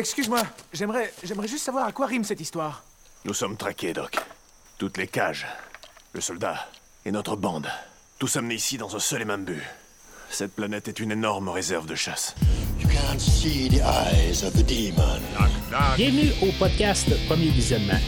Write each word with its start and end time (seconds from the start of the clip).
excuse-moi, 0.00 0.42
j'aimerais, 0.72 1.12
j'aimerais 1.22 1.48
juste 1.48 1.64
savoir 1.64 1.86
à 1.86 1.92
quoi 1.92 2.06
rime 2.06 2.24
cette 2.24 2.40
histoire. 2.40 2.82
Nous 3.24 3.34
sommes 3.34 3.56
traqués, 3.56 3.92
Doc. 3.92 4.16
Toutes 4.78 4.96
les 4.96 5.06
cages, 5.06 5.46
le 6.14 6.20
soldat 6.20 6.68
et 7.04 7.10
notre 7.12 7.36
bande. 7.36 7.68
Tous 8.18 8.34
amenés 8.36 8.54
ici 8.54 8.78
dans 8.78 8.96
un 8.96 9.00
seul 9.00 9.22
et 9.22 9.24
même 9.26 9.44
but. 9.44 9.62
Cette 10.30 10.54
planète 10.54 10.88
est 10.88 11.00
une 11.00 11.10
énorme 11.12 11.48
réserve 11.48 11.86
de 11.86 11.94
chasse. 11.94 12.34
You 12.78 12.88
can't 12.88 13.18
see 13.20 13.68
the 13.68 13.80
eyes 13.82 14.42
of 14.44 14.52
the 14.54 14.64
demon. 14.64 15.20
Bienvenue 15.96 16.30
au 16.42 16.52
podcast 16.58 17.08
Premier 17.26 17.50
Visionnement. 17.50 17.98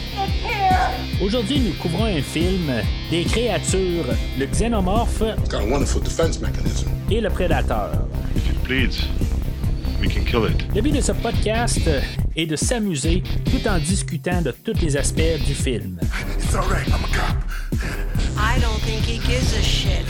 Aujourd'hui, 1.21 1.59
nous 1.59 1.73
couvrons 1.81 2.05
un 2.05 2.21
film 2.21 2.71
des 3.11 3.23
créatures, 3.25 4.05
le 4.39 4.45
xénomorphe 4.47 5.21
It's 5.39 5.49
got 5.49 5.61
a 5.61 5.65
wonderful 5.65 6.01
defense 6.01 6.39
mechanism. 6.39 6.87
et 7.11 7.21
le 7.21 7.29
prédateur. 7.29 7.91
If 8.35 8.49
it 8.49 8.63
bleeds, 8.63 9.03
we 10.03 10.09
can 10.13 10.25
kill 10.25 10.45
it. 10.45 10.75
Le 10.75 10.81
but 10.81 10.93
de 10.93 11.01
ce 11.01 11.13
podcast 11.13 11.89
est 12.35 12.45
de 12.45 12.55
s'amuser 12.55 13.23
tout 13.45 13.67
en 13.67 13.77
discutant 13.79 14.41
de 14.41 14.51
tous 14.51 14.79
les 14.81 14.97
aspects 14.97 15.39
du 15.45 15.53
film. 15.53 15.99
It's 16.37 16.53
all 16.53 16.67
right, 16.69 16.87
I'm 16.87 17.03
a 17.03 17.07
cop. 17.07 17.37
I 18.37 18.59
don't 18.59 18.81
think 18.81 19.05
he 19.05 19.19
gives 19.19 19.53
a 19.57 19.61
shit. 19.61 20.05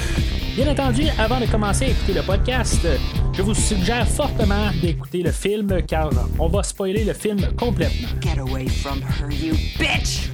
Bien 0.55 0.67
entendu, 0.71 1.03
avant 1.17 1.39
de 1.39 1.45
commencer 1.45 1.85
à 1.85 1.87
écouter 1.89 2.13
le 2.13 2.21
podcast, 2.23 2.87
je 3.33 3.41
vous 3.41 3.53
suggère 3.53 4.07
fortement 4.07 4.71
d'écouter 4.81 5.21
le 5.21 5.31
film 5.31 5.81
car 5.87 6.09
on 6.39 6.47
va 6.47 6.63
spoiler 6.63 7.03
le 7.03 7.13
film 7.13 7.41
complètement. 7.55 8.09
Get 8.21 8.39
away 8.39 8.67
from 8.67 9.01
her, 9.01 9.31
you 9.31 9.53
bitch! 9.77 10.29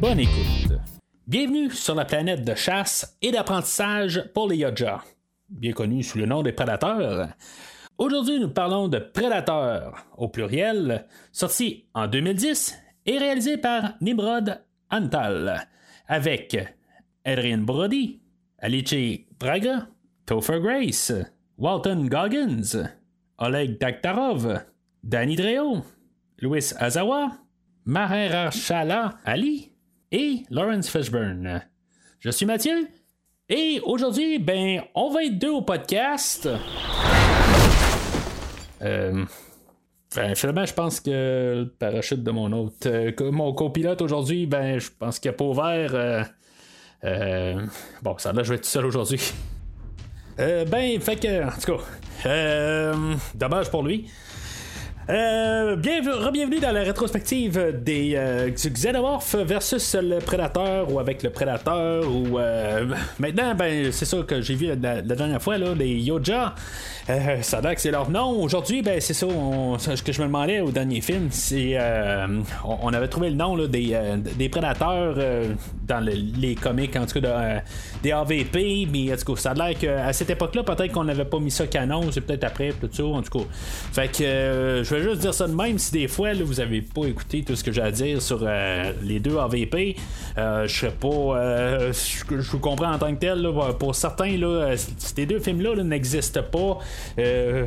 Bonne 0.00 0.20
écoute. 0.20 0.78
Bienvenue 1.26 1.70
sur 1.70 1.94
la 1.94 2.04
planète 2.04 2.44
de 2.44 2.54
chasse 2.54 3.16
et 3.20 3.30
d'apprentissage 3.30 4.24
pour 4.32 4.48
les 4.48 4.58
Yodja, 4.58 5.02
bien 5.50 5.72
connu 5.72 6.02
sous 6.02 6.18
le 6.18 6.26
nom 6.26 6.42
des 6.42 6.52
prédateurs. 6.52 7.28
Aujourd'hui, 7.98 8.38
nous 8.38 8.50
parlons 8.50 8.88
de 8.88 8.98
Prédateurs, 8.98 10.04
au 10.18 10.28
pluriel, 10.28 11.06
sorti 11.32 11.86
en 11.94 12.06
2010 12.06 12.76
et 13.06 13.16
réalisé 13.16 13.56
par 13.56 13.94
Nimrod 14.02 14.60
Antal, 14.90 15.66
avec 16.06 16.58
Adrian 17.24 17.58
Brody, 17.58 18.20
Alice 18.58 19.24
Braga, 19.40 19.88
Topher 20.26 20.60
Grace, 20.60 21.10
Walton 21.56 22.06
Goggins, 22.10 22.86
Oleg 23.38 23.80
Daktarov, 23.80 24.60
Danny 25.02 25.36
Dreo, 25.36 25.82
Louis 26.40 26.74
Azawa, 26.78 27.32
Mahershala 27.86 29.14
Ali 29.24 29.72
et 30.12 30.42
Lawrence 30.50 30.90
Fishburne. 30.90 31.62
Je 32.20 32.28
suis 32.28 32.44
Mathieu 32.44 32.88
et 33.48 33.80
aujourd'hui, 33.84 34.38
ben, 34.38 34.82
on 34.94 35.08
va 35.08 35.24
être 35.24 35.38
deux 35.38 35.50
au 35.50 35.62
podcast. 35.62 36.46
Euh, 38.86 39.24
ben, 40.14 40.34
finalement, 40.34 40.64
je 40.64 40.72
pense 40.72 41.00
que 41.00 41.10
le 41.64 41.74
parachute 41.78 42.22
de 42.22 42.30
mon 42.30 42.52
autre, 42.52 42.86
euh, 42.86 43.12
mon 43.30 43.52
copilote 43.52 44.00
aujourd'hui, 44.00 44.46
ben, 44.46 44.78
je 44.78 44.90
pense 44.98 45.18
qu'il 45.18 45.30
n'a 45.30 45.36
pas 45.36 45.44
ouvert. 45.44 45.94
euh, 45.94 46.22
euh, 47.04 47.66
bon, 48.02 48.16
ça 48.18 48.32
là, 48.32 48.42
je 48.42 48.50
vais 48.50 48.56
être 48.56 48.64
seul 48.64 48.86
aujourd'hui. 48.86 49.20
Ben, 50.38 51.00
fait 51.00 51.16
que, 51.16 51.46
en 51.46 51.50
tout 51.58 51.78
cas, 51.78 52.92
dommage 53.34 53.70
pour 53.70 53.82
lui. 53.82 54.08
Euh, 55.08 55.76
bienvenue, 55.76 56.58
dans 56.58 56.72
la 56.72 56.82
rétrospective 56.82 57.80
des 57.80 58.14
euh, 58.16 58.50
du 58.50 58.70
Xenomorph 58.70 59.36
versus 59.36 59.94
le 59.94 60.18
Prédateur 60.18 60.92
ou 60.92 60.98
avec 60.98 61.22
le 61.22 61.30
Prédateur 61.30 62.02
ou 62.10 62.40
euh, 62.40 62.86
maintenant 63.20 63.54
ben 63.54 63.92
c'est 63.92 64.04
ça 64.04 64.16
que 64.26 64.40
j'ai 64.40 64.56
vu 64.56 64.66
la, 64.66 65.02
dernière 65.02 65.40
fois 65.40 65.58
là 65.58 65.74
les 65.76 65.94
Yoja. 65.94 66.56
Euh, 67.08 67.40
ça 67.42 67.58
a 67.58 67.74
que 67.76 67.80
c'est 67.80 67.92
leur 67.92 68.10
nom. 68.10 68.30
Aujourd'hui 68.42 68.82
ben 68.82 69.00
c'est 69.00 69.14
ça 69.14 69.28
ce 69.78 70.02
que 70.02 70.10
je 70.10 70.20
me 70.22 70.26
demandais 70.26 70.60
au 70.60 70.72
dernier 70.72 71.00
film 71.00 71.28
c'est 71.30 71.74
euh, 71.78 72.26
on, 72.64 72.92
avait 72.92 73.06
trouvé 73.06 73.30
le 73.30 73.36
nom 73.36 73.56
des, 73.68 73.96
des 74.36 74.48
Prédateurs 74.48 75.14
dans 75.86 76.00
le- 76.04 76.14
les 76.40 76.56
comics 76.56 76.96
en 76.96 77.06
tout 77.06 77.20
cas 77.20 77.60
de, 77.60 77.60
des 78.02 78.10
AVP 78.10 78.88
mais 78.92 79.12
en 79.12 79.16
tout 79.16 79.34
cas 79.34 79.40
ça 79.40 79.50
a 79.52 79.54
l'air 79.54 79.78
qu'à 79.78 80.12
cette 80.12 80.30
époque 80.30 80.56
là 80.56 80.64
peut-être 80.64 80.90
qu'on 80.90 81.04
n'avait 81.04 81.24
pas 81.24 81.38
mis 81.38 81.52
ça 81.52 81.68
canon 81.68 82.10
c'est 82.10 82.22
peut-être 82.22 82.42
après 82.42 82.72
tout 82.72 82.88
ça 82.92 83.04
en 83.04 83.22
tout 83.22 83.38
cas. 83.38 83.44
Fait 83.92 84.08
vais 84.96 85.02
juste 85.02 85.20
dire 85.20 85.34
ça 85.34 85.46
de 85.46 85.54
même. 85.54 85.78
Si 85.78 85.92
des 85.92 86.08
fois 86.08 86.32
vous 86.34 86.60
avez 86.60 86.82
pas 86.82 87.06
écouté 87.06 87.42
tout 87.42 87.56
ce 87.56 87.64
que 87.64 87.72
j'ai 87.72 87.82
à 87.82 87.90
dire 87.90 88.20
sur 88.22 88.40
euh, 88.42 88.92
les 89.02 89.20
deux 89.20 89.38
AVP 89.38 89.96
euh, 90.38 90.66
je 90.66 90.74
serais 90.74 90.92
pas 90.92 91.08
euh, 91.08 91.92
je, 91.92 92.50
vous 92.50 92.58
comprends 92.58 92.92
en 92.92 92.98
tant 92.98 93.14
que 93.14 93.20
tel 93.20 93.48
pour 93.78 93.94
certains 93.94 94.30
euh, 94.42 94.76
ces 94.98 95.24
deux 95.24 95.38
films 95.38 95.62
là, 95.62 95.74
n'existent 95.82 96.42
pas. 96.42 96.78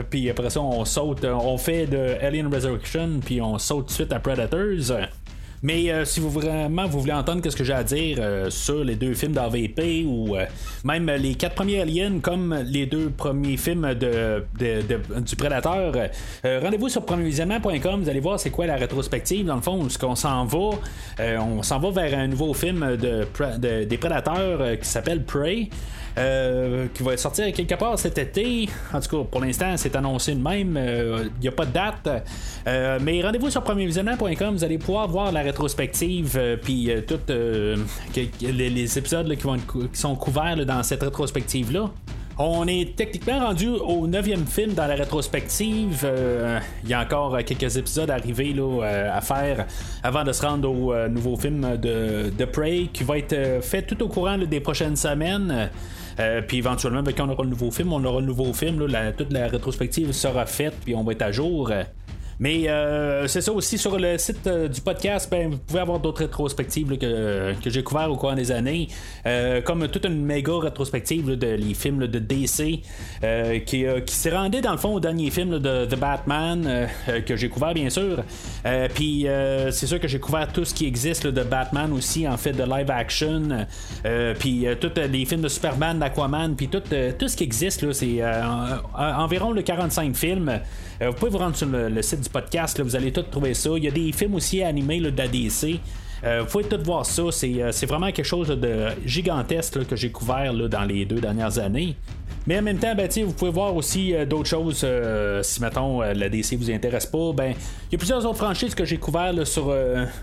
Puis 0.09 0.29
après 0.29 0.49
ça 0.49 0.61
on 0.61 0.85
saute 0.85 1.25
on 1.25 1.57
fait 1.57 1.87
de 1.87 2.15
Alien 2.21 2.53
Resurrection 2.53 3.19
puis 3.25 3.41
on 3.41 3.57
saute 3.57 3.87
tout 3.87 3.89
de 3.89 3.91
suite 3.91 4.13
à 4.13 4.19
Predators 4.19 4.91
mais 5.61 5.91
euh, 5.91 6.05
si 6.05 6.19
vous 6.19 6.29
vraiment 6.29 6.87
vous 6.87 7.01
voulez 7.01 7.13
entendre 7.13 7.47
ce 7.49 7.55
que 7.55 7.63
j'ai 7.63 7.73
à 7.73 7.83
dire 7.83 8.17
euh, 8.19 8.49
sur 8.49 8.83
les 8.83 8.95
deux 8.95 9.13
films 9.13 9.33
d'AVP 9.33 10.05
ou 10.05 10.35
euh, 10.35 10.45
même 10.83 11.09
les 11.09 11.35
quatre 11.35 11.55
premiers 11.55 11.81
Aliens 11.81 12.19
comme 12.21 12.55
les 12.65 12.85
deux 12.85 13.09
premiers 13.09 13.57
films 13.57 13.93
de, 13.95 14.43
du 14.57 15.35
Prédateur, 15.35 15.93
rendez-vous 16.43 16.89
sur 16.89 17.05
premiervisionnement.com, 17.05 18.01
vous 18.01 18.09
allez 18.09 18.19
voir 18.19 18.39
c'est 18.39 18.49
quoi 18.49 18.65
la 18.65 18.75
rétrospective 18.75 19.45
dans 19.45 19.55
le 19.55 19.61
fond, 19.61 19.87
s'en 20.15 20.45
va. 20.45 20.69
On 21.39 21.63
s'en 21.63 21.79
va 21.79 21.91
vers 21.91 22.19
un 22.19 22.27
nouveau 22.27 22.53
film 22.53 22.97
de, 22.97 23.27
des 23.85 23.97
Prédateurs 23.97 24.79
qui 24.79 24.87
s'appelle 24.87 25.23
Prey. 25.23 25.69
Euh, 26.17 26.87
qui 26.93 27.03
va 27.03 27.17
sortir 27.17 27.51
quelque 27.53 27.75
part 27.75 27.97
cet 27.97 28.17
été. 28.17 28.69
En 28.93 28.99
tout 28.99 29.17
cas, 29.17 29.27
pour 29.29 29.41
l'instant, 29.41 29.75
c'est 29.77 29.95
annoncé 29.95 30.33
de 30.33 30.41
même. 30.41 30.77
Il 30.77 31.41
n'y 31.41 31.47
a 31.47 31.51
pas 31.51 31.65
de 31.65 31.71
date. 31.71 32.09
Euh, 32.67 32.99
mais 33.01 33.21
rendez-vous 33.21 33.49
sur 33.49 33.63
premiervisionnement.com. 33.63 34.53
Vous 34.53 34.63
allez 34.63 34.77
pouvoir 34.77 35.07
voir 35.07 35.31
la 35.31 35.41
rétrospective 35.41 36.35
euh, 36.37 36.57
puis 36.61 36.91
euh, 36.91 37.01
euh, 37.29 37.77
que 38.13 38.45
les, 38.45 38.97
épisodes 38.97 39.35
qui, 39.35 39.43
vont 39.43 39.57
qui 39.57 39.99
sont 39.99 40.15
couverts 40.15 40.65
dans 40.65 40.83
cette 40.83 41.03
rétrospective-là. 41.03 41.89
On 42.41 42.67
est 42.67 42.95
techniquement 42.95 43.47
rendu 43.47 43.67
au 43.67 44.07
neuvième 44.07 44.45
film 44.45 44.73
dans 44.73 44.87
la 44.87 44.95
rétrospective. 44.95 46.03
Euh, 46.05 46.57
Il 46.85 46.89
y 46.89 46.93
a 46.93 47.01
encore 47.01 47.35
euh, 47.35 47.41
quelques 47.45 47.75
épisodes 47.75 48.09
à 48.09 48.13
arriver 48.13 48.53
là, 48.53 48.81
euh, 48.81 49.17
à 49.17 49.19
faire 49.19 49.67
avant 50.03 50.23
de 50.23 50.31
se 50.31 50.45
rendre 50.45 50.71
au 50.71 50.93
euh, 50.93 51.09
nouveau 51.09 51.35
film 51.35 51.75
de, 51.75 52.29
de 52.29 52.45
Prey 52.45 52.87
qui 52.93 53.03
va 53.03 53.17
être 53.17 53.33
euh, 53.33 53.61
fait 53.61 53.81
tout 53.81 54.01
au 54.01 54.07
courant 54.07 54.37
des 54.37 54.61
prochaines 54.61 54.95
semaines. 54.95 55.69
Euh, 56.19 56.41
puis 56.41 56.57
éventuellement, 56.57 57.01
ben, 57.01 57.13
quand 57.13 57.27
on 57.27 57.31
aura 57.31 57.43
le 57.43 57.49
nouveau 57.49 57.71
film, 57.71 57.93
on 57.93 58.03
aura 58.03 58.19
le 58.19 58.25
nouveau 58.25 58.51
film. 58.53 58.79
là, 58.79 58.87
la- 58.87 59.11
toute 59.13 59.31
la 59.31 59.47
rétrospective 59.47 60.11
sera 60.11 60.45
faite, 60.45 60.73
puis 60.83 60.93
on 60.95 61.03
va 61.03 61.13
être 61.13 61.21
à 61.21 61.31
jour. 61.31 61.71
Mais 62.41 62.69
euh, 62.69 63.27
c'est 63.27 63.41
ça 63.41 63.51
aussi 63.51 63.77
sur 63.77 63.97
le 63.99 64.17
site 64.17 64.47
euh, 64.47 64.69
du 64.69 64.79
podcast, 64.79 65.29
ben, 65.29 65.49
vous 65.51 65.57
pouvez 65.57 65.81
avoir 65.81 65.99
d'autres 65.99 66.21
rétrospectives 66.21 66.97
que, 66.97 67.53
que 67.61 67.69
j'ai 67.69 67.83
couvert 67.83 68.09
au 68.09 68.15
cours 68.15 68.33
des 68.33 68.51
années, 68.51 68.87
Euh, 69.25 69.61
comme 69.61 69.87
toute 69.89 70.05
une 70.05 70.23
méga 70.23 70.53
rétrospective 70.57 71.31
de 71.37 71.47
les 71.47 71.73
films 71.73 72.07
de 72.07 72.19
DC 72.19 72.79
euh, 73.23 73.59
qui, 73.59 73.85
euh, 73.85 73.99
qui 73.99 74.15
s'est 74.15 74.29
rendu 74.35 74.61
dans 74.61 74.71
le 74.71 74.77
fond 74.77 74.93
au 74.93 74.99
dernier 75.01 75.29
film 75.31 75.59
de 75.59 75.85
The 75.85 75.99
Batman 75.99 76.87
que 77.25 77.35
j'ai 77.35 77.49
couvert 77.49 77.73
bien 77.73 77.89
sûr. 77.89 78.23
Puis 78.95 79.25
c'est 79.71 79.87
sûr 79.87 79.99
que 79.99 80.07
j'ai 80.07 80.19
couvert 80.19 80.47
tout 80.53 80.63
ce 80.65 80.73
qui 80.73 80.85
existe 80.87 81.27
de 81.27 81.43
Batman 81.43 81.91
aussi 81.91 82.27
en 82.27 82.37
fait 82.37 82.53
de 82.53 82.63
live 82.63 82.89
action. 82.89 83.65
Puis 84.39 84.65
tous 84.79 84.91
les 85.11 85.25
films 85.25 85.41
de 85.41 85.49
Superman, 85.49 85.99
d'Aquaman, 85.99 86.55
puis 86.55 86.67
tout, 86.69 86.81
tout 87.19 87.27
ce 87.27 87.35
qui 87.35 87.43
existe 87.43 87.91
c'est 87.91 88.23
en- 88.23 88.79
en- 88.97 89.23
environ 89.23 89.51
le 89.51 89.61
45 89.61 90.15
films. 90.15 90.59
Euh, 91.01 91.09
vous 91.09 91.15
pouvez 91.15 91.31
vous 91.31 91.37
rendre 91.37 91.55
sur 91.55 91.67
le, 91.67 92.01
site 92.01 92.21
du 92.21 92.29
podcast, 92.29 92.77
là, 92.77 92.83
vous 92.83 92.95
allez 92.95 93.11
tout 93.11 93.23
trouver 93.23 93.53
ça. 93.53 93.69
Il 93.77 93.83
y 93.83 93.87
a 93.87 93.91
des 93.91 94.11
films 94.11 94.35
aussi 94.35 94.61
animés 94.63 94.99
là, 94.99 95.11
de 95.11 95.17
la 95.17 95.27
DC. 95.27 95.79
Euh, 96.23 96.41
vous 96.41 96.47
pouvez 96.47 96.63
tout 96.65 96.83
voir 96.83 97.05
ça. 97.05 97.23
C'est, 97.31 97.61
euh, 97.61 97.71
vraiment 97.87 98.11
quelque 98.11 98.25
chose 98.25 98.49
de 98.49 98.87
gigantesque 99.05 99.75
là, 99.77 99.85
que 99.85 99.95
j'ai 99.95 100.11
couvert 100.11 100.53
là, 100.53 100.67
dans 100.67 100.83
les 100.83 101.05
deux 101.05 101.19
dernières 101.19 101.57
années. 101.59 101.95
Mais 102.47 102.57
en 102.57 102.61
même 102.61 102.77
temps, 102.77 102.95
ben, 102.95 103.07
vous 103.25 103.33
pouvez 103.33 103.51
voir 103.51 103.75
aussi 103.75 104.13
euh, 104.13 104.25
d'autres 104.25 104.49
choses. 104.49 104.85
si, 105.43 105.61
mettons, 105.61 106.01
la 106.01 106.29
DC 106.29 106.55
vous 106.55 106.71
intéresse 106.71 107.05
pas, 107.05 107.31
ben, 107.33 107.53
il 107.89 107.93
y 107.93 107.95
a 107.95 107.97
plusieurs 107.97 108.25
autres 108.25 108.37
franchises 108.37 108.73
que 108.73 108.85
j'ai 108.85 108.97
couvert 108.97 109.33
sur, 109.45 109.73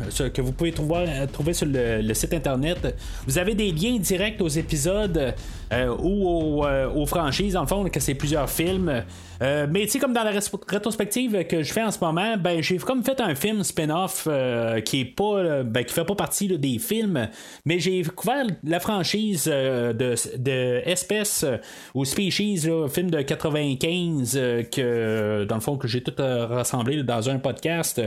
sur- 0.09 0.33
que 0.33 0.43
vous 0.43 0.53
pouvez 0.53 0.73
trouver, 0.73 1.07
trouver 1.33 1.53
sur 1.53 1.67
le, 1.71 2.15
site 2.15 2.35
internet. 2.35 2.97
Vous 3.27 3.39
avez 3.39 3.55
des 3.55 3.71
liens 3.71 3.99
directs 3.99 4.41
aux 4.41 4.49
épisodes 4.49 5.35
ou 5.73 6.29
aux, 6.29 6.65
euh, 6.65 6.89
aux 6.91 7.07
franchises, 7.07 7.55
dans 7.55 7.63
le 7.63 7.67
fond, 7.67 7.85
que 7.85 8.01
c'est 8.01 8.15
plusieurs 8.15 8.49
films. 8.49 9.03
Euh, 9.43 9.67
mais 9.71 9.83
tu 9.83 9.91
sais, 9.91 9.99
comme 9.99 10.13
dans 10.13 10.23
la 10.25 10.31
rétrospective 10.31 11.45
que 11.47 11.63
je 11.63 11.73
fais 11.73 11.83
en 11.83 11.91
ce 11.91 11.99
moment, 12.01 12.37
ben 12.39 12.63
j'ai 12.63 12.79
comme 12.79 13.05
fait 13.05 13.21
un 13.21 13.35
film 13.35 13.63
spin-off 13.63 14.27
euh, 14.31 14.81
qui 14.81 15.01
est 15.01 15.05
pas 15.05 15.37
euh, 15.37 15.63
ben, 15.63 15.85
qui 15.85 15.93
fait 15.93 16.05
pas 16.05 16.15
partie 16.15 16.49
des 16.49 16.79
films, 16.79 17.29
mais 17.65 17.79
j'ai 17.79 18.03
couvert 18.03 18.47
la 18.65 18.81
franchise 18.81 19.49
euh, 19.53 19.93
de, 19.93 20.15
de 20.39 20.83
Espèce 20.87 21.45
euh, 21.45 21.59
ou 21.95 22.05
Species, 22.05 22.67
là, 22.67 22.89
film 22.89 23.11
de 23.11 23.21
95 23.21 24.37
euh, 24.37 24.63
que 24.63 25.45
dans 25.45 25.57
le 25.57 25.61
fond 25.61 25.77
que 25.77 25.89
j'ai 25.89 26.03
tout 26.03 26.19
euh, 26.21 26.47
rassemblé 26.47 27.03
dans 27.03 27.29
un 27.29 27.39
podcast. 27.39 28.01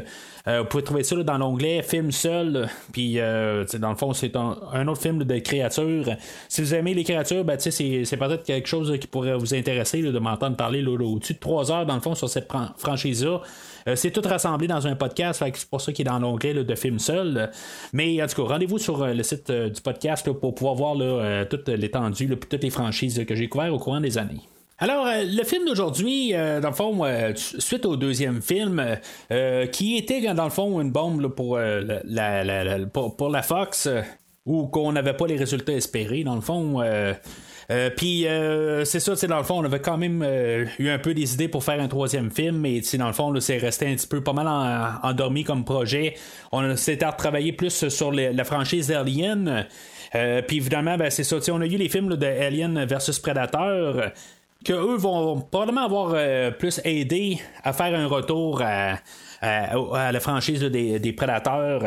Euh, 0.47 0.61
vous 0.61 0.65
pouvez 0.65 0.83
trouver 0.83 1.03
ça 1.03 1.15
dans 1.17 1.37
l'onglet 1.37 1.83
film 1.83 2.11
seul. 2.11 2.67
Puis 2.91 3.19
euh, 3.19 3.65
dans 3.77 3.89
le 3.89 3.95
fond, 3.95 4.13
c'est 4.13 4.35
un, 4.35 4.57
un 4.73 4.87
autre 4.87 5.01
film 5.01 5.23
de 5.23 5.39
créatures. 5.39 6.15
Si 6.47 6.61
vous 6.61 6.73
aimez 6.73 6.93
les 6.93 7.03
créatures, 7.03 7.43
ben, 7.57 7.59
c'est, 7.59 8.17
peut-être 8.17 8.43
quelque 8.43 8.67
chose 8.67 8.95
qui 8.99 9.07
pourrait 9.07 9.35
vous 9.37 9.53
intéresser 9.53 10.01
de 10.01 10.19
m'entendre 10.19 10.55
parler 10.55 10.85
au-dessus 10.85 11.33
de 11.33 11.39
3 11.39 11.71
heures 11.71 11.85
dans 11.85 11.95
le 11.95 12.01
fond 12.01 12.15
sur 12.15 12.29
cette 12.29 12.47
franchise-là. 12.77 13.41
c'est 13.95 14.11
tout 14.11 14.21
rassemblé 14.27 14.67
dans 14.67 14.85
un 14.87 14.95
podcast, 14.95 15.43
c'est 15.43 15.69
pour 15.69 15.81
ça 15.81 15.91
qu'il 15.91 16.07
est 16.07 16.09
dans 16.09 16.19
l'onglet 16.19 16.53
de 16.53 16.75
film 16.75 16.99
seul. 16.99 17.49
Mais 17.93 18.21
en 18.21 18.27
tout 18.27 18.43
cas, 18.43 18.53
rendez-vous 18.53 18.77
sur 18.77 19.05
le 19.05 19.23
site 19.23 19.51
du 19.51 19.81
podcast 19.81 20.31
pour 20.31 20.55
pouvoir 20.55 20.75
voir 20.75 21.47
toute 21.49 21.67
l'étendue, 21.69 22.29
toutes 22.37 22.63
les 22.63 22.69
franchises 22.69 23.25
que 23.25 23.35
j'ai 23.35 23.47
couvertes 23.47 23.71
au 23.71 23.79
courant 23.79 24.01
des 24.01 24.17
années. 24.17 24.41
Alors, 24.81 25.05
euh, 25.07 25.23
le 25.25 25.43
film 25.43 25.65
d'aujourd'hui, 25.65 26.33
euh, 26.33 26.61
dans 26.61 26.69
le 26.69 26.75
fond, 26.75 27.03
euh, 27.03 27.33
suite 27.35 27.85
au 27.85 27.97
deuxième 27.97 28.41
film, 28.41 28.97
qui 29.71 29.97
était 29.97 30.21
dans 30.33 30.45
le 30.45 30.49
fond 30.49 30.79
une 30.79 30.91
bombe 30.91 31.27
pour, 31.27 31.57
la 31.57 33.41
Fox, 33.43 33.89
ou 34.49 34.67
qu'on 34.67 34.91
n'avait 34.91 35.13
pas 35.13 35.27
les 35.27 35.37
résultats 35.37 35.73
espérés, 35.73 36.23
dans 36.23 36.35
le 36.35 36.41
fond. 36.41 36.83
Puis 37.95 38.25
c'est 38.83 38.99
ça, 38.99 39.27
dans 39.27 39.37
le 39.37 39.43
fond, 39.43 39.59
on 39.59 39.63
avait 39.63 39.79
quand 39.79 39.97
même 39.97 40.25
eu 40.79 40.89
un 40.89 40.97
peu 40.97 41.13
des 41.13 41.35
idées 41.35 41.47
pour 41.47 41.63
faire 41.63 41.79
un 41.79 41.87
troisième 41.87 42.31
film, 42.31 42.57
mais 42.57 42.81
dans 42.97 43.07
le 43.07 43.13
fond, 43.13 43.39
c'est 43.39 43.57
resté 43.57 43.87
un 43.87 43.95
petit 43.95 44.07
peu 44.07 44.21
pas 44.21 44.33
mal 44.33 44.47
endormi 45.03 45.43
comme 45.43 45.63
projet. 45.63 46.15
On 46.51 46.75
s'était 46.75 47.05
retravaillé 47.05 47.53
plus 47.53 47.87
sur 47.89 48.11
la 48.11 48.43
franchise 48.43 48.87
d'Alien. 48.87 49.67
Puis 50.11 50.57
évidemment, 50.57 50.97
ben, 50.97 51.11
c'est 51.11 51.23
ça, 51.23 51.37
on 51.51 51.61
a 51.61 51.67
eu 51.67 51.77
les 51.77 51.89
films 51.89 52.15
de 52.15 52.25
Alien 52.25 52.85
versus 52.85 53.19
Predator 53.19 54.01
que 54.65 54.73
eux 54.73 54.97
vont 54.97 55.41
probablement 55.41 55.85
avoir 55.85 56.11
euh, 56.13 56.51
plus 56.51 56.81
aidé 56.83 57.39
à 57.63 57.73
faire 57.73 57.97
un 57.97 58.07
retour 58.07 58.61
à, 58.61 58.99
la 59.41 60.19
franchise 60.19 60.61
des, 60.61 61.13
prédateurs. 61.13 61.83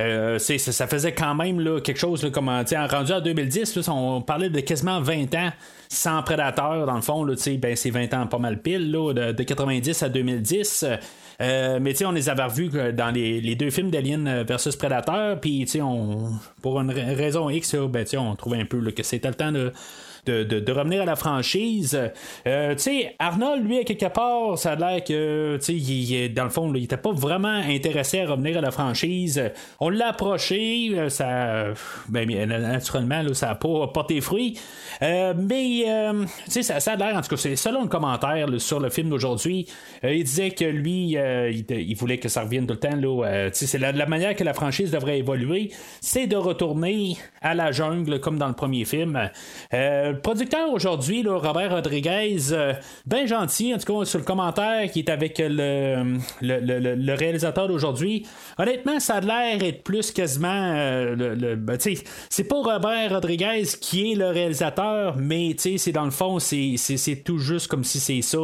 Euh, 0.00 0.38
ça, 0.38 0.86
faisait 0.86 1.12
quand 1.12 1.34
même 1.34 1.60
là, 1.60 1.80
quelque 1.80 1.98
chose 1.98 2.28
comme 2.32 2.48
rendu 2.48 3.12
en 3.12 3.20
2010, 3.20 3.88
on 3.88 4.20
parlait 4.20 4.50
de 4.50 4.60
quasiment 4.60 5.00
20 5.00 5.34
ans 5.34 5.50
sans 5.88 6.22
prédateurs, 6.22 6.86
dans 6.86 6.94
le 6.96 7.02
fond, 7.02 7.26
ben, 7.26 7.76
c'est 7.76 7.90
20 7.90 8.14
ans 8.14 8.26
pas 8.26 8.38
mal 8.38 8.60
pile, 8.60 8.90
de, 8.90 9.42
90 9.42 10.02
à 10.02 10.08
2010. 10.08 10.86
Euh, 11.40 11.78
mais 11.80 12.04
on 12.04 12.12
les 12.12 12.28
avait 12.28 12.44
revus 12.44 12.70
dans 12.92 13.10
les, 13.12 13.54
deux 13.56 13.70
films 13.70 13.90
d'Alien 13.90 14.42
versus 14.42 14.76
Predator, 14.76 15.38
puis 15.40 15.66
pour 16.62 16.80
une 16.80 16.90
raison 16.90 17.50
X, 17.50 17.74
ben, 17.74 18.06
on 18.16 18.34
trouvait 18.36 18.60
un 18.60 18.64
peu 18.64 18.80
que 18.90 19.02
c'était 19.02 19.28
le 19.28 19.34
temps 19.34 19.52
de 19.52 19.72
de, 20.26 20.72
revenir 20.72 21.02
à 21.02 21.04
la 21.04 21.16
franchise. 21.16 21.98
Euh, 22.46 22.74
tu 22.74 22.82
sais, 22.82 23.16
Arnold, 23.18 23.66
lui, 23.66 23.78
à 23.78 23.84
quelque 23.84 24.06
part, 24.06 24.56
ça 24.56 24.72
a 24.72 24.76
l'air 24.76 25.02
que, 25.02 25.58
tu 25.60 25.80
sais, 25.80 26.28
dans 26.28 26.44
le 26.44 26.50
fond, 26.50 26.72
il 26.74 26.84
était 26.84 26.96
pas 26.96 27.10
vraiment 27.10 27.48
intéressé 27.48 28.20
à 28.20 28.30
revenir 28.30 28.58
à 28.58 28.60
la 28.60 28.70
franchise. 28.70 29.42
On 29.80 29.88
l'a 29.88 30.08
approché, 30.08 30.90
euh, 30.94 31.08
ça, 31.08 31.64
ben, 32.08 32.28
naturellement, 32.46 33.22
ça 33.34 33.48
n'a 33.48 33.54
pas 33.56 33.88
porté 33.88 34.20
fruit. 34.20 34.58
Euh, 35.02 35.34
mais, 35.36 35.86
tu 36.44 36.62
sais, 36.62 36.62
ça, 36.62 36.92
a 36.92 36.96
l'air, 36.96 37.16
en 37.16 37.20
tout 37.20 37.30
cas, 37.30 37.36
c'est 37.36 37.56
selon 37.56 37.82
le 37.82 37.88
commentaire 37.88 38.46
sur 38.58 38.78
le 38.78 38.90
film 38.90 39.10
d'aujourd'hui, 39.10 39.66
il 40.04 40.22
disait 40.22 40.52
que 40.52 40.64
lui, 40.64 41.16
il, 41.16 41.94
voulait 41.96 42.18
que 42.18 42.28
ça 42.28 42.42
revienne 42.42 42.66
tout 42.66 42.74
le 42.74 42.78
temps. 42.78 42.96
Là, 42.96 43.48
c'est 43.52 43.78
la, 43.78 43.90
la, 43.90 44.06
manière 44.06 44.36
que 44.36 44.44
la 44.44 44.54
franchise 44.54 44.92
devrait 44.92 45.18
évoluer, 45.18 45.72
c'est 46.00 46.28
de 46.28 46.36
retourner 46.36 47.16
à 47.40 47.54
la 47.54 47.72
jungle 47.72 48.20
comme 48.20 48.38
dans 48.38 48.48
le 48.48 48.54
premier 48.54 48.84
film 48.84 49.30
le 50.12 50.20
producteur 50.20 50.70
aujourd'hui, 50.70 51.24
Robert 51.26 51.72
Rodriguez, 51.72 52.38
euh, 52.52 52.72
bien 53.06 53.26
gentil, 53.26 53.74
en 53.74 53.78
tout 53.78 54.00
cas, 54.00 54.04
sur 54.04 54.18
le 54.18 54.24
commentaire 54.24 54.90
qui 54.90 55.00
est 55.00 55.10
avec 55.10 55.38
le, 55.38 56.18
le, 56.40 57.14
réalisateur 57.14 57.68
d'aujourd'hui. 57.68 58.26
Honnêtement, 58.58 59.00
ça 59.00 59.16
a 59.16 59.20
l'air 59.20 59.62
être 59.62 59.82
plus 59.82 60.10
quasiment. 60.10 60.74
Euh, 60.76 61.34
le, 61.34 61.56
ben, 61.56 61.78
c'est 62.28 62.44
pas 62.44 62.56
Robert 62.56 63.10
Rodriguez 63.10 63.64
qui 63.80 64.12
est 64.12 64.14
le 64.14 64.28
réalisateur, 64.28 65.16
mais 65.16 65.56
c'est 65.58 65.92
dans 65.92 66.04
le 66.04 66.10
fond, 66.10 66.38
c'est 66.38 67.22
tout 67.24 67.38
juste 67.38 67.68
comme 67.68 67.84
si 67.84 67.98
c'est 67.98 68.22
ça. 68.22 68.38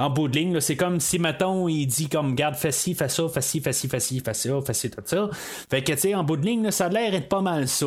Euh, 0.00 0.06
en 0.06 0.10
bout 0.10 0.28
de 0.28 0.36
ligne. 0.36 0.60
C'est 0.60 0.76
comme 0.76 1.00
si, 1.00 1.18
mettons, 1.18 1.68
il 1.68 1.86
dit 1.86 2.08
comme 2.08 2.34
garde, 2.34 2.54
fais 2.54 2.72
ci, 2.72 2.94
fais 2.94 3.08
ça, 3.08 3.28
fais 3.28 3.40
ci, 3.40 3.60
fais 3.60 3.72
ci, 3.72 3.88
fais 3.88 4.00
ci, 4.00 4.20
fais 4.20 4.34
ça, 4.34 4.50
fais 4.64 4.74
ci, 4.74 4.90
tout 4.90 5.02
ça. 5.04 5.28
Fait 5.70 5.82
que, 5.82 5.92
tu 5.92 5.98
sais, 5.98 6.14
en 6.14 6.24
bout 6.24 6.36
de 6.36 6.46
ligne, 6.46 6.70
ça 6.70 6.86
a 6.86 6.88
l'air 6.88 7.10
d'être 7.10 7.28
pas 7.28 7.40
mal 7.40 7.68
ça. 7.68 7.86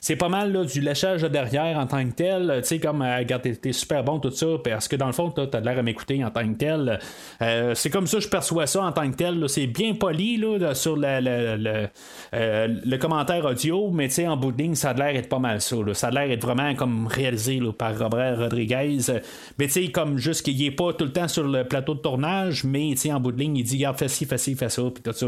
C'est 0.00 0.16
pas 0.16 0.28
mal 0.28 0.52
là, 0.52 0.64
du 0.64 0.80
lâchage 0.80 1.22
derrière 1.22 1.78
en 1.78 1.86
tant 1.86 2.04
que 2.04 2.12
tel. 2.12 2.60
Tu 2.62 2.68
sais, 2.68 2.78
comme, 2.78 3.02
euh, 3.02 3.18
regarde, 3.18 3.42
t'es, 3.42 3.72
super 3.72 4.04
bon, 4.04 4.18
tout 4.18 4.30
ça, 4.30 4.46
parce 4.62 4.88
que 4.88 4.96
dans 4.96 5.06
le 5.06 5.12
fond, 5.12 5.30
t'as 5.30 5.60
l'air 5.60 5.78
à 5.78 5.82
m'écouter 5.82 6.24
en 6.24 6.30
tant 6.30 6.48
que 6.48 6.56
tel. 6.56 6.98
Euh, 7.42 7.74
c'est 7.74 7.90
comme 7.90 8.06
ça 8.06 8.20
je 8.20 8.28
perçois 8.28 8.66
ça 8.66 8.82
en 8.84 8.92
tant 8.92 9.10
que 9.10 9.16
tel. 9.16 9.48
C'est 9.48 9.66
bien 9.66 9.94
poli 9.94 10.36
là, 10.36 10.74
sur 10.74 10.96
le, 10.96 11.88
euh, 12.34 12.68
le 12.84 12.96
commentaire 12.98 13.44
audio, 13.44 13.90
mais 13.90 14.08
tu 14.08 14.14
sais, 14.14 14.28
en 14.28 14.36
bout 14.36 14.52
de 14.52 14.62
ligne, 14.62 14.74
ça 14.74 14.90
a 14.90 14.94
l'air 14.94 15.12
d'être 15.12 15.28
pas 15.28 15.38
mal 15.38 15.60
ça. 15.60 15.76
Ça 15.94 16.08
a 16.08 16.10
l'air 16.10 16.28
d'être 16.28 16.42
vraiment 16.44 16.74
comme 16.74 17.06
réalisé 17.06 17.60
par 17.76 17.98
Robert 17.98 18.38
Rodriguez. 18.38 18.98
Mais 19.58 19.66
tu 19.66 19.72
sais, 19.72 19.88
comme 19.88 20.18
juste 20.18 20.44
qu'il 20.44 20.62
est 20.62 20.70
pas 20.70 20.92
tout 20.92 21.04
le 21.04 21.12
temps 21.12 21.28
sur 21.28 21.37
le 21.42 21.64
plateau 21.64 21.94
de 21.94 22.00
tournage, 22.00 22.64
mais 22.64 22.94
en 23.10 23.20
bout 23.20 23.32
de 23.32 23.38
ligne, 23.38 23.56
il 23.56 23.64
dit 23.64 23.76
Regarde, 23.76 23.98
fais 23.98 24.08
ci, 24.08 24.24
fais 24.24 24.38
ci, 24.38 24.54
fais 24.54 24.68
ça, 24.68 24.82
puis 24.92 25.02
tout 25.02 25.12
ça. 25.12 25.26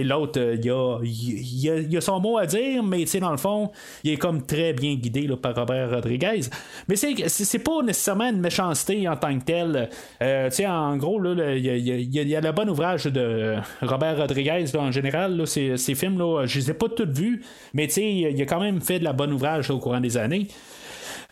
L'autre, 0.00 0.40
euh, 0.40 0.56
il, 1.02 1.94
a, 1.94 1.98
a, 1.98 2.00
son 2.00 2.20
mot 2.20 2.38
à 2.38 2.46
dire, 2.46 2.82
mais 2.82 3.04
dans 3.20 3.30
le 3.30 3.36
fond, 3.36 3.70
il 4.04 4.12
est 4.12 4.16
comme 4.16 4.44
très 4.46 4.72
bien 4.72 4.94
guidé 4.94 5.26
là, 5.26 5.36
par 5.36 5.54
Robert 5.54 5.90
Rodriguez. 5.90 6.40
Mais 6.88 6.96
c'est 6.96 7.58
pas 7.58 7.82
nécessairement 7.82 8.30
une 8.30 8.40
méchanceté 8.40 9.08
en 9.08 9.16
tant 9.16 9.36
que 9.38 9.44
tel. 9.44 9.88
Euh, 10.22 10.50
en 10.66 10.96
gros, 10.96 11.22
il 11.24 11.64
y, 11.64 12.36
a 12.36 12.40
le 12.40 12.52
bon 12.52 12.68
ouvrage 12.68 13.04
de 13.04 13.56
Robert 13.82 14.18
Rodriguez 14.18 14.64
en 14.76 14.90
général. 14.90 15.46
ces, 15.46 15.76
ces 15.76 15.94
films, 15.94 16.18
là, 16.18 16.44
je 16.46 16.58
les 16.58 16.70
ai 16.70 16.74
pas 16.74 16.88
tous 16.88 17.08
vus, 17.08 17.42
mais 17.74 17.86
il 17.86 18.40
a 18.40 18.46
quand 18.46 18.60
même 18.60 18.80
fait 18.80 18.98
de 18.98 19.04
la 19.04 19.12
bonne 19.12 19.32
ouvrage 19.32 19.70
au 19.70 19.78
courant 19.78 20.00
des 20.00 20.16
années. 20.16 20.48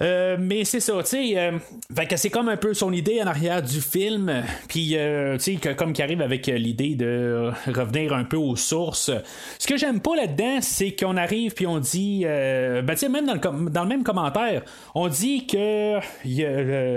Euh, 0.00 0.36
mais 0.38 0.64
c'est 0.64 0.80
ça, 0.80 0.94
tu 1.02 1.08
sais. 1.08 1.38
Euh, 1.38 1.58
c'est 2.16 2.30
comme 2.30 2.48
un 2.48 2.56
peu 2.56 2.74
son 2.74 2.92
idée 2.92 3.22
en 3.22 3.26
arrière 3.26 3.62
du 3.62 3.80
film. 3.80 4.42
Puis, 4.68 4.96
euh, 4.96 5.36
tu 5.38 5.58
sais, 5.58 5.74
comme 5.74 5.92
qui 5.92 6.02
arrive 6.02 6.20
avec 6.20 6.46
l'idée 6.46 6.94
de 6.94 7.50
revenir 7.66 8.12
un 8.12 8.24
peu 8.24 8.36
aux 8.36 8.56
sources. 8.56 9.10
Ce 9.58 9.66
que 9.66 9.76
j'aime 9.76 10.00
pas 10.00 10.16
là-dedans, 10.16 10.58
c'est 10.60 10.94
qu'on 10.94 11.16
arrive 11.16 11.54
puis 11.54 11.66
on 11.66 11.78
dit. 11.78 12.24
ben, 12.24 12.86
tu 12.90 12.96
sais, 12.96 13.08
même 13.08 13.26
dans 13.26 13.34
le, 13.34 13.70
dans 13.70 13.82
le, 13.82 13.88
même 13.88 14.02
commentaire, 14.02 14.62
on 14.94 15.08
dit 15.08 15.46
que 15.46 15.98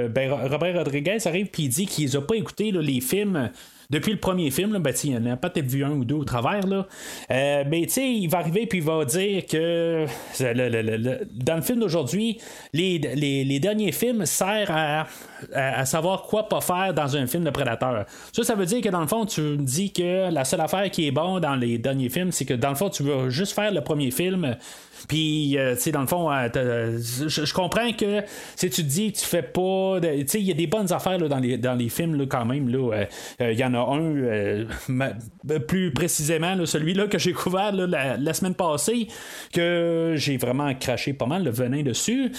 ben, 0.07 0.31
Robert 0.31 0.77
Rodriguez 0.77 1.17
arrive 1.25 1.47
puis 1.47 1.63
il 1.63 1.69
dit 1.69 1.85
qu'il 1.85 2.15
a 2.15 2.21
pas 2.21 2.35
écouté 2.35 2.71
les 2.71 3.01
films 3.01 3.49
depuis 3.89 4.11
le 4.11 4.19
premier 4.19 4.51
film, 4.51 4.73
là, 4.73 4.79
ben, 4.79 4.93
il 5.03 5.17
en 5.17 5.25
a 5.25 5.35
peut-être 5.35 5.65
vu 5.65 5.83
un 5.83 5.91
ou 5.91 6.05
deux 6.05 6.15
au 6.15 6.23
travers. 6.23 6.67
Là. 6.67 6.85
Euh, 7.31 7.63
mais 7.67 7.81
il 7.81 8.27
va 8.27 8.37
arriver 8.37 8.67
puis 8.67 8.79
il 8.79 8.83
va 8.83 9.03
dire 9.03 9.45
que 9.47 10.05
dans 11.33 11.55
le 11.55 11.61
film 11.61 11.79
d'aujourd'hui, 11.79 12.39
les, 12.71 12.99
les, 12.99 13.59
derniers 13.59 13.91
films 13.91 14.25
servent 14.25 14.69
à, 14.71 15.07
à, 15.53 15.85
savoir 15.85 16.23
quoi 16.23 16.47
pas 16.47 16.61
faire 16.61 16.93
dans 16.93 17.17
un 17.17 17.25
film 17.25 17.43
de 17.43 17.49
prédateur. 17.49 18.05
Ça, 18.31 18.43
ça 18.43 18.53
veut 18.53 18.67
dire 18.67 18.81
que 18.81 18.89
dans 18.89 19.01
le 19.01 19.07
fond, 19.07 19.25
tu 19.25 19.41
me 19.41 19.57
dis 19.57 19.91
que 19.91 20.31
la 20.31 20.45
seule 20.45 20.61
affaire 20.61 20.89
qui 20.91 21.07
est 21.07 21.11
bonne 21.11 21.39
dans 21.39 21.55
les 21.55 21.79
derniers 21.79 22.09
films, 22.09 22.31
c'est 22.31 22.45
que 22.45 22.53
dans 22.53 22.69
le 22.69 22.75
fond, 22.75 22.89
tu 22.89 23.01
veux 23.03 23.29
juste 23.29 23.53
faire 23.53 23.71
le 23.71 23.81
premier 23.81 24.11
film 24.11 24.55
puis, 25.07 25.57
euh, 25.57 25.75
tu 25.75 25.81
sais, 25.81 25.91
dans 25.91 26.01
le 26.01 26.07
fond, 26.07 26.31
euh, 26.31 26.97
je, 26.99 27.53
comprends 27.53 27.91
que 27.93 28.21
si 28.55 28.69
tu 28.69 28.83
te 28.83 28.87
dis 28.87 29.11
tu 29.11 29.25
fais 29.25 29.41
pas. 29.41 29.99
Tu 30.01 30.27
sais, 30.27 30.39
il 30.39 30.45
y 30.45 30.51
a 30.51 30.55
des 30.55 30.67
bonnes 30.67 30.91
affaires 30.91 31.17
là, 31.17 31.27
dans, 31.27 31.39
les, 31.39 31.57
dans 31.57 31.75
les 31.75 31.89
films 31.89 32.15
là, 32.15 32.25
quand 32.27 32.45
même. 32.45 32.69
Euh, 32.73 33.05
il 33.39 33.57
y 33.57 33.63
en 33.63 33.73
a 33.73 33.79
un, 33.79 35.59
plus 35.59 35.91
précisément, 35.93 36.65
celui-là 36.65 37.07
que 37.07 37.17
j'ai 37.17 37.33
couvert 37.33 37.71
la, 37.71 38.33
semaine 38.33 38.55
passée, 38.55 39.07
que 39.53 40.13
j'ai 40.15 40.37
vraiment 40.37 40.73
craché 40.75 41.13
pas 41.13 41.25
mal 41.25 41.43
le 41.43 41.51
venin 41.51 41.83
dessus. 41.83 42.31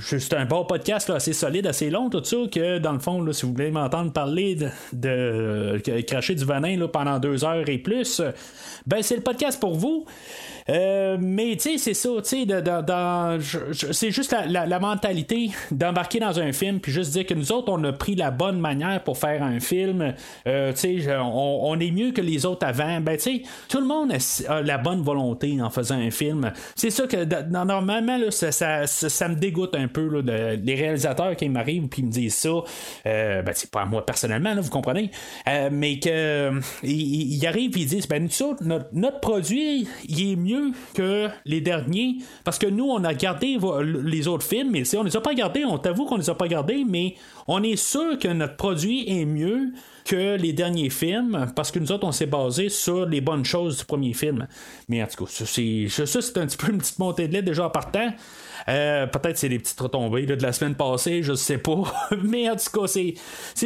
C'est 0.00 0.34
un 0.34 0.44
bon 0.44 0.64
podcast 0.64 1.10
assez 1.10 1.32
solide, 1.32 1.66
assez 1.66 1.90
long, 1.90 2.10
tout 2.10 2.24
ça, 2.24 2.36
que 2.52 2.78
dans 2.78 2.92
le 2.92 2.98
fond, 2.98 3.32
si 3.32 3.46
vous 3.46 3.52
voulez 3.52 3.70
m'entendre 3.70 4.12
parler 4.12 4.56
de, 4.92 5.80
cracher 6.06 6.34
du 6.34 6.44
venin 6.44 6.86
pendant 6.88 7.18
deux 7.18 7.44
heures 7.44 7.68
et 7.68 7.78
plus, 7.78 8.20
ben 8.86 9.02
c'est 9.02 9.16
le 9.16 9.22
podcast 9.22 9.60
pour 9.60 9.74
vous. 9.74 10.06
Euh, 10.70 11.16
mais 11.20 11.56
tu 11.56 11.76
sais, 11.76 11.78
c'est 11.78 11.94
ça, 11.94 12.10
tu 12.22 12.46
sais, 12.46 13.92
c'est 13.92 14.10
juste 14.10 14.36
la, 14.46 14.78
mentalité 14.78 15.50
d'embarquer 15.70 16.20
dans 16.20 16.38
un 16.38 16.52
film, 16.52 16.80
puis 16.80 16.92
juste 16.92 17.12
dire 17.12 17.26
que 17.26 17.34
nous 17.34 17.52
autres, 17.52 17.72
on 17.72 17.82
a 17.84 17.92
pris 17.92 18.14
la 18.14 18.30
bonne 18.30 18.60
manière 18.60 19.02
pour 19.02 19.18
faire 19.18 19.42
un 19.42 19.58
film. 19.60 20.14
Euh, 20.46 20.72
tu 20.72 21.02
sais, 21.02 21.16
on, 21.18 21.78
est 21.80 21.90
mieux 21.90 22.12
que 22.12 22.20
les 22.20 22.46
autres 22.46 22.66
avant. 22.66 23.00
Ben, 23.00 23.16
tu 23.16 23.22
sais, 23.22 23.42
tout 23.68 23.80
le 23.80 23.86
monde 23.86 24.12
a, 24.12 24.62
la 24.62 24.78
bonne 24.78 25.02
volonté 25.02 25.60
en 25.60 25.70
faisant 25.70 25.96
un 25.96 26.10
film. 26.10 26.52
C'est 26.76 26.90
ça 26.90 27.06
que 27.06 27.24
normalement, 27.48 28.00
ça, 28.30 29.28
me 29.28 29.34
dégoûte 29.34 29.74
un 29.74 29.88
peu, 29.88 30.20
là, 30.20 30.54
les 30.54 30.74
réalisateurs 30.74 31.36
qui 31.36 31.48
m'arrivent 31.48 31.88
puis 31.88 32.02
me 32.02 32.10
disent 32.10 32.36
ça. 32.36 32.50
Euh, 33.06 33.42
ben, 33.42 33.52
c'est 33.54 33.70
pas 33.70 33.84
moi 33.86 34.06
personnellement, 34.06 34.54
là, 34.54 34.60
vous 34.60 34.70
comprenez. 34.70 35.10
mais 35.70 35.98
que 35.98 36.52
ils, 36.82 37.46
arrivent 37.46 37.76
et 37.76 37.80
ils 37.80 37.86
disent, 37.86 38.08
ben, 38.08 38.22
nous, 38.22 38.56
notre, 38.64 38.88
notre 38.92 39.20
produit, 39.20 39.88
il 40.08 40.32
est 40.32 40.36
mieux 40.36 40.59
que 40.94 41.28
les 41.44 41.60
derniers. 41.60 42.18
Parce 42.44 42.58
que 42.58 42.66
nous, 42.66 42.84
on 42.84 43.04
a 43.04 43.14
gardé 43.14 43.58
les 44.04 44.28
autres 44.28 44.46
films, 44.46 44.70
mais 44.70 44.82
on 44.96 45.02
les 45.02 45.16
a 45.16 45.20
pas 45.20 45.34
gardés, 45.34 45.64
on 45.64 45.78
t'avoue 45.78 46.04
qu'on 46.04 46.16
les 46.16 46.30
a 46.30 46.34
pas 46.34 46.48
gardés, 46.48 46.84
mais 46.88 47.14
on 47.46 47.62
est 47.62 47.76
sûr 47.76 48.18
que 48.18 48.28
notre 48.28 48.56
produit 48.56 49.08
est 49.08 49.24
mieux 49.24 49.72
que 50.04 50.36
les, 50.36 50.52
derniers 50.52 50.90
films, 50.90 51.52
parce 51.54 51.70
que 51.70 51.78
nous 51.78 51.92
autres, 51.92 52.06
on 52.06 52.12
s'est 52.12 52.26
basé 52.26 52.68
sur 52.68 53.06
les 53.06 53.20
bonnes 53.20 53.44
choses 53.44 53.78
du 53.78 53.84
premier 53.84 54.12
film. 54.12 54.46
Mais 54.88 55.02
en 55.02 55.06
tout 55.06 55.24
cas, 55.24 55.30
ça, 55.30 55.46
c'est, 55.46 55.86
c'est 55.88 56.38
un 56.38 56.46
petit 56.46 56.56
peu 56.56 56.70
une 56.72 56.78
petite 56.78 56.98
montée 56.98 57.28
de 57.28 57.34
lait 57.34 57.42
déjà 57.42 57.68
partant. 57.68 58.12
Euh, 58.68 59.06
peut-être 59.06 59.38
c'est 59.38 59.48
des 59.48 59.58
petites 59.58 59.80
retombées 59.80 60.26
de 60.26 60.34
la 60.34 60.52
semaine 60.52 60.74
passée, 60.74 61.22
je 61.22 61.34
sais 61.34 61.58
pas. 61.58 61.82
Mais 62.22 62.48
en 62.50 62.56
tout 62.56 62.80
cas, 62.80 62.86
c'est, 62.86 63.14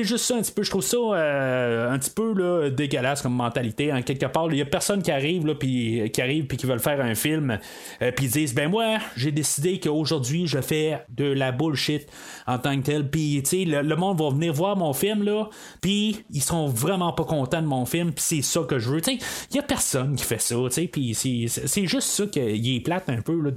juste 0.03 0.25
ça 0.25 0.37
un 0.37 0.43
petit 0.43 0.53
peu. 0.53 0.63
Je 0.63 0.71
trouve 0.71 0.83
ça 0.83 0.97
euh, 0.97 1.91
un 1.91 1.99
petit 1.99 2.11
peu 2.11 2.71
dégueulasse 2.71 3.23
comme 3.23 3.35
mentalité. 3.35 3.93
En 3.93 4.03
quelque 4.03 4.27
part, 4.27 4.49
il 4.51 4.59
y 4.59 4.63
a 4.63 4.67
personne 4.67 5.03
qui 5.03 5.11
arrive 5.11 5.47
là, 5.47 5.55
puis 5.55 6.11
qui 6.13 6.23
arrive 6.23 6.47
puis 6.47 6.57
qui 6.57 6.67
veulent 6.67 6.81
faire 6.81 7.01
un 7.01 7.15
film, 7.15 7.59
euh, 8.03 8.13
puis 8.13 8.27
ils 8.27 8.31
disent 8.31 8.55
ben 8.55 8.71
moi, 8.71 8.99
j'ai 9.17 9.33
décidé 9.33 9.81
qu'aujourd'hui 9.81 10.47
je 10.47 10.61
fais 10.61 11.05
de 11.11 11.25
la 11.25 11.53
bullshit 11.53 12.09
en 12.47 12.59
tant 12.59 12.77
que 12.77 12.85
tel. 12.85 13.09
Puis 13.09 13.43
le, 13.65 13.83
le, 13.83 13.97
monde 13.97 14.21
va 14.21 14.31
venir 14.31 14.53
voir 14.53 14.77
mon 14.77 14.93
film 14.93 15.23
là, 15.23 15.49
puis 15.81 16.25
ils 16.31 16.43
sont 16.43 16.67
vraiment 16.67 17.13
pas 17.13 17.25
contents 17.25 17.63
de 17.63 17.67
mon 17.67 17.87
film, 17.87 18.13
puis 18.13 18.25
c'est 18.27 18.43
ça 18.43 18.61
que 18.69 18.79
je 18.79 18.91
veux. 18.91 19.01
Il 19.07 19.57
y 19.57 19.59
a 19.59 19.63
personne 19.63 20.17
qui 20.17 20.25
fait 20.25 20.41
ça. 20.41 20.57
Puis 20.93 21.15
c'est, 21.15 21.87
juste 21.87 22.09
ça 22.09 22.27
qu'il 22.27 22.77
est 22.77 22.81
plate 22.81 23.09
un 23.09 23.21
peu 23.21 23.41
là, 23.41 23.51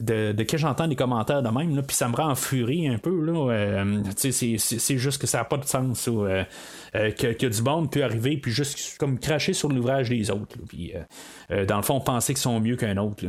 de 0.00 0.37
de 0.38 0.44
que 0.44 0.56
j'entends 0.56 0.86
des 0.86 0.96
commentaires 0.96 1.42
de 1.42 1.48
même, 1.48 1.82
puis 1.82 1.96
ça 1.96 2.08
me 2.08 2.14
rend 2.14 2.30
en 2.30 2.34
furie 2.34 2.88
un 2.88 2.98
peu. 2.98 3.20
Là, 3.24 3.52
euh, 3.52 4.02
c'est, 4.16 4.96
juste 4.96 5.20
que 5.20 5.26
ça 5.26 5.38
n'a 5.38 5.44
pas 5.44 5.56
de 5.56 5.64
sens. 5.64 6.08
Euh, 6.08 6.44
euh, 6.94 7.10
que, 7.10 7.32
que, 7.34 7.46
du 7.46 7.60
monde 7.60 7.90
peut 7.92 8.02
arriver 8.02 8.38
puis 8.38 8.50
juste 8.50 8.96
comme 8.98 9.18
cracher 9.18 9.52
sur 9.52 9.68
l'ouvrage 9.68 10.08
des 10.08 10.30
autres. 10.30 10.56
puis, 10.68 10.94
dans 11.66 11.76
le 11.76 11.82
fond, 11.82 12.00
penser 12.00 12.32
qu'ils 12.32 12.40
sont 12.40 12.60
mieux 12.60 12.76
qu'un 12.76 12.96
autre. 12.96 13.24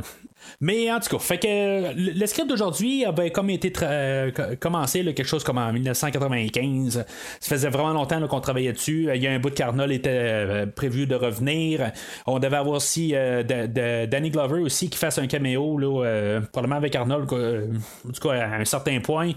Mais 0.62 0.90
en 0.92 1.00
tout 1.00 1.10
cas, 1.10 1.20
fait 1.20 1.38
que 1.38 1.94
le 1.96 2.26
script 2.26 2.48
d'aujourd'hui 2.48 3.04
avait 3.04 3.32
comme 3.32 3.50
été 3.50 3.74
commencé 4.62 5.04
quelque 5.04 5.28
chose 5.28 5.44
comme 5.44 5.58
en 5.58 5.74
1995. 5.74 7.06
Ça 7.40 7.56
faisait 7.56 7.70
vraiment 7.70 7.92
longtemps 7.92 8.26
qu'on 8.28 8.40
travaillait 8.40 8.72
dessus. 8.72 9.10
Il 9.14 9.22
y 9.22 9.28
a 9.28 9.32
un 9.32 9.40
bout 9.40 9.50
de 9.50 9.56
Carnol 9.56 9.92
était 9.92 10.66
prévu 10.76 11.08
de 11.08 11.16
revenir. 11.16 11.92
On 12.26 12.40
devait 12.40 12.58
avoir 12.58 12.78
aussi 12.78 13.14
Danny 13.14 14.30
Glover 14.30 14.62
aussi 14.62 14.90
qui 14.90 14.98
fasse 14.98 15.18
un 15.18 15.28
caméo, 15.28 15.78
là, 15.78 16.40
probablement 16.54 16.78
avec 16.78 16.96
Arnold, 17.00 17.32
en 17.32 18.12
tout 18.12 18.28
cas 18.28 18.34
à 18.34 18.56
un 18.56 18.66
certain 18.66 19.00
point. 19.00 19.32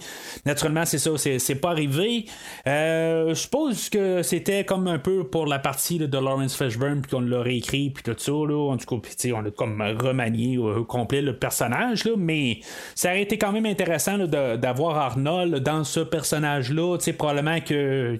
Naturellement, 0.45 0.85
c'est 0.85 0.99
ça, 0.99 1.11
c'est 1.17 1.55
pas 1.55 1.71
arrivé. 1.71 2.27
je 2.67 3.33
suppose 3.35 3.89
que 3.89 4.23
c'était 4.23 4.65
comme 4.65 4.89
un 4.89 4.99
peu 4.99 5.25
pour 5.25 5.47
la 5.47 5.59
partie 5.59 5.99
de 5.99 6.19
Lawrence 6.19 6.57
Fishburne, 6.57 7.03
puis 7.03 7.11
qu'on 7.11 7.21
l'a 7.21 7.41
réécrit, 7.43 7.91
puis 7.91 8.03
tout 8.03 8.15
ça. 8.17 8.33
Là, 8.33 8.73
en 8.73 8.77
tout 8.77 9.01
cas, 9.01 9.09
on 9.35 9.47
a 9.47 9.51
comme 9.51 9.81
remanié 9.81 10.59
au 10.59 10.85
complet 10.85 11.23
le 11.23 11.37
personnage, 11.37 12.05
là, 12.05 12.13
mais 12.17 12.61
ça 12.95 13.11
aurait 13.11 13.23
été 13.23 13.39
quand 13.39 13.53
même 13.53 13.67
intéressant 13.67 14.19
d'avoir 14.19 14.97
Arnold 14.97 15.57
dans 15.63 15.85
ce 15.85 16.01
personnage-là. 16.01 16.99
Probablement 17.19 17.61
que, 17.61 18.19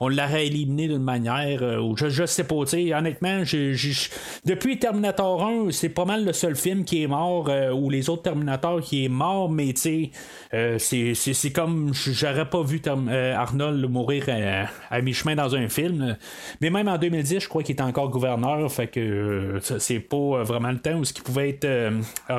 on 0.00 0.08
l'aurait 0.08 0.46
éliminé 0.46 0.88
d'une 0.88 1.02
manière, 1.02 1.62
euh, 1.62 1.80
ou 1.80 1.96
je, 1.96 2.08
je 2.08 2.26
sais 2.26 2.44
pas. 2.44 2.54
Honnêtement, 2.54 3.42
depuis 4.44 4.78
Terminator 4.78 5.44
1, 5.44 5.70
c'est 5.70 5.88
pas 5.88 6.04
mal 6.04 6.24
le 6.24 6.32
seul 6.32 6.56
film 6.56 6.84
qui 6.84 7.02
est 7.02 7.06
mort, 7.06 7.48
euh, 7.48 7.70
ou 7.70 7.90
les 7.90 8.10
autres 8.10 8.22
Qui 8.82 9.04
est 9.04 9.08
mort, 9.08 9.50
mais 9.50 9.74
euh, 10.54 10.78
c'est 10.78 11.52
comme 11.52 11.92
j'aurais 11.94 12.48
pas 12.48 12.62
vu 12.62 12.80
Arnold 12.86 13.88
mourir 13.90 14.24
à 14.90 15.00
mi-chemin 15.00 15.34
dans 15.34 15.54
un 15.54 15.68
film. 15.68 16.16
Mais 16.60 16.70
même 16.70 16.88
en 16.88 16.98
2010, 16.98 17.40
je 17.40 17.48
crois 17.48 17.62
qu'il 17.62 17.72
était 17.72 17.82
encore 17.82 18.08
gouverneur, 18.10 18.70
fait 18.70 18.86
que 18.86 19.00
euh, 19.00 19.60
c'est 19.60 20.00
pas 20.00 20.16
euh, 20.16 20.42
vraiment 20.42 20.70
le 20.70 20.78
temps 20.78 20.94
où 20.94 21.04
ce 21.04 21.12
pouvait 21.14 21.50
être 21.50 21.64
euh, 21.64 21.90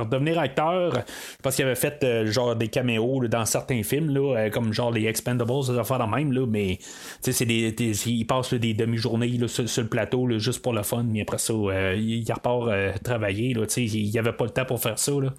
devenir 0.10 0.40
acteur. 0.40 1.04
Parce 1.42 1.56
qu'il 1.56 1.66
avait 1.66 1.76
fait 1.76 2.26
genre 2.26 2.56
des 2.56 2.68
caméos 2.68 3.28
dans 3.28 3.46
certains 3.46 3.84
films, 3.84 4.14
là, 4.14 4.50
comme 4.50 4.74
genre 4.74 4.92
les 4.92 5.06
Expendables, 5.06 5.68
des 5.68 5.78
affaires 5.78 6.00
de 6.00 6.16
même, 6.16 6.32
là, 6.32 6.46
mais 6.48 6.80
c'est 7.22 7.46
des, 7.46 7.74
il 8.08 8.26
passe 8.26 8.54
des 8.54 8.74
demi-journées 8.74 9.40
sur, 9.48 9.68
sur, 9.68 9.84
le 9.84 9.90
plateau 9.90 10.30
juste 10.40 10.62
pour 10.62 10.74
le 10.74 10.84
fun, 10.84 11.04
mais 11.04 11.22
après 11.22 11.38
ça, 11.38 11.54
il 11.96 12.26
repart 12.32 12.70
travailler. 13.04 13.54
Là, 13.54 13.66
il 13.78 14.10
n'y 14.10 14.20
avait 14.20 14.34
pas 14.34 14.46
le 14.46 14.52
temps 14.52 14.66
pour 14.66 14.80
faire 14.80 14.98
ça. 14.98 15.12
Là. 15.12 15.34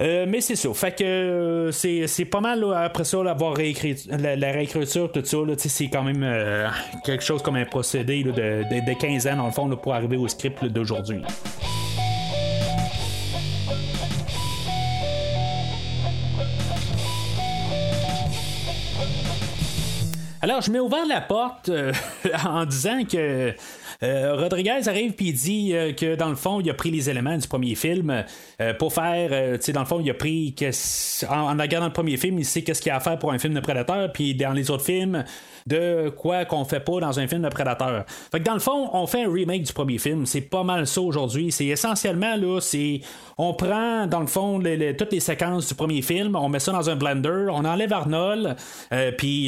Euh, 0.00 0.24
mais 0.26 0.40
c'est 0.40 0.56
ça. 0.56 0.72
Fait 0.72 0.96
que 0.96 1.04
euh, 1.04 1.72
c'est, 1.72 2.24
pas 2.24 2.40
mal 2.40 2.64
après 2.74 3.04
ça, 3.04 3.22
l'avoir 3.22 3.54
réécrit, 3.54 3.96
la, 4.08 4.50
réécriture, 4.50 5.12
tout 5.12 5.24
ça, 5.24 5.38
c'est 5.56 5.88
quand 5.88 6.02
même 6.02 6.22
euh, 6.22 6.68
quelque 7.04 7.22
chose 7.22 7.42
comme 7.42 7.56
un 7.56 7.66
procédé 7.66 8.22
de, 8.24 8.30
de, 8.32 8.98
15 8.98 9.26
ans 9.26 9.36
dans 9.36 9.46
le 9.46 9.52
fond 9.52 9.68
pour 9.76 9.92
arriver 9.94 10.16
au 10.16 10.26
script 10.26 10.64
d'aujourd'hui. 10.64 11.20
Alors, 20.42 20.62
je 20.62 20.70
m'ai 20.70 20.80
ouvert 20.80 21.04
la 21.06 21.20
porte 21.20 21.70
en 22.46 22.64
disant 22.64 23.04
que 23.04 23.54
Rodriguez 24.02 24.88
arrive 24.88 25.12
puis 25.12 25.28
il 25.28 25.34
dit 25.34 25.74
euh, 25.74 25.92
que 25.92 26.14
dans 26.14 26.28
le 26.28 26.36
fond, 26.36 26.60
il 26.60 26.70
a 26.70 26.74
pris 26.74 26.90
les 26.90 27.10
éléments 27.10 27.36
du 27.36 27.46
premier 27.46 27.74
film 27.74 28.24
euh, 28.60 28.74
pour 28.74 28.92
faire, 28.92 29.58
tu 29.58 29.62
sais, 29.62 29.72
dans 29.72 29.80
le 29.80 29.86
fond, 29.86 30.00
il 30.00 30.10
a 30.10 30.14
pris 30.14 30.54
que, 30.54 30.70
en, 31.26 31.56
regardant 31.56 31.86
le 31.86 31.92
premier 31.92 32.16
film, 32.16 32.38
il 32.38 32.44
sait 32.44 32.62
qu'est-ce 32.62 32.80
qu'il 32.80 32.90
y 32.90 32.92
a 32.92 32.96
à 32.96 33.00
faire 33.00 33.18
pour 33.18 33.32
un 33.32 33.38
film 33.38 33.54
de 33.54 33.60
prédateur, 33.60 34.10
puis 34.12 34.34
dans 34.34 34.52
les 34.52 34.70
autres 34.70 34.84
films, 34.84 35.24
de 35.66 36.08
quoi 36.08 36.44
qu'on 36.46 36.64
fait 36.64 36.80
pas 36.80 37.00
dans 37.00 37.20
un 37.20 37.28
film 37.28 37.42
de 37.42 37.48
prédateur. 37.48 38.04
Fait 38.32 38.38
que 38.38 38.44
dans 38.44 38.54
le 38.54 38.60
fond, 38.60 38.88
on 38.94 39.06
fait 39.06 39.24
un 39.24 39.32
remake 39.32 39.62
du 39.62 39.72
premier 39.72 39.98
film. 39.98 40.24
C'est 40.24 40.40
pas 40.40 40.62
mal 40.62 40.86
ça 40.86 41.00
aujourd'hui. 41.02 41.52
C'est 41.52 41.66
essentiellement 41.66 42.36
là, 42.36 42.60
c'est 42.60 43.00
on 43.36 43.52
prend 43.52 44.06
dans 44.06 44.20
le 44.20 44.26
fond 44.26 44.60
toutes 44.98 45.12
les 45.12 45.20
séquences 45.20 45.68
du 45.68 45.74
premier 45.74 46.02
film, 46.02 46.36
on 46.36 46.48
met 46.48 46.60
ça 46.60 46.72
dans 46.72 46.88
un 46.88 46.96
blender, 46.96 47.46
on 47.50 47.64
enlève 47.64 47.92
Arnold, 47.92 48.56
puis 49.18 49.46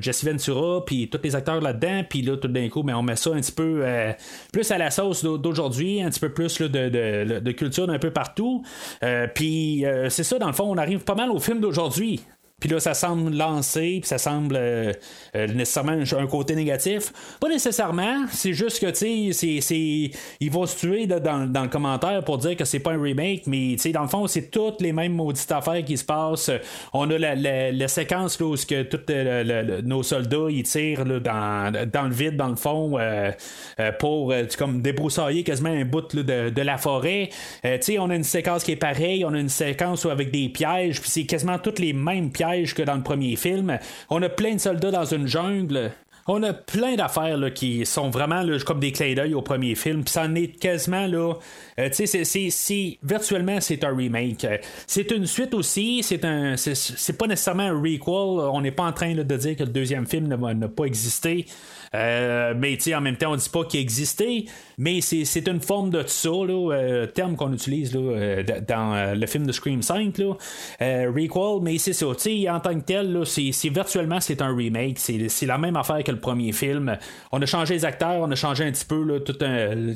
Jesse 0.00 0.24
Ventura, 0.24 0.84
puis 0.84 1.08
tous 1.08 1.20
les 1.22 1.36
acteurs 1.36 1.60
là-dedans, 1.60 2.02
puis 2.08 2.22
là 2.22 2.36
tout 2.36 2.48
d'un 2.48 2.68
coup, 2.68 2.82
mais 2.82 2.94
on 2.94 3.02
met 3.02 3.16
ça 3.16 3.30
un 3.30 3.40
petit 3.40 3.52
peu 3.52 3.85
euh, 3.86 4.12
plus 4.52 4.70
à 4.70 4.78
la 4.78 4.90
sauce 4.90 5.24
d'aujourd'hui, 5.24 6.02
un 6.02 6.10
petit 6.10 6.20
peu 6.20 6.30
plus 6.30 6.60
de, 6.60 7.52
culture 7.52 7.86
d'un 7.86 7.98
peu 7.98 8.10
partout. 8.10 8.62
Euh, 9.02 9.26
puis 9.32 9.86
euh, 9.86 10.08
c'est 10.10 10.24
ça, 10.24 10.38
dans 10.38 10.48
le 10.48 10.52
fond, 10.52 10.64
on 10.64 10.76
arrive 10.76 11.04
pas 11.04 11.14
mal 11.14 11.30
au 11.30 11.38
film 11.38 11.60
d'aujourd'hui. 11.60 12.22
Puis 12.58 12.70
là, 12.70 12.80
ça 12.80 12.94
semble 12.94 13.36
lancer, 13.36 13.98
puis 14.00 14.08
ça 14.08 14.16
semble 14.16 14.56
euh, 14.56 14.90
euh, 15.36 15.46
nécessairement 15.48 15.92
un, 15.92 16.26
côté 16.26 16.54
négatif. 16.54 17.12
Pas 17.38 17.50
nécessairement, 17.50 18.24
c'est 18.32 18.54
juste 18.54 18.80
que, 18.80 18.86
tu 18.86 19.34
sais, 19.34 19.60
c'est, 19.60 20.10
ils 20.40 20.50
vont 20.50 20.64
se 20.64 20.78
tuer 20.78 21.06
dans, 21.06 21.52
le 21.52 21.68
commentaire 21.68 22.24
pour 22.24 22.38
dire 22.38 22.56
que 22.56 22.64
c'est 22.64 22.78
pas 22.78 22.92
un 22.92 23.02
remake, 23.02 23.42
mais, 23.46 23.72
tu 23.72 23.80
sais, 23.80 23.90
dans 23.90 24.00
le 24.00 24.08
fond, 24.08 24.26
c'est 24.26 24.50
toutes 24.50 24.80
les 24.80 24.94
mêmes 24.94 25.12
maudites 25.12 25.52
affaires 25.52 25.84
qui 25.84 25.98
se 25.98 26.04
passent. 26.04 26.50
On 26.94 27.10
a 27.10 27.18
la, 27.18 27.88
séquence 27.88 28.40
là, 28.40 28.46
où 28.46 28.54
que 28.54 28.84
tous 28.84 29.00
euh, 29.10 29.82
nos 29.82 30.02
soldats, 30.02 30.46
ils 30.48 30.62
tirent 30.62 31.04
dans, 31.04 32.08
le 32.08 32.14
vide, 32.14 32.38
dans 32.38 32.48
le 32.48 32.56
fond, 32.56 32.98
pour, 33.98 34.32
comme, 34.56 34.80
débroussailler 34.80 35.44
quasiment 35.44 35.68
un 35.68 35.84
bout 35.84 36.16
de, 36.16 36.62
la 36.62 36.78
forêt. 36.78 37.28
tu 37.62 37.68
sais, 37.82 37.98
on 37.98 38.08
a 38.08 38.16
une 38.16 38.24
séquence 38.24 38.64
qui 38.64 38.72
est 38.72 38.76
pareille, 38.76 39.26
on 39.26 39.34
a 39.34 39.38
une 39.38 39.50
séquence 39.50 40.06
avec 40.06 40.30
des 40.30 40.48
pièges, 40.48 41.02
puis 41.02 41.10
c'est 41.10 41.26
quasiment 41.26 41.58
toutes 41.58 41.80
les 41.80 41.92
mêmes 41.92 42.32
pièges 42.32 42.45
que 42.74 42.82
dans 42.82 42.94
le 42.94 43.02
premier 43.02 43.36
film. 43.36 43.78
On 44.10 44.22
a 44.22 44.28
plein 44.28 44.54
de 44.54 44.60
soldats 44.60 44.90
dans 44.90 45.04
une 45.04 45.26
jungle. 45.26 45.92
On 46.28 46.42
a 46.42 46.52
plein 46.52 46.96
d'affaires 46.96 47.38
qui 47.54 47.86
sont 47.86 48.10
vraiment 48.10 48.42
comme 48.64 48.80
des 48.80 48.90
clins 48.90 49.14
d'œil 49.14 49.34
au 49.34 49.42
premier 49.42 49.76
film. 49.76 50.02
Puis 50.02 50.12
ça 50.12 50.24
en 50.24 50.34
est 50.34 50.48
quasiment 50.48 51.06
là. 51.06 51.34
Euh, 51.78 51.88
tu 51.88 52.06
sais, 52.06 52.24
c'est, 52.24 52.98
virtuellement 53.04 53.60
c'est 53.60 53.84
un 53.84 53.94
remake. 53.94 54.44
C'est 54.88 55.12
une 55.12 55.26
suite 55.26 55.54
aussi. 55.54 56.02
C'est 56.02 56.24
un, 56.24 56.56
c'est, 56.56 57.16
pas 57.16 57.28
nécessairement 57.28 57.64
un 57.64 57.80
requel. 57.80 58.50
On 58.52 58.60
n'est 58.60 58.72
pas 58.72 58.84
en 58.84 58.92
train 58.92 59.14
de 59.14 59.22
dire 59.22 59.56
que 59.56 59.62
le 59.62 59.70
deuxième 59.70 60.06
film 60.06 60.26
n'a 60.26 60.68
pas 60.68 60.84
existé. 60.84 61.46
Euh, 61.94 62.54
mais 62.56 62.78
en 62.94 63.00
même 63.00 63.16
temps, 63.16 63.32
on 63.32 63.36
dit 63.36 63.48
pas 63.48 63.64
qu'il 63.64 63.80
existait, 63.80 64.44
mais 64.78 65.00
c'est 65.00 65.48
une 65.48 65.60
forme 65.60 65.90
de 65.90 66.02
ça, 66.06 66.28
là, 66.28 66.72
euh, 66.72 67.06
terme 67.06 67.36
qu'on 67.36 67.52
utilise 67.52 67.94
là, 67.94 68.00
euh, 68.00 68.42
dans 68.66 69.14
le 69.14 69.26
film 69.26 69.46
de 69.46 69.52
Scream 69.52 69.82
5, 69.82 70.18
là, 70.18 70.34
Requel, 70.80 71.62
mais 71.62 71.78
c'est 71.78 71.92
ça, 71.92 72.06
en 72.06 72.60
tant 72.60 72.74
que 72.78 72.84
tel, 72.84 73.22
c'est 73.24 73.68
virtuellement 73.68 74.20
c'est 74.20 74.42
un 74.42 74.54
remake, 74.54 74.98
c'est 74.98 75.46
la 75.46 75.58
même 75.58 75.76
affaire 75.76 76.02
que 76.02 76.10
le 76.10 76.20
premier 76.20 76.52
film. 76.52 76.96
On 77.32 77.40
a 77.40 77.46
changé 77.46 77.74
les 77.74 77.84
acteurs, 77.84 78.20
on 78.20 78.30
a 78.30 78.34
changé 78.34 78.64
un 78.64 78.72
petit 78.72 78.84
peu 78.84 79.02
là, 79.02 79.20
tout 79.20 79.36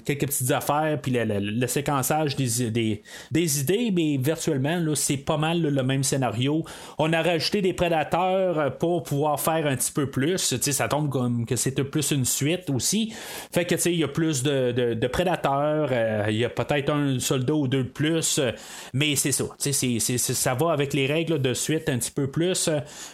quelques 0.05 0.27
petites 0.27 0.51
affaires, 0.51 0.99
puis 1.01 1.13
le, 1.15 1.67
séquençage 1.67 2.37
des, 2.37 2.71
des, 2.71 3.03
des, 3.31 3.61
idées, 3.61 3.91
mais 3.95 4.17
virtuellement, 4.17 4.81
c'est 4.95 5.17
pas 5.17 5.37
mal 5.37 5.63
le 5.63 5.83
même 5.83 6.03
scénario. 6.03 6.65
On 6.99 7.13
a 7.13 7.23
rajouté 7.23 7.63
des 7.63 7.73
prédateurs 7.73 8.77
pour 8.79 9.03
pouvoir 9.03 9.41
faire 9.41 9.67
un 9.67 9.77
petit 9.77 9.93
peu 9.93 10.11
plus. 10.11 10.39
Ça 10.61 10.89
tombe 10.89 11.11
comme 11.11 11.47
que 11.47 11.57
c'est 11.57 11.80
plus 11.83 12.11
une 12.11 12.25
suite 12.25 12.71
aussi. 12.71 13.13
Fait 13.53 13.65
que, 13.65 13.75
tu 13.75 13.81
sais, 13.81 13.93
il 13.93 13.99
y 13.99 14.05
a 14.05 14.09
plus 14.09 14.43
de, 14.43 15.07
prédateurs, 15.07 15.89
euh, 15.93 16.27
il 16.29 16.37
y 16.37 16.45
a 16.45 16.51
peut-être 16.51 16.91
un 16.91 17.19
soldat 17.19 17.55
ou 17.55 17.69
deux 17.69 17.85
de 17.85 17.89
plus, 17.89 18.39
euh, 18.39 18.53
mais 18.93 19.17
c'est 19.17 19.33
ça. 19.33 19.45
Tu 19.59 19.73
sais, 19.73 20.19
ça 20.19 20.55
va 20.55 20.73
avec 20.73 20.95
les 20.95 21.07
règles 21.07 21.41
de 21.41 21.55
suite 21.55 21.89
un 21.89 21.99
petit 21.99 22.11
peu 22.11 22.29
plus. 22.29 22.69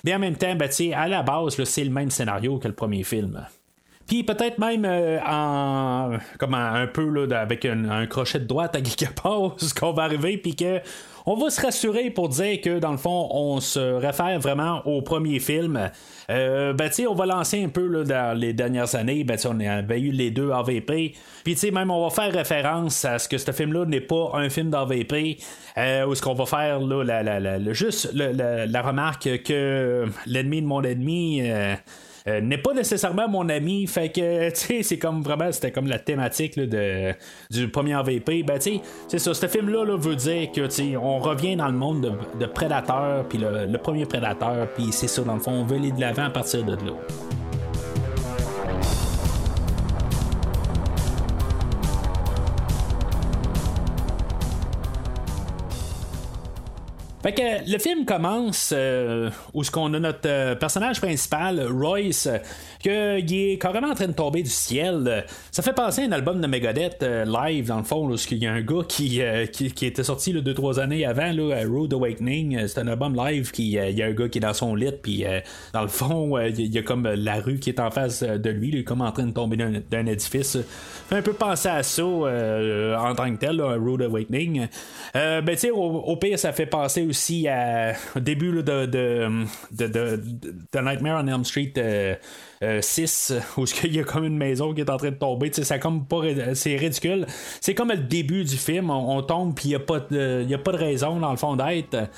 mais 0.04 0.14
en 0.14 0.18
même 0.18 0.36
temps, 0.36 0.54
ben, 0.54 0.68
à 0.94 1.08
la 1.08 1.22
base, 1.22 1.62
c'est 1.64 1.84
le 1.84 1.90
même 1.90 2.10
scénario 2.10 2.58
que 2.58 2.68
le 2.68 2.74
premier 2.74 3.02
film. 3.02 3.46
Puis 4.06 4.22
peut-être 4.22 4.58
même 4.58 4.84
euh, 4.84 5.18
en 5.26 6.18
comme 6.38 6.54
un, 6.54 6.82
un 6.82 6.86
peu 6.86 7.08
là, 7.08 7.40
avec 7.40 7.64
un, 7.64 7.90
un 7.90 8.06
crochet 8.06 8.38
de 8.38 8.44
droite 8.44 8.76
à 8.76 8.80
quelque 8.80 9.12
part, 9.20 9.54
ce 9.58 9.74
qu'on 9.74 9.92
va 9.92 10.04
arriver, 10.04 10.38
puis 10.38 10.54
que 10.54 10.80
on 11.26 11.34
va 11.34 11.50
se 11.50 11.60
rassurer 11.60 12.10
pour 12.10 12.28
dire 12.28 12.60
que 12.60 12.78
dans 12.78 12.92
le 12.92 12.96
fond, 12.96 13.28
on 13.32 13.60
se 13.60 13.80
réfère 13.80 14.38
vraiment 14.38 14.80
au 14.86 15.02
premier 15.02 15.40
film. 15.40 15.90
Euh, 16.30 16.72
ben, 16.72 16.88
on 17.08 17.14
va 17.14 17.26
lancer 17.26 17.64
un 17.64 17.68
peu 17.68 17.86
là, 17.86 18.04
dans 18.04 18.38
les 18.38 18.52
dernières 18.52 18.94
années. 18.94 19.24
Ben, 19.24 19.36
on 19.44 19.58
avait 19.58 20.00
eu 20.00 20.12
les 20.12 20.30
deux 20.30 20.52
AVP. 20.52 21.14
Puis, 21.42 21.70
même 21.72 21.90
on 21.90 22.08
va 22.08 22.10
faire 22.10 22.32
référence 22.32 23.04
à 23.04 23.18
ce 23.18 23.28
que 23.28 23.38
ce 23.38 23.50
film-là 23.50 23.86
n'est 23.86 24.00
pas 24.00 24.30
un 24.34 24.48
film 24.48 24.70
d'AVP. 24.70 25.38
Euh, 25.76 26.06
ou 26.06 26.14
ce 26.14 26.22
qu'on 26.22 26.34
va 26.34 26.46
faire, 26.46 26.80
là, 26.80 27.02
la, 27.02 27.22
la, 27.24 27.40
la, 27.40 27.72
juste 27.72 28.12
la, 28.14 28.66
la, 28.66 28.82
remarque 28.82 29.42
que 29.42 30.06
l'ennemi 30.26 30.62
de 30.62 30.66
mon 30.66 30.82
ennemi. 30.82 31.40
Euh, 31.42 31.74
euh, 32.28 32.40
n'est 32.40 32.58
pas 32.58 32.72
nécessairement 32.74 33.28
mon 33.28 33.48
ami. 33.48 33.86
Fait 33.86 34.08
que, 34.08 34.50
tu 34.50 34.56
sais, 34.56 34.82
c'est 34.82 34.98
comme 34.98 35.22
vraiment, 35.22 35.50
c'était 35.52 35.70
comme 35.70 35.86
la 35.86 35.98
thématique 35.98 36.58
du 36.58 37.68
premier 37.68 37.94
AVP. 37.94 38.42
Ben, 38.42 38.58
tu 38.58 38.76
sais, 38.76 38.80
c'est 39.08 39.18
ça, 39.18 39.34
ce 39.34 39.46
film-là 39.46 39.84
là, 39.84 39.96
veut 39.96 40.16
dire 40.16 40.50
que, 40.52 40.66
tu 40.66 40.96
on 40.96 41.18
revient 41.18 41.56
dans 41.56 41.68
le 41.68 41.76
monde 41.76 42.00
de, 42.02 42.38
de 42.38 42.46
Prédateur, 42.46 43.24
puis 43.28 43.38
le, 43.38 43.66
le, 43.66 43.78
premier 43.78 44.06
Prédateur, 44.06 44.68
puis 44.74 44.88
c'est 44.90 45.08
ça, 45.08 45.22
dans 45.22 45.34
le 45.34 45.40
fond, 45.40 45.52
on 45.52 45.64
veut 45.64 45.76
aller 45.76 45.92
de 45.92 46.00
l'avant 46.00 46.24
à 46.24 46.30
partir 46.30 46.64
de 46.64 46.72
là. 46.72 46.92
Fait 57.26 57.32
que 57.32 57.68
le 57.72 57.78
film 57.80 58.04
commence 58.04 58.72
euh, 58.72 59.30
où 59.52 59.64
ce 59.64 59.72
qu'on 59.72 59.92
a 59.94 59.98
notre 59.98 60.28
euh, 60.28 60.54
personnage 60.54 61.00
principal, 61.00 61.60
Royce, 61.60 62.28
qu'il 62.86 63.34
est 63.34 63.58
carrément 63.60 63.88
en 63.88 63.94
train 63.94 64.06
de 64.06 64.12
tomber 64.12 64.42
du 64.42 64.50
ciel. 64.50 65.24
Ça 65.50 65.62
fait 65.62 65.72
penser 65.72 66.02
à 66.02 66.04
un 66.06 66.12
album 66.12 66.40
de 66.40 66.46
Megadeth 66.46 67.02
euh, 67.02 67.24
live, 67.24 67.66
dans 67.66 67.78
le 67.78 67.84
fond, 67.84 68.08
où 68.08 68.14
il 68.30 68.38
y 68.38 68.46
a 68.46 68.52
un 68.52 68.60
gars 68.60 68.82
qui, 68.88 69.20
euh, 69.22 69.46
qui, 69.46 69.86
était 69.86 70.04
sorti 70.04 70.32
2-3 70.32 70.78
années 70.78 71.04
avant, 71.04 71.32
là, 71.32 71.62
Rude 71.68 71.92
Awakening. 71.92 72.68
C'est 72.68 72.78
un 72.78 72.86
album 72.86 73.16
live, 73.16 73.50
qui 73.50 73.72
il 73.72 73.98
y 73.98 74.02
a 74.02 74.06
un 74.06 74.12
gars 74.12 74.28
qui 74.28 74.38
est 74.38 74.40
dans 74.40 74.54
son 74.54 74.74
lit, 74.74 74.92
puis 75.02 75.24
dans 75.72 75.82
le 75.82 75.88
fond, 75.88 76.38
il 76.38 76.72
y 76.72 76.78
a 76.78 76.82
comme 76.82 77.08
la 77.08 77.40
rue 77.40 77.58
qui 77.58 77.70
est 77.70 77.80
en 77.80 77.90
face 77.90 78.22
de 78.22 78.50
lui, 78.50 78.68
il 78.68 78.78
est 78.78 78.84
comme 78.84 79.00
en 79.00 79.10
train 79.10 79.26
de 79.26 79.32
tomber 79.32 79.56
d'un 79.56 80.06
édifice. 80.06 80.58
Fait 81.08 81.16
un 81.16 81.22
peu 81.22 81.32
penser 81.32 81.68
à 81.68 81.82
ça 81.82 82.04
en 82.04 83.14
tant 83.14 83.32
que 83.32 83.38
tel, 83.38 83.56
là, 83.56 83.76
Rude 83.76 84.02
Awakening. 84.02 84.68
ben, 85.14 85.44
tu 85.46 85.56
sais, 85.56 85.70
au, 85.70 86.16
pire, 86.16 86.38
ça 86.38 86.52
fait 86.52 86.66
penser 86.66 87.02
aussi 87.02 87.48
à, 87.48 87.94
au 88.14 88.20
début 88.20 88.52
là, 88.52 88.62
de, 88.62 88.86
de, 88.86 89.28
de, 89.72 89.86
de, 89.86 90.16
de 90.72 90.80
Nightmare 90.80 91.22
on 91.24 91.26
Elm 91.26 91.44
Street. 91.44 91.72
Euh, 92.62 92.80
6 92.80 93.34
où 93.58 93.64
il 93.84 93.94
y 93.94 94.00
a 94.00 94.04
comme 94.04 94.24
une 94.24 94.38
maison 94.38 94.72
qui 94.72 94.80
est 94.80 94.90
en 94.90 94.96
train 94.96 95.10
de 95.10 95.16
tomber. 95.16 95.50
C'est 95.52 95.78
comme 95.78 96.06
pas 96.06 96.22
c'est 96.54 96.76
ridicule. 96.76 97.26
C'est 97.60 97.74
comme 97.74 97.90
le 97.90 97.98
début 97.98 98.44
du 98.44 98.56
film. 98.56 98.90
On, 98.90 99.18
on 99.18 99.22
tombe 99.22 99.54
puis 99.54 99.66
il 99.66 99.68
n'y 99.70 99.74
a, 99.74 99.80
pas 99.80 100.00
de, 100.00 100.46
a 100.52 100.58
pas 100.58 100.72
de 100.72 100.78
raison 100.78 101.20
dans 101.20 101.30
le 101.30 101.36
fond 101.36 101.56
d'être. 101.56 102.08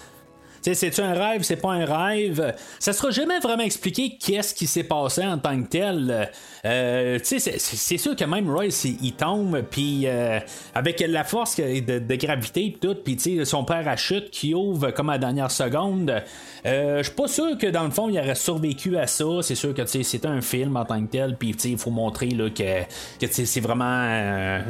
C'est-tu 0.63 1.01
un 1.01 1.15
rêve, 1.15 1.43
c'est 1.43 1.57
pas 1.57 1.73
un 1.73 1.85
rêve? 1.85 2.55
Ça 2.79 2.93
sera 2.93 3.11
jamais 3.11 3.39
vraiment 3.39 3.63
expliqué 3.63 4.19
qu'est-ce 4.19 4.55
qui 4.55 4.67
s'est 4.67 4.85
passé 4.85 5.25
en 5.25 5.39
tant 5.39 5.63
que 5.63 5.69
tel. 5.69 6.31
Euh, 6.65 7.19
c'est 7.23 7.99
sûr 7.99 8.17
que 8.17 8.25
même 8.25 8.51
Royce, 8.51 8.85
il 8.85 9.13
tombe, 9.13 9.63
puis 9.71 10.03
euh, 10.07 10.41
avec 10.75 11.01
la 11.07 11.25
force 11.25 11.57
de, 11.57 11.99
de 11.99 12.15
gravité 12.17 12.77
tout, 12.81 12.95
puis 12.95 13.19
son 13.45 13.65
parachute 13.65 14.31
qui 14.31 14.55
ouvre 14.55 14.91
comme 14.91 15.11
à 15.11 15.13
la 15.13 15.19
dernière 15.19 15.51
seconde, 15.51 16.23
euh, 16.67 16.99
je 16.99 17.03
suis 17.05 17.15
pas 17.15 17.29
sûr 17.29 17.57
que 17.59 17.67
dans 17.67 17.85
le 17.85 17.91
fond, 17.91 18.09
il 18.09 18.19
aurait 18.19 18.35
survécu 18.35 18.97
à 18.97 19.07
ça. 19.07 19.25
C'est 19.43 19.55
sûr 19.55 19.75
que 19.75 19.85
c'est 19.87 20.27
un 20.27 20.41
film 20.41 20.77
en 20.77 20.85
tant 20.85 21.01
que 21.01 21.11
tel, 21.11 21.37
puis 21.37 21.51
il 21.65 21.79
faut 21.79 21.91
montrer 21.91 22.31
là, 22.31 22.51
que, 22.51 22.83
que 23.21 23.27
c'est 23.31 23.61
vraiment 23.61 23.85
un, 23.85 24.63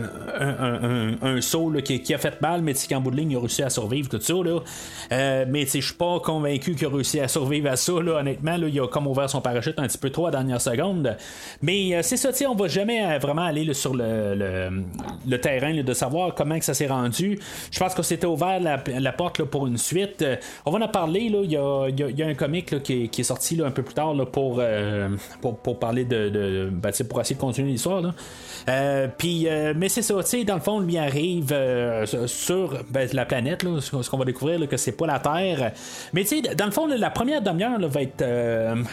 un, 1.22 1.40
saut 1.40 1.70
là, 1.70 1.80
qui, 1.80 2.02
qui, 2.02 2.14
a 2.14 2.18
fait 2.18 2.40
mal, 2.40 2.62
mais 2.62 2.74
qu'en 2.88 3.00
bout 3.00 3.10
de 3.10 3.16
ligne, 3.16 3.32
il 3.32 3.36
a 3.36 3.40
réussi 3.40 3.62
à 3.62 3.70
survivre, 3.70 4.08
tout 4.08 4.20
ça. 4.20 4.34
Là. 4.34 5.44
mais 5.46 5.66
je 5.66 5.80
suis 5.80 5.94
pas 5.94 6.20
convaincu 6.20 6.74
qu'il 6.74 6.86
a 6.86 6.90
réussi 6.90 7.20
à 7.20 7.28
survivre 7.28 7.70
à 7.70 7.76
ça. 7.76 7.92
Là, 7.92 8.20
honnêtement, 8.20 8.56
là, 8.56 8.68
il 8.68 8.80
a 8.80 8.86
comme 8.86 9.06
ouvert 9.06 9.28
son 9.28 9.40
parachute 9.40 9.78
un 9.78 9.86
petit 9.86 9.98
peu 9.98 10.10
trop 10.10 10.26
à 10.26 10.30
la 10.30 10.38
dernière 10.38 10.60
seconde. 10.60 11.16
Mais 11.62 11.77
euh, 11.94 12.02
c'est 12.02 12.16
ça, 12.16 12.30
on 12.48 12.54
va 12.54 12.68
jamais 12.68 13.04
euh, 13.04 13.18
vraiment 13.18 13.42
aller 13.42 13.72
sur 13.74 13.94
le, 13.94 15.36
terrain 15.40 15.82
de 15.82 15.92
savoir 15.92 16.34
comment 16.34 16.58
que 16.58 16.64
ça 16.64 16.74
s'est 16.74 16.86
rendu. 16.86 17.38
Je 17.70 17.78
pense 17.78 17.94
que 17.94 18.02
c'était 18.02 18.26
ouvert 18.26 18.60
la, 18.60 19.12
porte 19.12 19.42
pour 19.44 19.66
une 19.66 19.78
suite. 19.78 20.22
Euh, 20.22 20.36
on 20.64 20.70
va 20.70 20.84
en 20.84 20.88
parler. 20.88 21.20
Il 21.20 21.50
y 21.50 21.56
a, 21.56 22.26
un 22.26 22.34
comic 22.34 22.82
qui, 22.82 23.10
est, 23.16 23.22
sorti 23.22 23.60
un 23.64 23.70
peu 23.70 23.82
plus 23.82 23.94
tard 23.94 24.14
pour, 24.30 24.60
parler 25.78 26.04
de. 26.04 26.28
de 26.28 26.68
ben, 26.72 26.92
pour 27.08 27.20
essayer 27.20 27.36
de 27.36 27.40
continuer 27.40 27.70
l'histoire. 27.72 28.02
Mais 28.66 29.88
c'est 29.88 30.02
ça, 30.02 30.14
dans 30.46 30.54
le 30.54 30.60
fond, 30.60 30.80
lui 30.80 30.98
arrive 30.98 31.54
sur 32.26 32.82
ben, 32.90 33.08
la 33.12 33.26
planète, 33.26 33.64
ce 33.80 34.10
qu'on 34.10 34.18
va 34.18 34.24
découvrir, 34.24 34.68
que 34.68 34.76
c'est 34.76 34.92
pas 34.92 35.06
la 35.06 35.18
Terre. 35.18 35.72
Mais 36.12 36.24
dans 36.56 36.66
le 36.66 36.70
fond, 36.72 36.86
la 36.86 37.10
première 37.10 37.42
demi-heure 37.42 37.78
va 37.88 38.02
être, 38.02 38.24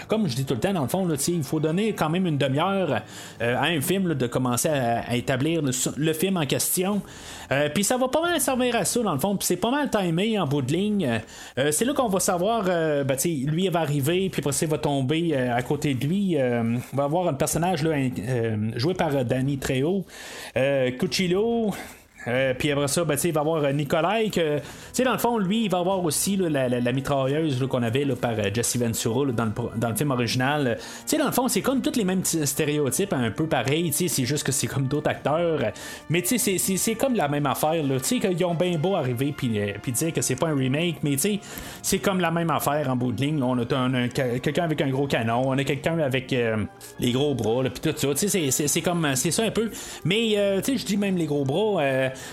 comme 0.08 0.28
je 0.28 0.36
dis 0.36 0.46
tout 0.46 0.56
le 0.56 0.60
temps, 0.60 0.74
dans 0.74 0.84
le 0.84 0.88
fond, 0.90 1.08
il 1.28 1.44
faut 1.44 1.60
donner 1.60 1.94
quand 1.94 2.10
même 2.10 2.26
une 2.26 2.38
demi-heure 2.38 2.75
euh, 2.76 3.56
à 3.58 3.66
un 3.66 3.82
film 3.82 4.14
de 4.14 4.28
commencer 4.28 4.70
à, 4.70 5.16
établir 5.16 5.62
le, 5.62 6.14
film 6.14 6.38
en 6.38 6.46
question. 6.46 7.02
Euh, 7.52 7.70
puis 7.74 7.84
ça 7.84 7.98
va 7.98 8.08
pas 8.08 8.22
mal 8.22 8.40
servir 8.40 8.76
à 8.76 8.86
ça, 8.86 9.02
dans 9.02 9.14
le 9.14 9.20
fond. 9.20 9.36
Puis 9.36 9.48
c'est 9.48 9.58
pas 9.58 9.72
mal 9.72 9.90
timé 9.90 10.40
en 10.40 10.48
bout 10.48 10.62
de 10.62 10.72
ligne. 10.72 11.22
c'est 11.72 11.86
là 11.86 11.94
qu'on 11.94 12.10
va 12.10 12.20
savoir, 12.20 12.64
ben, 12.64 13.18
lui, 13.24 13.66
il 13.66 13.72
va 13.72 13.82
arriver, 13.82 14.30
puis 14.30 14.42
après 14.46 14.56
il 14.62 14.68
va 14.68 14.78
tomber 14.78 15.36
à 15.36 15.62
côté 15.62 15.94
de 15.94 16.06
lui. 16.06 16.38
on 16.40 16.98
va 16.98 17.04
avoir 17.04 17.28
un 17.28 17.34
personnage 17.34 17.84
là, 17.84 17.96
joué 18.76 18.94
par 18.94 19.26
Danny 19.26 19.58
Trejo. 19.58 20.06
Cuchillo. 21.00 21.74
Euh, 22.28 22.54
puis 22.58 22.72
après 22.72 22.88
ça, 22.88 23.04
ben, 23.04 23.18
il 23.24 23.32
va 23.32 23.40
y 23.40 23.42
avoir 23.42 23.74
Nikolai, 23.74 24.30
que, 24.30 24.60
dans 25.04 25.14
le 25.14 25.18
fond, 25.18 25.38
lui, 25.38 25.66
il 25.66 25.72
va 25.72 25.80
avoir 25.80 26.04
aussi 26.04 26.38
la, 26.38 26.92
mitrailleuse 26.92 27.66
qu'on 27.68 27.84
avait 27.84 28.06
par 28.16 28.32
euh, 28.32 28.50
Jesse 28.54 28.78
Ventura 28.78 29.32
dans, 29.32 29.46
le, 29.46 29.52
dans, 29.76 29.90
le, 29.90 29.96
film 29.96 30.12
original. 30.12 30.78
dans 31.18 31.26
le 31.26 31.32
fond, 31.32 31.48
c'est 31.48 31.62
comme 31.62 31.82
tous 31.82 31.98
les 31.98 32.06
mêmes 32.06 32.24
stéréotypes, 32.24 33.14
un 33.14 33.32
peu 33.32 33.48
pareil, 33.48 33.92
c'est 33.94 34.26
juste 34.26 34.44
que 34.44 34.52
c'est 34.52 34.68
comme 34.68 34.88
d'autres 34.88 35.10
acteurs. 35.10 35.60
Mais 36.10 36.24
c'est 36.26 36.96
comme 36.96 37.16
la 37.16 37.28
même 37.28 37.46
affaire. 37.46 37.84
Qu'ils 38.06 38.46
ont 38.46 38.56
bien 38.56 38.78
beau 38.78 38.96
arriver 38.96 39.34
puis 39.36 39.60
euh, 39.60 39.74
dire 39.88 40.14
que 40.14 40.22
c'est 40.22 40.36
pas 40.36 40.48
un 40.48 40.56
remake, 40.56 40.98
mais 41.04 41.16
c'est 41.82 42.00
comme 42.00 42.20
la 42.20 42.32
même 42.32 42.50
affaire 42.50 42.90
en 42.90 42.96
bout 42.96 43.12
de 43.12 43.22
ligne. 43.22 43.42
On 43.42 43.58
a, 43.58 43.64
a 43.64 44.08
quelqu'un 44.08 44.64
avec 44.64 44.82
un 44.82 44.90
gros 44.90 45.08
canon, 45.08 45.44
on 45.48 45.58
a 45.58 45.64
quelqu'un 45.64 46.00
avec 46.00 46.32
euh, 46.34 46.58
les 47.00 47.12
gros 47.12 47.34
bras, 47.36 47.64
puis 47.64 47.92
tout 47.92 47.96
ça. 47.98 48.30
C'est 48.50 48.82
comme 48.82 49.16
c'est 49.16 49.32
ça 49.32 49.44
un 49.44 49.52
peu. 49.52 49.70
Mais 50.04 50.38
euh, 50.38 50.62
je 50.66 50.86
dis 50.86 50.98
même 50.98 51.18
les 51.18 51.26
gros 51.26 51.46
bras 51.46 51.84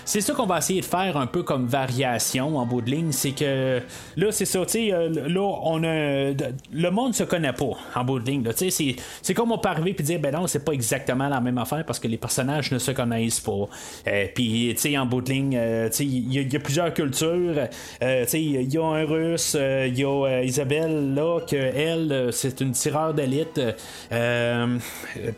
c'est 0.05 0.21
ça 0.21 0.33
qu'on 0.33 0.45
va 0.45 0.57
essayer 0.57 0.81
de 0.81 0.85
faire 0.85 1.17
un 1.17 1.27
peu 1.27 1.43
comme 1.43 1.67
variation 1.67 2.57
en 2.57 2.65
bout 2.65 2.81
de 2.81 2.91
ligne. 2.91 3.11
C'est 3.11 3.31
que 3.31 3.81
là, 4.17 4.31
c'est 4.31 4.45
ça, 4.45 4.65
tu 4.65 4.71
sais, 4.71 4.89
là, 4.89 5.59
on 5.63 5.83
a. 5.83 6.33
Le 6.71 6.89
monde 6.89 7.13
se 7.13 7.23
connaît 7.23 7.53
pas 7.53 7.71
en 7.95 8.03
bout 8.03 8.19
de 8.19 8.25
ligne. 8.29 8.43
Tu 8.55 8.71
sais, 8.71 8.95
c'est 9.21 9.33
comme 9.33 9.51
on 9.51 9.57
peut 9.57 9.69
arriver 9.69 9.95
et 9.97 10.03
dire, 10.03 10.19
ben 10.19 10.31
non, 10.31 10.47
c'est 10.47 10.63
pas 10.63 10.73
exactement 10.73 11.27
la 11.27 11.41
même 11.41 11.57
affaire 11.57 11.85
parce 11.85 11.99
que 11.99 12.07
les 12.07 12.17
personnages 12.17 12.71
ne 12.71 12.79
se 12.79 12.91
connaissent 12.91 13.39
pas. 13.39 13.67
Euh, 14.07 14.27
puis, 14.33 14.71
tu 14.75 14.81
sais, 14.81 14.97
en 14.97 15.05
bout 15.05 15.21
de 15.21 15.31
ligne, 15.31 15.57
euh, 15.57 15.89
il 15.99 16.33
y, 16.33 16.41
y, 16.41 16.55
a 16.55 16.59
plusieurs 16.59 16.93
cultures. 16.93 17.67
Euh, 18.01 18.23
tu 18.23 18.29
sais, 18.29 18.41
il 18.41 18.73
y 18.73 18.77
a 18.77 18.83
un 18.83 19.05
russe, 19.05 19.55
il 19.59 19.97
y 19.97 20.05
a 20.05 20.41
Isabelle, 20.43 21.13
là, 21.13 21.39
que 21.41 21.55
elle, 21.55 22.29
c'est 22.31 22.61
une 22.61 22.71
tireur 22.71 23.13
d'élite. 23.13 23.59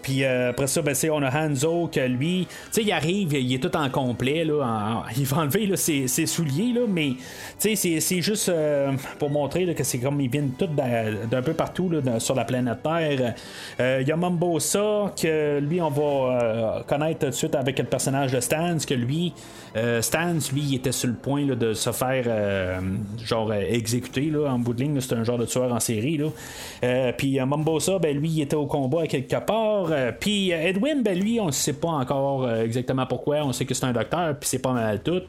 puis 0.01 0.25
après 0.25 0.67
ça, 0.67 0.81
ben, 0.81 0.95
on 1.11 1.23
a 1.23 1.29
Hanzo, 1.29 1.87
que 1.87 1.99
lui, 1.99 2.47
tu 2.49 2.55
sais, 2.71 2.81
il 2.83 2.91
arrive, 2.91 3.33
il 3.33 3.53
est 3.53 3.59
tout 3.59 3.75
en 3.75 3.89
complet 3.89 4.34
il 4.43 5.25
va 5.25 5.37
enlever 5.37 5.75
ses, 5.77 6.25
souliers, 6.25 6.73
mais 6.87 7.13
c'est, 7.57 8.21
juste 8.21 8.49
euh, 8.49 8.91
pour 9.19 9.29
montrer 9.29 9.73
que 9.73 9.83
c'est 9.83 9.99
comme 9.99 10.19
ils 10.21 10.29
viennent 10.29 10.51
tous 10.57 10.67
d'un 10.67 11.41
peu 11.41 11.53
partout 11.53 11.91
sur 12.19 12.35
la 12.35 12.45
planète 12.45 12.83
Terre. 12.83 13.35
Il 13.79 13.83
euh, 13.83 14.01
y 14.01 14.11
a 14.11 14.15
Mambosa, 14.15 15.13
que 15.21 15.59
lui, 15.59 15.81
on 15.81 15.89
va 15.89 16.03
euh, 16.03 16.83
connaître 16.83 17.19
tout 17.19 17.25
de 17.27 17.31
suite 17.31 17.55
avec 17.55 17.77
le 17.79 17.85
personnage 17.85 18.31
de 18.31 18.39
Stans, 18.39 18.77
que 18.87 18.93
lui, 18.93 19.33
Stans, 19.99 20.39
lui, 20.53 20.61
il 20.61 20.75
était 20.75 20.93
sur 20.93 21.09
le 21.09 21.15
point 21.15 21.45
de 21.45 21.73
se 21.73 21.91
faire 21.91 22.79
genre 23.21 23.53
exécuter 23.53 24.31
en 24.47 24.57
bout 24.57 24.73
de 24.73 24.83
ligne. 24.83 25.01
C'est 25.01 25.15
un 25.15 25.23
genre 25.25 25.37
de 25.37 25.45
tueur 25.45 25.73
en 25.73 25.81
série. 25.81 26.17
Là. 26.17 27.11
puis 27.11 27.39
Mambosa, 27.39 27.99
ben, 27.99 28.17
lui, 28.17 28.29
il 28.29 28.41
était 28.41 28.55
au 28.55 28.67
combat 28.67 29.05
quelque 29.05 29.35
part. 29.45 29.89
puis 30.17 30.51
Edwin, 30.51 31.03
ben, 31.03 31.19
lui, 31.19 31.41
on 31.41 31.47
ne 31.47 31.51
sait 31.51 31.73
pas 31.73 31.89
encore 31.89 32.49
exactement 32.49 33.05
pourquoi. 33.05 33.43
On 33.43 33.51
sait 33.51 33.65
que 33.65 33.73
c'est 33.73 33.85
un 33.85 33.91
docteur 33.91 34.24
puis 34.33 34.49
c'est 34.49 34.59
pas 34.59 34.73
mal 34.73 35.01
tout. 35.03 35.21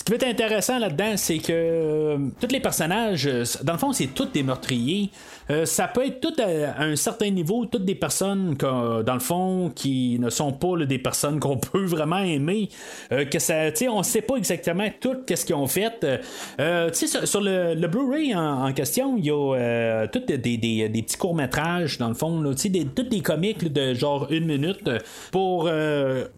Ce 0.00 0.04
qui 0.04 0.12
va 0.12 0.16
être 0.16 0.28
intéressant 0.28 0.78
là-dedans, 0.78 1.12
c'est 1.16 1.38
que 1.38 1.52
euh, 1.52 2.18
tous 2.40 2.48
les 2.48 2.60
personnages, 2.60 3.26
euh, 3.26 3.44
dans 3.62 3.74
le 3.74 3.78
fond, 3.78 3.92
c'est 3.92 4.06
tous 4.06 4.26
des 4.26 4.42
meurtriers. 4.42 5.10
Euh, 5.50 5.66
ça 5.66 5.88
peut 5.88 6.06
être 6.06 6.20
tout 6.20 6.34
à, 6.40 6.82
un 6.82 6.96
certain 6.96 7.30
niveau, 7.30 7.66
toutes 7.66 7.84
des 7.84 7.94
personnes, 7.94 8.56
que, 8.56 9.02
dans 9.02 9.14
le 9.14 9.20
fond, 9.20 9.70
qui 9.74 10.18
ne 10.18 10.30
sont 10.30 10.52
pas 10.52 10.76
là, 10.76 10.86
des 10.86 10.98
personnes 10.98 11.40
qu'on 11.40 11.56
peut 11.58 11.84
vraiment 11.84 12.18
aimer. 12.18 12.68
que 13.10 13.24
tu 13.24 13.40
sais, 13.40 13.88
on 13.88 14.02
sait 14.02 14.22
pas 14.22 14.36
exactement 14.36 14.88
tout 15.00 15.18
qu'est-ce 15.26 15.44
qu'ils 15.44 15.54
ont 15.54 15.66
fait. 15.66 16.00
tu 16.00 17.06
sais, 17.06 17.26
sur, 17.26 17.40
le, 17.40 17.86
Blu-ray 17.86 18.34
en, 18.34 18.72
question, 18.72 19.16
il 19.16 19.26
y 19.26 19.30
a 19.30 20.06
tous 20.08 20.20
des, 20.20 20.36
petits 20.36 21.16
courts-métrages, 21.16 21.98
dans 21.98 22.08
le 22.08 22.14
fond, 22.14 22.56
sais, 22.56 22.68
des, 22.68 22.84
tous 22.84 23.02
des 23.02 23.20
comics 23.20 23.72
de 23.72 23.94
genre 23.94 24.28
une 24.30 24.46
minute 24.46 24.88
pour, 25.32 25.68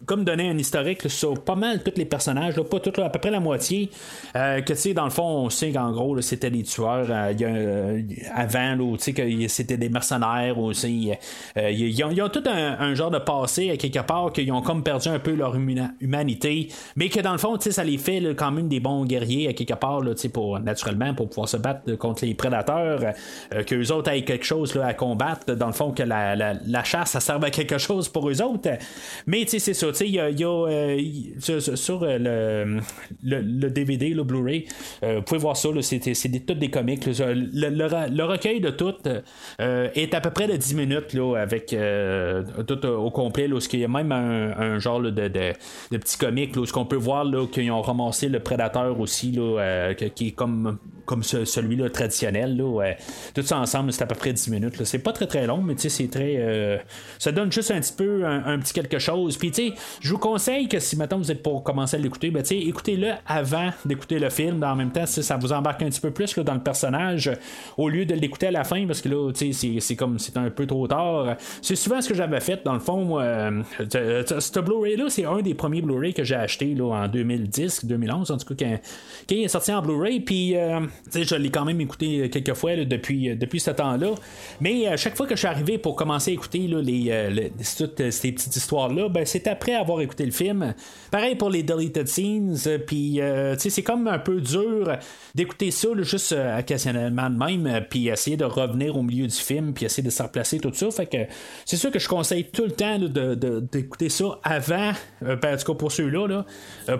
comme 0.06 0.24
donner 0.24 0.48
un 0.48 0.58
historique 0.58 1.08
sur 1.10 1.34
pas 1.42 1.54
mal 1.54 1.82
tous 1.82 1.92
les 1.96 2.04
personnages, 2.04 2.60
pas 2.60 2.78
à 3.04 3.10
peu 3.10 3.18
près 3.18 3.30
la 3.30 3.40
moitié. 3.40 3.90
Euh, 4.36 4.60
que 4.60 4.92
dans 4.92 5.04
le 5.04 5.10
fond, 5.10 5.22
on 5.22 5.50
sait 5.50 5.72
qu'en 5.72 5.92
gros, 5.92 6.20
c'était 6.20 6.50
des 6.50 6.62
tueurs 6.62 7.06
euh, 7.10 7.32
euh, 7.40 8.02
avant, 8.34 8.76
tu 9.02 9.12
sais, 9.12 9.12
que 9.12 9.48
c'était 9.48 9.76
des 9.76 9.88
mercenaires 9.88 10.58
aussi. 10.58 11.12
ils, 11.56 12.04
ont, 12.04 12.28
tout 12.28 12.42
un, 12.46 12.94
genre 12.94 13.10
de 13.10 13.18
passé, 13.18 13.70
à 13.70 13.76
quelque 13.76 14.00
part, 14.00 14.32
qu'ils 14.32 14.52
ont 14.52 14.62
comme 14.62 14.82
perdu 14.82 15.08
un 15.08 15.18
peu 15.18 15.34
leur 15.34 15.56
humanité, 15.56 16.68
mais 16.96 17.08
que 17.08 17.20
dans 17.20 17.32
le 17.32 17.38
fond, 17.38 17.56
tu 17.56 17.64
sais, 17.64 17.72
ça 17.72 17.84
les 17.84 17.98
fait 17.98 18.34
quand 18.36 18.50
même 18.50 18.68
des 18.68 18.80
bons 18.80 19.04
guerriers, 19.04 19.48
à 19.48 19.52
quelque 19.52 19.74
part, 19.74 20.00
tu 20.02 20.16
sais, 20.16 20.28
pour, 20.28 20.58
naturellement, 20.60 21.14
pour 21.14 21.28
pouvoir 21.28 21.48
se 21.48 21.56
battre 21.56 21.94
contre 21.96 22.24
les 22.24 22.34
prédateurs, 22.34 23.00
qu'eux 23.66 23.92
autres 23.92 24.10
aient 24.10 24.24
quelque 24.24 24.44
chose 24.44 24.76
à 24.76 24.94
combattre, 24.94 25.54
dans 25.54 25.66
le 25.66 25.72
fond, 25.72 25.92
que 25.92 26.02
la, 26.02 26.34
la, 26.36 26.84
chasse, 26.84 27.10
ça 27.10 27.20
serve 27.20 27.44
à 27.44 27.50
quelque 27.50 27.78
chose 27.78 28.08
pour 28.08 28.28
eux 28.28 28.42
autres. 28.42 28.70
Mais 29.26 29.44
tu 29.44 29.50
sais, 29.50 29.58
c'est 29.58 29.74
ça, 29.74 29.88
tu 29.88 29.94
sais, 29.94 30.08
il 30.08 30.14
y 30.14 30.20
a, 30.20 30.30
sur, 31.38 32.04
le, 32.04 32.80
le, 33.22 33.70
DVD, 33.70 34.10
le 34.10 34.24
Blu-ray. 34.24 34.66
Euh, 35.02 35.16
vous 35.16 35.22
pouvez 35.22 35.40
voir 35.40 35.56
ça, 35.56 35.68
c'est 35.80 36.00
tous 36.46 36.54
des 36.54 36.70
comics. 36.70 37.04
Le, 37.06 38.24
recueil 38.24 38.60
de 38.60 38.70
tout 38.70 38.91
euh, 39.60 39.88
est 39.94 40.14
à 40.14 40.20
peu 40.20 40.30
près 40.30 40.46
de 40.46 40.56
10 40.56 40.74
minutes 40.74 41.12
là, 41.14 41.36
avec 41.36 41.72
euh, 41.72 42.42
tout 42.66 42.84
au 42.86 43.10
complet. 43.10 43.48
Là, 43.48 43.58
il 43.72 43.80
y 43.80 43.84
a 43.84 43.88
même 43.88 44.12
un, 44.12 44.78
genre 44.78 45.00
de, 45.00 45.10
de, 45.10 45.28
de, 45.28 45.96
petits 45.98 46.18
comics 46.18 46.56
où 46.56 46.64
qu'on 46.66 46.84
peut 46.84 46.96
voir 46.96 47.26
qu'ils 47.50 47.70
ont 47.70 47.82
ramassé 47.82 48.28
le 48.28 48.40
Prédateur 48.40 48.98
aussi, 48.98 49.32
là, 49.32 49.94
qui 49.94 50.28
est 50.28 50.32
comme 50.32 50.78
comme 51.04 51.22
celui-là 51.22 51.90
traditionnel. 51.90 52.56
Là, 52.56 52.94
tout 53.34 53.42
ça 53.42 53.58
ensemble, 53.58 53.92
c'est 53.92 54.02
à 54.02 54.06
peu 54.06 54.14
près 54.14 54.32
10 54.32 54.50
minutes. 54.50 54.84
C'est 54.84 54.98
pas 54.98 55.12
très 55.12 55.26
très 55.26 55.46
long, 55.46 55.58
mais 55.58 55.74
c'est 55.76 56.08
très. 56.08 56.82
ça 57.18 57.32
donne 57.32 57.50
juste 57.52 57.70
un 57.70 57.80
petit 57.80 57.92
peu 57.92 58.24
un, 58.26 58.58
petit 58.58 58.72
quelque 58.72 58.98
chose. 58.98 59.36
Puis 59.36 59.52
je 60.00 60.10
vous 60.10 60.18
conseille 60.18 60.68
que 60.68 60.78
si 60.78 60.96
maintenant 60.96 61.18
vous 61.18 61.30
êtes 61.30 61.42
pour 61.42 61.62
commencer 61.62 61.96
à 61.96 62.00
l'écouter, 62.00 62.30
ben, 62.30 62.42
écoutez-le 62.50 63.12
avant 63.26 63.70
d'écouter 63.84 64.18
le 64.18 64.30
film. 64.30 64.62
En 64.62 64.76
même 64.76 64.92
temps, 64.92 65.06
ça 65.06 65.36
vous 65.36 65.52
embarque 65.52 65.82
un 65.82 65.88
petit 65.88 66.00
peu 66.00 66.10
plus 66.10 66.38
dans 66.38 66.54
le 66.54 66.62
personnage 66.62 67.30
au 67.76 67.88
lieu 67.88 68.04
de 68.04 68.14
l'écouter 68.14 68.48
à 68.48 68.50
la 68.50 68.64
fin 68.64 68.86
parce 68.86 69.00
que 69.00 69.08
là, 69.08 69.32
c'est 69.34 69.96
comme 69.96 70.18
c'est 70.18 70.36
un 70.36 70.50
peu 70.50 70.66
trop 70.66 70.86
tard. 70.86 71.36
C'est 71.60 71.76
souvent 71.76 72.00
ce 72.00 72.08
que 72.08 72.14
j'avais 72.14 72.40
fait 72.40 72.62
dans 72.64 72.74
le 72.74 72.80
fond. 72.80 73.20
Euh, 73.20 73.62
ce 73.78 74.60
Blu-ray-là, 74.60 75.06
c'est 75.08 75.24
un 75.24 75.40
des 75.40 75.54
premiers 75.54 75.82
Blu-ray 75.82 76.14
que 76.14 76.24
j'ai 76.24 76.34
acheté 76.34 76.74
là, 76.74 77.04
en 77.04 77.08
2010, 77.08 77.84
2011, 77.84 78.30
en 78.30 78.36
tout 78.38 78.54
cas, 78.54 78.64
il 79.30 79.44
est 79.44 79.48
sorti 79.48 79.72
en 79.72 79.82
Blu-ray. 79.82 80.20
Puis, 80.20 80.56
euh, 80.56 80.80
je 81.12 81.34
l'ai 81.34 81.50
quand 81.50 81.64
même 81.64 81.80
écouté 81.80 82.28
quelques 82.30 82.54
fois 82.54 82.76
depuis, 82.76 83.36
depuis 83.36 83.60
ce 83.60 83.70
temps-là. 83.70 84.14
Mais 84.60 84.86
à 84.86 84.96
chaque 84.96 85.16
fois 85.16 85.26
que 85.26 85.34
je 85.34 85.40
suis 85.40 85.48
arrivé 85.48 85.78
pour 85.78 85.96
commencer 85.96 86.30
à 86.30 86.34
écouter 86.34 86.66
là, 86.68 86.80
les, 86.80 87.52
toutes 87.76 88.10
ces 88.10 88.32
petites 88.32 88.56
histoires-là, 88.56 89.08
ben, 89.08 89.24
c'est 89.24 89.46
après 89.46 89.74
avoir 89.74 90.00
écouté 90.00 90.24
le 90.24 90.32
film. 90.32 90.74
Pareil 91.10 91.36
pour 91.36 91.50
les 91.50 91.62
deleted 91.62 92.08
scenes. 92.08 92.56
Puis, 92.86 93.20
euh, 93.20 93.54
c'est 93.58 93.82
comme 93.82 94.06
un 94.06 94.18
peu 94.18 94.40
dur 94.40 94.96
d'écouter 95.34 95.70
ça 95.70 95.88
juste 95.98 96.32
euh, 96.32 96.58
occasionnellement 96.58 97.30
de 97.30 97.36
même, 97.36 97.66
euh, 97.66 97.80
puis 97.80 98.08
essayer 98.08 98.36
de 98.36 98.44
revenir 98.44 98.96
au 98.96 99.02
milieu 99.02 99.26
du 99.26 99.34
film, 99.34 99.72
puis 99.72 99.86
essayer 99.86 100.02
de 100.02 100.10
se 100.10 100.22
replacer, 100.22 100.58
tout 100.58 100.72
ça. 100.72 100.90
Fait 100.90 101.06
que 101.06 101.18
c'est 101.64 101.76
sûr 101.76 101.90
que 101.90 101.98
je 101.98 102.08
conseille 102.08 102.44
tout 102.44 102.64
le 102.64 102.72
temps 102.72 102.98
d'écouter 102.98 104.08
ça 104.08 104.38
avant, 104.42 104.92
ben, 105.20 105.54
en 105.54 105.56
tout 105.56 105.72
cas 105.72 105.78
pour 105.78 105.92
ceux-là, 105.92 106.44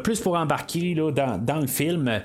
plus 0.03 0.21
pour 0.21 0.37
embarquer 0.37 0.95
dans, 0.95 1.61
le 1.61 1.67
film. 1.67 2.23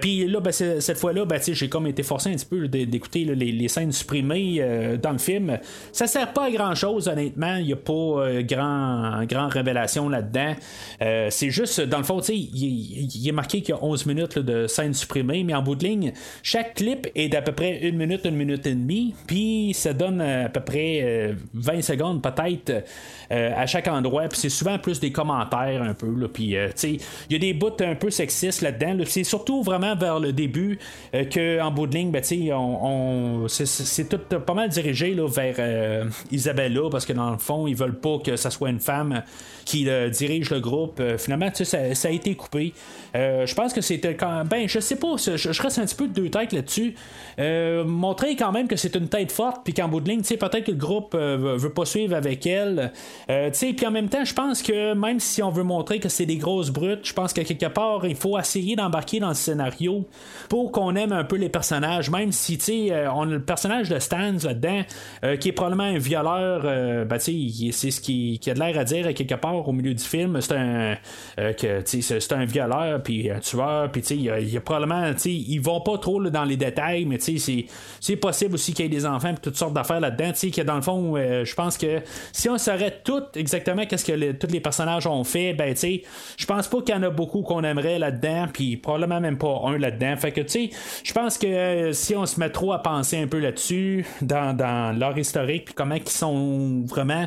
puis 0.00 0.26
là, 0.26 0.40
ben, 0.40 0.52
cette 0.52 0.98
fois-là, 1.02 1.24
ben, 1.24 1.40
j'ai 1.40 1.68
comme 1.68 1.86
été 1.86 2.02
forcé 2.02 2.30
un 2.30 2.34
petit 2.34 2.46
peu 2.46 2.68
d'écouter 2.68 3.24
les, 3.24 3.68
scènes 3.68 3.92
supprimées 3.92 4.64
dans 5.02 5.12
le 5.12 5.18
film. 5.18 5.58
Ça 5.92 6.06
sert 6.06 6.32
pas 6.32 6.46
à 6.46 6.50
grand-chose, 6.50 7.08
honnêtement. 7.08 7.56
Il 7.56 7.66
n'y 7.66 7.72
a 7.72 7.76
pas 7.76 8.42
grand, 8.42 9.24
grand 9.24 9.48
révélation 9.48 10.08
là-dedans. 10.08 10.54
c'est 11.00 11.50
juste, 11.50 11.80
dans 11.80 11.98
le 11.98 12.04
fond, 12.04 12.20
il, 12.20 13.28
est 13.28 13.32
marqué 13.32 13.62
qu'il 13.62 13.74
y 13.74 13.78
a 13.78 13.82
11 13.82 14.06
minutes 14.06 14.38
de 14.38 14.66
scène 14.66 14.94
supprimée, 14.94 15.44
mais 15.44 15.54
en 15.54 15.62
bout 15.62 15.74
de 15.74 15.84
ligne, 15.84 16.12
chaque 16.42 16.74
clip 16.74 17.08
est 17.14 17.28
d'à 17.28 17.42
peu 17.42 17.52
près 17.52 17.80
une 17.80 17.96
minute, 17.96 18.24
une 18.24 18.36
minute 18.36 18.66
et 18.66 18.74
demie, 18.74 19.14
puis 19.26 19.72
ça 19.74 19.92
donne 19.92 20.20
à 20.20 20.48
peu 20.48 20.60
près 20.60 21.34
20 21.54 21.74
euh, 21.74 21.82
secondes 21.82 22.22
peut-être 22.22 22.84
euh, 23.30 23.52
à 23.56 23.66
chaque 23.66 23.88
endroit, 23.88 24.28
puis 24.28 24.38
c'est 24.38 24.48
souvent 24.48 24.78
plus 24.78 25.00
des 25.00 25.12
commentaires 25.12 25.82
un 25.82 25.94
peu, 25.94 26.12
puis 26.32 26.56
euh, 26.56 26.68
il 26.82 27.00
y 27.30 27.34
a 27.34 27.38
des 27.38 27.54
bouts 27.54 27.70
un 27.80 27.94
peu 27.94 28.10
sexistes 28.10 28.62
là-dedans, 28.62 29.04
c'est 29.06 29.24
surtout 29.24 29.62
vraiment 29.62 29.96
vers 29.96 30.20
le 30.20 30.32
début 30.32 30.78
qu'en 31.12 31.70
bout 31.70 31.86
de 31.86 31.94
ligne, 31.94 32.10
ben, 32.10 32.22
on, 32.52 33.46
c'est 33.48 34.08
tout 34.08 34.38
pas 34.38 34.54
mal 34.54 34.68
dirigé 34.68 35.14
là, 35.14 35.28
vers 35.28 36.06
Isabella, 36.30 36.88
parce 36.90 37.04
que 37.04 37.12
dans 37.12 37.30
le 37.30 37.38
fond, 37.38 37.66
ils 37.66 37.76
veulent 37.76 37.98
pas 37.98 38.18
que 38.18 38.36
ça 38.36 38.50
soit 38.50 38.70
une 38.70 38.80
femme 38.80 39.22
qui 39.64 39.88
dirige 40.10 40.50
le 40.50 40.60
groupe. 40.60 41.02
finalement, 41.18 41.50
ça, 41.52 41.94
ça 41.94 42.08
a 42.08 42.10
été 42.10 42.34
coupé. 42.34 42.72
Euh, 43.14 43.46
je 43.46 43.54
pense 43.54 43.72
que 43.72 43.80
c'était 43.80 44.16
quand 44.16 44.44
ben 44.44 44.66
je 44.66 44.80
sais 44.80 44.96
pas, 44.96 45.16
je, 45.16 45.62
reste 45.62 45.78
un 45.78 45.84
petit 45.84 45.94
peu 45.94 46.08
de 46.08 46.14
deux 46.14 46.30
têtes 46.30 46.52
là-dessus. 46.52 46.94
Euh, 47.38 47.84
montrer 47.84 48.36
quand 48.36 48.52
même 48.52 48.68
que 48.68 48.76
c'est 48.76 48.94
une 48.96 49.08
tête 49.08 49.32
forte, 49.32 49.62
puis 49.64 49.74
qu'en 49.74 49.88
bout 49.88 50.00
de 50.00 50.08
ligne, 50.08 50.22
peut-être 50.22 50.64
que 50.64 50.70
le 50.70 50.76
groupe 50.76 51.14
euh, 51.14 51.56
veut 51.58 51.72
pas 51.72 51.84
suivre 51.84 52.16
avec 52.16 52.46
elle. 52.46 52.92
puis 53.26 53.86
en 53.86 53.90
même 53.90 54.08
temps, 54.08 54.24
je 54.24 54.34
pense 54.34 54.62
que 54.62 54.94
même 54.94 55.20
si 55.20 55.42
on 55.42 55.50
veut 55.50 55.62
montrer 55.62 55.98
que 55.98 56.08
c'est 56.08 56.26
des 56.26 56.36
grosses 56.36 56.70
brutes, 56.70 57.06
je 57.06 57.12
pense 57.12 57.32
que 57.32 57.42
quelque 57.42 57.66
part, 57.66 58.06
il 58.06 58.16
faut 58.16 58.38
essayer 58.38 58.76
d'embarquer 58.76 59.20
dans 59.20 59.28
le 59.28 59.34
scénario 59.34 60.06
pour 60.48 60.72
qu'on 60.72 60.81
aime 60.94 61.12
un 61.12 61.24
peu 61.24 61.36
les 61.36 61.48
personnages, 61.48 62.10
même 62.10 62.32
si 62.32 62.90
on 63.12 63.22
a 63.22 63.32
le 63.32 63.42
personnage 63.42 63.88
de 63.88 63.98
Stans 63.98 64.38
là-dedans, 64.44 64.82
qui 65.38 65.48
est 65.48 65.52
probablement 65.52 65.84
un 65.84 65.98
violeur, 65.98 66.62
ben, 67.06 67.18
c'est 67.18 67.90
ce 67.90 68.00
qui, 68.00 68.38
qui, 68.38 68.50
a 68.50 68.54
de 68.54 68.60
l'air 68.60 68.78
à 68.78 68.84
dire 68.84 69.12
quelque 69.14 69.34
part 69.34 69.68
au 69.68 69.72
milieu 69.72 69.94
du 69.94 70.02
film. 70.02 70.40
C'est 70.40 70.54
un, 70.54 70.96
que, 71.36 71.82
c'est 71.84 72.32
un 72.32 72.44
violeur 72.44 73.02
puis 73.02 73.30
un 73.30 73.38
tueur, 73.38 73.90
puis 73.90 74.02
il 74.10 74.22
y, 74.22 74.56
a 74.56 74.60
probablement, 74.60 75.12
ils 75.24 75.60
vont 75.60 75.80
pas 75.80 75.98
trop 75.98 76.20
dans 76.20 76.44
les 76.44 76.56
détails, 76.56 77.04
mais 77.04 77.18
c'est 77.20 78.16
possible 78.16 78.54
aussi 78.54 78.72
qu'il 78.72 78.84
y 78.84 78.88
ait 78.88 78.90
des 78.90 79.06
enfants, 79.06 79.34
toutes 79.40 79.56
sortes 79.56 79.74
d'affaires 79.74 80.00
là-dedans, 80.00 80.32
tu 80.32 80.50
que 80.50 80.62
dans 80.62 80.76
le 80.76 80.82
fond, 80.82 81.16
euh, 81.16 81.44
je 81.44 81.54
pense 81.54 81.78
que 81.78 82.00
si 82.32 82.48
on 82.48 82.58
saurait 82.58 83.00
tout 83.04 83.22
exactement 83.34 83.84
qu'est-ce 83.86 84.04
que 84.04 84.32
tous 84.32 84.48
les 84.48 84.60
personnages 84.60 85.06
ont 85.06 85.24
fait, 85.24 85.54
ben 85.54 85.74
tu 85.74 86.02
je 86.36 86.46
pense 86.46 86.68
pas 86.68 86.80
qu'il 86.82 86.94
y 86.94 86.98
en 86.98 87.02
a 87.02 87.10
beaucoup 87.10 87.42
qu'on 87.42 87.64
aimerait 87.64 87.98
là-dedans, 87.98 88.46
puis 88.52 88.76
probablement 88.76 89.20
même 89.20 89.38
pas 89.38 89.62
un 89.64 89.78
là-dedans. 89.78 90.16
Fait 90.16 90.32
que 90.32 90.40
tu 90.42 90.48
sais, 90.48 90.70
je 91.02 91.12
pense 91.12 91.38
que 91.38 91.46
euh, 91.46 91.92
si 91.92 92.14
on 92.16 92.26
se 92.26 92.38
met 92.38 92.50
trop 92.50 92.72
à 92.72 92.82
penser 92.82 93.18
un 93.18 93.26
peu 93.26 93.38
là-dessus, 93.38 94.06
dans, 94.20 94.98
leur 94.98 95.16
historique, 95.18 95.66
puis 95.66 95.74
comment 95.74 95.94
ils 95.94 96.08
sont 96.08 96.82
vraiment, 96.86 97.26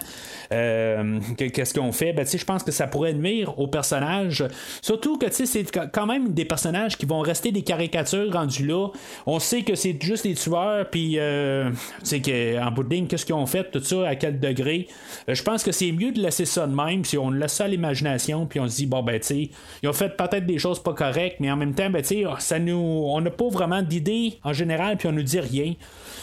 euh, 0.52 1.20
qu'est-ce 1.38 1.74
qu'ils 1.74 1.82
ont 1.82 1.92
fait, 1.92 2.14
ben 2.14 2.26
je 2.26 2.46
pense 2.46 2.64
que 2.64 2.72
ça 2.72 2.88
pourrait 2.88 3.14
nuire 3.14 3.58
aux 3.60 3.68
personnages. 3.68 4.44
Surtout 4.82 5.18
que 5.18 5.28
c'est 5.32 5.66
quand 5.92 6.06
même 6.06 6.34
des 6.34 6.46
personnages 6.46 6.98
qui 6.98 7.06
vont 7.06 7.22
rester 7.22 7.52
des 7.52 7.62
caricatures 7.62 8.32
rendus 8.32 8.66
là. 8.66 8.90
On 9.26 9.40
sait 9.40 9.64
que 9.64 9.76
c'est 9.76 9.98
juste 10.02 10.24
des 10.24 10.36
tueurs, 10.36 10.90
puis 10.90 11.16
euh, 11.20 11.72
qu'en 12.02 12.72
bout 12.72 12.84
de 12.84 12.90
ligne, 12.90 13.08
qu'est-ce 13.08 13.26
qu'ils 13.26 13.36
ont 13.36 13.46
fait, 13.46 13.70
tout 13.72 13.84
ça, 13.84 14.08
à 14.08 14.16
quel 14.16 14.40
degré. 14.40 14.88
Euh, 15.30 15.36
je 15.36 15.44
pense 15.44 15.64
que 15.64 15.72
c'est 15.72 15.92
mieux 15.92 16.12
de 16.12 16.22
laisser 16.22 16.46
ça 16.46 16.68
de 16.68 16.76
même, 16.76 17.04
si 17.06 17.18
on 17.18 17.32
laisse 17.32 17.54
ça 17.54 17.66
à 17.66 17.68
l'imagination, 17.68 18.46
puis 18.46 18.60
on 18.60 18.68
se 18.68 18.78
dit, 18.78 18.86
bon, 18.86 19.04
ben, 19.04 19.20
tu 19.20 19.50
ils 19.84 19.90
ont 19.90 19.94
fait 19.94 20.16
peut-être 20.16 20.46
des 20.46 20.60
choses 20.60 20.82
pas 20.82 20.94
correctes, 20.94 21.38
mais 21.40 21.52
en 21.52 21.58
même 21.58 21.74
temps, 21.74 21.90
ben, 21.90 22.04
ça 22.40 22.60
nous, 22.60 22.78
on 22.78 23.22
n'a 23.22 23.32
pas 23.36 23.50
vraiment 23.50 23.82
d'idée 23.82 24.40
en 24.44 24.54
général, 24.54 24.98
puis 24.98 25.08
on 25.08 25.12
nous 25.12 25.24
dit 25.24 25.40
rien. 25.40 25.74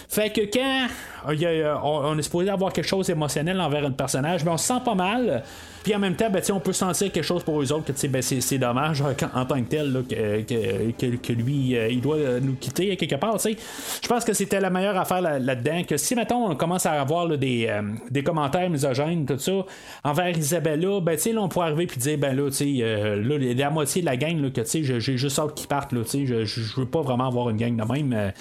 Fait 0.09 0.31
que 0.31 0.43
quand 0.53 0.89
on, 1.83 2.19
est 2.19 2.23
supposé 2.23 2.51
avoir 2.51 2.73
quelque 2.73 2.89
chose 2.89 3.07
d'émotionnel 3.07 3.61
envers 3.61 3.87
un 3.87 3.93
personnage, 3.93 4.45
mais 4.45 4.51
on 4.51 4.59
se 4.59 4.67
sent 4.67 4.81
pas 4.85 4.95
mal. 4.95 5.43
Puis 5.83 5.95
en 5.95 5.99
même 5.99 6.15
temps, 6.15 6.31
ben, 6.31 6.43
on 6.53 6.61
peut 6.61 6.73
sentir 6.73 7.11
quelque 7.11 7.25
chose 7.25 7.43
pour 7.43 7.61
eux 7.61 7.73
autres, 7.73 7.93
que 7.93 8.07
ben, 8.07 8.23
c'est 8.23 8.59
dommage 8.59 9.03
en 9.03 9.45
tant 9.45 9.63
que 9.63 9.69
tel 9.69 10.05
que, 10.09 11.33
lui, 11.33 11.77
euh, 11.77 11.89
il 11.89 12.01
doit 12.01 12.41
nous 12.41 12.55
quitter 12.55 12.97
quelque 12.97 13.17
part. 13.17 13.39
Je 13.43 14.09
pense 14.09 14.25
que 14.25 14.33
c'était 14.33 14.61
la 14.61 14.71
meilleure 14.71 14.97
affaire 14.97 15.21
là-dedans. 15.21 15.83
que 15.85 15.97
si, 15.97 16.15
mettons, 16.15 16.51
on 16.51 16.55
commence 16.55 16.87
à 16.87 16.93
avoir 16.93 17.29
des, 17.37 17.67
euh, 17.69 17.83
des 18.11 18.23
commentaires 18.23 18.71
misogènes, 18.71 19.27
tout 19.27 19.39
ça, 19.39 19.67
envers 20.05 20.37
Isabella, 20.37 21.01
ben, 21.01 21.19
on 21.37 21.49
pourrait 21.49 21.69
arriver 21.69 21.89
et 21.95 21.99
dire, 21.99 22.19
ben 22.19 22.37
là, 22.37 22.49
euh, 22.61 23.17
là, 23.17 23.55
la 23.55 23.71
moitié 23.71 24.03
de 24.03 24.07
la 24.07 24.17
gang, 24.17 24.41
là, 24.41 24.51
que 24.51 24.63
j'ai 24.65 25.17
juste 25.17 25.39
hâte 25.39 25.55
qu'ils 25.55 25.69
partent. 25.69 25.93
Là, 25.93 26.03
je, 26.05 26.45
je 26.45 26.81
veux 26.81 26.87
pas 26.87 27.03
vraiment 27.03 27.27
avoir 27.27 27.51
une 27.51 27.57
gang 27.57 27.77
de 27.77 27.85
même 27.85 28.33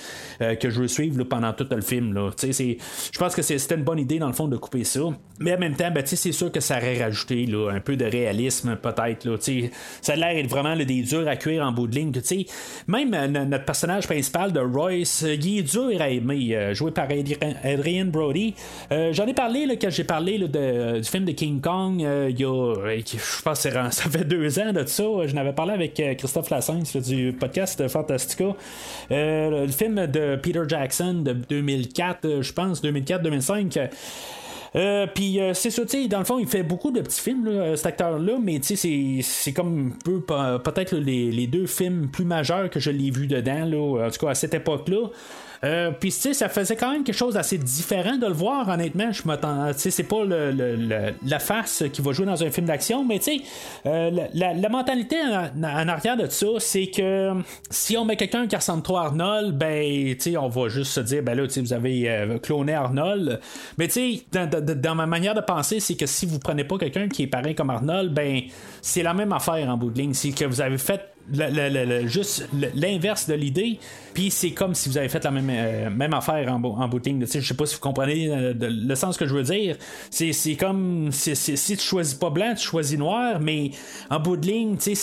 que 0.60 0.70
je 0.70 0.82
veux 0.82 0.88
suivre 0.88 1.24
pendant 1.24 1.54
tout 1.54 1.68
le 1.70 1.82
film. 1.82 2.32
Je 2.42 3.18
pense 3.18 3.36
que 3.36 3.42
c'était 3.42 3.76
une 3.76 3.84
bonne 3.84 4.00
idée, 4.00 4.20
dans 4.20 4.28
le 4.28 4.34
fond, 4.34 4.48
de 4.48 4.58
couper 4.58 4.84
ça. 4.84 5.02
Mais 5.40 5.56
en 5.56 5.60
même 5.60 5.76
temps, 5.76 5.92
ben, 5.92 6.04
c'est 6.06 6.32
sûr 6.32 6.52
que 6.52 6.60
ça 6.60 6.78
aurait 6.78 7.02
rajouté 7.02 7.31
un 7.72 7.80
peu 7.80 7.96
de 7.96 8.06
réalisme, 8.06 8.76
peut-être. 8.76 9.26
Là, 9.26 9.36
ça 10.02 10.14
a 10.14 10.16
l'air 10.16 10.48
vraiment 10.48 10.76
là, 10.76 10.86
des 10.86 11.02
durs 11.02 11.28
à 11.28 11.36
cuire 11.36 11.64
en 11.64 11.72
bout 11.72 11.88
de 11.88 11.96
ligne. 11.96 12.12
Même 12.88 13.14
euh, 13.14 13.28
no- 13.28 13.46
notre 13.46 13.66
personnage 13.66 14.06
principal 14.08 14.52
de 14.52 14.60
Royce, 14.60 15.24
euh, 15.24 15.34
il 15.36 15.60
est 15.60 15.64
dur 15.64 16.02
à 16.02 16.10
aimer, 16.10 16.56
euh, 16.56 16.74
joué 16.74 16.92
par 16.92 17.08
Adri- 17.10 17.38
Adrian 17.64 18.06
Brody. 18.06 18.54
Euh, 18.92 19.12
J'en 19.14 19.26
ai 19.28 19.34
parlé 19.34 19.68
quand 19.82 19.90
j'ai 19.90 20.04
parlé 20.04 20.38
de- 20.40 21.00
du 21.00 21.08
film 21.10 21.26
de 21.26 21.32
King 21.32 21.62
Kong. 21.62 22.00
il 22.00 22.40
y 22.40 22.44
a, 22.46 22.76
je 23.06 23.42
pense 23.44 23.60
ça 23.92 24.10
fait 24.10 24.24
deux 24.26 24.60
ans 24.60 24.72
de 24.74 24.86
ça. 24.86 25.04
Je 25.26 25.34
n'avais 25.34 25.54
parlé 25.54 25.74
avec 25.74 26.02
Christophe 26.18 26.50
Lassens 26.50 26.98
du 27.08 27.34
podcast 27.34 27.88
Fantastica. 27.88 28.56
Le 29.10 29.68
film 29.68 30.08
de 30.08 30.36
Peter 30.38 30.64
Jackson 30.68 31.22
de 31.26 31.34
2004, 31.34 32.26
euh, 32.26 32.42
je 32.42 32.54
pense, 32.54 32.82
2004-2005. 32.84 33.90
Euh, 34.76 35.06
puis 35.14 35.40
euh, 35.42 35.54
c'est 35.54 35.70
ça, 35.70 35.82
tu 35.84 36.04
sais, 36.04 36.08
dans 36.08 36.20
le 36.20 36.24
fond, 36.26 36.40
il 36.40 36.48
fait 36.48 36.64
beaucoup 36.64 36.92
de 36.92 37.02
petits 37.02 37.20
films, 37.20 37.46
là, 37.46 37.52
euh, 37.52 37.76
cet 37.76 37.88
acteur-là, 37.88 38.38
mais 38.42 38.60
tu 38.60 38.78
sais, 38.78 39.20
c'est- 39.22 39.52
comme 39.54 39.94
peu 40.06 40.22
pe- 40.22 40.60
peut-être 40.60 40.96
les, 40.96 41.30
les 41.30 41.48
deux 41.48 41.66
films 41.66 42.08
plus 42.10 42.24
majeurs 42.24 42.70
que 42.70 42.80
je 42.80 42.90
l'ai 42.90 43.12
vu 43.12 43.28
dedans, 43.28 43.66
là, 43.66 44.08
en 44.08 44.10
tout 44.10 44.26
cas 44.26 44.32
à 44.32 44.36
cette 44.36 44.54
époque-là. 44.54 45.10
Euh, 45.64 45.92
puis 45.92 46.10
tu 46.10 46.18
sais, 46.18 46.34
ça 46.34 46.50
faisait 46.50 46.76
quand 46.76 46.92
même 46.92 47.04
quelque 47.04 47.16
chose 47.16 47.36
d'assez 47.36 47.58
différent 47.58 48.18
de 48.18 48.26
le 48.26 48.34
voir, 48.34 48.68
honnêtement. 48.68 49.12
Je 49.12 49.22
m'attends, 49.26 49.72
tu 49.74 49.80
sais, 49.80 49.92
c'est 49.92 50.04
pas 50.04 50.24
le, 50.26 51.14
la 51.24 51.40
face 51.40 51.84
qui 51.94 52.02
va 52.02 52.12
jouer 52.14 52.26
dans 52.26 52.44
un 52.44 52.50
film 52.50 52.66
d'action, 52.66 53.06
mais 53.06 53.20
tu 53.20 53.38
sais, 53.38 53.42
euh, 53.86 54.10
la, 54.34 54.70
mentalité 54.70 55.18
en, 55.22 55.88
arrière 55.88 56.18
de 56.18 56.28
ça, 56.28 56.48
c'est 56.60 56.88
que 56.88 57.34
si 57.70 57.96
on 57.98 58.06
met 58.06 58.16
quelqu'un 58.16 58.48
qui 58.48 58.56
ressemble 58.56 58.82
trop 58.82 58.98
à 58.98 59.06
Arnold, 59.06 59.58
ben, 59.58 60.16
tu 60.16 60.32
sais, 60.32 60.38
on 60.38 60.50
va 60.50 60.70
juste 60.70 60.94
se 60.94 61.02
dire, 61.02 61.22
ben 61.22 61.36
là, 61.36 61.46
tu 61.46 61.54
sais, 61.54 61.62
vous 61.62 61.74
avez 61.74 62.10
euh, 62.10 62.40
cloné 62.40 62.74
Arnold. 62.74 63.40
Mais 63.78 63.88
tu 63.88 64.24
sais, 64.34 64.76
dans 64.76 64.96
ma 64.96 65.06
manière 65.06 65.36
de 65.36 65.42
penser, 65.42 65.80
c'est 65.80 65.96
que 65.96 66.06
si 66.06 66.26
vous 66.26 66.40
prenez 66.40 66.64
pas 66.64 66.78
quelqu'un 66.78 67.08
qui 67.08 67.24
est 67.24 67.28
pareil 67.28 67.54
comme 67.54 67.70
Arnold, 67.70 68.14
ben, 68.14 68.42
c'est 68.82 69.04
la 69.04 69.14
même 69.14 69.32
affaire 69.34 69.70
en 69.70 69.78
bout 69.78 69.92
de 69.92 70.00
ligne. 70.00 70.14
C'est 70.14 70.32
que 70.32 70.46
vous 70.46 70.62
avez 70.62 70.78
fait 70.78 71.12
le- 71.34 71.70
le- 71.70 71.86
le- 71.86 72.08
juste 72.08 72.48
l'inverse 72.76 73.28
de 73.28 73.34
l'idée, 73.34 73.80
puis 74.14 74.30
c'est 74.32 74.52
comme 74.52 74.76
si 74.76 74.90
vous 74.90 74.98
avez 74.98 75.10
fait 75.10 75.24
la 75.24 75.32
même, 75.32 75.50
euh, 75.50 75.90
même 75.90 76.14
affaire 76.14 76.52
en, 76.52 76.62
en 76.64 76.90
sais, 77.26 77.42
Je 77.42 77.48
sais 77.48 77.54
pas 77.54 77.66
si 77.66 77.76
vous 77.76 77.82
comprenez 77.82 78.30
euh, 78.30 78.54
le 78.60 78.96
sens 78.96 79.18
que 79.18 79.26
je 79.26 79.34
veux 79.34 79.44
dire. 79.44 79.78
C'est 80.10 80.56
comme 80.56 81.10
si 81.12 81.34
tu 81.78 81.78
choisis 81.84 82.14
pas 82.16 82.30
blanc, 82.30 82.54
tu 82.56 82.64
choisis 82.66 82.98
noir, 82.98 83.40
mais 83.40 83.72
en 84.10 84.20
bout 84.20 84.38
de 84.38 84.48
ligne, 84.48 84.76
c'est- 84.80 84.96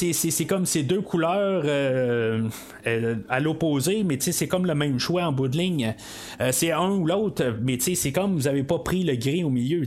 comme 0.46 0.66
ces 0.66 0.82
deux 0.82 1.00
couleurs 1.00 1.62
euh, 1.64 2.48
à 3.28 3.40
l'opposé, 3.40 4.02
mais 4.04 4.18
c'est 4.20 4.48
comme 4.48 4.66
le 4.66 4.74
même 4.74 4.98
choix 4.98 5.24
en 5.24 5.32
bout 5.32 5.48
de 5.48 5.56
ligne. 5.56 5.94
C'est 6.50 6.72
un 6.72 6.90
ou 6.90 7.06
l'autre, 7.06 7.56
mais 7.62 7.78
c'est 7.78 8.12
comme 8.12 8.34
vous 8.34 8.46
avez 8.48 8.62
pas 8.62 8.78
pris 8.78 9.04
le 9.04 9.14
gris 9.16 9.44
au 9.44 9.50
milieu. 9.50 9.84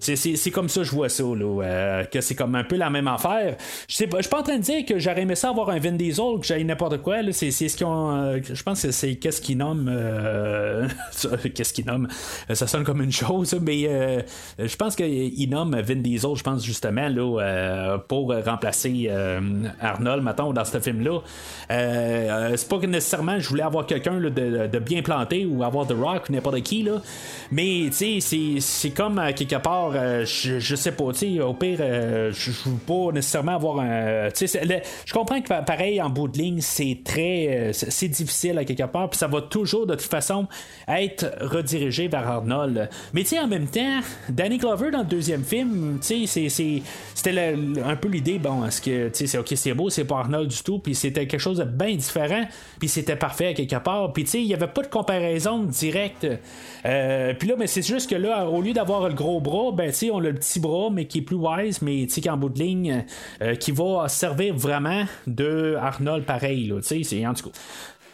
C'est- 0.00 0.50
comme 0.50 0.68
ça 0.68 0.80
que 0.80 0.86
je 0.86 0.92
vois 0.92 1.08
ça, 1.08 1.24
là, 1.24 2.04
que 2.10 2.20
c'est 2.20 2.34
comme 2.34 2.54
un 2.54 2.64
peu 2.64 2.76
la 2.76 2.90
même 2.90 3.08
affaire. 3.08 3.56
Je 3.88 3.94
suis 3.94 4.06
pas 4.06 4.40
en 4.40 4.42
train 4.42 4.56
de 4.58 4.62
dire 4.62 4.84
que 4.84 4.98
j'aurais 4.98 5.22
aimé 5.22 5.34
ça 5.34 5.50
avoir 5.50 5.67
un 5.70 5.78
Vin 5.78 5.92
Diesel, 5.92 6.38
que 6.40 6.46
j'aille 6.46 6.64
n'importe 6.64 6.98
quoi. 7.02 7.16
C'est 7.32 7.50
ce 7.50 7.76
qu'ils 7.76 7.86
ont. 7.86 8.10
euh, 8.16 8.38
je 8.52 8.62
pense 8.62 8.82
que 8.82 8.90
c'est 8.90 9.16
qu'est-ce 9.16 9.40
qu'ils 9.40 9.58
nomment. 9.58 9.88
euh, 9.90 10.88
qu'est-ce 11.54 11.72
qu'ils 11.72 11.86
nomment 11.86 12.08
Euh, 12.50 12.54
Ça 12.54 12.66
sonne 12.66 12.84
comme 12.84 13.02
une 13.02 13.12
chose, 13.12 13.58
mais 13.60 13.88
je 14.58 14.76
pense 14.76 14.96
qu'ils 14.96 15.48
nomment 15.50 15.80
Vin 15.80 15.96
Diesel, 15.96 16.30
je 16.36 16.42
pense 16.42 16.64
justement, 16.64 17.08
là, 17.08 17.98
pour 18.08 18.32
remplacer 18.34 19.10
Arnold, 19.80 20.22
mettons, 20.22 20.52
dans 20.52 20.64
ce 20.64 20.78
film-là. 20.80 21.20
C'est 21.68 22.68
pas 22.68 22.78
que 22.78 22.86
nécessairement 22.86 23.38
je 23.38 23.48
voulais 23.48 23.62
avoir 23.62 23.86
quelqu'un 23.86 24.18
de, 24.20 24.78
bien 24.78 25.02
planté 25.02 25.46
ou 25.46 25.62
avoir 25.62 25.86
The 25.86 25.92
Rock 25.92 26.24
ou 26.28 26.32
n'importe 26.32 26.60
qui, 26.62 26.82
là. 26.82 27.00
Mais, 27.50 27.86
tu 27.90 28.20
sais, 28.20 28.60
c'est- 28.60 28.90
comme 28.90 29.20
quelque 29.36 29.56
part, 29.56 29.92
je, 30.24 30.74
sais 30.74 30.92
pas, 30.92 31.12
tu 31.12 31.18
sais, 31.36 31.40
au 31.40 31.54
pire, 31.54 31.78
je 31.78 32.50
veux 32.68 32.76
pas 32.86 33.12
nécessairement 33.12 33.54
avoir 33.54 33.80
un. 33.80 34.28
Tu 34.34 34.46
sais, 34.48 34.82
je 35.04 35.12
comprends 35.12 35.40
que 35.40 35.48
pareil, 35.62 36.00
en 36.00 36.10
bout 36.10 36.28
de 36.28 36.38
ligne, 36.38 36.60
c'est 36.60 36.98
très. 37.04 37.48
euh, 37.48 37.72
c'est 37.72 38.08
difficile 38.08 38.58
à 38.58 38.64
quelque 38.64 38.84
part, 38.84 39.10
puis 39.10 39.18
ça 39.18 39.26
va 39.26 39.42
toujours, 39.42 39.86
de 39.86 39.94
toute 39.94 40.10
façon, 40.10 40.46
être 40.86 41.32
redirigé 41.40 42.08
vers 42.08 42.26
Arnold. 42.28 42.88
Mais, 43.12 43.22
tu 43.22 43.28
sais, 43.28 43.38
en 43.38 43.46
même 43.46 43.66
temps, 43.66 44.00
Danny 44.28 44.58
Glover 44.58 44.90
dans 44.90 44.98
le 45.00 45.04
deuxième 45.04 45.44
film, 45.44 45.98
tu 46.00 46.26
sais, 46.26 46.48
c'était 47.14 47.54
un 47.84 47.96
peu 47.96 48.08
l'idée, 48.08 48.38
bon, 48.38 48.64
est-ce 48.64 48.80
que, 48.80 49.08
tu 49.08 49.14
sais, 49.14 49.26
c'est 49.26 49.38
ok, 49.38 49.52
c'est 49.54 49.74
beau, 49.74 49.90
c'est 49.90 50.04
pas 50.04 50.18
Arnold 50.18 50.48
du 50.48 50.62
tout, 50.62 50.78
puis 50.78 50.94
c'était 50.94 51.26
quelque 51.26 51.40
chose 51.40 51.58
de 51.58 51.64
bien 51.64 51.94
différent, 51.94 52.44
puis 52.78 52.88
c'était 52.88 53.16
parfait 53.16 53.48
à 53.48 53.54
quelque 53.54 53.76
part, 53.76 54.12
puis, 54.12 54.24
tu 54.24 54.30
sais, 54.30 54.40
il 54.40 54.46
y 54.46 54.54
avait 54.54 54.68
pas 54.68 54.82
de 54.82 54.88
comparaison 54.88 55.62
directe. 55.62 56.26
Euh, 56.86 57.34
puis 57.34 57.48
là, 57.48 57.54
mais 57.58 57.66
c'est 57.66 57.86
juste 57.86 58.08
que 58.08 58.16
là, 58.16 58.48
au 58.48 58.60
lieu 58.60 58.72
d'avoir 58.72 59.08
le 59.08 59.14
gros 59.14 59.40
bras, 59.40 59.72
ben, 59.72 59.90
tu 59.90 59.96
sais, 59.96 60.10
on 60.10 60.18
a 60.18 60.22
le 60.22 60.34
petit 60.34 60.60
bras, 60.60 60.90
mais 60.90 61.06
qui 61.06 61.18
est 61.18 61.22
plus 61.22 61.36
wise, 61.36 61.82
mais 61.82 62.06
tu 62.06 62.14
sais, 62.14 62.20
qui 62.20 62.28
est 62.28 62.30
en 62.30 62.36
bout 62.36 62.48
de 62.48 62.58
ligne, 62.58 63.04
euh, 63.42 63.54
qui 63.54 63.72
va 63.72 64.08
servir 64.08 64.54
vraiment 64.54 65.04
de 65.26 65.47
Arnold 65.80 66.24
pareil, 66.24 66.66
là, 66.66 66.76
tu 66.76 66.86
sais, 66.86 67.02
c'est 67.02 67.26
en 67.26 67.34
tout 67.34 67.50
cas. 67.50 67.58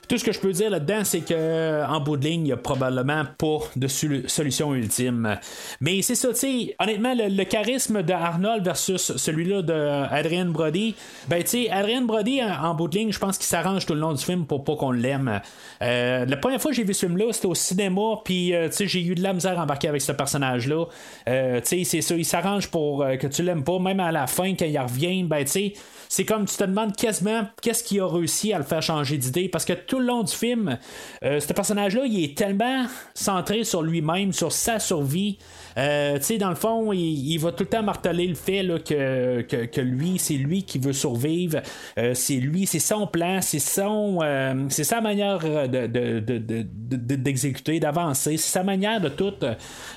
Tout 0.08 0.18
ce 0.18 0.24
que 0.24 0.32
je 0.32 0.40
peux 0.40 0.52
dire 0.52 0.70
là-dedans, 0.70 1.02
c'est 1.04 1.20
que 1.20 1.84
en 1.86 2.00
bout 2.00 2.16
de 2.16 2.24
ligne, 2.24 2.40
il 2.42 2.44
n'y 2.44 2.52
a 2.52 2.56
probablement 2.56 3.24
pas 3.38 3.58
de 3.76 3.88
solu- 3.88 4.28
solution 4.28 4.74
ultime. 4.74 5.38
Mais 5.80 6.02
c'est 6.02 6.14
ça, 6.14 6.28
tu 6.28 6.34
sais, 6.34 6.76
honnêtement, 6.78 7.14
le, 7.16 7.44
charisme 7.44 8.02
de 8.02 8.12
Arnold 8.12 8.64
versus 8.64 9.16
celui-là 9.16 9.62
de 9.62 9.72
Adrian 10.10 10.46
Brody, 10.46 10.94
ben 11.28 11.42
tu 11.42 11.48
sais, 11.48 11.70
Adrian 11.70 12.02
Brody, 12.02 12.42
en, 12.42 12.74
bout 12.74 12.88
de 12.88 12.98
ligne, 12.98 13.12
je 13.12 13.18
pense 13.18 13.38
qu'il 13.38 13.46
s'arrange 13.46 13.86
tout 13.86 13.94
le 13.94 14.00
long 14.00 14.12
du 14.12 14.22
film 14.22 14.46
pour 14.46 14.64
pas 14.64 14.76
qu'on 14.76 14.92
l'aime. 14.92 15.40
Euh, 15.82 16.24
la 16.26 16.36
première 16.36 16.60
fois 16.60 16.70
que 16.70 16.76
j'ai 16.76 16.84
vu 16.84 16.94
ce 16.94 17.06
film-là, 17.06 17.32
c'était 17.32 17.46
au 17.46 17.54
cinéma, 17.54 18.20
puis 18.24 18.54
euh, 18.54 18.68
tu 18.68 18.76
sais, 18.76 18.86
j'ai 18.86 19.04
eu 19.04 19.14
de 19.14 19.22
la 19.22 19.32
misère 19.32 19.58
à 19.58 19.62
embarquer 19.62 19.88
avec 19.88 20.02
ce 20.02 20.12
personnage-là. 20.12 20.84
Euh, 21.28 21.60
tu 21.60 21.68
sais, 21.68 21.84
c'est 21.84 22.02
ça, 22.02 22.14
il 22.14 22.24
s'arrange 22.24 22.68
pour 22.68 23.02
euh, 23.02 23.16
que 23.16 23.26
tu 23.26 23.42
l'aimes 23.42 23.64
pas, 23.64 23.78
même 23.78 24.00
à 24.00 24.12
la 24.12 24.26
fin, 24.26 24.54
quand 24.54 24.66
il 24.66 24.78
revient, 24.78 25.22
ben 25.24 25.44
tu 25.44 25.50
sais, 25.50 25.72
c'est 26.14 26.24
comme 26.24 26.44
tu 26.44 26.56
te 26.56 26.62
demandes 26.62 26.94
quasiment 26.94 27.42
qu'est-ce 27.60 27.82
qui 27.82 27.98
a 27.98 28.06
réussi 28.06 28.52
à 28.52 28.58
le 28.58 28.62
faire 28.62 28.80
changer 28.80 29.18
d'idée 29.18 29.48
parce 29.48 29.64
que 29.64 29.72
tout 29.72 29.98
le 29.98 30.06
long 30.06 30.22
du 30.22 30.32
film, 30.32 30.78
euh, 31.24 31.40
ce 31.40 31.52
personnage-là, 31.52 32.04
il 32.06 32.22
est 32.22 32.38
tellement 32.38 32.86
centré 33.14 33.64
sur 33.64 33.82
lui-même, 33.82 34.32
sur 34.32 34.52
sa 34.52 34.78
survie. 34.78 35.38
Euh, 35.76 36.16
tu 36.18 36.24
sais, 36.24 36.38
dans 36.38 36.50
le 36.50 36.54
fond, 36.54 36.92
il, 36.92 37.32
il 37.32 37.38
va 37.38 37.52
tout 37.52 37.64
le 37.64 37.68
temps 37.68 37.82
marteler 37.82 38.26
le 38.26 38.34
fait 38.34 38.62
là, 38.62 38.78
que, 38.78 39.42
que, 39.42 39.64
que 39.66 39.80
lui, 39.80 40.18
c'est 40.18 40.34
lui 40.34 40.62
qui 40.62 40.78
veut 40.78 40.92
survivre. 40.92 41.60
Euh, 41.98 42.14
c'est 42.14 42.36
lui, 42.36 42.66
c'est 42.66 42.78
son 42.78 43.06
plan, 43.06 43.40
c'est 43.40 43.58
son, 43.58 44.20
euh, 44.22 44.66
c'est 44.68 44.84
sa 44.84 45.00
manière 45.00 45.38
de, 45.40 45.86
de- 45.86 46.20
de- 46.20 46.38
de- 46.38 46.62
de- 46.62 47.14
d'exécuter, 47.16 47.80
d'avancer, 47.80 48.36
c'est 48.36 48.52
sa 48.52 48.62
manière 48.62 49.00
de 49.00 49.08
tout. 49.08 49.32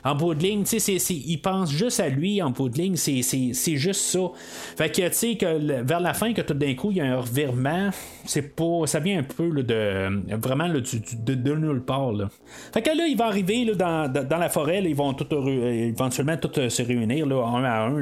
en 0.03 0.15
bout 0.15 0.33
de 0.33 0.43
ligne, 0.43 0.63
tu 0.63 0.79
sais, 0.79 0.95
il 0.95 1.37
pense 1.37 1.71
juste 1.71 1.99
à 1.99 2.09
lui 2.09 2.41
en 2.41 2.49
bout 2.51 2.69
de 2.69 2.77
ligne, 2.77 2.95
c'est, 2.95 3.21
juste 3.75 4.01
ça. 4.01 4.19
Fait 4.77 4.89
que, 4.89 5.07
tu 5.07 5.13
sais, 5.13 5.35
que 5.35 5.81
vers 5.83 5.99
la 5.99 6.13
fin, 6.13 6.33
que 6.33 6.41
tout 6.41 6.53
d'un 6.53 6.73
coup, 6.75 6.91
il 6.91 6.97
y 6.97 7.01
a 7.01 7.05
un 7.05 7.17
revirement, 7.17 7.89
c'est 8.25 8.55
pas, 8.55 8.85
ça 8.85 8.99
vient 8.99 9.19
un 9.19 9.23
peu 9.23 9.63
de, 9.63 10.35
vraiment 10.35 10.67
de, 10.69 11.53
nulle 11.55 11.81
part. 11.81 12.13
Fait 12.73 12.81
que 12.81 12.89
là, 12.89 13.05
il 13.07 13.17
va 13.17 13.25
arriver 13.25 13.65
dans, 13.75 14.11
dans, 14.11 14.37
la 14.37 14.49
forêt, 14.49 14.81
ils 14.83 14.95
vont 14.95 15.13
tout, 15.13 15.27
euh, 15.33 15.66
éventuellement 15.67 16.37
tous 16.37 16.59
euh, 16.59 16.69
se 16.69 16.81
réunir 16.81 17.25
là, 17.25 17.45
un 17.45 17.63
à 17.63 17.87
un. 17.87 17.97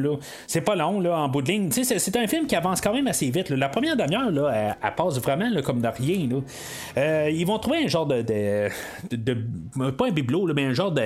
C'est 0.48 0.62
pas 0.62 0.76
long, 0.76 1.00
là, 1.00 1.18
en 1.18 1.30
bout 1.30 1.42
de 1.42 1.52
ligne. 1.52 1.70
C'est, 1.72 2.16
un 2.16 2.28
film 2.28 2.48
qui 2.48 2.56
avance 2.56 2.82
quand 2.82 2.94
même 2.94 3.08
assez 3.08 3.30
vite. 3.30 3.50
La 3.50 3.70
première 3.70 3.96
demi-heure, 3.96 4.32
là, 4.32 4.76
elle, 4.82 4.96
passe 4.96 5.20
vraiment 5.20 5.50
comme 5.62 5.82
de 5.82 5.88
rien. 5.88 6.28
Là. 6.30 6.42
Euh, 6.98 7.30
ils 7.32 7.46
vont 7.46 7.60
trouver 7.60 7.84
un 7.84 7.88
genre 7.88 8.06
de. 8.06 8.22
de, 8.22 8.70
de- 9.12 9.92
pas 9.92 10.08
un 10.08 10.12
bibelot, 10.12 10.54
mais 10.54 10.66
un 10.66 10.74
genre 10.74 10.92
de. 10.92 11.02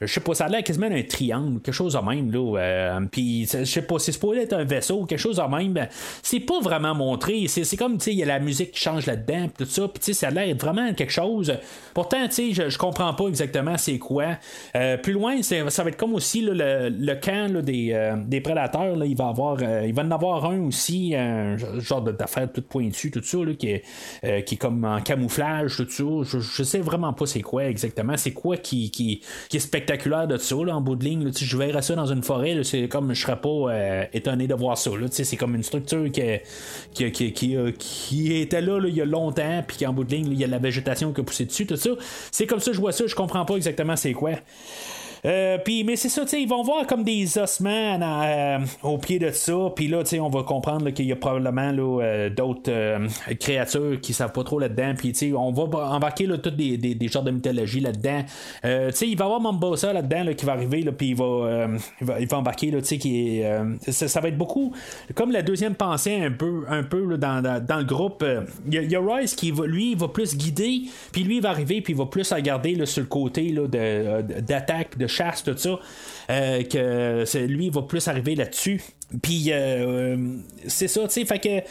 je 0.00 0.06
sais 0.06 0.20
pas, 0.20 0.34
ça 0.34 0.46
a 0.46 0.48
l'air 0.48 0.62
quasiment 0.62 0.88
d'un 0.88 1.02
triangle, 1.02 1.60
quelque 1.60 1.74
chose 1.74 1.94
de 1.94 1.98
même. 1.98 2.30
Euh, 2.34 3.00
puis, 3.10 3.46
je 3.46 3.64
sais 3.64 3.82
pas, 3.82 3.98
c'est 3.98 4.12
supposé 4.12 4.42
être 4.42 4.52
un 4.54 4.64
vaisseau, 4.64 5.04
quelque 5.04 5.18
chose 5.18 5.36
de 5.36 5.42
même. 5.42 5.88
C'est 6.22 6.40
pas 6.40 6.60
vraiment 6.60 6.94
montré. 6.94 7.46
C'est, 7.48 7.76
comme, 7.76 7.98
tu 7.98 8.04
sais, 8.04 8.12
il 8.12 8.18
y 8.18 8.22
a 8.22 8.26
la 8.26 8.38
musique 8.38 8.72
qui 8.72 8.80
change 8.80 9.06
là-dedans, 9.06 9.48
tout 9.56 9.64
ça. 9.64 9.88
Puis, 9.88 10.14
ça 10.14 10.28
a 10.28 10.30
l'air 10.30 10.56
vraiment 10.56 10.92
quelque 10.94 11.12
chose. 11.12 11.52
Pourtant, 11.94 12.26
tu 12.28 12.54
sais, 12.54 12.70
je, 12.70 12.78
comprends 12.78 13.12
pas 13.12 13.26
exactement 13.26 13.76
c'est 13.76 13.98
quoi. 13.98 14.38
Euh, 14.74 14.96
plus 14.96 15.12
loin, 15.12 15.42
c'est- 15.42 15.68
va 15.82 15.90
être 15.90 15.96
comme 15.96 16.14
aussi 16.14 16.40
le, 16.40 16.54
le 16.88 17.14
camp 17.14 17.62
des, 17.62 17.90
euh, 17.92 18.16
des 18.16 18.40
prédateurs. 18.40 18.96
Là, 18.96 19.06
il 19.06 19.16
va 19.16 19.28
avoir, 19.28 19.58
euh, 19.62 19.84
il 19.86 19.94
va 19.94 20.02
en 20.02 20.10
avoir 20.10 20.44
un 20.46 20.60
aussi, 20.60 21.14
un 21.14 21.56
genre 21.78 22.02
d'affaire 22.02 22.50
toute 22.52 22.66
pointue, 22.66 23.10
tout 23.10 23.22
ça, 23.22 23.38
qui, 23.58 23.68
est, 23.68 23.82
euh, 24.24 24.40
qui 24.42 24.54
est 24.54 24.58
comme 24.58 24.84
en 24.84 25.00
camouflage, 25.00 25.76
tout 25.76 25.88
ça. 25.88 26.04
Je, 26.24 26.40
je 26.40 26.62
sais 26.62 26.78
vraiment 26.78 27.12
pas 27.12 27.26
c'est 27.26 27.42
quoi 27.42 27.64
exactement. 27.66 28.16
C'est 28.16 28.32
quoi 28.32 28.56
qui, 28.56 28.90
qui, 28.90 29.22
qui 29.48 29.56
est 29.56 29.60
spectaculaire 29.60 30.26
de 30.26 30.36
ça, 30.36 30.56
en 30.56 30.80
bout 30.80 30.96
de 30.96 31.04
ligne. 31.04 31.30
je 31.32 31.56
verrais 31.56 31.82
ça 31.82 31.94
dans 31.94 32.06
une 32.06 32.22
forêt, 32.22 32.62
c'est 32.64 32.88
comme 32.88 33.12
je 33.14 33.20
serais 33.20 33.40
pas 33.40 34.06
étonné 34.12 34.46
de 34.46 34.54
voir 34.54 34.78
ça. 34.78 34.90
C'est 35.10 35.36
comme 35.36 35.54
une 35.54 35.62
structure 35.62 36.10
qui, 36.10 36.22
qui, 36.94 37.32
qui, 37.32 37.56
qui, 37.78 38.40
était 38.40 38.60
là, 38.60 38.80
il 38.86 38.94
y 38.94 39.00
a 39.00 39.04
longtemps, 39.04 39.62
puis 39.66 39.76
qu'en 39.78 39.92
bout 39.92 40.04
de 40.04 40.14
ligne, 40.14 40.28
il 40.30 40.38
y 40.38 40.44
a 40.44 40.46
de 40.46 40.52
la 40.52 40.58
végétation 40.58 41.12
qui 41.12 41.20
a 41.20 41.24
poussé 41.24 41.44
dessus, 41.44 41.66
tout 41.66 41.76
ça. 41.76 41.90
C'est 42.30 42.46
comme 42.46 42.60
ça 42.60 42.70
je 42.72 42.80
vois 42.80 42.92
ça, 42.92 43.06
je 43.06 43.14
comprends 43.14 43.44
pas 43.44 43.56
exactement 43.56 43.96
c'est 43.96 44.12
quoi. 44.12 44.32
Euh, 45.24 45.58
puis, 45.58 45.84
mais 45.84 45.96
c'est 45.96 46.08
ça, 46.08 46.24
ils 46.32 46.48
vont 46.48 46.62
voir 46.62 46.86
comme 46.86 47.04
des 47.04 47.38
ossements 47.38 48.00
euh, 48.02 48.58
au 48.82 48.98
pied 48.98 49.18
de 49.18 49.30
ça. 49.30 49.54
Puis 49.74 49.88
là, 49.88 50.02
on 50.20 50.28
va 50.28 50.42
comprendre 50.42 50.90
qu'il 50.90 51.06
y 51.06 51.12
a 51.12 51.16
probablement 51.16 51.72
euh, 52.00 52.30
d'autres 52.30 52.72
créatures 53.38 54.00
qui 54.00 54.12
savent 54.12 54.32
pas 54.32 54.44
trop 54.44 54.58
là-dedans. 54.58 54.94
Puis, 54.96 55.32
on 55.34 55.52
va 55.52 55.62
embarquer 55.88 56.26
toutes 56.42 56.56
des, 56.56 57.08
genres 57.08 57.22
de 57.22 57.30
mythologie 57.30 57.80
là-dedans. 57.80 58.24
Il 58.64 58.68
va 58.68 58.90
y 59.04 59.12
avoir 59.12 59.40
Mambosa 59.40 59.92
là-dedans 59.92 60.24
là, 60.24 60.34
qui 60.34 60.46
va 60.46 60.52
arriver. 60.52 60.84
Puis 60.90 61.08
il 61.08 61.16
va, 61.16 61.68
il 62.18 62.26
va, 62.26 62.38
embarquer, 62.38 62.70
qui 62.82 63.42
ça, 63.88 64.20
va 64.20 64.28
être 64.28 64.38
beaucoup 64.38 64.72
comme 65.14 65.32
la 65.32 65.42
deuxième 65.42 65.74
pensée 65.74 66.14
un 66.16 66.30
peu, 66.30 66.64
un 66.68 66.82
peu 66.82 67.16
dans, 67.18 67.42
dans, 67.42 67.78
le 67.78 67.84
groupe. 67.84 68.24
Il 68.66 68.90
y, 68.90 68.96
a- 68.96 69.00
Royce 69.00 69.34
qui 69.34 69.50
va, 69.50 69.66
lui, 69.66 69.92
il 69.92 69.98
va 69.98 70.08
plus 70.08 70.36
guider. 70.36 70.82
Puis 71.12 71.22
lui, 71.22 71.36
il 71.36 71.42
va 71.42 71.50
arriver. 71.50 71.80
Puis 71.80 71.92
il 71.92 71.96
va 71.96 72.06
plus 72.06 72.30
regarder 72.32 72.86
sur 72.86 73.02
le 73.02 73.08
côté 73.08 73.54
d'attaque, 74.40 74.96
de 74.98 75.06
chasse, 75.10 75.42
tout 75.42 75.56
ça. 75.56 75.78
Euh, 76.30 76.62
que 76.62 77.46
lui, 77.46 77.66
il 77.66 77.72
va 77.72 77.82
plus 77.82 78.06
arriver 78.08 78.34
là-dessus. 78.34 78.80
Puis 79.22 79.50
euh, 79.50 80.16
euh, 80.16 80.36
c'est 80.66 80.88
ça, 80.88 81.02
tu 81.02 81.10
sais, 81.10 81.24
fait 81.24 81.38
que. 81.38 81.68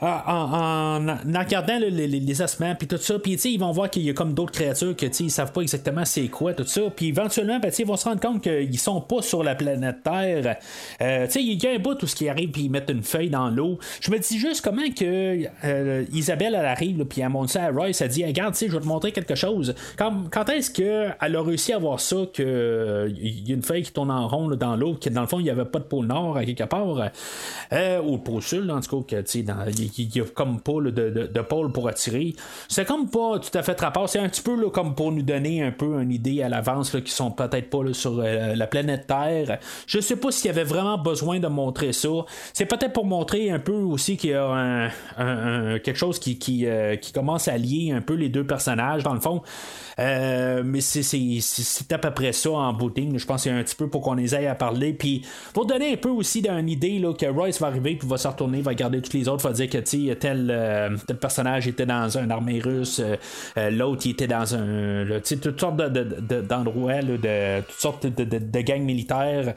En, 0.00 0.06
en, 0.06 1.08
en 1.08 1.38
regardant 1.38 1.78
là, 1.78 1.88
les, 1.90 2.06
les, 2.06 2.42
ossements 2.42 2.74
puis 2.74 2.88
tout 2.88 2.96
ça 2.96 3.18
puis 3.18 3.34
ils 3.34 3.58
vont 3.58 3.70
voir 3.70 3.90
qu'il 3.90 4.02
y 4.02 4.08
a 4.08 4.14
comme 4.14 4.32
d'autres 4.32 4.52
créatures 4.52 4.96
que 4.96 5.06
ils 5.20 5.30
savent 5.30 5.52
pas 5.52 5.60
exactement 5.60 6.06
c'est 6.06 6.28
quoi 6.28 6.54
tout 6.54 6.64
ça. 6.64 6.82
Puis 6.94 7.08
éventuellement 7.08 7.58
ben, 7.58 7.70
ils 7.78 7.86
vont 7.86 7.96
se 7.96 8.06
rendre 8.08 8.20
compte 8.20 8.42
qu'ils 8.42 8.78
sont 8.78 9.02
pas 9.02 9.20
sur 9.20 9.42
la 9.42 9.54
planète 9.54 10.02
Terre. 10.02 10.56
Euh, 11.02 11.26
il 11.34 11.62
y 11.62 11.66
a 11.66 11.72
un 11.72 11.78
bout 11.78 11.94
tout 11.96 12.06
ce 12.06 12.16
qui 12.16 12.28
arrive 12.30 12.50
puis 12.50 12.62
ils 12.62 12.70
mettent 12.70 12.88
une 12.88 13.02
feuille 13.02 13.28
dans 13.28 13.50
l'eau. 13.50 13.78
Je 14.00 14.10
me 14.10 14.18
dis 14.18 14.38
juste 14.38 14.62
comment 14.62 14.88
que 14.96 15.44
euh, 15.64 16.04
Isabelle 16.12 16.54
elle 16.58 16.64
arrive 16.64 17.04
puis 17.04 17.20
elle 17.20 17.28
montre 17.28 17.50
ça 17.50 17.64
à 17.64 17.70
Royce 17.70 18.00
elle 18.00 18.08
dit 18.08 18.24
regarde 18.24 18.54
je 18.58 18.66
vais 18.66 18.80
te 18.80 18.86
montrer 18.86 19.12
quelque 19.12 19.34
chose. 19.34 19.74
Quand, 19.98 20.30
quand 20.30 20.48
est-ce 20.48 20.70
qu'elle 20.70 21.36
a 21.36 21.42
réussi 21.42 21.72
à 21.74 21.78
voir 21.78 22.00
ça 22.00 22.16
que 22.32 22.42
euh, 22.42 23.10
y 23.14 23.52
a 23.52 23.54
une 23.54 23.62
feuille 23.62 23.82
qui 23.82 23.92
tourne 23.92 24.10
en 24.10 24.26
rond 24.28 24.48
là, 24.48 24.56
dans 24.56 24.76
l'eau 24.76 24.94
que 24.94 25.10
dans 25.10 25.20
le 25.22 25.26
fond 25.26 25.40
il 25.40 25.44
n'y 25.44 25.50
avait 25.50 25.64
pas 25.66 25.78
de 25.78 25.84
pôle 25.84 26.06
nord 26.06 26.36
à 26.38 26.44
quelque 26.44 26.64
part 26.64 27.10
euh, 27.72 28.00
ou 28.02 28.12
le 28.12 28.22
pôle 28.22 28.42
sud 28.42 28.70
en 28.70 28.80
tout 28.80 29.02
cas 29.02 29.16
que 29.22 29.42
dans- 29.42 29.66
il 29.98 30.16
y 30.16 30.20
a 30.20 30.24
comme 30.24 30.60
pas 30.60 30.80
de, 30.80 30.90
de, 30.90 31.26
de 31.26 31.40
pôle 31.40 31.72
pour 31.72 31.88
attirer. 31.88 32.34
C'est 32.68 32.84
comme 32.86 33.08
pas 33.10 33.38
tout 33.38 33.56
à 33.56 33.62
fait 33.62 33.80
rapport 33.80 34.08
c'est 34.08 34.18
un 34.18 34.28
petit 34.28 34.42
peu 34.42 34.60
là, 34.60 34.70
comme 34.70 34.94
pour 34.94 35.12
nous 35.12 35.22
donner 35.22 35.62
un 35.62 35.72
peu 35.72 36.00
une 36.02 36.10
idée 36.12 36.42
à 36.42 36.48
l'avance 36.48 36.96
qui 37.04 37.10
sont 37.12 37.30
peut-être 37.30 37.70
pas 37.70 37.82
là, 37.84 37.92
sur 37.94 38.18
euh, 38.18 38.54
la 38.54 38.66
planète 38.66 39.06
Terre. 39.06 39.58
Je 39.86 40.00
sais 40.00 40.16
pas 40.16 40.30
s'il 40.30 40.46
y 40.46 40.50
avait 40.50 40.64
vraiment 40.64 40.98
besoin 40.98 41.38
de 41.40 41.46
montrer 41.48 41.92
ça. 41.92 42.08
C'est 42.52 42.66
peut-être 42.66 42.92
pour 42.92 43.06
montrer 43.06 43.50
un 43.50 43.58
peu 43.58 43.72
aussi 43.72 44.16
qu'il 44.16 44.30
y 44.30 44.34
a 44.34 44.44
un, 44.46 44.86
un- 44.86 44.90
un- 45.16 45.78
quelque 45.78 45.96
chose 45.98 46.18
qui, 46.18 46.38
qui, 46.38 46.66
euh, 46.66 46.96
qui 46.96 47.12
commence 47.12 47.48
à 47.48 47.56
lier 47.58 47.92
un 47.92 48.00
peu 48.00 48.14
les 48.14 48.28
deux 48.28 48.46
personnages 48.46 49.02
dans 49.02 49.14
le 49.14 49.20
fond. 49.20 49.42
Euh, 49.98 50.62
mais 50.64 50.80
c'est, 50.80 51.92
à 51.92 51.98
peu 51.98 52.10
près 52.12 52.32
ça 52.32 52.50
en 52.50 52.76
ligne. 52.96 53.18
Je 53.18 53.26
pense 53.26 53.42
qu'il 53.42 53.52
y 53.52 53.54
a 53.54 53.58
un 53.58 53.62
petit 53.62 53.74
peu 53.76 53.88
pour 53.88 54.00
qu'on 54.02 54.14
les 54.14 54.34
aille 54.34 54.46
à 54.46 54.54
parler. 54.54 54.92
Puis 54.92 55.22
pour 55.52 55.66
donner 55.66 55.92
un 55.92 55.96
peu 55.96 56.08
aussi 56.08 56.42
d'une 56.42 56.68
idée 56.68 56.98
là, 56.98 57.12
que 57.12 57.26
Royce 57.26 57.60
va 57.60 57.66
arriver, 57.68 57.96
puis 57.96 58.08
va 58.08 58.16
se 58.16 58.28
retourner, 58.28 58.62
va 58.62 58.74
garder 58.74 59.00
tous 59.02 59.12
les 59.16 59.28
autres, 59.28 59.42
va 59.46 59.52
dire 59.52 59.68
que 59.68 59.78
tel, 60.18 60.48
euh, 60.50 60.96
tel 61.06 61.16
personnage 61.16 61.66
était 61.68 61.86
dans 61.86 62.16
une 62.18 62.30
armée 62.30 62.60
russe, 62.60 63.00
euh, 63.00 63.16
euh, 63.58 63.70
l'autre 63.70 64.02
il 64.06 64.10
était 64.12 64.26
dans 64.26 64.54
un. 64.54 65.06
toutes 65.42 65.60
sortes 65.60 65.76
de, 65.76 65.88
de- 65.88 66.20
de- 66.20 66.40
d'endroits, 66.40 67.00
toutes 67.00 67.70
sortes 67.78 68.06
de, 68.06 68.60
gangs 68.60 68.82
militaires, 68.82 69.54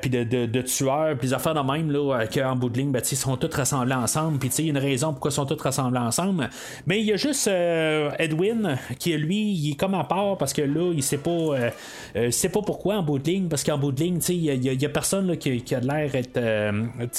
puis 0.00 0.10
de, 0.10 0.62
tueurs, 0.62 1.16
puis 1.18 1.28
des 1.28 1.34
affaires 1.34 1.54
de 1.54 1.60
même, 1.72 1.90
là, 1.90 2.26
qu'en 2.26 2.56
bout 2.56 2.68
de 2.70 2.78
ligne, 2.78 2.92
ben, 2.92 3.02
sont 3.04 3.36
tous 3.36 3.54
rassemblés 3.54 3.94
ensemble. 3.94 4.38
Puis 4.38 4.48
il 4.58 4.64
y 4.66 4.68
a 4.68 4.70
une 4.70 4.78
raison 4.78 5.12
pourquoi 5.12 5.30
ils 5.30 5.34
sont 5.34 5.46
tous 5.46 5.60
rassemblés 5.60 5.98
ensemble. 6.00 6.48
Mais 6.86 7.00
il 7.00 7.06
y 7.06 7.12
a 7.12 7.16
juste 7.16 7.48
Edwin 8.18 8.76
qui, 8.98 9.16
lui, 9.16 9.52
il 9.52 9.72
est 9.72 9.74
comme 9.76 9.94
à 9.94 10.04
part 10.04 10.36
parce 10.38 10.52
que 10.52 10.62
là, 10.62 10.92
il 10.94 11.02
sait 11.02 11.18
pas, 11.18 11.30
euh, 12.16 12.30
sait 12.30 12.48
pas 12.48 12.62
pourquoi 12.62 12.96
en 12.96 13.02
bout 13.02 13.18
de 13.18 13.24
ligne, 13.30 13.48
parce 13.48 13.64
qu'en 13.64 13.78
bout 13.78 13.92
de 13.92 14.00
ligne, 14.02 14.18
il 14.28 14.44
y, 14.44 14.84
a- 14.84 14.88
personne 14.88 15.26
là, 15.28 15.36
qui, 15.36 15.62
a 15.74 15.80
l'air 15.80 16.14
être. 16.14 16.40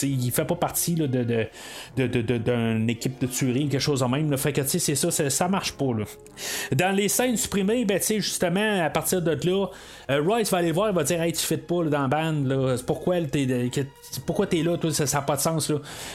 il 0.04 0.32
fait 0.32 0.46
pas 0.46 0.56
partie 0.56 0.96
là, 0.96 1.08
de- 1.08 2.20
d'une 2.21 2.89
équipe 2.89 3.19
de 3.21 3.27
tuerie, 3.27 3.67
quelque 3.67 3.81
chose 3.81 4.01
de 4.01 4.05
même. 4.05 4.31
Là. 4.31 4.38
Fait 4.38 4.62
c'est 4.67 4.95
ça, 4.95 5.12
ça, 5.29 5.47
marche 5.47 5.73
pas. 5.73 5.93
Là. 5.93 6.05
Dans 6.73 6.95
les 6.95 7.10
scènes 7.10 7.38
supprimées, 7.38 7.86
ben, 7.86 7.99
justement, 8.01 8.84
à 8.84 8.89
partir 8.89 9.21
de 9.21 9.31
là, 9.31 9.67
euh, 10.10 10.21
Royce 10.21 10.51
va 10.51 10.60
aller 10.60 10.71
voir, 10.71 10.89
il 10.89 10.95
va 10.95 11.03
dire, 11.03 11.21
hey, 11.21 11.34
tu 11.34 11.45
fais 11.45 11.57
pas 11.57 11.84
là, 11.84 11.89
dans 11.89 12.01
la 12.01 12.07
bande. 12.07 12.75
C'est 12.77 12.86
pourquoi 12.86 13.21
t'es, 13.21 13.47
pourquoi 14.25 14.47
t'es 14.47 14.63
là, 14.63 14.77
toi, 14.77 14.91
ça 14.91 15.05
n'a 15.17 15.23
pas 15.23 15.36
de 15.36 15.41
sens. 15.41 15.71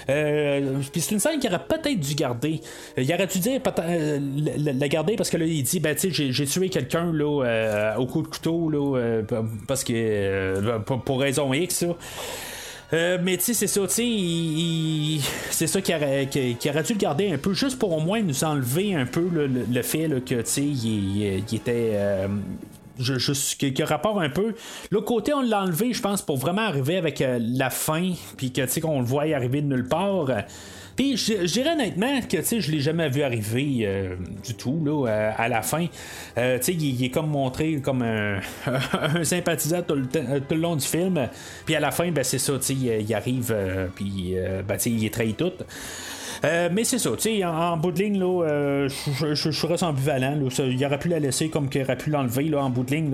Euh, 0.09 0.81
puis 0.92 1.01
c'est 1.01 1.12
une 1.12 1.21
scène 1.21 1.38
qu'il 1.38 1.51
aurait 1.51 1.64
peut-être 1.66 2.01
dû 2.01 2.14
garder. 2.14 2.61
Euh, 2.99 3.03
Il 3.03 3.12
aurait 3.12 3.27
dû 3.27 3.38
dire, 3.38 3.61
euh, 3.79 4.19
la, 4.59 4.88
garder 4.88 5.16
parce 5.16 5.31
que 5.31 5.37
là, 5.37 5.45
il 5.45 5.62
dit, 5.62 5.81
ben, 5.81 5.97
j'ai, 5.99 6.47
tué 6.47 6.69
quelqu'un 6.69 7.12
euh, 7.14 7.95
au 7.97 8.07
coup 8.07 8.23
de 8.23 8.29
couteau, 8.29 8.69
là, 8.69 8.99
euh, 8.99 9.23
parce 9.66 9.85
que, 9.85 9.92
euh, 9.95 10.79
pour, 10.81 11.03
pour 11.03 11.21
raison 11.21 11.53
X, 11.53 11.83
là. 11.83 11.97
Euh, 12.92 13.18
mais 13.20 13.37
tu 13.37 13.44
sais, 13.44 13.55
c'est 13.55 13.66
ça, 13.66 13.81
tu 13.88 15.20
sais, 15.20 15.29
c'est 15.51 15.66
ça 15.66 15.81
qui 15.81 15.92
aurait, 15.94 16.27
dû 16.27 16.92
le 16.92 16.99
garder 16.99 17.33
un 17.33 17.38
peu, 17.38 17.53
juste 17.53 17.79
pour 17.79 17.92
au 17.92 18.01
moins 18.01 18.22
nous 18.22 18.44
enlever 18.44 18.94
un 18.94 19.07
peu 19.07 19.29
le, 19.33 19.46
le 19.46 19.83
fait 19.83 20.09
que, 20.25 20.37
tu 20.37 20.42
sais, 20.44 20.62
il, 20.62 21.42
il 21.49 21.55
était. 21.55 21.92
euh, 21.94 22.29
je- 22.99 23.19
juste 23.19 23.59
qui, 23.59 23.73
qui 23.73 23.83
a 23.83 23.87
rapport 23.87 24.21
un 24.21 24.29
peu. 24.29 24.55
L'autre 24.91 25.07
côté, 25.07 25.33
on 25.35 25.43
l'a 25.43 25.63
enlevé, 25.63 25.93
je 25.93 26.01
pense, 26.03 26.23
pour 26.23 26.37
vraiment 26.37 26.63
arriver 26.63 26.97
avec 26.97 27.21
euh, 27.21 27.39
la 27.41 27.71
fin, 27.71 28.13
puis 28.37 28.53
que 28.53 28.63
tu 28.63 28.69
sais 28.69 28.81
qu'on 28.81 29.01
le 29.01 29.07
voit 29.07 29.23
arriver 29.35 29.61
de 29.63 29.67
nulle 29.69 29.89
part. 29.89 30.27
Puis 30.97 31.19
je 31.19 31.47
je 31.47 31.53
dirais 31.53 31.73
honnêtement 31.73 32.23
que 32.23 32.39
tu 32.39 32.43
sais, 32.45 32.61
je 32.63 32.71
l'ai 32.71 32.81
jamais 32.81 33.11
vu 33.11 33.21
arriver 33.23 33.81
euh, 33.83 34.17
du 34.43 34.55
tout 34.55 34.83
là, 34.83 35.07
euh, 35.07 35.31
à 35.37 35.47
la 35.49 35.61
fin. 35.61 35.85
Euh, 36.39 36.57
tu 36.59 36.65
sais, 36.65 36.73
il, 36.73 36.83
il 36.99 37.05
est 37.05 37.11
comme 37.11 37.29
montré 37.29 37.83
comme 37.83 38.01
un, 38.01 38.41
un 39.15 39.23
sympathisant 39.23 39.83
tout 39.83 39.95
le, 39.95 40.09
euh, 40.17 40.41
tout 40.41 40.55
le 40.55 40.61
long 40.63 40.75
du 40.75 40.87
film. 40.87 41.29
Puis 41.67 41.75
à 41.75 41.81
la 41.81 41.91
fin, 41.91 42.11
ben, 42.11 42.25
c'est 42.25 42.39
ça, 42.39 42.55
tu 42.59 42.63
sais, 42.63 42.75
il, 42.75 43.15
arrive, 43.15 43.55
puis 43.95 44.37
ben, 44.67 44.77
tu 44.79 44.83
sais, 44.85 44.91
il 44.91 45.05
est 45.05 45.13
trahi 45.13 45.35
tout. 45.35 45.53
Euh, 46.44 46.68
mais 46.72 46.85
c'est 46.85 46.99
ça, 46.99 47.11
tu 47.12 47.38
sais, 47.38 47.44
en, 47.44 47.77
bout 47.77 47.92
de 47.92 48.03
ligne, 48.03 48.18
là, 48.18 48.44
euh, 48.44 48.88
je, 48.88 49.35
je, 49.35 49.51
je 49.51 49.66
reste 49.66 49.83
ambivalent. 49.83 50.38
Il 50.59 50.85
aurait 50.85 50.99
pu 50.99 51.09
la 51.09 51.18
laisser 51.18 51.49
comme 51.49 51.68
qu'il 51.68 51.83
aurait 51.83 51.96
pu 51.96 52.11
l'enlever 52.11 52.55
en 52.55 52.70
bout 52.70 52.85
de 52.85 52.94
ligne. 52.94 53.11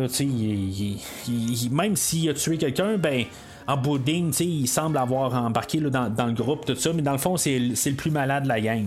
Même 1.70 1.96
s'il 1.96 2.28
a 2.28 2.34
tué 2.34 2.56
quelqu'un, 2.56 2.96
ben. 2.96 3.24
En 3.68 3.76
bout 3.76 3.96
de 3.96 4.10
ligne, 4.10 4.32
il 4.40 4.66
semble 4.66 4.98
avoir 4.98 5.34
embarqué 5.34 5.78
dans, 5.78 6.26
le 6.26 6.32
groupe, 6.32 6.66
tout 6.66 6.74
ça, 6.74 6.92
mais 6.92 7.00
dans 7.00 7.12
le 7.12 7.18
fond, 7.18 7.36
c'est 7.36 7.60
le 7.60 7.94
plus 7.94 8.10
malade 8.10 8.42
de 8.42 8.48
la 8.48 8.60
gang. 8.60 8.86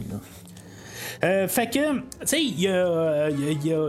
Euh, 1.24 1.48
fait 1.48 1.68
que, 1.68 1.94
tu 1.94 2.02
sais, 2.26 2.42
y 2.42 2.68
euh, 2.68 3.30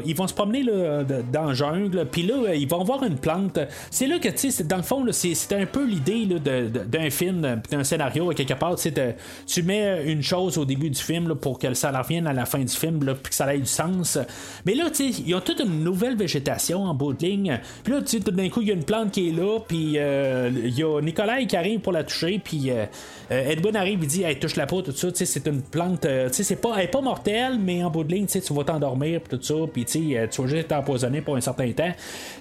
ils 0.04 0.14
vont 0.14 0.26
se 0.26 0.34
promener 0.34 0.62
là, 0.62 1.02
dans 1.32 1.46
la 1.46 1.54
jungle, 1.54 2.06
puis 2.10 2.22
là, 2.22 2.34
euh, 2.34 2.54
ils 2.54 2.68
vont 2.68 2.82
voir 2.84 3.02
une 3.02 3.16
plante. 3.16 3.58
C'est 3.90 4.06
là 4.06 4.18
que, 4.18 4.28
tu 4.28 4.50
sais, 4.50 4.64
dans 4.64 4.76
le 4.76 4.82
fond, 4.82 5.04
c'est 5.12 5.52
un 5.52 5.66
peu 5.66 5.84
l'idée 5.84 6.26
d'un 6.26 7.10
film, 7.10 7.44
euh, 7.44 7.56
d'un 7.70 7.84
scénario, 7.84 8.28
quelque 8.30 8.54
part, 8.54 8.76
tu 8.76 9.62
mets 9.62 10.04
une 10.04 10.22
chose 10.22 10.58
au 10.58 10.64
début 10.64 10.90
du 10.90 11.00
film 11.00 11.28
là, 11.28 11.34
pour 11.34 11.58
que 11.58 11.72
ça 11.74 11.90
revienne 11.90 12.26
à 12.26 12.32
la 12.32 12.46
fin 12.46 12.58
du 12.58 12.74
film, 12.74 13.00
puis 13.00 13.30
que 13.30 13.34
ça 13.34 13.54
ait 13.54 13.58
du 13.58 13.66
sens. 13.66 14.18
Mais 14.64 14.74
là, 14.74 14.90
tu 14.90 15.12
sais, 15.12 15.22
ils 15.26 15.34
ont 15.34 15.40
toute 15.40 15.60
une 15.60 15.82
nouvelle 15.82 16.16
végétation 16.16 16.84
en 16.84 16.94
bout 16.94 17.12
de 17.12 17.24
ligne. 17.24 17.60
Puis 17.82 17.92
là, 17.92 18.00
tu 18.00 18.08
sais, 18.08 18.20
tout 18.20 18.30
d'un 18.30 18.48
coup, 18.48 18.62
il 18.62 18.68
y 18.68 18.70
a 18.70 18.74
une 18.74 18.84
plante 18.84 19.12
qui 19.12 19.28
est 19.28 19.32
là, 19.32 19.58
puis 19.66 19.94
euh, 19.96 20.50
il 20.54 20.78
y 20.78 20.82
a 20.82 21.00
Nicolas 21.00 21.44
qui 21.44 21.56
arrive 21.56 21.80
pour 21.80 21.92
la 21.92 22.04
toucher, 22.04 22.40
puis 22.42 22.70
euh, 22.70 22.86
euh, 23.30 23.50
Edwin 23.50 23.76
arrive, 23.76 23.98
il 24.02 24.08
dit, 24.08 24.22
hey, 24.22 24.38
touche 24.38 24.56
la 24.56 24.66
peau, 24.66 24.82
tout 24.82 24.92
ça, 24.92 25.10
tu 25.10 25.18
sais, 25.18 25.26
c'est 25.26 25.46
une 25.46 25.62
plante, 25.62 26.04
euh, 26.04 26.28
tu 26.28 26.34
sais, 26.34 26.42
c'est 26.42 26.56
pas, 26.56 26.74
elle 26.76 26.84
est 26.84 26.88
pas 26.88 27.00
mortelle, 27.00 27.15
mais 27.58 27.82
en 27.82 27.90
bout 27.90 28.04
de 28.04 28.12
ligne, 28.12 28.26
tu 28.26 28.52
vas 28.52 28.64
t'endormir, 28.64 29.20
tout 29.28 29.40
ça, 29.40 29.54
puis 29.72 29.84
euh, 30.16 30.26
tu 30.28 30.42
vas 30.42 30.48
juste 30.48 30.64
être 30.64 30.72
empoisonné 30.72 31.20
pour 31.20 31.36
un 31.36 31.40
certain 31.40 31.70
temps. 31.72 31.92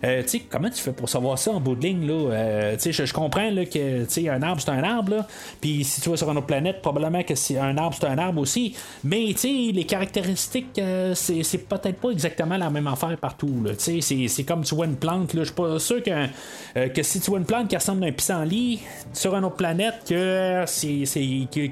Euh, 0.03 0.23
comment 0.49 0.69
tu 0.69 0.81
fais 0.81 0.91
pour 0.91 1.09
savoir 1.09 1.37
ça 1.37 1.51
en 1.51 1.59
bout 1.59 1.75
de 1.75 1.85
ligne, 1.85 2.07
là? 2.07 2.13
Euh, 2.13 2.77
je, 2.79 3.13
comprends, 3.13 3.49
là, 3.49 3.65
que, 3.65 4.29
un 4.29 4.41
arbre, 4.41 4.61
c'est 4.61 4.71
un 4.71 4.83
arbre, 4.83 5.25
puis 5.61 5.83
si 5.83 6.01
tu 6.01 6.09
vas 6.09 6.17
sur 6.17 6.29
une 6.29 6.37
autre 6.37 6.47
planète, 6.47 6.81
probablement 6.81 7.23
que 7.23 7.35
c'est 7.35 7.57
un 7.57 7.77
arbre, 7.77 7.95
c'est 7.99 8.07
un 8.07 8.17
arbre 8.17 8.41
aussi, 8.41 8.75
mais, 9.03 9.33
les 9.43 9.83
caractéristiques, 9.85 10.81
c'est, 11.13 11.57
peut-être 11.67 11.99
pas 11.99 12.09
exactement 12.09 12.57
la 12.57 12.69
même 12.69 12.87
affaire 12.87 13.17
partout, 13.17 13.63
c'est, 13.77 14.43
comme 14.43 14.63
tu 14.63 14.75
vois 14.75 14.85
une 14.85 14.95
plante, 14.95 15.33
là, 15.33 15.41
je 15.41 15.45
suis 15.45 15.55
pas 15.55 15.79
sûr 15.79 16.01
que, 16.03 17.03
si 17.03 17.19
tu 17.19 17.29
vois 17.29 17.39
une 17.39 17.45
plante 17.45 17.67
qui 17.67 17.75
ressemble 17.75 18.03
à 18.03 18.07
un 18.07 18.11
pissenlit 18.11 18.79
sur 19.13 19.35
une 19.35 19.45
autre 19.45 19.55
planète, 19.55 19.95
que, 20.07 20.65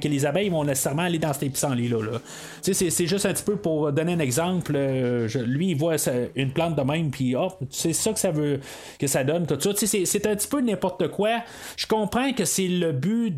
les 0.07 0.25
abeilles 0.25 0.49
vont 0.49 0.63
nécessairement 0.63 1.03
aller 1.03 1.19
dans 1.19 1.33
ces 1.33 1.49
pissenlits-là, 1.49 2.01
là. 2.01 2.19
Tu 2.63 2.73
sais, 2.73 2.89
c'est, 2.89 2.92
c'est 2.93 3.07
juste 3.07 3.25
un 3.25 3.33
petit 3.33 3.43
peu 3.43 3.55
pour 3.55 3.91
donner 3.91 4.13
un 4.13 4.19
exemple, 4.19 4.73
euh, 4.75 5.27
lui, 5.45 5.71
il 5.71 5.75
voit 5.75 5.95
une 6.35 6.51
plante 6.51 6.75
de 6.75 6.81
même, 6.81 7.11
puis 7.11 7.35
hop, 7.35 7.57
c'est 7.69 7.93
ça 7.93 8.13
que 8.13 8.19
ça 8.19 8.31
veut, 8.31 8.59
que 8.99 9.07
ça 9.07 9.23
donne, 9.23 9.45
tout 9.45 9.59
ça, 9.59 9.71
c'est, 9.75 10.25
un 10.25 10.35
petit 10.35 10.47
peu 10.47 10.61
n'importe 10.61 11.09
quoi. 11.09 11.41
Je 11.75 11.87
comprends 11.87 12.31
que 12.33 12.45
c'est 12.45 12.67
le 12.67 12.91
but 12.91 13.35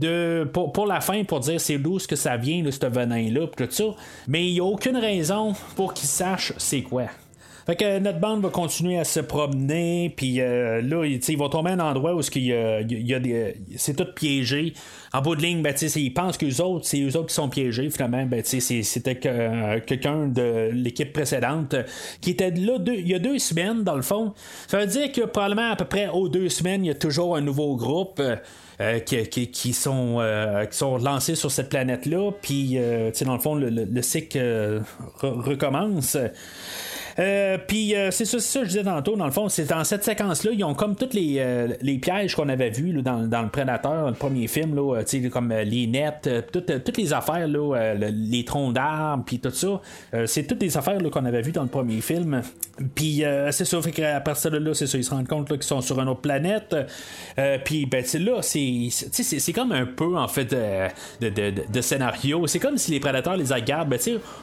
pour, 0.52 0.86
la 0.86 1.02
fin, 1.02 1.24
pour 1.24 1.40
dire 1.40 1.60
c'est 1.60 1.78
d'où 1.78 2.00
ce 2.00 2.08
que 2.08 2.16
ça 2.16 2.38
vient, 2.38 2.64
là, 2.64 2.72
ce 2.72 2.86
venin-là, 2.86 3.48
tout 3.56 3.68
ça, 3.70 3.84
mais 4.28 4.46
il 4.46 4.54
n'y 4.54 4.60
a 4.60 4.66
aucune 4.66 4.98
raison 4.98 5.54
pour 5.76 5.94
qu'il 5.94 6.08
sache 6.08 6.54
c'est 6.58 6.82
quoi. 6.82 7.06
Fait 7.66 7.76
que 7.76 7.98
notre 8.00 8.20
bande 8.20 8.44
va 8.44 8.50
continuer 8.50 9.00
à 9.00 9.04
se 9.04 9.20
promener, 9.20 10.14
puis 10.16 10.40
euh, 10.40 10.82
là, 10.84 11.04
ils 11.06 11.38
vont 11.38 11.50
tomber 11.50 11.72
à 11.72 11.74
un 11.74 11.80
endroit 11.80 12.14
où 12.16 12.22
il 12.36 12.44
y 12.44 12.54
a, 12.54 12.82
y 12.82 13.14
a 13.14 13.20
des, 13.20 13.56
c'est 13.76 13.96
tout 13.96 14.06
piégé. 14.16 14.74
En 15.14 15.22
bout 15.22 15.36
de 15.36 15.42
ligne, 15.42 15.64
ben, 15.64 15.74
ils 15.96 16.14
pensent 16.14 16.38
qu'eux 16.38 16.62
autres, 16.62 16.86
c'est 16.86 17.02
eux 17.02 17.16
autres 17.18 17.28
qui 17.28 17.34
sont 17.34 17.50
piégés. 17.50 17.90
Finalement, 17.90 18.24
ben, 18.26 18.44
c'était 18.44 19.16
que, 19.16 19.28
euh, 19.28 19.80
quelqu'un 19.86 20.28
de 20.28 20.70
l'équipe 20.74 21.12
précédente 21.12 21.76
qui 22.22 22.32
était 22.32 22.52
là 22.52 22.78
il 22.88 23.08
y 23.08 23.16
a 23.16 23.20
deux 23.20 23.40
semaines, 23.40 23.84
dans 23.84 23.96
le 23.96 24.04
fond. 24.04 24.34
Ça 24.68 24.78
veut 24.80 24.86
dire 24.88 25.12
que 25.12 25.22
probablement 25.22 25.72
à 25.72 25.76
peu 25.76 25.86
près 25.86 26.08
aux 26.10 26.30
deux 26.30 26.50
semaines, 26.50 26.86
il 26.86 26.90
y 26.90 26.92
a 26.92 26.96
toujours 26.96 27.36
un 27.36 27.42
nouveau 27.42 27.76
groupe. 27.76 28.20
euh, 28.20 28.36
euh, 28.82 29.00
qui, 29.00 29.24
qui- 29.30 29.52
qui 29.52 29.72
sont, 29.72 30.18
euh, 30.20 30.66
qui 30.66 30.78
sont 30.78 30.98
lancés 30.98 31.36
sur 31.36 31.50
cette 31.50 31.70
planète-là, 31.70 32.32
puis 32.42 32.72
euh, 32.76 33.10
dans 33.26 33.36
le 33.36 33.40
fond, 33.40 33.56
le, 33.56 33.70
le- 33.70 33.86
le 33.86 34.02
cycle 34.02 34.38
euh, 34.38 34.82
re- 35.22 35.40
recommence. 35.42 36.18
Euh, 37.18 37.58
puis 37.66 37.96
euh, 37.96 38.12
c'est 38.12 38.26
ça, 38.26 38.38
que 38.60 38.66
je 38.66 38.70
disais 38.70 38.84
tantôt, 38.84 39.16
dans 39.16 39.26
le 39.26 39.32
fond, 39.32 39.48
c'est 39.48 39.66
dans 39.66 39.84
cette 39.84 40.04
séquence-là, 40.04 40.52
ils 40.54 40.64
ont 40.64 40.74
comme 40.74 40.96
tous 40.96 41.14
les, 41.14 41.36
euh, 41.40 41.70
les 41.82 41.98
pièges 41.98 42.36
qu'on 42.36 42.50
avait 42.50 42.70
vus 42.70 42.92
là, 42.92 43.02
dans, 43.02 43.28
dans 43.28 43.42
le 43.42 43.50
Prédateur, 43.50 44.08
le 44.08 44.14
premier 44.14 44.48
film, 44.48 44.76
là, 44.76 45.00
euh, 45.00 45.30
comme 45.30 45.54
les 45.54 45.88
nets, 45.88 46.30
toutes, 46.52 46.98
les 46.98 47.14
affaires, 47.14 47.48
là, 47.48 47.94
le- 47.94 48.10
les 48.12 48.44
troncs 48.44 48.74
d'arbres, 48.74 49.24
puis 49.26 49.40
tout 49.40 49.50
ça, 49.52 49.82
c'est 50.26 50.46
toutes 50.46 50.62
les 50.62 50.78
affaires 50.78 50.98
qu'on 51.12 51.26
avait 51.26 51.42
vues 51.42 51.52
dans 51.52 51.64
le 51.64 51.70
premier 51.70 52.02
film. 52.02 52.42
Puis 52.94 53.24
c'est 53.52 53.66
ça, 53.66 53.82
fait 53.82 53.92
qu'à 53.92 54.20
partir 54.20 54.52
de 54.52 54.58
là, 54.58 54.74
c'est 54.74 54.88
ça, 54.88 54.98
ils 54.98 55.04
se 55.04 55.12
rendent 55.12 55.28
compte 55.28 55.48
qu'ils 55.50 55.64
sont 55.64 55.82
sur 55.82 56.00
une 56.00 56.10
autre 56.10 56.22
planète. 56.22 56.76
Puis 57.64 57.86
ben, 57.86 58.04
là, 58.20 58.42
c'est, 58.42 59.54
comme 59.54 59.72
un 59.72 59.86
peu 59.86 60.18
en 60.18 60.28
fait 60.28 60.56
de, 61.22 61.82
scénario. 61.82 62.48
C'est 62.48 62.60
comme 62.60 62.78
si 62.78 62.92
les 62.92 63.00
prédateurs 63.00 63.38
les 63.38 63.54
regardent, 63.54 63.90
ben, 63.90 64.00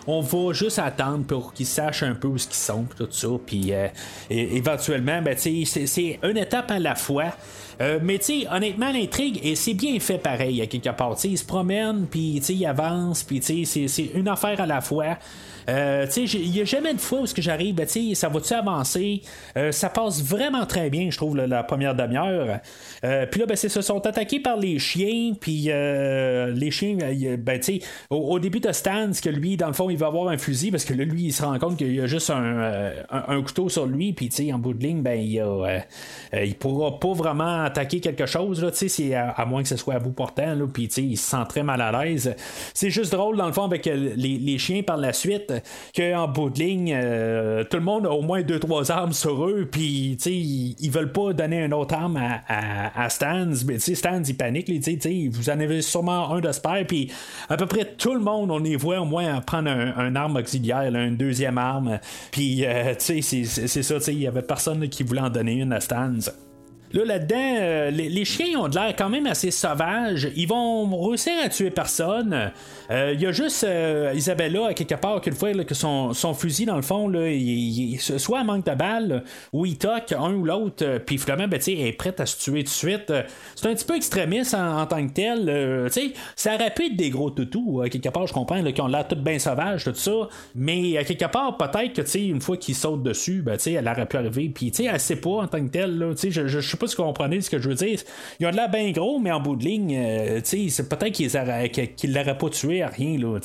on 0.07 0.21
va 0.21 0.53
juste 0.53 0.79
attendre 0.79 1.25
pour 1.25 1.53
qu'ils 1.53 1.67
sachent 1.67 2.03
un 2.03 2.15
peu 2.15 2.29
où 2.29 2.37
ils 2.37 2.62
sont, 2.63 2.87
tout 2.97 3.09
ça. 3.11 3.29
Puis 3.45 3.73
euh, 3.73 3.89
éventuellement, 4.31 5.21
ben, 5.23 5.37
c'est 5.37 6.19
une 6.23 6.37
étape 6.37 6.71
à 6.71 6.79
la 6.79 6.95
fois. 6.95 7.33
Euh, 7.81 7.99
mais 8.03 8.19
tu 8.19 8.43
sais, 8.43 8.47
honnêtement, 8.51 8.93
l'intrigue, 8.93 9.41
et 9.43 9.55
c'est 9.55 9.75
bien 9.75 9.99
fait 9.99 10.19
pareil 10.19 10.61
à 10.63 10.67
quelque 10.67 10.91
part. 10.91 11.15
Tu 11.15 11.23
sais, 11.23 11.29
ils 11.31 11.39
se 11.39 11.45
promènent, 11.45 12.07
puis 12.11 12.37
ils 12.49 12.67
avancent, 12.67 13.23
puis 13.25 13.41
c'est, 13.43 14.11
une 14.15 14.29
affaire 14.29 14.61
à 14.61 14.67
la 14.67 14.81
fois. 14.81 15.17
Euh, 15.69 16.07
il 16.17 16.51
n'y 16.51 16.61
a 16.61 16.65
jamais 16.65 16.93
de 16.93 17.01
fois 17.01 17.21
où 17.21 17.27
j'arrive, 17.37 17.75
ben, 17.77 17.87
ça 17.87 18.29
va-tu 18.29 18.53
avancer? 18.53 19.23
Euh, 19.57 19.71
ça 19.71 19.89
passe 19.89 20.23
vraiment 20.23 20.67
très 20.67 20.91
bien, 20.91 21.09
je 21.11 21.17
trouve, 21.17 21.37
la 21.37 21.63
première 21.63 21.95
demi-heure. 21.95 22.59
Euh, 23.05 23.27
puis 23.27 23.41
là, 23.41 23.47
ben, 23.47 23.57
c'est 23.57 23.69
se 23.69 23.81
sont 23.81 24.05
attaqués 24.07 24.41
par 24.41 24.57
les 24.57 24.79
chiens, 24.79 25.35
puis 25.41 25.71
les 25.71 26.71
chiens, 26.71 26.97
ben, 27.39 27.61
il- 27.69 27.81
au, 28.11 28.17
au 28.17 28.39
début 28.39 28.61
de 28.61 28.73
Stan, 28.73 29.11
que 29.23 29.29
lui, 29.29 29.57
dans 29.57 29.69
le 29.69 29.73
fond, 29.73 29.89
il 29.89 29.97
va 29.97 30.07
avoir 30.09 30.29
un 30.29 30.39
fusil, 30.39 30.71
parce 30.71 30.85
que 30.85 30.95
là, 30.95 31.05
lui, 31.05 31.25
il 31.25 31.33
se 31.33 31.45
rend 31.45 31.59
compte 31.59 31.77
qu'il 31.77 31.95
y 31.95 32.01
a 32.01 32.07
juste 32.07 32.31
un, 32.31 32.93
un- 33.11 33.43
couteau 33.43 33.69
sur 33.69 33.87
lui, 33.87 34.13
puis 34.13 34.31
en 34.53 34.59
bout 34.59 34.75
de 34.75 34.83
ligne, 34.83 35.03
ben, 35.03 35.19
il, 35.19 35.43
il 36.45 36.55
pourra 36.57 36.99
pas 36.99 37.13
vraiment 37.13 37.71
attaquer 37.73 38.01
quelque 38.01 38.27
chose, 38.27 38.63
là, 38.63 38.71
à, 39.15 39.31
à 39.41 39.45
moins 39.47 39.63
que 39.63 39.69
ce 39.69 39.77
soit 39.77 39.95
à 39.95 39.99
bout 39.99 40.13
portant, 40.13 40.57
puis 40.73 40.85
il 40.85 41.17
se 41.17 41.31
sent 41.31 41.45
très 41.49 41.63
mal 41.63 41.81
à 41.81 41.91
l'aise. 42.05 42.35
C'est 42.75 42.91
juste 42.91 43.13
drôle, 43.13 43.37
dans 43.37 43.47
le 43.47 43.53
fond, 43.53 43.65
avec 43.65 43.87
euh, 43.87 44.13
les, 44.17 44.39
les 44.39 44.59
chiens 44.59 44.83
par 44.83 44.97
la 44.99 45.13
suite, 45.13 45.53
qu'en 45.97 46.29
bout 46.29 46.51
de 46.51 46.59
ligne, 46.59 46.93
euh, 46.95 47.65
tout 47.65 47.79
le 47.79 47.83
monde 47.83 48.07
a 48.07 48.11
au 48.11 48.23
moins 48.23 48.43
deux, 48.43 48.59
trois 48.59 48.91
armes 48.93 49.13
sur 49.13 49.47
eux, 49.47 49.69
puis 49.71 50.19
ils, 50.27 50.77
ils 50.79 50.91
veulent 50.91 51.13
pas 51.13 51.33
donner 51.33 51.65
une 51.65 51.73
autre 51.75 51.95
arme 51.95 52.17
à, 52.19 53.05
à, 53.05 53.09
Stans, 53.09 53.65
mais 53.67 53.79
Stans, 53.79 54.23
il 54.27 54.37
panique, 54.37 54.67
tu 54.67 54.83
sais, 55.01 55.31
vous 55.33 55.51
en 55.51 55.59
avez 55.61 55.83
sûrement 55.83 56.31
un 56.33 56.41
de 56.41 56.53
spare, 56.53 56.85
puis 56.87 57.11
à 57.49 57.57
peu 57.57 57.67
près 57.67 57.85
tout 57.97 58.15
le 58.15 58.21
monde, 58.21 58.51
on 58.51 58.59
les 58.59 58.77
voit 58.77 59.01
au 59.01 59.05
moins 59.05 59.41
prendre 59.41 59.71
un, 59.71 60.15
arme 60.17 60.37
auxiliaire, 60.37 60.95
une 60.95 61.17
deuxième 61.17 61.59
arme, 61.59 61.99
puis 62.31 62.65
euh, 62.67 62.95
c'est- 62.99 63.23
ça, 63.23 63.97
il 64.09 64.21
y 64.21 64.27
avait 64.27 64.43
personne 64.43 64.89
qui 64.89 65.03
voulait 65.03 65.21
en 65.21 65.31
donner 65.31 65.55
une 65.55 65.73
à 65.73 65.81
Stans. 65.81 66.31
Là, 66.93 67.05
là-dedans, 67.05 67.57
euh, 67.61 67.91
les, 67.91 68.25
chiens 68.25 68.61
ont 68.61 68.69
de 68.69 68.75
l'air 68.75 68.95
quand 68.97 69.09
même 69.09 69.27
assez 69.27 69.51
sauvages. 69.51 70.29
Ils 70.37 70.47
vont 70.47 71.09
réussir 71.09 71.33
à 71.43 71.49
tuer 71.49 71.71
personne. 71.71 72.53
Euh, 72.91 73.13
Il 73.15 73.21
y 73.21 73.27
a 73.27 73.33
juste 73.33 73.65
euh, 73.65 74.13
Isabella, 74.15 74.67
à 74.69 74.75
quelque 74.75 74.95
part, 74.95 75.21
qu'une 75.21 75.35
fois, 75.35 75.53
là, 75.53 75.65
que 75.65 75.75
son, 75.75 76.13
son 76.13 76.35
fusil, 76.35 76.67
dans 76.67 76.77
le 76.77 76.83
fond, 76.83 77.11
soit 78.19 78.41
elle 78.41 78.47
manque 78.47 78.67
de 78.67 78.75
balles, 78.75 79.25
ou 79.53 79.65
il 79.65 79.79
toque 79.79 80.13
un 80.13 80.35
ou 80.35 80.45
l'autre, 80.45 80.99
puis 81.07 81.17
finalement, 81.17 81.49
ben, 81.49 81.61
elle 81.67 81.81
est 81.81 81.93
prête 81.93 82.21
à 82.21 82.27
se 82.27 82.39
tuer 82.39 82.65
tout 82.65 82.71
de 82.71 82.75
suite. 82.75 83.13
C'est 83.55 83.69
un 83.69 83.75
petit 83.75 83.87
peu 83.87 83.97
extrémiste 83.97 84.55
en, 84.55 84.85
tant 84.87 85.07
que 85.07 85.13
tel. 85.13 85.91
sais, 85.91 86.13
ça 86.37 86.57
être 86.57 86.97
des 86.97 87.11
gros 87.11 87.31
toutous. 87.31 87.83
À 87.83 87.89
quelque 87.89 88.09
part, 88.09 88.27
je 88.27 88.35
comprends, 88.35 88.63
qui 88.63 88.81
ont 88.81 88.87
l'air 88.87 89.09
tout 89.09 89.17
bien 89.17 89.39
sauvages, 89.39 89.85
tout 89.85 89.95
ça. 89.95 90.29
Mais 90.55 90.99
à 90.99 91.05
quelque 91.05 91.31
part, 91.31 91.57
peut-être 91.57 91.95
que, 91.95 92.19
une 92.19 92.41
fois 92.41 92.57
qu'ils 92.57 92.75
sautent 92.75 93.03
dessus, 93.03 93.43
ben, 93.43 93.57
elle 93.65 93.89
aurait 93.89 94.07
pu 94.07 94.17
arriver. 94.17 94.51
Puis, 94.55 94.73
elle 94.85 95.01
sait 95.01 95.17
pas 95.17 95.31
en 95.31 95.47
tant 95.47 95.65
que 95.65 95.71
tel, 95.71 95.99
là. 95.99 96.13
Je, 96.23 96.31
je, 96.31 96.47
je 96.47 96.61
sais 96.61 96.77
pas 96.83 96.89
si 96.89 96.97
vous 96.97 97.03
comprenez 97.05 97.41
ce 97.41 97.49
que 97.51 97.59
je 97.59 97.69
veux 97.69 97.75
dire. 97.75 97.99
Ils 98.41 98.47
ont 98.47 98.51
de 98.51 98.57
l'air 98.57 98.69
bien 98.71 98.91
gros, 98.91 99.19
mais 99.19 99.33
en 99.33 99.41
bout 99.41 99.57
de 99.57 99.65
ligne, 99.65 99.97
euh, 99.97 100.41
peut-être 100.41 101.13
qu'ils 101.13 101.31
qu'ils 101.97 102.13
l'auraient 102.15 102.39
pas 102.39 102.49
tué 102.51 102.83
à 102.83 102.89
rien, 102.89 103.19
là. 103.19 103.39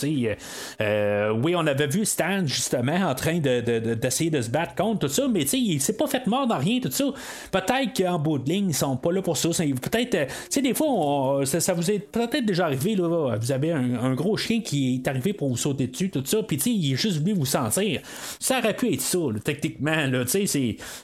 Euh, 0.81 1.31
oui, 1.43 1.55
on 1.55 1.65
avait 1.67 1.87
vu 1.87 2.05
Stan, 2.05 2.45
justement, 2.45 3.09
en 3.09 3.15
train 3.15 3.39
de, 3.39 3.61
de- 3.61 3.79
de- 3.79 3.93
d'essayer 3.93 4.29
de 4.29 4.41
se 4.41 4.49
battre 4.49 4.75
contre 4.75 4.99
tout 5.07 5.07
ça, 5.13 5.27
mais 5.27 5.41
il 5.43 5.79
s'est 5.81 5.97
pas 5.97 6.07
fait 6.07 6.25
mort 6.27 6.47
dans 6.47 6.57
rien, 6.57 6.79
tout 6.79 6.91
ça. 6.91 7.05
Peut-être 7.51 7.95
qu'en 7.97 8.19
bout 8.19 8.39
de 8.39 8.49
ligne, 8.49 8.69
ils 8.69 8.73
sont 8.75 8.97
pas 8.97 9.11
là 9.11 9.21
pour 9.21 9.37
ça. 9.37 9.49
Peut-être, 9.49 10.15
euh, 10.15 10.61
des 10.61 10.73
fois, 10.73 10.87
on- 10.89 11.45
ça, 11.45 11.73
vous 11.73 11.91
est 11.91 11.99
peut-être 11.99 12.45
déjà 12.45 12.65
arrivé, 12.65 12.95
là. 12.95 13.35
Vous 13.39 13.51
avez 13.51 13.71
un, 13.71 14.13
gros 14.15 14.37
chien 14.37 14.61
qui 14.61 14.95
est 15.03 15.07
arrivé 15.07 15.33
pour 15.33 15.49
vous 15.49 15.57
sauter 15.57 15.87
dessus, 15.87 16.09
tout 16.09 16.23
ça, 16.25 16.41
puis 16.43 16.57
il 16.65 16.93
est 16.93 16.95
juste 16.95 17.19
venu 17.19 17.33
vous 17.33 17.45
sentir. 17.45 18.01
Ça 18.39 18.59
aurait 18.59 18.75
pu 18.75 18.93
être 18.93 19.01
ça, 19.01 19.17
là, 19.17 19.39
techniquement, 19.43 20.05
là. 20.07 20.23
C'est, 20.25 20.45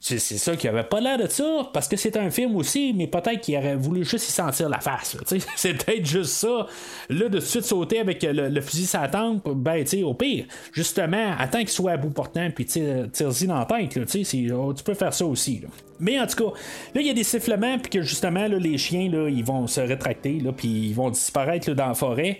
c'est 0.01 0.19
ça 0.19 0.55
qui 0.55 0.67
avait 0.67 0.83
pas 0.83 0.99
l'air 0.99 1.17
de 1.17 1.27
ça, 1.27 1.69
parce 1.73 1.87
que 1.87 1.95
c'est 1.97 2.17
un 2.17 2.22
film 2.29 2.55
aussi, 2.55 2.93
mais 2.95 3.07
peut-être 3.07 3.41
qu'il 3.41 3.57
aurait 3.57 3.75
voulu 3.75 4.03
juste 4.03 4.29
y 4.29 4.31
sentir 4.31 4.69
la 4.69 4.79
face. 4.79 5.17
C'est 5.55 5.73
peut-être 5.73 6.05
juste 6.05 6.31
ça. 6.31 6.67
Là, 7.09 7.29
de 7.29 7.39
suite 7.39 7.63
sauter 7.63 7.99
avec 7.99 8.23
le, 8.23 8.61
fusil 8.61 8.89
la 8.93 9.07
tempe, 9.07 9.49
ben, 9.49 9.83
tu 9.83 10.03
au 10.03 10.13
pire, 10.13 10.45
justement, 10.71 11.33
attends 11.37 11.59
qu'il 11.59 11.69
soit 11.69 11.91
à 11.91 11.97
bout 11.97 12.09
portant, 12.09 12.49
puis 12.53 12.65
tire- 12.65 13.09
tire-y 13.11 13.47
dans 13.47 13.59
la 13.59 13.65
tête, 13.65 13.97
oh, 14.53 14.73
tu 14.73 14.83
peux 14.83 14.93
faire 14.93 15.13
ça 15.13 15.25
aussi. 15.25 15.61
Mais 15.99 16.19
en 16.19 16.27
tout 16.27 16.43
cas, 16.43 16.57
là, 16.95 17.01
il 17.01 17.07
y 17.07 17.09
a 17.09 17.13
des 17.13 17.23
sifflements, 17.23 17.77
puis 17.79 17.89
que 17.89 18.01
justement, 18.01 18.47
là, 18.47 18.57
les 18.57 18.77
chiens, 18.77 19.09
là, 19.09 19.29
ils 19.29 19.43
vont 19.43 19.67
se 19.67 19.81
rétracter, 19.81 20.39
puis 20.55 20.67
ils 20.67 20.93
vont 20.93 21.09
disparaître 21.09 21.71
dans 21.71 21.87
la 21.87 21.93
forêt. 21.93 22.39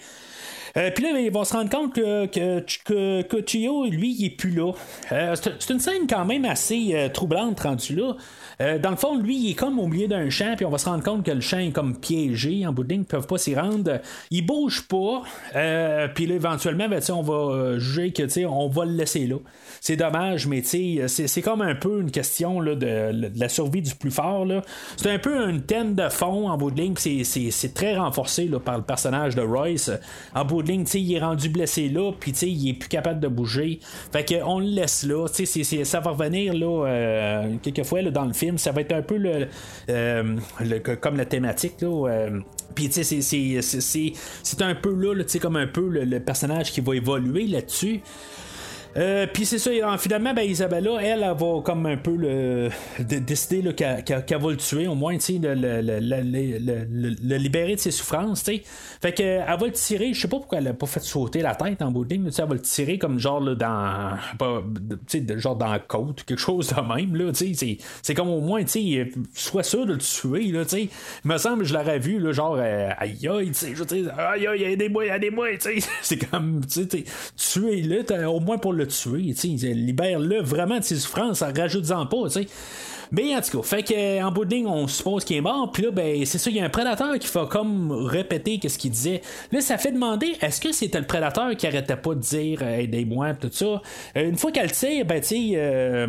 Euh, 0.76 0.90
puis 0.92 1.04
là, 1.04 1.20
ils 1.20 1.32
vont 1.32 1.44
se 1.44 1.54
rendre 1.54 1.70
compte 1.70 1.94
que, 1.94 2.26
que, 2.26 3.22
que, 3.22 3.46
Chio, 3.46 3.86
lui, 3.86 4.16
il 4.18 4.26
est 4.26 4.30
plus 4.32 4.52
là. 4.52 4.72
Euh, 5.12 5.36
c'est 5.36 5.52
c'est 5.60 5.74
une 5.74 5.80
scène 5.80 6.08
quand 6.10 6.26
même 6.26 6.46
assez 6.46 6.92
euh, 6.94 7.10
troublante 7.10 7.60
rendue 7.60 7.96
là. 7.96 8.16
Euh, 8.62 8.78
dans 8.78 8.92
le 8.92 8.96
fond, 8.96 9.18
lui, 9.18 9.38
il 9.38 9.52
est 9.52 9.56
comme 9.56 9.80
au 9.80 9.88
milieu 9.88 10.08
d'un 10.08 10.30
champ, 10.30 10.54
puis 10.56 10.66
on 10.66 10.70
va 10.70 10.78
se 10.78 10.86
rendre 10.86 11.04
compte 11.04 11.26
que 11.26 11.32
le 11.32 11.42
champ 11.42 11.60
est 11.60 11.72
comme 11.72 11.98
piégé. 11.98 12.66
En 12.66 12.74
bout 12.74 12.84
de 12.84 12.90
ligne, 12.90 13.02
ils 13.02 13.06
peuvent 13.06 13.28
pas 13.28 13.38
s'y 13.38 13.56
rendre. 13.56 14.00
Il 14.32 14.46
bouge 14.46 14.88
pas. 14.88 15.24
Euh, 15.56 16.08
puis 16.14 16.26
là, 16.26 16.36
éventuellement, 16.36 16.88
ben, 16.88 17.02
on 17.10 17.22
va 17.22 17.34
euh, 17.34 17.80
juger 17.80 18.12
que 18.12 18.46
on 18.46 18.68
va 18.68 18.86
le 18.86 18.94
laisser 18.94 19.28
là. 19.28 19.38
C'est 19.86 19.98
dommage, 19.98 20.48
mais 20.48 20.64
c'est 20.64 21.42
comme 21.42 21.62
un 21.62 21.76
peu 21.76 22.00
une 22.00 22.10
question 22.10 22.62
là, 22.62 22.74
de, 22.74 23.12
la 23.36 23.50
survie 23.50 23.82
du 23.82 23.94
plus 23.96 24.12
fort. 24.12 24.48
C'est 24.96 25.12
un 25.12 25.20
peu 25.20 25.36
une 25.50 25.62
thème 25.62 25.94
de 25.94 26.08
fond 26.08 26.48
en 26.50 26.58
bout 26.58 26.72
de 26.72 26.80
ligne, 26.80 26.94
c'est- 26.96 27.74
très 27.74 27.98
renforcé 27.98 28.46
là, 28.46 28.62
par 28.62 28.78
le 28.78 28.84
personnage 28.86 29.36
de 29.36 29.42
Royce. 29.42 29.92
En 30.34 30.46
bout 30.46 30.64
de 30.64 30.70
ligne, 30.70 30.86
il 30.94 31.14
est 31.14 31.20
rendu 31.20 31.50
blessé 31.50 31.90
là, 31.90 32.14
puis 32.18 32.32
il 32.32 32.70
est 32.70 32.74
plus 32.76 32.88
capable 32.88 33.20
de 33.20 33.28
bouger. 33.28 33.82
Fait 34.14 34.24
qu'on 34.24 34.60
le 34.60 34.68
laisse 34.68 35.04
là. 35.04 35.28
Tu 35.28 35.46
sais, 35.46 35.46
c'est- 35.46 35.64
c'est- 35.66 35.84
ça 35.84 36.00
va 36.00 36.12
revenir 36.12 36.54
là, 36.54 36.88
euh, 36.88 37.56
quelquefois 37.62 38.04
là, 38.04 38.12
dans 38.12 38.24
le 38.24 38.32
film. 38.32 38.58
Ça 38.58 38.72
va 38.72 38.80
être 38.80 38.94
un 38.94 39.02
peu 39.02 39.18
le, 39.18 39.48
euh, 39.90 40.38
le- 40.62 40.80
comme 40.96 41.18
la 41.18 41.26
thématique. 41.26 41.82
Là, 41.82 42.08
euh, 42.10 42.40
puis 42.74 42.88
tu 42.88 43.04
sais, 43.04 43.22
c'est- 43.22 44.62
un 44.64 44.76
peu 44.76 44.96
là, 44.96 45.14
là, 45.14 45.26
tu 45.26 45.32
sais, 45.32 45.40
comme 45.40 45.58
un 45.58 45.68
peu 45.68 45.90
le, 45.90 46.06
le 46.06 46.22
personnage 46.22 46.72
qui 46.72 46.80
va 46.80 46.96
évoluer 46.96 47.48
là-dessus. 47.48 48.00
Euh, 48.96 49.26
puis 49.32 49.46
c'est 49.46 49.58
ça, 49.58 49.72
en- 49.86 49.98
finalement, 49.98 50.34
ben, 50.34 50.44
Isabella, 50.44 50.92
elle, 51.02 51.24
elle 51.24 51.36
va 51.38 51.62
comme 51.64 51.86
un 51.88 51.98
peu 51.98 52.16
le, 52.16 52.70
de- 53.00 53.18
décider 53.18 53.62
là, 53.64 53.74
qu'elle, 53.74 54.40
va 54.40 54.52
le 54.52 54.58
tuer, 54.58 54.88
au 54.88 54.94
moins, 54.96 55.18
tu 55.18 55.40
le, 55.40 55.56
le, 55.56 57.38
libérer 57.38 57.76
de 57.76 57.80
ses 57.80 57.90
souffrances, 57.92 58.44
tu. 58.44 58.62
Fait 59.02 59.12
que, 59.14 59.24
elle 59.24 59.46
va 59.60 59.66
le 59.66 59.72
tirer, 59.72 60.14
je 60.14 60.22
sais 60.22 60.28
pas 60.28 60.38
pourquoi 60.38 60.60
elle 60.60 60.68
a 60.68 60.74
pas 60.74 60.86
fait 60.86 61.00
sauter 61.02 61.42
la 61.42 61.56
tête 61.56 61.82
en 61.82 61.92
bout 61.92 62.06
de 62.06 62.14
ligne, 62.14 62.26
tu 62.26 62.32
sais, 62.34 62.44
elle 62.44 62.48
va 62.50 62.54
le 62.54 62.62
tirer 62.62 62.98
comme 63.00 63.18
genre 63.18 63.40
là, 63.40 63.56
dans, 63.56 64.64
de- 64.64 65.38
genre 65.38 65.56
dans 65.56 65.72
la 65.72 65.80
côte, 65.80 66.24
quelque 66.24 66.40
chose 66.40 66.68
de 66.76 66.82
même, 66.96 67.16
là, 67.16 67.32
c'est, 67.34 68.14
comme 68.14 68.30
au 68.30 68.42
moins, 68.42 68.64
tu 68.64 69.12
sois 69.34 69.64
sûr 69.64 69.86
de 69.88 69.94
le 69.94 69.98
tuer, 70.00 70.52
là, 70.52 70.66
tu. 70.66 70.82
Il 70.82 70.90
me 71.26 71.38
semble, 71.38 71.64
je 71.66 71.74
l'aurais 71.74 72.00
vu, 72.00 72.20
là, 72.20 72.32
genre, 72.32 72.58
euh, 72.60 72.90
aïe 72.98 73.28
aïe, 73.28 73.48
tu 73.52 73.76
sais, 73.76 74.04
aïe 74.18 74.46
aïe, 74.48 74.64
aidez-moi, 74.64 75.06
aidez-moi, 75.08 75.48
tu 75.60 75.82
sais. 75.82 75.88
C'est 76.04 76.30
comme, 76.30 76.62
tu 76.66 76.84
sais, 76.88 77.04
tuez-le, 77.36 78.04
t'as- 78.04 78.30
au 78.30 78.40
moins 78.40 78.58
pour 78.60 78.74
le 78.74 78.83
tuer, 78.86 79.34
tu 79.34 79.58
sais, 79.58 79.74
libère-le 79.74 80.42
vraiment 80.42 80.80
de 80.80 80.84
ses 80.84 80.98
souffrances, 80.98 81.42
rajoute-en 81.42 82.06
pas. 82.06 82.30
Mais 83.14 83.36
en 83.36 83.42
tout 83.42 83.62
cas, 83.62 83.64
fait 83.68 83.84
que, 83.84 84.24
en 84.24 84.32
bout 84.32 84.44
de 84.46 84.56
ligne, 84.56 84.68
on 84.68 84.88
suppose 84.88 85.24
qu'il 85.24 85.38
est 85.38 85.42
mort. 85.42 85.72
Puis 85.72 85.84
là, 85.84 85.92
ben, 85.92 86.26
c'est 86.26 86.38
ça, 86.40 86.50
il 86.50 86.56
y 86.58 86.60
a 86.60 86.66
un 86.66 86.70
prédateur 86.70 87.18
qui 87.20 87.28
va 87.32 87.46
comme 87.46 87.92
répéter 87.92 88.58
qu'est-ce 88.58 88.78
qu'il 88.80 88.92
disait. 88.92 89.22
Là, 89.52 89.62
ça 89.62 89.78
fait 89.78 89.92
demander 89.92 90.36
est-ce 90.42 90.60
que 90.60 90.72
c'était 90.72 91.00
le 91.00 91.06
prédateur 91.06 91.56
qui 91.56 91.68
arrêtait 91.68 91.96
pas 91.96 92.16
de 92.16 92.20
dire 92.20 92.60
euh, 92.64 92.80
aidez-moi, 92.80 93.36
tout 93.36 93.50
ça? 93.52 93.82
Euh, 94.18 94.30
une 94.30 94.36
fois 94.38 94.52
qu'elle 94.52 94.72
tire, 94.72 95.06
ben, 95.06 95.22
tu 95.22 95.54
euh, 95.56 96.08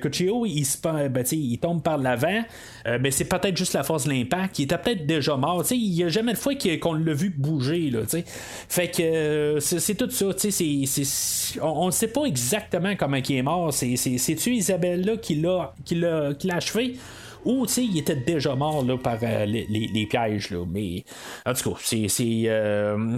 Cuccio, 0.00 0.46
il, 0.46 0.64
se, 0.64 0.78
ben, 0.80 1.24
il 1.30 1.58
tombe 1.58 1.82
par 1.82 1.98
l'avant. 1.98 2.42
Euh, 2.86 2.98
ben, 2.98 3.12
c'est 3.12 3.26
peut-être 3.26 3.56
juste 3.56 3.74
la 3.74 3.82
force 3.82 4.04
de 4.04 4.10
l'impact. 4.10 4.58
Il 4.58 4.62
était 4.62 4.78
peut-être 4.78 5.06
déjà 5.06 5.36
mort. 5.36 5.62
Il 5.70 5.94
y 5.94 6.04
a 6.04 6.08
jamais 6.08 6.32
de 6.32 6.38
fois 6.38 6.54
qu'on 6.80 6.94
l'a 6.94 7.12
vu 7.12 7.28
bouger, 7.36 7.90
là, 7.90 8.00
tu 8.02 8.08
sais. 8.10 8.24
Fait 8.26 8.88
que 8.90 9.02
euh, 9.02 9.60
c'est 9.60 9.94
tout 9.94 10.08
ça. 10.10 10.32
Tu 10.32 10.50
sais, 10.50 10.84
c'est- 10.86 10.86
c'est- 10.86 11.60
on 11.60 11.86
ne 11.86 11.90
sait 11.90 12.08
pas 12.08 12.24
exactement 12.24 12.94
comment 12.96 13.16
il 13.18 13.36
est 13.36 13.42
mort. 13.42 13.74
C'est- 13.74 13.96
c'est- 13.96 14.16
C'est-tu 14.18 14.54
Isabelle-là 14.54 15.18
qui 15.18 15.34
l'a 15.36 15.74
qui 15.84 15.96
l'a 15.96 16.32
qui 16.46 16.50
l'a 16.50 16.56
achevé? 16.56 16.96
Ou, 17.46 17.66
tu 17.66 17.72
sais, 17.72 17.84
il 17.84 17.98
était 17.98 18.16
déjà 18.16 18.54
mort 18.54 18.84
là, 18.84 18.96
par 18.98 19.18
euh, 19.22 19.46
les, 19.46 20.06
pièges. 20.10 20.50
Là. 20.50 20.64
Mais, 20.70 21.04
en 21.46 21.54
tout 21.54 21.70
cas, 21.70 21.76
euh, 21.78 22.08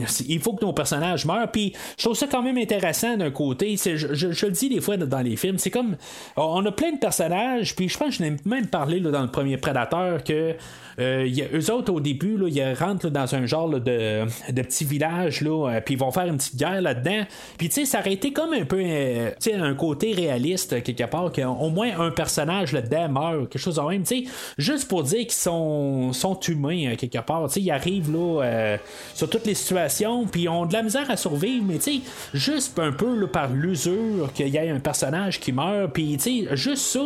c'est- 0.06 0.24
il 0.28 0.40
faut 0.40 0.52
que 0.54 0.64
nos 0.64 0.72
personnages 0.72 1.24
meurent. 1.24 1.50
Puis, 1.50 1.72
je 1.96 2.04
trouve 2.04 2.16
ça 2.16 2.26
quand 2.26 2.42
même 2.42 2.58
intéressant 2.58 3.16
d'un 3.16 3.30
côté. 3.30 3.76
Je, 3.76 3.96
je- 3.96 4.32
je 4.32 4.46
le 4.46 4.52
dis 4.52 4.68
des 4.68 4.80
fois 4.80 4.96
dans 4.96 5.20
les 5.20 5.36
films. 5.36 5.58
C'est 5.58 5.70
comme. 5.70 5.96
On 6.36 6.64
a 6.66 6.72
plein 6.72 6.92
de 6.92 6.98
personnages. 6.98 7.74
Puis, 7.74 7.88
je 7.88 7.98
pense 7.98 8.16
que 8.18 8.24
je 8.24 8.30
n'ai 8.30 8.36
même 8.44 8.66
parlé 8.66 9.00
là, 9.00 9.10
dans 9.10 9.22
le 9.22 9.30
premier 9.30 9.56
Prédateur 9.56 10.22
que. 10.24 10.54
euh, 11.00 11.26
y 11.28 11.42
a, 11.42 11.46
eux 11.54 11.72
autres, 11.72 11.92
au 11.92 12.00
début, 12.00 12.36
là, 12.36 12.48
ils 12.48 12.74
rentrent 12.74 13.08
dans 13.08 13.32
un 13.34 13.46
genre 13.46 13.68
de, 13.68 13.78
de 13.78 14.62
petit 14.62 14.84
village, 14.84 15.42
là, 15.42 15.80
puis 15.80 15.94
ils 15.94 15.98
vont 16.00 16.10
faire 16.10 16.26
une 16.26 16.36
petite 16.38 16.56
guerre 16.56 16.82
là-dedans. 16.82 17.22
Puis, 17.56 17.68
tu 17.68 17.74
sais, 17.76 17.84
ça 17.84 18.00
aurait 18.00 18.12
été 18.14 18.32
comme 18.32 18.52
un 18.52 18.64
peu 18.64 18.80
euh, 18.84 19.30
un 19.54 19.74
côté 19.74 20.12
réaliste, 20.12 20.82
quelque 20.82 21.04
part, 21.04 21.30
qu'au 21.32 21.70
moins 21.70 21.98
un 22.00 22.10
personnage 22.10 22.72
là-dedans 22.72 23.08
meurt, 23.08 23.48
quelque 23.48 23.58
chose 23.62 23.76
de 23.76 23.80
même. 23.82 24.02
Tu 24.02 24.17
juste 24.58 24.88
pour 24.88 25.02
dire 25.02 25.20
qu'ils 25.20 25.32
sont, 25.32 26.12
sont 26.12 26.38
humains, 26.40 26.92
euh, 26.92 26.96
quelque 26.96 27.18
part. 27.18 27.46
Ils 27.56 27.70
arrivent 27.70 28.12
là, 28.12 28.42
euh, 28.42 28.76
sur 29.14 29.28
toutes 29.28 29.46
les 29.46 29.54
situations, 29.54 30.26
puis 30.26 30.42
ils 30.42 30.48
ont 30.48 30.66
de 30.66 30.72
la 30.72 30.82
misère 30.82 31.10
à 31.10 31.16
survivre, 31.16 31.64
mais 31.66 31.78
tu 31.78 31.94
sais, 31.96 32.00
juste 32.34 32.78
un 32.78 32.92
peu 32.92 33.26
par 33.26 33.50
l'usure 33.50 34.32
qu'il 34.34 34.48
y 34.48 34.56
ait 34.56 34.70
un 34.70 34.80
personnage 34.80 35.40
qui 35.40 35.52
meurt, 35.52 35.92
puis 35.92 36.16
tu 36.16 36.46
sais, 36.46 36.56
juste 36.56 36.82
ça, 36.82 37.00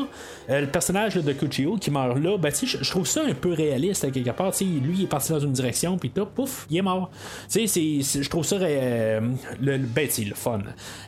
euh, 0.50 0.60
le 0.60 0.66
personnage 0.66 1.14
de 1.14 1.32
Cuccio 1.32 1.76
qui 1.76 1.90
meurt 1.90 2.18
là, 2.18 2.36
ben, 2.38 2.50
tu 2.52 2.66
sais, 2.66 2.78
je- 2.82 2.90
trouve 2.90 3.06
ça 3.06 3.22
un 3.26 3.34
peu 3.34 3.52
réaliste, 3.52 4.04
à 4.04 4.10
quelque 4.10 4.30
part. 4.30 4.52
Tu 4.52 4.58
sais, 4.58 4.64
lui, 4.64 4.94
il 4.98 5.04
est 5.04 5.06
parti 5.06 5.32
dans 5.32 5.40
une 5.40 5.52
direction, 5.52 5.96
puis 5.96 6.12
là, 6.14 6.26
pouf, 6.26 6.66
il 6.70 6.76
est 6.76 6.82
mort. 6.82 7.10
Tu 7.50 7.66
sais, 7.66 8.22
je 8.22 8.28
trouve 8.28 8.44
ça 8.44 8.56
euh, 8.56 9.20
le, 9.60 9.78
ben, 9.78 10.08
le 10.18 10.34
fun. 10.34 10.60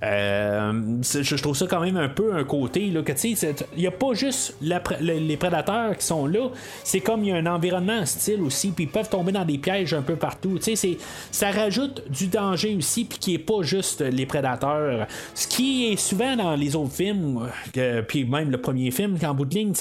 Je 0.02 1.42
trouve 1.42 1.56
ça 1.56 1.66
quand 1.66 1.80
même 1.80 1.96
un 1.96 2.08
peu 2.08 2.34
un 2.34 2.44
côté, 2.44 2.86
là, 2.90 3.02
que 3.02 3.12
tu 3.12 3.34
sais, 3.36 3.54
il 3.76 3.80
n'y 3.80 3.86
a 3.86 3.90
pas 3.90 4.14
juste 4.14 4.56
les 5.00 5.36
prédateurs 5.36 5.93
qui 5.94 6.06
sont 6.06 6.26
là, 6.26 6.48
c'est 6.82 7.00
comme 7.00 7.22
il 7.24 7.28
y 7.28 7.32
a 7.32 7.36
un 7.36 7.46
environnement 7.46 8.00
hostile 8.02 8.42
aussi, 8.42 8.70
puis 8.70 8.84
ils 8.84 8.90
peuvent 8.90 9.08
tomber 9.08 9.32
dans 9.32 9.44
des 9.44 9.58
pièges 9.58 9.94
un 9.94 10.02
peu 10.02 10.16
partout. 10.16 10.58
C'est- 10.60 10.98
ça 11.30 11.50
rajoute 11.50 12.02
du 12.10 12.26
danger 12.26 12.74
aussi, 12.76 13.04
puis 13.04 13.18
qui 13.18 13.34
est 13.34 13.38
pas 13.38 13.62
juste 13.62 14.00
les 14.00 14.26
prédateurs. 14.26 15.06
Ce 15.34 15.46
qui 15.48 15.92
est 15.92 15.96
souvent 15.96 16.36
dans 16.36 16.54
les 16.56 16.76
autres 16.76 16.92
films, 16.94 17.48
euh, 17.76 18.02
puis 18.02 18.24
même 18.24 18.50
le 18.50 18.60
premier 18.60 18.90
film, 18.90 19.18
qu'en 19.18 19.34
bout 19.34 19.44
de 19.44 19.54
ligne, 19.54 19.72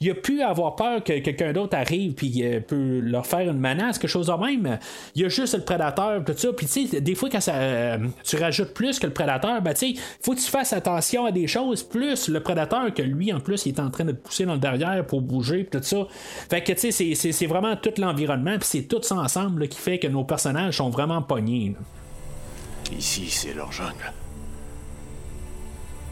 il 0.00 0.10
a 0.10 0.14
pu 0.14 0.42
avoir 0.42 0.76
peur 0.76 1.02
que 1.04 1.18
quelqu'un 1.18 1.52
d'autre 1.52 1.76
arrive, 1.76 2.12
puis 2.12 2.42
euh, 2.42 2.60
peut 2.60 3.00
leur 3.00 3.26
faire 3.26 3.48
une 3.50 3.58
menace, 3.58 3.98
quelque 3.98 4.10
chose 4.10 4.26
de 4.26 4.32
même. 4.32 4.78
Il 5.14 5.22
y 5.22 5.24
a 5.24 5.28
juste 5.28 5.54
le 5.54 5.62
prédateur, 5.64 6.24
tout 6.24 6.34
ça. 6.36 6.52
Puis 6.52 6.66
tu 6.66 6.86
sais, 6.86 7.00
des 7.00 7.14
fois, 7.14 7.28
quand 7.30 7.38
euh, 7.48 7.98
tu 8.24 8.36
rajoutes 8.36 8.74
plus 8.74 8.98
que 8.98 9.06
le 9.06 9.12
prédateur, 9.12 9.60
ben 9.62 9.72
tu 9.74 9.94
sais, 9.94 10.00
faut 10.20 10.34
que 10.34 10.40
tu 10.40 10.50
fasses 10.50 10.72
attention 10.72 11.24
à 11.24 11.32
des 11.32 11.46
choses, 11.46 11.82
plus 11.82 12.28
le 12.28 12.40
prédateur 12.40 12.92
que 12.92 13.02
lui, 13.02 13.32
en 13.32 13.40
plus, 13.40 13.66
il 13.66 13.70
est 13.74 13.80
en 13.80 13.90
train 13.90 14.04
de 14.04 14.12
te 14.12 14.16
pousser 14.16 14.44
dans 14.44 14.54
le 14.54 14.58
derrière 14.58 15.04
pour 15.06 15.20
bouger, 15.20 15.47
puis 15.56 15.66
tout 15.70 15.82
ça. 15.82 16.06
Fait 16.48 16.62
que 16.62 16.72
tu 16.72 16.92
sais, 16.92 17.14
c'est- 17.14 17.46
vraiment 17.46 17.76
tout 17.76 17.92
l'environnement, 17.98 18.58
puis 18.58 18.68
c'est 18.68 18.82
tout 18.82 19.02
ça 19.02 19.16
ensemble 19.16 19.62
là, 19.62 19.66
qui 19.66 19.78
fait 19.78 19.98
que 19.98 20.06
nos 20.06 20.24
personnages 20.24 20.76
sont 20.78 20.90
vraiment 20.90 21.22
pognés. 21.22 21.74
là. 21.78 22.96
Ici, 22.96 23.28
c'est 23.30 23.52
leur 23.54 23.70
jungle. 23.72 24.12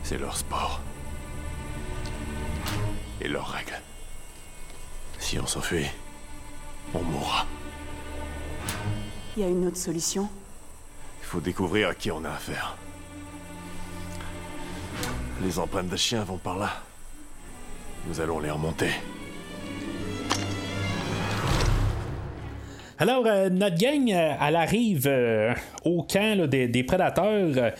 C'est 0.02 0.18
leur 0.18 0.36
sport. 0.36 0.80
Et 3.20 3.28
leurs 3.28 3.48
règles. 3.48 3.80
Si 5.18 5.38
on 5.38 5.46
s'enfuit, 5.46 5.86
on 6.94 7.02
mourra. 7.02 7.46
Il 9.36 9.42
y 9.42 9.46
a 9.46 9.48
une 9.48 9.66
autre 9.66 9.76
solution 9.76 10.28
Il 11.20 11.26
faut 11.26 11.40
découvrir 11.40 11.88
à 11.88 11.94
qui 11.94 12.10
on 12.10 12.24
a 12.24 12.30
affaire. 12.30 12.76
Les 15.42 15.58
empreintes 15.58 15.88
de 15.88 15.96
chiens 15.96 16.24
vont 16.24 16.38
par 16.38 16.56
là. 16.56 16.70
Nous 18.06 18.20
allons 18.20 18.38
les 18.38 18.50
remonter. 18.50 18.90
Alors, 22.98 23.26
euh, 23.26 23.50
notre 23.50 23.76
gang, 23.76 24.10
euh, 24.10 24.32
elle 24.40 24.56
arrive 24.56 25.06
euh, 25.06 25.52
au 25.84 26.02
camp 26.02 26.48
des 26.48 26.82
prédateurs. 26.82 27.72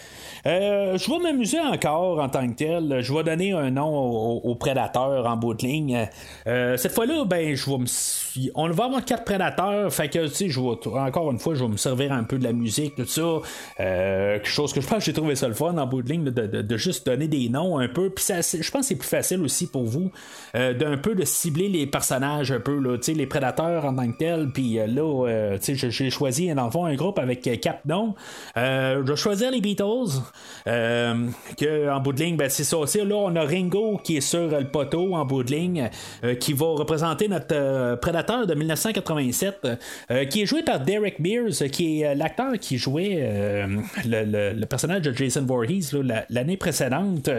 Euh, 0.47 0.97
je 0.97 1.11
vais 1.11 1.19
m'amuser 1.19 1.59
encore 1.59 2.21
en 2.21 2.29
tant 2.29 2.47
que 2.49 2.55
tel. 2.55 3.01
Je 3.01 3.13
vais 3.13 3.25
donner 3.25 3.53
un 3.53 3.71
nom 3.73 3.89
aux, 3.99 4.41
aux 4.45 4.55
prédateurs 4.55 5.27
en 5.27 5.37
bout 5.37 5.55
de 5.55 5.63
ligne. 5.67 6.07
Euh, 6.47 6.77
cette 6.77 6.93
fois-là, 6.93 7.25
ben, 7.25 7.57
je 7.57 7.69
vais 7.69 7.79
me... 7.79 8.51
on 8.55 8.71
va 8.71 8.85
avoir 8.85 9.05
quatre 9.05 9.25
prédateurs. 9.25 9.93
Fait 9.93 10.09
que, 10.09 10.29
tu 10.29 10.35
sais, 10.35 10.49
je 10.49 10.61
vais 10.61 10.99
encore 11.01 11.33
une 11.33 11.41
fois, 11.41 11.55
je 11.57 11.65
vais 11.65 11.71
me 11.71 11.77
servir 11.77 12.13
un 12.13 12.23
peu 12.23 12.39
de 12.39 12.45
la 12.45 12.53
musique, 12.53 12.95
tout 12.95 13.07
ça. 13.07 13.41
Euh, 13.81 14.35
quelque 14.37 14.47
chose 14.49 14.73
que 14.73 14.81
je 14.81 14.87
pense 14.87 14.99
que 14.99 15.05
j'ai 15.07 15.13
trouvé 15.13 15.35
ça 15.35 15.49
le 15.49 15.55
fun 15.55 15.77
en 15.77 15.87
bout 15.87 16.03
de 16.03 16.11
ligne, 16.13 16.25
de, 16.25 16.31
de- 16.47 16.63
de 16.63 16.77
juste 16.77 17.07
donner 17.07 17.27
des 17.27 17.49
noms 17.49 17.79
un 17.79 17.89
peu. 17.89 18.11
Puis 18.11 18.25
ça, 18.25 18.41
je 18.41 18.71
pense 18.71 18.83
que 18.83 18.87
c'est 18.87 18.95
plus 18.97 19.09
facile 19.09 19.41
aussi 19.43 19.67
pour 19.67 19.83
vous 19.85 20.13
euh, 20.55 20.75
d'un 20.75 20.97
peu 20.97 21.17
de 21.17 21.25
cibler 21.25 21.69
les 21.69 21.87
personnages 21.89 22.53
un 22.53 22.61
peu, 22.61 22.79
là, 22.79 22.97
tu 22.99 23.03
sais, 23.05 23.15
les 23.15 23.27
prédateurs 23.27 23.85
en 23.85 23.97
tant 23.97 24.11
que 24.13 24.17
tels. 24.17 24.51
Puis 24.53 24.79
euh, 24.79 24.87
là, 24.87 25.27
euh, 25.29 25.59
tu 25.59 25.77
sais, 25.77 25.91
j'ai- 25.91 26.11
choisi 26.11 26.55
dans 26.55 26.67
le 26.67 26.71
fond 26.71 26.85
un 26.85 26.95
groupe 26.95 27.19
avec 27.19 27.43
quatre 27.61 27.85
noms. 27.85 28.15
Je 28.55 29.01
vais 29.03 29.17
choisir 29.17 29.51
les 29.51 29.61
Beatles. 29.61 30.21
Euh, 30.67 31.29
que 31.57 31.91
en 31.91 32.01
bout 32.01 32.13
de 32.13 32.23
ligne, 32.23 32.37
ben, 32.37 32.49
c'est 32.49 32.65
ça 32.65 32.79
aussi. 32.79 32.99
Là, 32.99 33.15
on 33.15 33.35
a 33.37 33.43
Ringo 33.43 34.01
qui 34.03 34.17
est 34.17 34.21
sur 34.21 34.49
le 34.49 34.69
poteau 34.69 35.15
en 35.15 35.25
bout 35.25 35.43
de 35.43 35.53
ligne, 35.53 35.91
euh, 36.25 36.35
qui 36.35 36.53
va 36.53 36.67
représenter 36.67 37.29
notre 37.29 37.55
euh, 37.55 37.97
prédateur 37.97 38.47
de 38.47 38.55
1987, 38.55 39.67
euh, 40.11 40.25
qui 40.25 40.43
est 40.43 40.47
joué 40.47 40.63
par 40.63 40.81
Derek 40.81 41.19
Mears, 41.19 41.71
qui 41.71 42.03
est 42.03 42.15
l'acteur 42.15 42.59
qui 42.61 42.79
jouait 42.79 43.67
le, 44.05 44.65
personnage 44.67 45.03
de 45.03 45.13
Jason 45.13 45.45
Voorhees 45.45 45.93
l'année 46.31 46.57
précédente. 46.57 47.31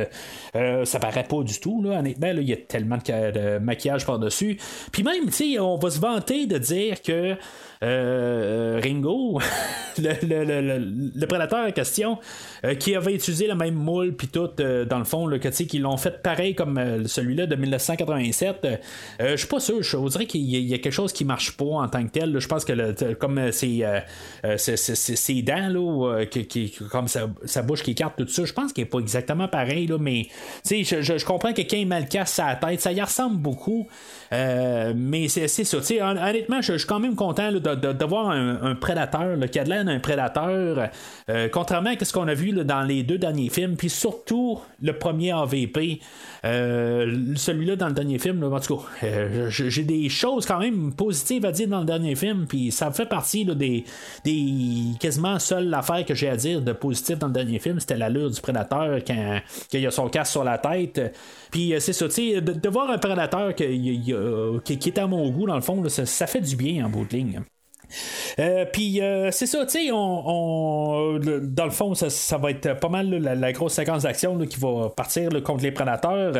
Ça 0.54 1.00
paraît 1.00 1.24
pas 1.24 1.44
du 1.44 1.60
tout, 1.60 1.82
là, 1.82 2.02
Il 2.06 2.50
y 2.50 2.54
a 2.54 2.58
tellement 2.58 2.98
de, 2.98 3.32
de 3.32 3.58
maquillage 3.60 4.06
par-dessus. 4.06 4.58
Puis 4.92 5.04
même, 5.04 5.26
tu 5.28 5.32
sais, 5.32 5.60
on 5.60 5.78
va 5.78 5.90
se 5.90 6.00
vanter 6.00 6.46
de 6.46 6.58
dire 6.58 7.02
que 7.02 7.36
euh, 7.84 8.80
Ringo, 8.82 9.40
le, 9.98 10.10
le- 10.28 10.44
le- 10.44 10.62
le- 10.62 11.12
le 11.16 11.28
prédateur 11.28 11.68
en 11.68 11.72
question, 11.72 12.18
euh, 12.66 12.76
qui 12.76 12.96
avait 12.96 13.14
utilisé 13.14 13.48
le 13.48 13.56
même 13.56 13.76
moule, 13.76 14.14
puis 14.16 14.28
tout, 14.28 14.50
euh, 14.60 14.86
dans 14.86 15.00
le 15.00 15.06
fond, 15.06 15.28
sais, 15.58 15.66
qu'ils 15.66 15.82
l'ont 15.82 15.98
fait 15.98 16.22
pareil 16.22 16.56
comme 16.56 16.78
euh, 16.78 17.06
celui-là 17.06 17.46
de 17.46 17.56
1987. 17.56 18.58
euh, 18.66 18.76
euh, 19.22 19.32
je 19.32 19.36
suis 19.38 19.48
pas 19.48 19.60
sûr, 19.60 19.82
je 19.82 19.98
dirais 20.10 20.26
qu'il 20.26 20.42
y, 20.44 20.74
a- 20.74 20.78
quelque 20.78 20.92
chose 20.92 21.14
qui 21.14 21.26
marche 21.26 21.56
pas 21.58 21.66
en 21.66 21.88
tant 21.88 22.04
que 22.06 22.12
tel. 22.12 22.38
Je 22.40 22.48
pense 22.48 22.66
que 22.66 22.74
le- 22.74 22.94
comme 23.16 23.38
euh, 23.38 23.52
euh, 23.84 24.00
euh, 24.46 24.58
ses 24.58 25.42
dents, 25.42 25.70
là, 25.70 26.20
euh, 26.20 26.26
qui, 26.26 26.72
comme 26.92 27.08
sa, 27.08 27.28
bouche 27.62 27.84
qui 27.84 27.92
écarte, 27.92 28.16
tout 28.18 28.28
ça, 28.28 28.46
je 28.46 28.54
pense 28.54 28.74
qu'il 28.74 28.84
est 28.84 28.88
pas 28.88 29.00
exactement 29.00 29.48
pareil, 29.48 29.88
là, 29.88 29.98
mais 30.00 30.28
je, 30.84 31.02
je- 31.02 31.18
comprends 31.26 31.54
que 31.54 31.62
quand 31.62 31.78
il 31.78 31.88
mal 31.88 32.08
sa 32.28 32.56
tête, 32.56 32.82
ça 32.82 32.92
y 32.92 33.02
ressemble 33.02 33.38
beaucoup. 33.38 33.88
Euh, 34.34 34.94
mais 34.96 35.28
c'est 35.28 35.48
ça. 35.48 35.78
honnêtement, 36.02 36.62
je, 36.62 36.74
je 36.74 36.78
suis 36.80 36.88
quand 36.88 37.00
même 37.00 37.16
content 37.16 37.50
là, 37.52 37.60
de, 37.60 37.67
de, 37.76 37.94
de 37.94 38.06
voir 38.06 38.30
un, 38.30 38.62
un 38.62 38.76
prédateur 38.76 39.36
là, 39.36 39.48
qui 39.48 39.60
d'un 39.60 40.00
prédateur, 40.00 40.90
euh, 41.30 41.50
contrairement 41.52 41.92
à 42.00 42.06
ce 42.06 42.14
qu'on 42.14 42.28
a 42.28 42.34
vu 42.34 42.52
dans 42.52 42.82
les 42.84 43.04
deux 43.04 43.18
derniers 43.18 43.50
films, 43.50 43.76
puis 43.76 43.90
surtout 43.90 44.60
le 44.82 44.94
premier 44.94 45.32
AVP. 45.32 46.00
Euh, 46.46 47.34
celui-là 47.36 47.76
dans 47.76 47.88
le 47.88 47.94
dernier 47.94 48.20
film, 48.20 48.44
en 48.44 48.60
tout 48.60 48.78
cas, 48.78 48.84
euh, 49.04 49.50
j'ai 49.50 49.84
des 49.84 50.08
choses 50.10 50.46
quand 50.46 50.60
même 50.60 50.94
positives 50.94 51.46
à 51.46 51.52
dire 51.52 51.68
dans 51.68 51.80
le 51.80 51.86
dernier 51.86 52.16
film, 52.16 52.46
puis 52.48 52.72
ça 52.72 52.92
fait 52.92 53.08
partie 53.08 53.46
des, 53.46 53.84
des 54.24 54.44
quasiment 55.00 55.40
seule 55.40 55.74
affaire 55.74 56.06
que 56.06 56.14
j'ai 56.14 56.30
à 56.30 56.38
dire 56.38 56.62
de 56.62 56.74
positif 56.74 57.18
dans 57.18 57.28
le 57.28 57.34
dernier 57.34 57.60
film, 57.60 57.80
c'était 57.80 57.98
l'allure 57.98 58.30
du 58.30 58.40
prédateur 58.40 59.00
quand, 59.06 59.40
quand 59.72 59.86
a 59.86 59.92
son 59.92 60.10
casque 60.10 60.32
sur 60.32 60.44
la 60.44 60.58
tête. 60.58 61.16
Puis 61.52 61.74
c'est 61.80 61.94
ça, 61.94 62.08
de, 62.08 62.40
de 62.40 62.70
voir 62.70 62.90
un 62.90 62.98
prédateur 62.98 63.54
qui, 63.56 64.14
qui 64.64 64.90
est 64.90 64.98
à 64.98 65.08
mon 65.08 65.30
goût, 65.30 65.48
dans 65.48 65.56
le 65.56 65.62
fond, 65.62 65.88
ça, 65.90 66.06
ça 66.06 66.28
fait 66.28 66.42
du 66.42 66.56
bien 66.56 66.86
en 66.86 66.90
bout 66.90 67.06
de 67.06 67.16
ligne. 67.18 67.42
Euh, 68.40 68.66
puis 68.72 69.02
euh, 69.02 69.32
c'est 69.32 69.46
ça, 69.46 69.66
tu 69.66 69.80
sais, 69.80 69.92
on, 69.92 71.20
dans 71.20 71.66
le 71.66 71.72
fond, 71.72 71.94
ça, 71.96 72.38
va 72.38 72.52
être 72.52 72.80
pas 72.80 72.90
mal 72.90 73.10
la, 73.10 73.52
grosse 73.54 73.74
séquence 73.74 74.04
d'action 74.04 74.38
qui 74.46 74.60
va 74.60 74.90
partir 74.96 75.30
contre 75.44 75.64
les 75.64 75.72
prédateurs. 75.72 76.34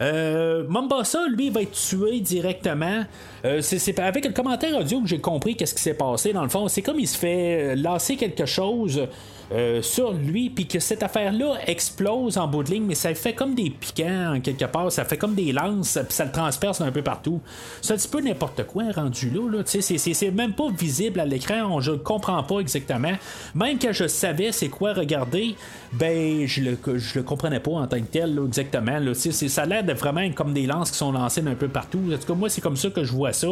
Euh, 0.00 0.64
Mombasa, 0.68 1.26
lui, 1.28 1.50
va 1.50 1.62
être 1.62 1.72
tué 1.72 2.20
directement. 2.20 3.04
Euh, 3.44 3.60
c'est 3.60 3.98
avec 3.98 4.24
le 4.24 4.32
commentaire 4.32 4.76
audio 4.76 5.00
que 5.00 5.06
j'ai 5.06 5.20
compris 5.20 5.56
qu'est-ce 5.56 5.74
qui 5.74 5.82
s'est 5.82 5.94
passé 5.94 6.32
dans 6.32 6.42
le 6.42 6.48
fond. 6.48 6.68
C'est 6.68 6.82
comme 6.82 6.98
il 6.98 7.08
se 7.08 7.18
fait 7.18 7.76
lancer 7.76 8.16
quelque 8.16 8.46
chose. 8.46 9.06
Euh, 9.52 9.82
sur 9.82 10.12
lui, 10.14 10.48
puis 10.48 10.66
que 10.66 10.78
cette 10.78 11.02
affaire-là 11.02 11.58
explose 11.66 12.38
en 12.38 12.48
bout 12.48 12.62
de 12.62 12.70
ligne, 12.70 12.84
mais 12.84 12.94
ça 12.94 13.14
fait 13.14 13.34
comme 13.34 13.54
des 13.54 13.68
piquants 13.68 14.36
en 14.36 14.40
quelque 14.40 14.64
part, 14.64 14.90
ça 14.90 15.04
fait 15.04 15.18
comme 15.18 15.34
des 15.34 15.52
lances, 15.52 15.98
puis 16.02 16.14
ça 16.14 16.24
le 16.24 16.32
transperce 16.32 16.80
un 16.80 16.90
peu 16.90 17.02
partout. 17.02 17.42
C'est 17.82 17.92
un 17.92 17.96
petit 17.96 18.08
peu 18.08 18.22
n'importe 18.22 18.64
quoi 18.64 18.84
rendu 18.94 19.28
là, 19.28 19.58
là 19.58 19.62
c'est, 19.66 20.30
même 20.30 20.54
pas 20.54 20.70
visible 20.70 21.20
à 21.20 21.26
l'écran, 21.26 21.78
je 21.80 21.92
comprends 21.92 22.42
pas 22.42 22.60
exactement. 22.60 23.12
Même 23.54 23.78
quand 23.78 23.92
je 23.92 24.06
savais 24.06 24.50
c'est 24.50 24.68
quoi 24.68 24.94
regarder, 24.94 25.56
ben 25.92 26.46
je 26.46 26.62
le, 26.62 26.78
je 26.96 27.18
le 27.18 27.22
comprenais 27.22 27.60
pas 27.60 27.72
en 27.72 27.86
tant 27.86 28.00
que 28.00 28.06
tel 28.06 28.40
exactement. 28.46 28.98
Là, 28.98 29.12
ça 29.14 29.62
a 29.62 29.66
l'air 29.66 29.84
de 29.84 29.92
vraiment 29.92 30.28
comme 30.32 30.54
des 30.54 30.66
lances 30.66 30.90
qui 30.90 30.96
sont 30.96 31.12
lancées 31.12 31.44
un 31.46 31.54
peu 31.54 31.68
partout. 31.68 32.00
En 32.10 32.16
tout 32.16 32.26
cas, 32.26 32.34
moi 32.34 32.48
c'est 32.48 32.62
comme 32.62 32.76
ça 32.76 32.88
que 32.88 33.04
je 33.04 33.12
vois 33.12 33.34
ça. 33.34 33.48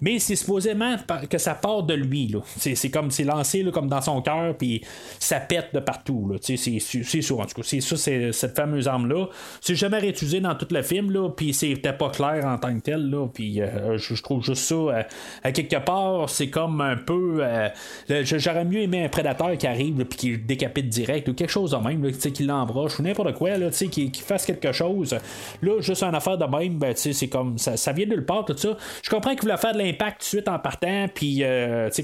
Mais 0.00 0.18
c'est 0.18 0.36
supposément 0.36 0.96
que 1.28 1.36
ça 1.36 1.54
part 1.54 1.82
de 1.82 1.94
lui. 1.94 2.34
C'est, 2.56 2.88
comme 2.88 3.10
c'est 3.10 3.24
lancé 3.24 3.62
comme 3.72 3.88
dans 3.88 4.00
son 4.00 4.22
cœur, 4.22 4.56
puis 4.56 4.80
ça 5.18 5.33
pète 5.40 5.74
de 5.74 5.80
partout. 5.80 6.36
C'est, 6.40 6.56
c'est 6.56 6.78
sûr, 7.22 7.40
en 7.40 7.46
tout 7.46 7.54
cas. 7.54 7.62
C'est 7.64 7.80
ça, 7.80 7.96
c'est 7.96 8.32
cette 8.32 8.56
fameuse 8.56 8.88
arme-là. 8.88 9.26
C'est 9.60 9.74
jamais 9.74 9.98
réutilisé 9.98 10.40
dans 10.40 10.54
tout 10.54 10.66
le 10.70 10.82
film, 10.82 11.10
là, 11.10 11.28
puis 11.30 11.54
c'était 11.54 11.92
pas 11.92 12.10
clair 12.10 12.44
en 12.44 12.58
tant 12.58 12.74
que 12.74 12.80
tel. 12.80 13.10
Là, 13.10 13.26
puis 13.32 13.60
euh, 13.60 13.96
je, 13.98 14.22
trouve 14.22 14.42
juste 14.42 14.64
ça, 14.64 14.74
euh, 14.74 15.02
à 15.42 15.52
quelque 15.52 15.76
part, 15.76 16.28
c'est 16.28 16.48
comme 16.48 16.80
un 16.80 16.96
peu. 16.96 17.38
Euh, 17.40 17.68
j'aurais 18.08 18.64
mieux 18.64 18.80
aimé 18.80 19.04
un 19.04 19.08
prédateur 19.08 19.56
qui 19.56 19.66
arrive, 19.66 20.04
puis 20.04 20.18
qui 20.18 20.38
décapite 20.38 20.88
direct, 20.88 21.28
ou 21.28 21.34
quelque 21.34 21.50
chose 21.50 21.72
de 21.72 21.76
même, 21.76 22.10
qui 22.12 22.42
l'embroche, 22.44 22.98
ou 22.98 23.02
n'importe 23.02 23.34
quoi, 23.34 23.56
là, 23.56 23.70
qui, 23.70 24.10
fasse 24.24 24.46
quelque 24.46 24.72
chose. 24.72 25.16
Là, 25.62 25.80
juste 25.80 26.02
une 26.02 26.14
affaire 26.14 26.38
de 26.38 26.44
même, 26.44 26.78
ben, 26.78 26.94
c'est 26.94 27.28
comme. 27.28 27.58
Ça, 27.58 27.92
vient 27.92 28.06
de 28.06 28.10
nulle 28.10 28.26
part, 28.26 28.44
tout 28.44 28.56
ça. 28.56 28.76
Je 29.02 29.10
comprends 29.10 29.30
qu'il 29.30 29.42
voulait 29.42 29.56
faire 29.56 29.72
de 29.72 29.78
l'impact 29.78 30.20
tout 30.20 30.24
de 30.24 30.28
suite 30.28 30.48
en 30.48 30.58
partant, 30.58 31.06
puis 31.14 31.42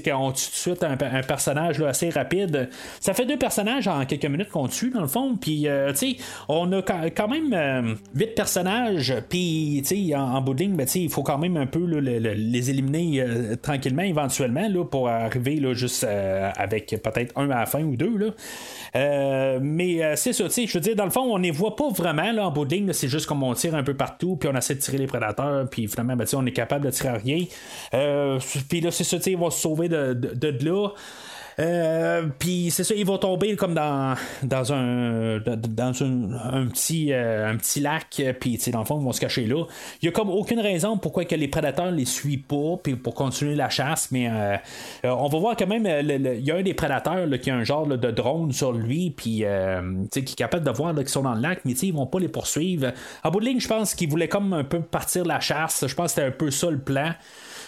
qu'on 0.03 0.31
tue 0.31 0.45
tout 0.45 0.51
de 0.51 0.55
suite 0.55 0.83
un, 0.83 0.97
personnage 1.23 1.79
là, 1.79 1.89
assez 1.89 2.09
rapide. 2.09 2.69
Ça 2.99 3.13
fait 3.13 3.20
deux 3.25 3.37
personnages 3.37 3.87
en 3.87 4.05
quelques 4.05 4.25
minutes 4.25 4.49
qu'on 4.49 4.67
tue, 4.67 4.89
dans 4.89 5.01
le 5.01 5.07
fond. 5.07 5.35
Puis, 5.35 5.67
euh, 5.67 5.91
tu 5.91 6.13
sais, 6.13 6.17
on 6.47 6.71
a 6.71 6.81
quand 6.81 7.27
même 7.27 7.53
euh, 7.53 7.95
huit 8.15 8.35
personnages. 8.35 9.13
Puis, 9.29 9.83
tu 9.85 10.07
sais, 10.07 10.15
en, 10.15 10.41
bout 10.41 10.53
de 10.53 10.65
ben, 10.65 10.87
il 10.95 11.09
faut 11.09 11.23
quand 11.23 11.37
même 11.37 11.57
un 11.57 11.65
peu 11.65 11.79
les 11.85 12.69
éliminer 12.69 13.21
euh, 13.21 13.55
tranquillement, 13.55 14.03
éventuellement, 14.03 14.67
là, 14.67 14.85
pour 14.85 15.09
arriver 15.09 15.55
là, 15.55 15.73
juste 15.73 16.03
avec 16.03 16.95
peut-être 17.03 17.37
un 17.37 17.49
à 17.49 17.61
la 17.61 17.65
fin 17.65 17.83
ou 17.83 17.95
deux. 17.95 18.15
Là. 18.17 19.59
mais 19.59 20.15
c'est 20.15 20.33
ça, 20.33 20.45
tu 20.45 20.51
sais, 20.51 20.67
je 20.67 20.73
veux 20.73 20.81
dire, 20.81 20.95
dans 20.95 21.05
le 21.05 21.11
fond, 21.11 21.21
on 21.21 21.37
ne 21.37 21.43
les 21.43 21.51
voit 21.51 21.75
pas 21.75 21.89
vraiment 21.89 22.31
là, 22.31 22.47
en 22.47 22.51
bout. 22.51 22.67
C'est 22.91 23.07
juste 23.07 23.25
comme 23.25 23.43
on 23.43 23.53
tire 23.53 23.75
un 23.75 23.83
peu 23.83 23.93
partout, 23.93 24.35
puis 24.35 24.49
on 24.51 24.55
essaie 24.55 24.75
de 24.75 24.79
tirer 24.79 24.97
les 24.97 25.07
prédateurs, 25.07 25.69
puis 25.69 25.87
finalement, 25.87 26.15
ben, 26.15 26.25
on 26.33 26.45
est 26.45 26.51
capable 26.51 26.85
de 26.85 26.91
tirer 26.91 27.09
à 27.09 27.13
rien. 27.13 27.45
puis 28.69 28.81
là, 28.81 28.91
c'est 28.91 29.03
ça, 29.03 29.17
tu 29.17 29.23
sais, 29.23 29.31
il 29.31 29.37
va 29.37 29.49
se 29.49 29.59
sauver 29.59 29.89
de, 29.89 30.13
de 30.13 30.65
là. 30.65 30.89
Euh, 31.61 32.27
puis 32.39 32.71
c'est 32.71 32.83
ça, 32.83 32.95
ils 32.95 33.05
vont 33.05 33.17
tomber 33.17 33.55
comme 33.55 33.73
dans, 33.73 34.15
dans 34.41 34.73
un 34.73 35.39
dans 35.39 36.03
un, 36.03 36.67
petit 36.67 37.13
euh, 37.13 37.49
un 37.49 37.57
petit 37.57 37.79
lac, 37.79 38.21
puis 38.39 38.59
dans 38.71 38.79
le 38.79 38.85
fond, 38.85 38.99
ils 38.99 39.05
vont 39.05 39.11
se 39.11 39.21
cacher 39.21 39.45
là. 39.45 39.65
Il 40.01 40.05
y 40.05 40.09
a 40.09 40.11
comme 40.11 40.29
aucune 40.29 40.59
raison 40.59 40.97
pourquoi 40.97 41.25
que 41.25 41.35
les 41.35 41.47
prédateurs 41.47 41.91
les 41.91 42.05
suivent 42.05 42.43
pas, 42.43 42.77
puis 42.81 42.95
pour 42.95 43.13
continuer 43.13 43.55
la 43.55 43.69
chasse, 43.69 44.09
mais 44.11 44.27
euh, 44.29 44.57
on 45.03 45.27
va 45.27 45.37
voir 45.37 45.55
quand 45.55 45.67
même, 45.67 45.85
il 45.85 46.43
y 46.43 46.51
a 46.51 46.55
un 46.55 46.63
des 46.63 46.73
prédateurs 46.73 47.27
qui 47.39 47.51
a 47.51 47.55
un 47.55 47.63
genre 47.63 47.85
de 47.85 48.11
drone 48.11 48.51
sur 48.51 48.71
lui, 48.71 49.11
puis 49.11 49.43
qui 50.11 50.19
est 50.19 50.35
capable 50.35 50.65
de 50.65 50.71
voir 50.71 50.95
qu'ils 50.95 51.09
sont 51.09 51.23
dans 51.23 51.35
le 51.35 51.41
lac, 51.41 51.61
mais 51.65 51.73
ils 51.73 51.93
vont 51.93 52.07
pas 52.07 52.19
les 52.19 52.29
poursuivre. 52.29 52.91
En 53.23 53.29
bout 53.29 53.39
de 53.39 53.45
ligne, 53.45 53.59
je 53.59 53.67
pense 53.67 53.93
qu'ils 53.93 54.09
voulaient 54.09 54.27
comme 54.27 54.53
un 54.53 54.63
peu 54.63 54.81
partir 54.81 55.25
la 55.25 55.39
chasse. 55.39 55.85
Je 55.85 55.93
pense 55.93 56.13
que 56.13 56.21
c'était 56.21 56.27
un 56.27 56.31
peu 56.31 56.49
ça 56.49 56.71
le 56.71 56.79
plan. 56.79 57.13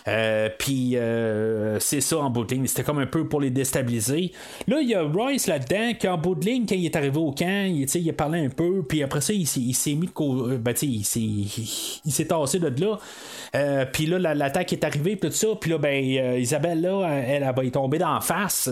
Euh, 0.07 0.49
puis 0.57 0.97
euh, 0.97 1.79
c'est 1.79 2.01
ça 2.01 2.17
en 2.19 2.29
bout 2.29 2.43
de 2.43 2.53
ligne. 2.53 2.67
C'était 2.67 2.83
comme 2.83 2.99
un 2.99 3.05
peu 3.05 3.27
pour 3.27 3.41
les 3.41 3.49
déstabiliser. 3.49 4.31
Là, 4.67 4.79
il 4.81 4.89
y 4.89 4.95
a 4.95 5.03
Royce 5.03 5.47
là-dedans 5.47 5.93
qui 5.99 6.07
en 6.07 6.17
bout 6.17 6.35
de 6.35 6.45
ligne, 6.45 6.65
quand 6.67 6.75
il 6.75 6.85
est 6.85 6.95
arrivé 6.95 7.17
au 7.17 7.31
camp, 7.31 7.67
il, 7.67 7.83
il 7.83 8.09
a 8.09 8.13
parlé 8.13 8.45
un 8.45 8.49
peu. 8.49 8.83
Puis 8.87 9.03
après 9.03 9.21
ça, 9.21 9.33
il, 9.33 9.45
s'est 9.45 9.93
mis 9.93 10.07
de 10.07 10.11
côté. 10.11 10.57
Ben, 10.57 10.73
il 10.81 11.05
s'est, 11.05 11.19
il 11.19 12.27
tassé 12.27 12.59
de 12.59 12.81
là. 12.81 12.97
Euh, 13.55 13.85
puis 13.91 14.05
là, 14.05 14.33
l'attaque 14.33 14.73
est 14.73 14.83
arrivée, 14.83 15.17
tout 15.17 15.31
ça. 15.31 15.47
Puis 15.59 15.71
là, 15.71 15.77
ben, 15.77 16.03
Isabelle, 16.39 16.81
là, 16.81 17.07
elle, 17.07 17.43
elle, 17.43 17.55
va 17.55 17.63
y 17.63 17.99
d'en 17.99 18.21
face. 18.21 18.69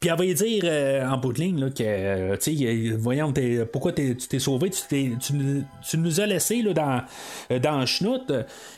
Puis 0.00 0.10
elle 0.10 0.18
va 0.18 0.24
lui 0.24 0.34
dire 0.34 0.62
euh, 0.64 1.08
en 1.08 1.16
bout 1.16 1.32
de 1.32 1.40
ligne 1.40 1.58
là, 1.58 1.70
que, 1.70 1.82
euh, 1.82 2.36
tu 2.36 2.58
sais, 2.58 2.90
voyons, 2.98 3.32
pourquoi 3.72 3.92
tu 3.92 4.14
t'es 4.16 4.38
sauvé, 4.38 4.68
tu, 4.68 5.16
tu, 5.18 5.96
nous 5.96 6.20
as 6.20 6.26
laissé 6.26 6.60
là, 6.60 6.74
dans, 6.74 7.02
euh, 7.50 7.58
dans 7.58 7.86
Schnout. 7.86 8.30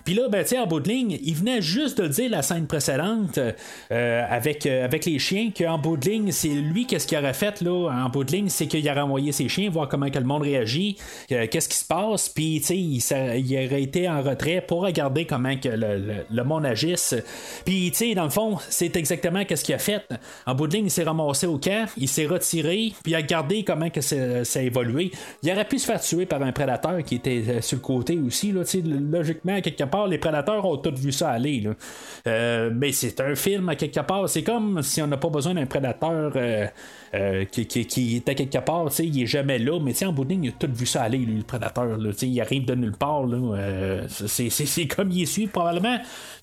Puis 0.04 0.14
là, 0.14 0.28
ben, 0.28 0.44
tu 0.44 0.50
sais, 0.50 0.58
en 0.58 0.68
bout 0.68 0.78
de 0.78 0.88
ligne, 0.88 1.18
il 1.20 1.34
venait 1.34 1.62
juste 1.62 2.00
de 2.00 2.06
dire 2.06 2.30
la 2.30 2.42
scène 2.42 2.68
précédente 2.68 3.40
avec, 3.90 4.66
avec 4.66 5.04
les 5.04 5.18
chiens, 5.18 5.50
qu'en 5.56 5.78
bout 5.78 5.96
de 5.96 6.08
ligne, 6.08 6.30
c'est 6.30 6.48
lui, 6.48 6.86
qu'est-ce 6.86 7.08
qu'il 7.08 7.18
aurait 7.18 7.34
fait 7.34 7.60
là, 7.60 7.90
en 7.90 8.08
bout 8.08 8.22
de 8.22 8.30
ligne, 8.30 8.48
c'est 8.48 8.68
qu'il 8.68 8.88
aurait 8.88 9.00
envoyé 9.00 9.32
ses 9.32 9.48
chiens, 9.48 9.68
voir 9.68 9.88
comment 9.88 10.10
que 10.10 10.18
le 10.18 10.24
monde 10.24 10.42
réagit, 10.42 10.96
qu'est-ce 11.28 11.68
qui 11.68 11.76
se 11.76 11.84
passe, 11.84 12.28
puis 12.28 12.60
tu 12.60 12.66
sais, 12.66 12.78
il, 12.78 13.02
il, 13.44 13.66
aurait 13.66 13.82
été 13.82 14.08
en 14.08 14.22
retrait 14.22 14.64
pour 14.66 14.82
regarder 14.82 15.26
comment 15.26 15.56
que 15.56 15.68
le, 15.68 16.24
le, 16.30 16.44
monde 16.44 16.66
agisse. 16.66 17.16
Puis, 17.64 17.90
tu 17.90 17.96
sais, 17.96 18.14
dans 18.14 18.24
le 18.24 18.30
fond, 18.30 18.58
c'est 18.68 18.96
exactement 18.96 19.44
qu'est-ce 19.44 19.64
qu'il 19.64 19.74
a 19.74 19.78
fait. 19.78 20.06
En 20.46 20.54
bout 20.54 20.68
de 20.68 20.74
ligne, 20.74 20.88
s'est 21.00 21.08
ramassé 21.08 21.46
au 21.46 21.58
camp, 21.58 21.86
il 21.96 22.08
s'est 22.08 22.26
retiré, 22.26 22.92
puis 23.02 23.12
il 23.12 23.14
a 23.14 23.18
regardé 23.18 23.64
comment 23.64 23.88
que 23.90 24.00
ça, 24.00 24.16
a 24.16 24.60
évolué. 24.60 25.10
Il 25.42 25.50
aurait 25.50 25.64
pu 25.64 25.78
se 25.78 25.86
faire 25.86 26.00
tuer 26.00 26.26
par 26.26 26.42
un 26.42 26.52
prédateur 26.52 27.02
qui 27.02 27.16
était 27.16 27.42
euh, 27.48 27.60
sur 27.60 27.78
le 27.78 27.82
côté 27.82 28.18
aussi. 28.18 28.52
Là, 28.52 28.62
logiquement, 28.84 29.60
quelque 29.60 29.84
part, 29.84 30.06
les 30.06 30.18
prédateurs 30.18 30.64
ont 30.64 30.76
tous 30.76 30.94
vu 30.94 31.12
ça 31.12 31.30
aller. 31.30 31.66
Euh, 32.26 32.70
mais 32.74 32.92
c'est 32.92 33.20
un 33.20 33.34
film, 33.34 33.68
à 33.68 33.76
quelque 33.76 34.00
part. 34.00 34.28
C'est 34.28 34.42
comme 34.42 34.82
si 34.82 35.00
on 35.00 35.06
n'a 35.06 35.16
pas 35.16 35.30
besoin 35.30 35.54
d'un 35.54 35.66
prédateur 35.66 36.32
euh, 36.36 36.66
qui, 37.50 37.66
qui, 37.66 38.16
était 38.16 38.34
quelque 38.34 38.58
part. 38.58 38.88
Il 38.98 39.22
est 39.22 39.26
jamais 39.26 39.58
là, 39.58 39.80
mais 39.80 39.92
en 40.04 40.12
bout 40.12 40.24
de 40.24 40.30
ligne, 40.30 40.44
il 40.44 40.48
a 40.50 40.52
tout 40.52 40.72
vu 40.72 40.86
ça 40.86 41.02
aller, 41.02 41.18
le 41.18 41.42
prédateur. 41.42 41.98
Là, 41.98 42.10
il 42.22 42.40
arrive 42.40 42.64
de 42.64 42.74
nulle 42.74 42.96
part. 42.96 43.24
c'est 44.08 44.86
comme 44.86 45.10
il 45.10 45.22
est 45.22 45.26
suivi 45.26 45.48
probablement 45.48 45.98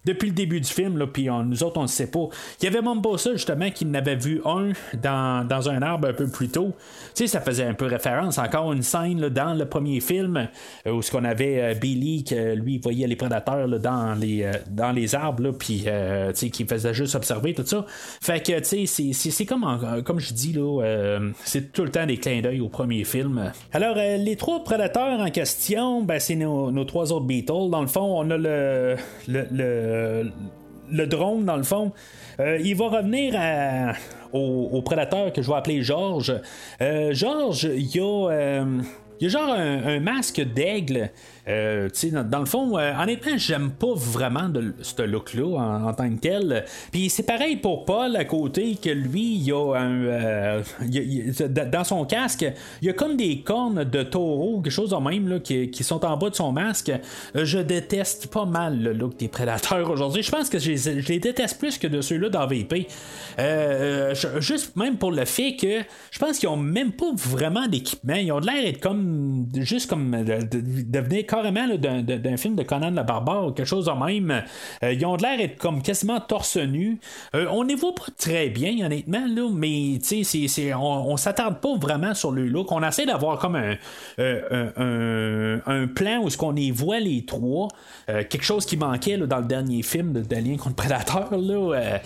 depuis 0.06 0.28
le 0.28 0.34
début 0.34 0.62
du 0.62 0.70
film, 0.70 1.06
puis 1.08 1.28
nous 1.28 1.64
autres, 1.64 1.78
on 1.78 1.84
ne 1.84 1.88
sait 1.88 2.08
pas. 2.08 2.28
Il 2.62 2.66
y 2.66 2.68
avait 2.68 2.82
ça 3.18 3.32
justement, 3.34 3.70
qui 3.72 3.86
n'avait 3.86 4.16
vu 4.16 4.42
un 4.46 4.72
dans, 5.02 5.70
un 5.70 5.82
arbre 5.82 6.10
un 6.10 6.14
peu 6.14 6.28
plus 6.28 6.50
tôt. 6.50 6.74
Tu 7.16 7.24
sais, 7.24 7.28
ça 7.28 7.42
faisait 7.42 7.66
un 7.66 7.74
peu 7.74 7.86
référence. 7.86 8.38
Encore 8.38 8.74
une 8.74 8.84
scène 8.84 9.30
dans 9.30 9.54
le 9.54 9.66
premier 9.66 10.00
film 10.00 10.48
euh, 10.86 10.92
où 10.92 11.02
ce 11.02 11.12
qu'on 11.12 11.24
avait 11.24 11.62
euh, 11.62 11.74
Billy, 11.74 12.24
que 12.24 12.56
lui, 12.56 12.80
voyait 12.80 13.08
les 13.08 13.16
prédateurs 13.16 13.68
dans, 13.80 14.14
les, 14.20 14.44
euh, 14.44 14.54
dans 14.70 14.92
les 14.92 15.16
arbres, 15.16 15.52
puis 15.52 15.88
qui 16.52 16.66
faisait 16.66 16.94
juste 16.94 17.16
observer 17.16 17.54
tout 17.54 17.66
ça. 17.66 17.86
Fait 18.22 18.42
que, 18.42 18.60
tu 18.60 18.88
sais, 18.88 19.14
c'est 19.14 19.46
comme, 19.46 20.04
comme 20.04 20.20
je 20.20 20.34
dis, 20.34 20.57
là, 20.58 21.20
c'est 21.44 21.72
tout 21.72 21.84
le 21.84 21.92
temps 21.92 22.06
des 22.06 22.18
clins 22.18 22.42
d'œil 22.42 22.60
au 22.60 22.70
premier 22.70 23.04
film. 23.04 23.52
Alors, 23.74 23.96
les 23.96 24.36
trois 24.36 24.64
prédateurs 24.64 25.20
en 25.20 25.30
question, 25.30 26.02
ben, 26.02 26.20
c'est 26.20 26.36
nos, 26.36 26.84
trois 26.86 27.12
autres 27.12 27.26
Beatles. 27.26 27.70
Dans 27.70 27.82
le 27.82 27.88
fond, 27.88 28.20
on 28.20 28.30
a 28.32 28.38
le, 28.38 28.96
le, 29.28 30.32
le 30.92 31.08
drone, 31.08 31.46
dans 31.46 31.58
le 31.58 31.64
fond. 31.64 31.92
Euh, 32.40 32.60
il 32.64 32.76
va 32.76 32.88
revenir 32.88 33.36
au, 34.34 34.82
prédateur 34.82 35.34
que 35.34 35.42
je 35.42 35.50
vais 35.50 35.58
appeler 35.58 35.82
Georges. 35.82 36.36
Euh, 36.82 37.14
Georges, 37.14 37.70
il 37.76 37.96
y 37.96 38.00
a. 38.00 38.30
Euh, 38.30 38.82
il 39.20 39.24
y 39.24 39.28
a 39.36 39.40
genre 39.40 39.50
un 39.50 40.00
masque 40.00 40.40
d'aigle 40.40 41.10
euh, 41.48 41.90
dans, 42.24 42.40
le 42.40 42.46
fond, 42.46 42.78
euh, 42.78 42.92
honnêtement, 43.00 43.38
j'aime 43.38 43.72
pas 43.72 43.94
vraiment 43.96 44.52
ce 44.82 45.02
look-là 45.02 45.58
en, 45.58 45.94
tant 45.94 46.10
que 46.10 46.20
tel. 46.20 46.66
Puis 46.92 47.10
c'est 47.10 47.24
pareil 47.24 47.58
pour 47.58 47.86
Paul 47.86 48.16
à 48.16 48.26
côté, 48.26 48.76
que 48.76 48.90
lui, 48.90 49.36
il 49.36 49.44
y 49.44 49.52
a 49.52 49.76
un. 49.76 50.04
Euh, 50.04 50.64
dans 51.72 51.84
son 51.84 52.06
casque, 52.06 52.46
il 52.82 52.88
y 52.88 52.90
a 52.90 52.94
comme 52.94 53.16
des 53.16 53.42
cornes 53.42 53.84
de 53.84 54.04
taureau, 54.04 54.62
quelque 54.62 54.74
chose 54.74 54.90
de 54.90 54.98
même, 54.98 55.28
là, 55.28 55.40
qui, 55.40 55.70
qui, 55.72 55.84
sont 55.84 56.04
en 56.06 56.18
bas 56.18 56.30
de 56.30 56.36
son 56.36 56.52
masque. 56.52 56.92
je 57.34 57.60
déteste 57.60 58.28
pas 58.28 58.46
mal 58.46 58.82
le 58.82 58.94
look 58.94 59.18
des 59.18 59.28
prédateurs 59.30 59.90
aujourd'hui. 59.90 60.24
Je 60.24 60.32
pense 60.32 60.50
que 60.50 60.60
je 60.60 60.72
les, 60.72 61.20
déteste 61.20 61.60
plus 61.60 61.78
que 61.78 61.88
de 61.88 62.02
ceux-là 62.02 62.30
dans 62.30 62.48
VP. 62.48 62.88
juste 64.40 64.76
même 64.76 64.98
pour 64.98 65.12
le 65.12 65.26
fait 65.26 65.56
que 65.56 65.82
je 66.12 66.20
pense 66.20 66.40
qu'ils 66.40 66.50
ont 66.50 66.58
même 66.58 66.92
pas 66.92 67.12
vraiment 67.16 67.68
d'équipement. 67.68 68.16
Ils 68.16 68.32
ont 68.32 68.40
l'air 68.40 68.62
d'être 68.64 68.82
comme. 68.82 69.48
juste 69.56 69.90
comme 69.90 70.24
de, 70.24 70.40
devenir 70.52 71.26
carrément 71.38 71.68
d'un 71.78 72.38
film 72.38 72.56
de 72.56 72.64
Conan 72.64 72.92
le 72.92 73.04
Barbare 73.04 73.48
ou 73.48 73.52
quelque 73.52 73.68
chose 73.68 73.86
de 73.86 73.92
même. 73.92 74.44
Euh, 74.84 74.94
ils 74.94 75.06
ont 75.06 75.16
l'air 75.16 75.38
d'être 75.38 75.58
comme 75.58 75.82
quasiment 75.82 76.20
torse 76.20 76.58
nu. 76.58 77.00
Euh, 77.36 77.46
on 77.52 77.64
ne 77.64 77.76
voit 77.76 77.94
pas 77.94 78.12
très 78.18 78.50
bien, 78.50 78.86
honnêtement, 78.86 79.26
là, 79.28 79.50
mais 79.54 80.00
on, 80.76 80.80
on 80.80 81.18
s'attarde 81.18 81.60
pas 81.60 81.76
vraiment 81.78 82.14
sur 82.14 82.32
le 82.32 82.48
look. 82.48 82.72
On 82.72 82.84
essaie 82.84 83.06
d'avoir 83.06 83.38
comme 83.40 83.56
un, 83.56 83.76
euh, 84.20 85.60
un, 85.66 85.88
plan 85.88 86.20
où 86.22 86.30
ce 86.30 86.38
qu'on 86.38 86.56
y 86.56 86.72
voit 86.72 87.00
les 87.00 87.26
trois. 87.26 87.70
quelque 88.08 88.44
chose 88.44 88.66
qui 88.66 88.78
manquait 88.78 89.18
dans 89.18 89.38
le 89.38 89.46
dernier 89.46 89.84
film 89.84 90.14
d'Alien 90.14 90.58
contre 90.58 90.76
Predator. 90.76 91.30
Là, 91.32 92.00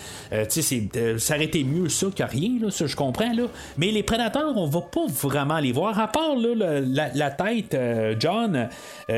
ça 1.18 1.34
aurait 1.34 1.44
été 1.44 1.64
mieux 1.64 1.88
ça 1.88 2.06
que 2.14 2.22
rien, 2.22 2.58
là, 2.60 2.70
ça 2.70 2.86
je 2.86 2.96
comprends. 2.96 3.32
Là. 3.32 3.44
Mais 3.76 3.90
les 3.90 4.02
prédateurs, 4.02 4.56
on 4.56 4.66
va 4.66 4.80
pas 4.80 5.06
vraiment 5.08 5.58
les 5.58 5.72
voir, 5.72 5.98
à 5.98 6.08
part 6.08 6.36
là, 6.36 6.80
la, 6.80 7.08
la 7.14 7.30
tête, 7.30 7.76
John, 8.18 8.68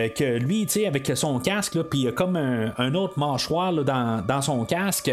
euh, 0.04 0.08
que 0.08 0.38
lui, 0.38 0.66
avec 0.86 1.10
son 1.14 1.38
casque, 1.38 1.80
puis 1.82 2.00
il 2.00 2.04
y 2.04 2.08
a 2.08 2.12
comme 2.12 2.36
un, 2.36 2.94
autre 2.94 3.18
mâchoire 3.18 3.72
là, 3.72 3.82
dans, 3.82 4.24
dans 4.26 4.42
son 4.42 4.64
casque, 4.64 5.10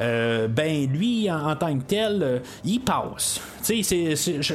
euh, 0.00 0.48
ben 0.48 0.86
lui, 0.86 1.30
en, 1.30 1.54
tant 1.56 1.76
que 1.78 1.84
tel, 1.84 2.22
euh, 2.22 2.38
il 2.64 2.80
passe. 2.80 3.40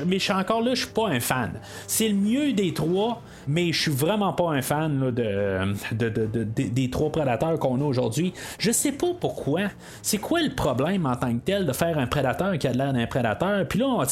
Mais 0.06 0.32
encore 0.32 0.62
là, 0.62 0.74
je 0.74 0.82
suis 0.82 0.94
pas 0.94 1.08
un 1.08 1.20
fan. 1.20 1.52
C'est 1.88 2.10
le 2.10 2.16
mieux 2.16 2.54
des 2.54 2.74
trois. 2.74 3.22
Mais 3.48 3.72
je 3.72 3.82
suis 3.82 3.92
vraiment 3.92 4.34
pas 4.34 4.52
un 4.52 4.62
fan 4.62 5.00
de, 5.00 5.12
de- 5.12 6.10
de- 6.10 6.10
de- 6.10 6.44
de- 6.44 6.44
des 6.70 6.90
trois 6.90 7.12
prédateurs 7.12 7.60
qu'on 7.60 7.80
a 7.82 7.84
aujourd'hui. 7.86 8.34
Je 8.60 8.72
sais 8.72 8.92
pas 8.92 9.14
pourquoi. 9.20 9.62
C'est 10.02 10.18
quoi 10.18 10.42
le 10.42 10.50
problème 10.54 11.06
en 11.06 11.16
tant 11.16 11.34
que 11.34 11.40
tel 11.44 11.66
de 11.66 11.74
faire 11.74 11.98
un 11.98 12.08
prédateur 12.08 12.58
qui 12.58 12.68
a 12.68 12.72
l'air 12.74 12.94
d'un 12.94 13.08
prédateur? 13.08 13.68
Puis 13.68 13.80
là, 13.80 13.88
on, 13.88 14.04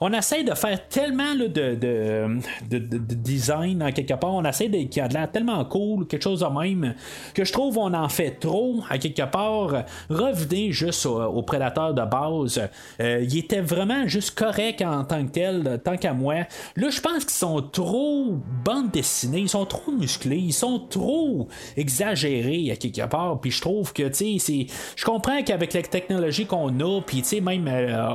on 0.00 0.12
essaie 0.12 0.44
de 0.44 0.54
faire 0.54 0.88
tellement 0.88 1.34
de, 1.34 1.46
de, 1.46 1.74
de- 1.74 2.78
de- 2.78 2.98
de 2.98 3.14
design 3.14 3.82
en 3.82 3.92
quelque 3.92 4.14
part. 4.14 4.34
On 4.34 4.44
essaie 4.44 4.68
de, 4.68 4.78
qui 4.88 5.00
a 5.00 5.08
l'air 5.08 5.30
tellement 5.30 5.64
cool, 5.64 6.06
quelque 6.06 6.22
chose 6.22 6.40
de 6.40 6.46
même, 6.46 6.94
que 7.34 7.44
je 7.44 7.52
trouve 7.52 7.78
on 7.78 7.92
en 7.94 8.08
fait 8.08 8.32
trop 8.40 8.76
à 8.88 8.98
quelque 8.98 9.22
part. 9.30 9.84
Revenez 10.08 10.72
juste 10.72 11.06
au, 11.06 11.20
au 11.22 11.42
prédateur 11.42 11.94
de 11.94 12.02
base. 12.02 12.60
Euh, 13.00 13.24
il 13.28 13.38
était 13.38 13.60
vraiment 13.60 14.06
juste 14.06 14.36
correct 14.38 14.82
en 14.82 15.04
tant 15.04 15.24
que 15.24 15.30
tel, 15.30 15.80
tant 15.84 15.96
qu'à 15.96 16.12
moi. 16.12 16.34
Là, 16.76 16.90
je 16.90 17.00
pense 17.00 17.20
qu'ils 17.24 17.30
sont 17.30 17.60
trop 17.62 18.34
bande 18.80 18.90
dessinée, 18.90 19.40
ils 19.40 19.48
sont 19.48 19.64
trop 19.66 19.92
musclés, 19.92 20.36
ils 20.36 20.52
sont 20.52 20.78
trop 20.78 21.48
exagérés 21.76 22.70
à 22.70 22.76
quelque 22.76 23.06
part. 23.06 23.40
Puis 23.40 23.50
je 23.50 23.60
trouve 23.60 23.92
que, 23.92 24.08
tu 24.08 24.38
sais, 24.38 24.66
je 24.96 25.04
comprends 25.04 25.42
qu'avec 25.42 25.72
la 25.72 25.82
technologie 25.82 26.46
qu'on 26.46 26.78
a, 26.80 27.00
puis 27.00 27.22
tu 27.22 27.28
sais, 27.28 27.40
même, 27.40 27.66
euh, 27.68 28.08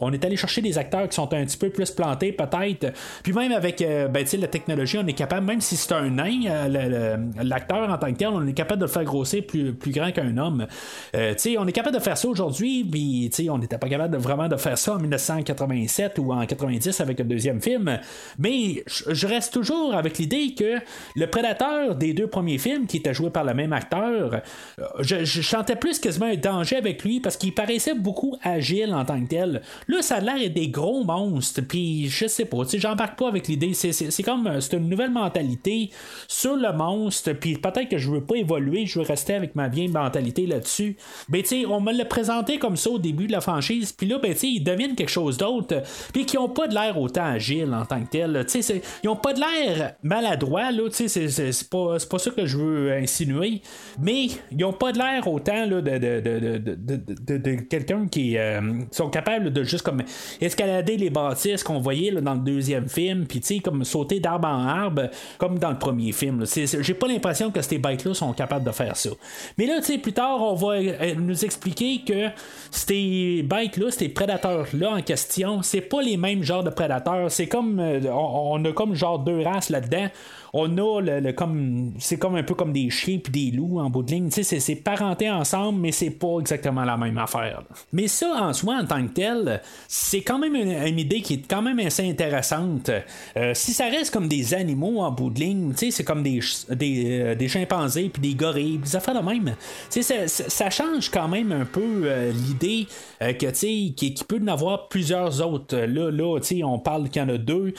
on, 0.00 0.12
est 0.12 0.24
allé 0.24 0.36
chercher 0.36 0.60
des 0.60 0.78
acteurs 0.78 1.08
qui 1.08 1.14
sont 1.14 1.32
un 1.32 1.44
petit 1.44 1.56
peu 1.56 1.70
plus 1.70 1.90
plantés, 1.90 2.32
peut-être. 2.32 2.92
Puis 3.22 3.32
même 3.32 3.52
avec, 3.52 3.82
euh, 3.82 4.08
ben, 4.08 4.24
tu 4.24 4.30
sais, 4.30 4.36
la 4.36 4.48
technologie, 4.48 4.98
on 4.98 5.06
est 5.06 5.12
capable, 5.12 5.46
même 5.46 5.60
si 5.60 5.76
c'est 5.76 5.92
un 5.92 6.10
nain, 6.10 6.40
euh, 6.46 7.16
l'acteur 7.42 7.90
en 7.90 7.98
tant 7.98 8.12
que 8.12 8.18
tel, 8.18 8.28
on 8.28 8.46
est 8.46 8.52
capable 8.52 8.80
de 8.80 8.86
le 8.86 8.90
faire 8.90 9.04
grossir 9.04 9.44
plus, 9.46 9.74
plus 9.74 9.92
grand 9.92 10.12
qu'un 10.12 10.36
homme. 10.36 10.66
Tu 11.12 11.18
sais, 11.36 11.58
on 11.58 11.66
est 11.66 11.72
capable 11.72 11.96
de 11.96 12.02
faire 12.02 12.16
ça 12.16 12.28
aujourd'hui, 12.28 12.84
puis 12.84 13.30
tu 13.32 13.44
sais, 13.44 13.50
on 13.50 13.58
n'était 13.58 13.78
pas 13.78 13.88
capable 13.88 14.14
de, 14.14 14.18
vraiment 14.18 14.48
de 14.48 14.56
faire 14.56 14.78
ça 14.78 14.94
en 14.94 14.98
1987 14.98 16.18
ou 16.18 16.32
en 16.32 16.44
90 16.46 17.00
avec 17.00 17.18
le 17.18 17.24
deuxième 17.24 17.60
film. 17.60 17.98
Mais 18.38 18.84
je 18.86 19.26
reste 19.26 19.52
toujours 19.52 19.94
avec 19.98 20.18
l'idée 20.18 20.54
que 20.54 20.78
le 21.16 21.26
prédateur 21.26 21.94
des 21.94 22.12
deux 22.14 22.26
premiers 22.26 22.58
films, 22.58 22.86
qui 22.86 22.98
était 22.98 23.14
joué 23.14 23.30
par 23.30 23.44
le 23.44 23.54
même 23.54 23.72
acteur, 23.72 24.34
euh, 24.34 24.84
je, 25.00 25.24
je 25.24 25.42
sentais 25.42 25.76
plus 25.76 25.98
quasiment 25.98 26.26
un 26.26 26.36
danger 26.36 26.76
avec 26.76 27.02
lui 27.04 27.20
parce 27.20 27.36
qu'il 27.36 27.54
paraissait 27.54 27.94
beaucoup 27.94 28.36
agile 28.42 28.94
en 28.94 29.04
tant 29.04 29.20
que 29.22 29.28
tel. 29.28 29.62
Là, 29.88 30.02
ça 30.02 30.16
a 30.16 30.20
l'air 30.20 30.50
des 30.50 30.68
gros 30.68 31.04
monstres, 31.04 31.62
puis 31.62 32.08
je 32.08 32.26
sais 32.26 32.44
pas, 32.44 32.58
j'embarque 32.72 33.18
pas 33.18 33.28
avec 33.28 33.48
l'idée. 33.48 33.74
C'est, 33.74 34.22
comme 34.22 34.46
euh, 34.46 34.60
c'est 34.60 34.76
une 34.76 34.88
nouvelle 34.88 35.10
mentalité 35.10 35.90
sur 36.26 36.56
le 36.56 36.72
monstre, 36.72 37.32
puis 37.32 37.56
peut-être 37.56 37.88
que 37.88 37.98
je 37.98 38.10
veux 38.10 38.24
pas 38.24 38.36
évoluer, 38.36 38.86
je 38.86 38.98
veux 38.98 39.04
rester 39.04 39.34
avec 39.34 39.54
ma 39.54 39.68
vieille 39.68 39.88
mentalité 39.88 40.46
là-dessus. 40.46 40.96
Ben, 41.28 41.42
tu 41.42 41.48
sais, 41.48 41.66
on 41.66 41.80
me 41.80 41.92
l'a 41.92 42.04
présenté 42.04 42.58
comme 42.58 42.76
ça 42.76 42.90
au 42.90 42.98
début 42.98 43.26
de 43.26 43.32
la 43.32 43.40
franchise, 43.40 43.92
puis 43.92 44.06
là, 44.06 44.18
ben, 44.18 44.32
tu 44.32 44.40
sais, 44.40 44.48
ils 44.48 44.62
deviennent 44.62 44.94
quelque 44.94 45.10
chose 45.10 45.36
d'autre, 45.36 45.82
puis 46.12 46.26
qui 46.26 46.38
ont 46.38 46.48
pas 46.48 46.66
de 46.68 46.74
l'air 46.74 46.98
autant 46.98 47.24
agile 47.24 47.74
en 47.74 47.84
tant 47.84 48.00
que 48.02 48.10
tel. 48.10 48.46
Tu 48.48 48.62
sais, 48.62 48.82
ils 49.02 49.08
ont 49.08 49.16
pas 49.16 49.32
de 49.32 49.40
l'air 49.40 49.87
maladroit, 50.02 50.70
là, 50.70 50.88
tu 50.90 51.08
sais, 51.08 51.28
c'est, 51.28 51.68
pas, 51.68 51.96
pas 52.08 52.18
ça 52.18 52.30
que 52.30 52.46
je 52.46 52.56
veux 52.56 52.92
insinuer, 52.92 53.62
mais 54.00 54.28
ils 54.50 54.64
ont 54.64 54.72
pas 54.72 54.92
de 54.92 54.98
l'air 54.98 55.26
autant 55.26 55.66
là, 55.66 55.80
de, 55.80 57.60
quelqu'un 57.68 58.06
qui 58.08 58.38
euh, 58.38 58.60
sont 58.90 59.10
capables 59.10 59.52
de 59.52 59.62
juste 59.64 59.84
comme 59.84 60.02
escalader 60.40 60.96
les 60.96 61.10
bâtisses 61.10 61.62
qu'on 61.62 61.78
voyait 61.78 62.10
là, 62.10 62.20
dans 62.20 62.34
le 62.34 62.40
deuxième 62.40 62.88
film, 62.88 63.26
puis 63.26 63.40
tu 63.40 63.54
sais, 63.54 63.60
comme 63.60 63.84
sauter 63.84 64.20
d'arbre 64.20 64.48
en 64.48 64.66
arbre, 64.66 65.10
comme 65.38 65.58
dans 65.58 65.70
le 65.70 65.78
premier 65.78 66.12
film. 66.12 66.40
là. 66.40 66.46
J'ai 66.46 66.94
pas 66.94 67.08
l'impression 67.08 67.50
que 67.50 67.62
ces 67.62 67.78
bêtes-là 67.78 68.14
sont 68.14 68.32
capables 68.32 68.64
de 68.64 68.72
faire 68.72 68.96
ça. 68.96 69.10
Mais 69.56 69.66
là, 69.66 69.78
tu 69.78 69.84
sais, 69.84 69.98
plus 69.98 70.12
tard, 70.12 70.40
on 70.40 70.54
va 70.54 70.74
euh, 70.76 71.14
nous 71.16 71.44
expliquer 71.44 72.02
que 72.06 72.28
ces 72.70 73.42
bêtes-là, 73.42 73.90
ces 73.90 74.08
prédateurs-là 74.08 74.90
en 74.90 75.02
question, 75.02 75.62
c'est 75.62 75.80
pas 75.80 76.02
les 76.02 76.16
mêmes 76.16 76.42
genres 76.42 76.64
de 76.64 76.70
prédateurs. 76.70 77.30
C'est 77.30 77.46
comme, 77.46 77.78
euh, 77.80 78.00
on, 78.10 78.60
on 78.60 78.64
a 78.64 78.72
comme 78.72 78.94
genre 78.94 79.18
deux 79.18 79.42
races 79.42 79.70
là-dedans. 79.80 80.08
On 80.52 80.78
a 80.78 81.00
le, 81.00 81.20
le- 81.20 81.32
comme, 81.32 81.92
c'est 81.98 82.18
comme 82.18 82.36
un 82.36 82.42
peu 82.42 82.54
comme 82.54 82.72
des 82.72 82.90
chiens 82.90 83.18
puis 83.18 83.32
des 83.50 83.56
loups 83.56 83.78
en 83.80 83.90
bout 83.90 84.02
de 84.02 84.10
ligne. 84.12 84.28
C'est, 84.30 84.42
c'est 84.44 84.76
parenté 84.76 85.30
ensemble, 85.30 85.78
mais 85.80 85.92
c'est 85.92 86.10
pas 86.10 86.38
exactement 86.40 86.84
la 86.84 86.96
même 86.96 87.18
affaire. 87.18 87.62
Mais 87.92 88.08
ça, 88.08 88.34
en 88.40 88.52
soi, 88.52 88.76
en 88.82 88.86
tant 88.86 89.02
que 89.06 89.12
tel, 89.12 89.60
c'est 89.88 90.22
quand 90.22 90.38
même 90.38 90.54
une, 90.54 90.70
une 90.72 90.98
idée 90.98 91.20
qui 91.20 91.34
est 91.34 91.48
quand 91.48 91.62
même 91.62 91.78
assez 91.80 92.08
intéressante. 92.08 92.90
Euh, 93.36 93.52
si 93.54 93.72
ça 93.72 93.86
reste 93.86 94.12
comme 94.12 94.28
des 94.28 94.54
animaux 94.54 95.00
en 95.00 95.10
bout 95.10 95.30
de 95.30 95.40
ligne, 95.40 95.72
c'est 95.76 96.04
comme 96.04 96.22
des, 96.22 96.40
euh, 96.70 97.34
des 97.34 97.48
chimpanzés 97.48 98.08
puis 98.08 98.22
des 98.22 98.34
gorilles, 98.34 98.78
des 98.78 98.96
affaires 98.96 99.20
de 99.20 99.26
même. 99.26 99.54
Ça, 99.90 100.26
ça- 100.28 100.70
change 100.70 101.10
quand 101.10 101.28
même 101.28 101.50
un 101.50 101.64
peu 101.64 102.02
euh, 102.04 102.30
l'idée 102.30 102.86
que, 103.20 103.46
tu 103.50 103.94
qu'il 103.94 104.14
qu'il 104.14 104.26
peut 104.26 104.38
en 104.42 104.46
avoir 104.48 104.88
plusieurs 104.88 105.44
autres. 105.44 105.76
Là, 105.76 106.10
là, 106.10 106.38
on 106.64 106.78
parle 106.78 107.08
qu'il 107.08 107.22
y 107.22 107.24
en 107.24 107.28
a 107.28 107.38
deux. 107.38 107.72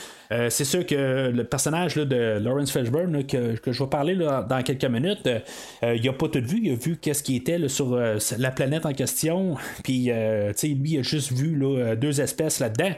C'est 0.48 0.64
sûr 0.64 0.84
que 0.84 1.30
le 1.32 1.44
personnage 1.44 1.96
là, 1.96 2.04
de 2.04 2.38
Lawrence 2.66 3.24
que, 3.26 3.72
je 3.72 3.82
vais 3.82 3.88
parler 3.90 4.16
dans 4.16 4.62
quelques 4.62 4.84
minutes, 4.84 5.26
euh, 5.26 5.96
il 5.96 6.08
a 6.08 6.12
pas 6.12 6.28
tout 6.28 6.42
vu. 6.42 6.60
Il 6.62 6.72
a 6.72 6.74
vu 6.74 6.96
qu'est-ce 6.96 7.22
qui 7.22 7.36
était 7.36 7.58
là, 7.58 7.68
sur 7.68 7.94
euh, 7.94 8.18
la 8.38 8.50
planète 8.50 8.86
en 8.86 8.92
question. 8.92 9.56
Puis, 9.84 10.10
euh, 10.10 10.52
lui, 10.62 10.90
il 10.92 10.98
a 10.98 11.02
juste 11.02 11.32
vu 11.32 11.58
euh, 11.62 11.96
deux 11.96 12.20
espèces 12.20 12.60
là-dedans. 12.60 12.92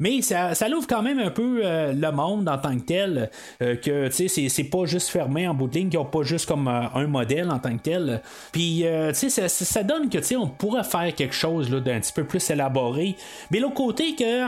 Mais 0.00 0.20
ça, 0.22 0.54
ça 0.54 0.68
l'ouvre 0.68 0.86
quand 0.86 1.02
même 1.02 1.18
un 1.18 1.30
peu 1.30 1.60
euh, 1.64 1.92
le 1.92 2.12
monde 2.12 2.48
en 2.48 2.58
tant 2.58 2.76
que 2.76 2.84
tel, 2.84 3.30
euh, 3.62 3.76
que 3.76 4.08
tu 4.08 4.28
sais, 4.28 4.48
c'est, 4.48 4.64
pas 4.64 4.84
juste 4.84 5.08
fermé 5.08 5.48
en 5.48 5.54
bout 5.54 5.68
de 5.68 5.74
ligne, 5.74 5.88
qu'ils 5.88 5.98
ont 5.98 6.04
pas 6.04 6.22
juste 6.22 6.46
comme 6.46 6.68
euh, 6.68 6.82
un 6.94 7.06
modèle 7.06 7.50
en 7.50 7.58
tant 7.58 7.76
que 7.76 7.82
tel. 7.82 8.20
Puis, 8.52 8.86
euh, 8.86 9.12
tu 9.12 9.30
sais, 9.30 9.48
ça, 9.48 9.48
ça- 9.48 9.82
donne 9.82 10.08
que 10.08 10.18
tu 10.18 10.24
sais, 10.24 10.36
on 10.36 10.48
pourrait 10.48 10.84
faire 10.84 11.14
quelque 11.14 11.34
chose 11.34 11.70
d'un 11.70 12.00
petit 12.00 12.12
peu 12.12 12.24
plus 12.24 12.50
élaboré. 12.50 13.14
Mais 13.50 13.60
l'autre 13.60 13.74
côté, 13.74 14.14
que 14.16 14.46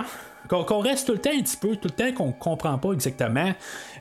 qu'on 0.48 0.78
reste 0.78 1.06
tout 1.06 1.12
le 1.12 1.18
temps 1.18 1.30
un 1.36 1.42
petit 1.42 1.56
peu, 1.58 1.76
tout 1.76 1.88
le 1.88 1.90
temps 1.90 2.12
qu'on 2.12 2.32
comprend 2.32 2.78
pas 2.78 2.92
exactement 2.92 3.52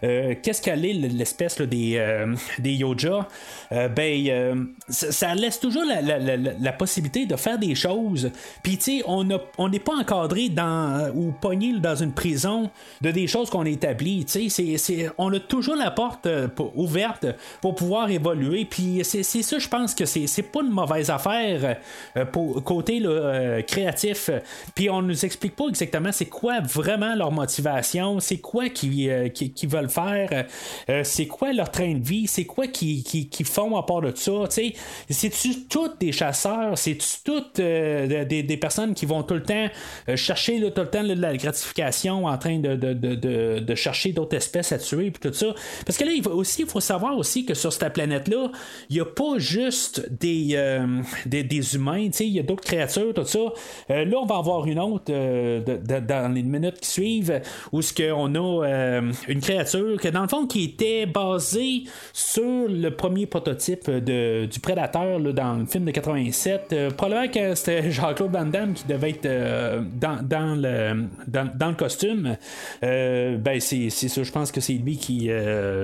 euh, 0.04 0.36
qu'est-ce 0.42 0.62
qu'elle 0.62 0.86
est 0.86 0.94
l'espèce 0.94 1.60
des, 1.62 1.94
euh, 1.98 2.36
des 2.60 2.74
Yoja, 2.74 3.28
euh, 3.72 3.88
ben 3.88 4.28
euh, 4.30 4.56
ça, 4.90 5.34
laisse 5.36 5.60
toujours 5.60 5.84
la, 5.86 6.02
la- 6.02 6.20
la- 6.20 6.38
la 6.38 6.72
possibilité 6.74 7.26
de 7.26 7.36
faire 7.36 7.58
des 7.58 7.76
choses. 7.76 8.32
Puis 8.64 8.78
tu 8.78 8.84
sais, 9.00 9.04
on 9.08 9.30
a- 9.32 9.42
on 9.58 9.70
n'est 9.70 9.80
pas 9.80 9.94
encadré 9.96 10.50
dans 10.50 11.10
ou 11.16 11.32
pogné 11.32 11.74
dans 11.80 11.96
une 11.96 12.14
prison 12.14 12.70
de 13.02 13.12
des 13.12 13.28
choses 13.28 13.50
qu'on 13.50 13.66
a 13.66 13.70
établies. 13.70 14.26
Tu 14.26 14.50
sais, 14.50 15.10
on 15.18 15.34
a 15.34 15.40
toujours 15.40 15.76
la 15.76 15.92
porte 15.92 16.28
ouverte 16.76 17.26
pour 17.62 17.76
pouvoir 17.76 18.10
évoluer. 18.10 18.66
Puis 18.66 19.02
c'est 19.04 19.24
ça, 19.24 19.60
je 19.60 19.68
pense 19.68 19.94
que 19.96 20.06
c'est 20.06 20.44
pas 20.44 20.62
une 20.62 20.72
mauvaise 20.72 21.10
affaire 21.10 21.78
pour 22.32 22.64
côté 22.64 23.02
créatif. 23.68 24.30
Puis 24.76 24.90
on 24.90 25.02
nous 25.02 25.26
explique 25.26 25.56
pas 25.56 25.66
exactement 25.70 26.12
c'est 26.12 26.26
quoi 26.26 26.60
vraiment 26.62 27.16
leur 27.16 27.32
motivation, 27.32 28.20
c'est 28.20 28.38
quoi 28.38 28.70
qui, 28.70 29.10
euh, 29.10 29.30
qui, 29.30 29.52
qui 29.52 29.66
veulent 29.68 29.87
faire, 29.88 30.46
euh, 30.90 31.02
c'est 31.04 31.28
quoi 31.28 31.54
leur 31.54 31.72
train 31.72 31.94
de 31.94 32.04
vie, 32.04 32.28
c'est 32.28 32.46
quoi 32.46 32.68
qui, 32.68 33.04
qui, 33.04 33.44
font 33.44 33.78
à 33.78 33.84
part 33.84 34.02
de 34.02 34.14
ça? 34.16 34.32
tu 34.50 34.56
sais. 34.56 34.74
C'est-tu 35.10 35.68
toutes 35.70 36.00
des 36.00 36.12
chasseurs, 36.12 36.78
c'est-tu 36.78 37.08
toutes 37.24 37.60
euh, 37.60 38.26
des, 38.26 38.44
des 38.44 38.58
personnes 38.58 38.94
qui 38.94 39.06
vont 39.06 39.24
tout 39.24 39.36
le 39.36 39.44
temps 39.44 39.68
euh, 40.10 40.16
chercher 40.16 40.60
tout 40.72 40.82
le 40.82 40.90
temps 40.90 41.04
de 41.04 41.14
la 41.14 41.36
gratification 41.38 42.26
en 42.26 42.38
train 42.38 42.60
de, 42.60 42.76
de, 42.76 42.94
de, 42.94 43.60
de, 43.60 43.76
chercher 43.76 44.12
d'autres 44.12 44.36
espèces 44.36 44.72
à 44.72 44.78
tuer 44.78 45.12
puis 45.12 45.30
tout 45.30 45.34
ça? 45.34 45.54
Parce 45.86 45.98
que 45.98 46.04
là, 46.04 46.12
il 46.12 46.24
faut 46.24 46.32
aussi, 46.32 46.64
il 46.64 46.68
faut 46.68 46.80
savoir 46.80 47.18
aussi 47.18 47.46
que 47.46 47.54
sur 47.54 47.72
cette 47.72 47.94
planète-là, 47.94 48.52
il 48.90 48.96
n'y 48.96 49.02
a 49.02 49.06
pas 49.06 49.38
juste 49.38 50.08
des, 50.12 50.50
euh, 50.54 51.02
des, 51.26 51.44
des 51.44 51.76
humains, 51.76 52.10
il 52.20 52.28
y 52.28 52.40
a 52.40 52.44
d'autres 52.44 52.64
créatures, 52.64 53.14
tout 53.14 53.26
ça. 53.26 53.40
Euh, 53.92 54.06
là, 54.06 54.18
on 54.18 54.26
va 54.26 54.38
avoir 54.38 54.66
une 54.66 54.80
autre 54.80 55.06
euh, 55.10 55.62
dans 55.62 56.34
les 56.34 56.44
minutes 56.44 56.80
qui 56.80 56.90
suivent 56.90 57.42
où 57.72 57.82
ce 57.82 57.94
qu'on 57.94 58.34
a 58.36 58.66
euh, 58.66 59.12
une 59.28 59.42
créature 59.42 59.77
que 60.00 60.08
dans 60.10 60.22
le 60.22 60.28
fond 60.28 60.46
qui 60.46 60.64
était 60.64 61.06
basée 61.06 61.84
sur 62.14 62.68
le 62.68 62.90
premier 62.90 63.26
prototype 63.26 63.90
de, 63.90 64.46
du 64.46 64.60
prédateur 64.60 65.20
là, 65.20 65.32
dans 65.32 65.54
le 65.56 65.66
film 65.66 65.86
de 65.86 65.92
87. 65.92 66.70
Euh, 66.72 66.90
probablement 66.92 67.32
que 67.32 67.56
c'était 67.56 67.92
Jean-Claude 67.92 68.32
Van 68.32 68.46
Damme 68.46 68.74
qui 68.74 68.86
devait 68.86 69.12
être 69.12 69.26
euh, 69.26 69.82
dans, 69.96 70.22
dans, 70.22 70.56
le, 70.56 71.06
dans, 71.28 71.50
dans 71.56 71.70
le 71.70 71.76
costume. 71.76 72.38
Euh, 72.84 73.38
ben 73.38 73.60
c'est, 73.60 73.90
ça, 73.90 74.24
je 74.24 74.32
pense 74.32 74.52
que 74.52 74.62
c'est 74.62 74.74
lui 74.74 74.98
qui. 74.98 75.30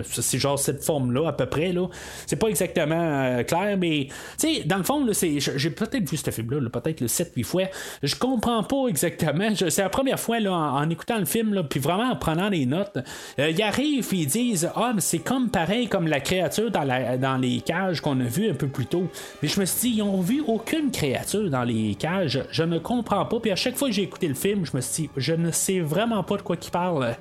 c'est 0.03 0.37
genre 0.37 0.59
cette 0.59 0.83
forme-là 0.83 1.29
à 1.29 1.33
peu 1.33 1.45
près. 1.45 1.71
Là. 1.71 1.87
C'est 2.27 2.35
pas 2.35 2.47
exactement 2.47 3.43
clair, 3.43 3.77
mais 3.77 4.07
tu 4.39 4.55
sais, 4.55 4.63
dans 4.65 4.77
le 4.77 4.83
fond, 4.83 5.05
j'ai 5.11 5.69
peut-être 5.69 6.09
vu 6.09 6.17
ce 6.17 6.31
film-là, 6.31 6.59
là, 6.59 6.69
peut-être 6.69 7.01
le 7.01 7.07
7-8 7.07 7.43
fois. 7.43 7.63
Je 8.01 8.15
comprends 8.15 8.63
pas 8.63 8.87
exactement. 8.87 9.49
C'est 9.55 9.81
la 9.81 9.89
première 9.89 10.19
fois 10.19 10.39
là, 10.39 10.53
en, 10.53 10.83
en 10.83 10.89
écoutant 10.89 11.19
le 11.19 11.25
film, 11.25 11.53
là, 11.53 11.63
puis 11.63 11.79
vraiment 11.79 12.09
en 12.11 12.15
prenant 12.15 12.49
des 12.49 12.65
notes. 12.65 12.97
Euh, 13.39 13.49
ils 13.49 13.61
et 13.83 14.03
ils 14.11 14.27
disent 14.27 14.69
Ah, 14.75 14.91
mais 14.93 15.01
c'est 15.01 15.19
comme 15.19 15.49
pareil 15.49 15.87
comme 15.87 16.07
la 16.07 16.19
créature 16.19 16.71
dans, 16.71 16.83
la, 16.83 17.17
dans 17.17 17.37
les 17.37 17.61
cages 17.61 18.01
qu'on 18.01 18.19
a 18.19 18.23
vu 18.23 18.49
un 18.49 18.53
peu 18.53 18.67
plus 18.67 18.85
tôt. 18.85 19.07
Mais 19.41 19.47
je 19.47 19.59
me 19.59 19.65
suis 19.65 19.89
dit, 19.91 19.97
ils 19.97 20.01
ont 20.01 20.21
vu 20.21 20.43
aucune 20.45 20.91
créature 20.91 21.49
dans 21.49 21.63
les 21.63 21.95
cages. 21.95 22.43
Je 22.51 22.63
ne 22.63 22.79
comprends 22.79 23.25
pas. 23.25 23.39
Puis 23.39 23.51
à 23.51 23.55
chaque 23.55 23.75
fois 23.75 23.89
que 23.89 23.93
j'ai 23.93 24.03
écouté 24.03 24.27
le 24.27 24.33
film, 24.33 24.65
je 24.65 24.75
me 24.75 24.81
suis 24.81 25.03
dit, 25.03 25.09
je 25.17 25.33
ne 25.33 25.51
sais 25.51 25.79
vraiment 25.79 26.23
pas 26.23 26.37
de 26.37 26.41
quoi 26.41 26.55
ils 26.61 26.71
parlent. 26.71 27.15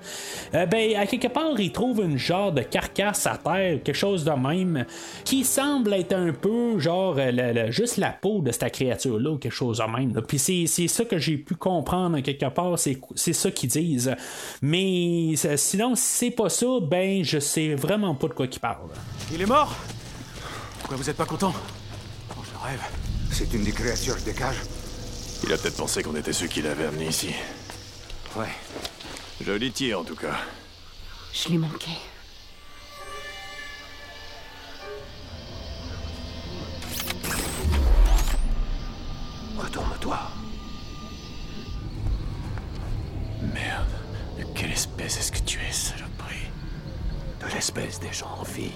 Euh, 0.54 0.66
ben, 0.66 0.96
à 0.96 1.06
quelque 1.06 1.28
part, 1.28 1.58
ils 1.58 1.72
trouvent 1.72 2.00
une 2.00 2.18
genre 2.18 2.52
de 2.52 2.62
carcasse 2.62 3.26
à 3.26 3.36
terre, 3.36 3.82
quelque 3.82 3.94
chose 3.94 4.24
de 4.24 4.32
même, 4.32 4.84
qui 5.24 5.44
semble 5.44 5.92
être 5.94 6.14
un 6.14 6.32
peu 6.32 6.78
genre 6.78 7.16
euh, 7.18 7.70
juste 7.70 7.96
la 7.96 8.10
peau 8.10 8.40
de 8.40 8.52
cette 8.52 8.72
créature-là 8.72 9.30
ou 9.30 9.38
quelque 9.38 9.52
chose 9.52 9.78
de 9.78 9.96
même. 9.96 10.12
Puis 10.26 10.38
c'est, 10.38 10.88
ça 10.88 11.04
que 11.04 11.18
j'ai 11.18 11.36
pu 11.36 11.54
comprendre 11.54 12.20
quelque 12.20 12.48
part, 12.50 12.78
c'est, 12.78 12.98
ça 13.14 13.50
qu'ils 13.50 13.70
disent. 13.70 14.14
Mais 14.60 15.34
sinon, 15.56 15.94
si 15.94 16.02
c'est 16.22 16.30
pas 16.30 16.48
ça, 16.53 16.66
ben 16.80 17.24
je 17.24 17.38
sais 17.38 17.74
vraiment 17.74 18.14
pas 18.14 18.28
de 18.28 18.34
quoi 18.34 18.46
ils 18.46 18.61
parlent. 18.61 18.90
Il 19.32 19.40
est 19.40 19.46
mort 19.46 19.74
Pourquoi 20.80 20.96
vous 20.96 21.09
êtes 21.11 21.16
pas 21.16 21.24
content? 21.24 21.55
Oh, 22.30 22.42
je 22.44 22.68
rêve. 22.68 22.80
C'est 23.30 23.53
une 23.55 23.64
des 23.64 23.72
créatures 23.72 24.16
des 24.24 24.34
cages 24.34 24.61
Il 25.42 25.53
a 25.53 25.57
peut-être 25.57 25.76
pensé 25.76 26.03
qu'on 26.03 26.14
était 26.14 26.32
ceux 26.32 26.46
qui 26.46 26.62
l'avaient 26.62 26.86
amené 26.86 27.09
ici. 27.09 27.30
Ouais. 28.36 28.53
Joli 29.44 29.72
tir, 29.72 30.00
en 30.00 30.05
tout 30.05 30.14
cas. 30.14 30.36
Je 31.32 31.48
lui 31.48 31.59
manquais. 31.59 31.98
Retourne-toi. 39.59 40.18
Merde. 43.55 43.88
De 44.38 44.44
quelle 44.55 44.72
espèce 44.72 45.18
est-ce 45.18 45.32
que 45.32 45.40
tu 45.40 45.59
es, 45.61 45.72
saloperie 45.72 46.11
De 47.43 47.55
l'espèce 47.55 47.99
des 47.99 48.12
gens 48.12 48.38
en 48.40 48.45
vie. 48.45 48.70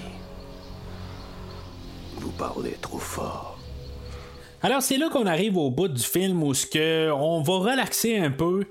Vous 2.17 2.33
parlez 2.33 2.77
trop 2.81 2.99
fort. 2.99 3.59
Alors 4.62 4.83
c'est 4.83 4.97
là 4.97 5.09
qu'on 5.09 5.27
arrive 5.27 5.57
au 5.57 5.71
bout 5.71 5.87
du 5.87 6.03
film 6.03 6.43
où 6.43 6.53
ce 6.53 6.67
que 6.67 7.11
on 7.12 7.43
va 7.43 7.71
relaxer 7.71 8.19
un 8.19 8.31
peu. 8.31 8.64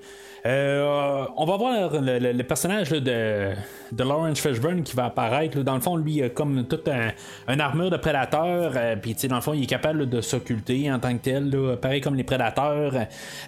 Euh, 0.44 1.24
on 1.36 1.46
va 1.46 1.56
voir 1.56 1.90
le, 2.00 2.42
personnage 2.42 2.90
de, 2.90 3.52
de 3.92 4.02
Lawrence 4.02 4.40
Fishburne 4.40 4.82
qui 4.82 4.94
va 4.96 5.06
apparaître. 5.06 5.58
Dans 5.62 5.74
le 5.74 5.80
fond, 5.80 5.96
lui, 5.96 6.22
a 6.22 6.28
comme 6.28 6.64
toute 6.66 6.88
un, 6.88 7.10
une 7.48 7.60
armure 7.60 7.90
de 7.90 7.96
prédateur. 7.96 8.72
euh, 8.76 8.96
Puis, 8.96 9.14
dans 9.28 9.36
le 9.36 9.40
fond, 9.42 9.52
il 9.54 9.62
est 9.62 9.66
capable 9.66 10.08
de 10.08 10.20
s'occulter 10.20 10.90
en 10.92 10.98
tant 10.98 11.12
que 11.16 11.22
tel, 11.22 11.50
là, 11.50 11.76
pareil 11.76 12.00
comme 12.00 12.14
les 12.14 12.24
prédateurs. 12.24 12.92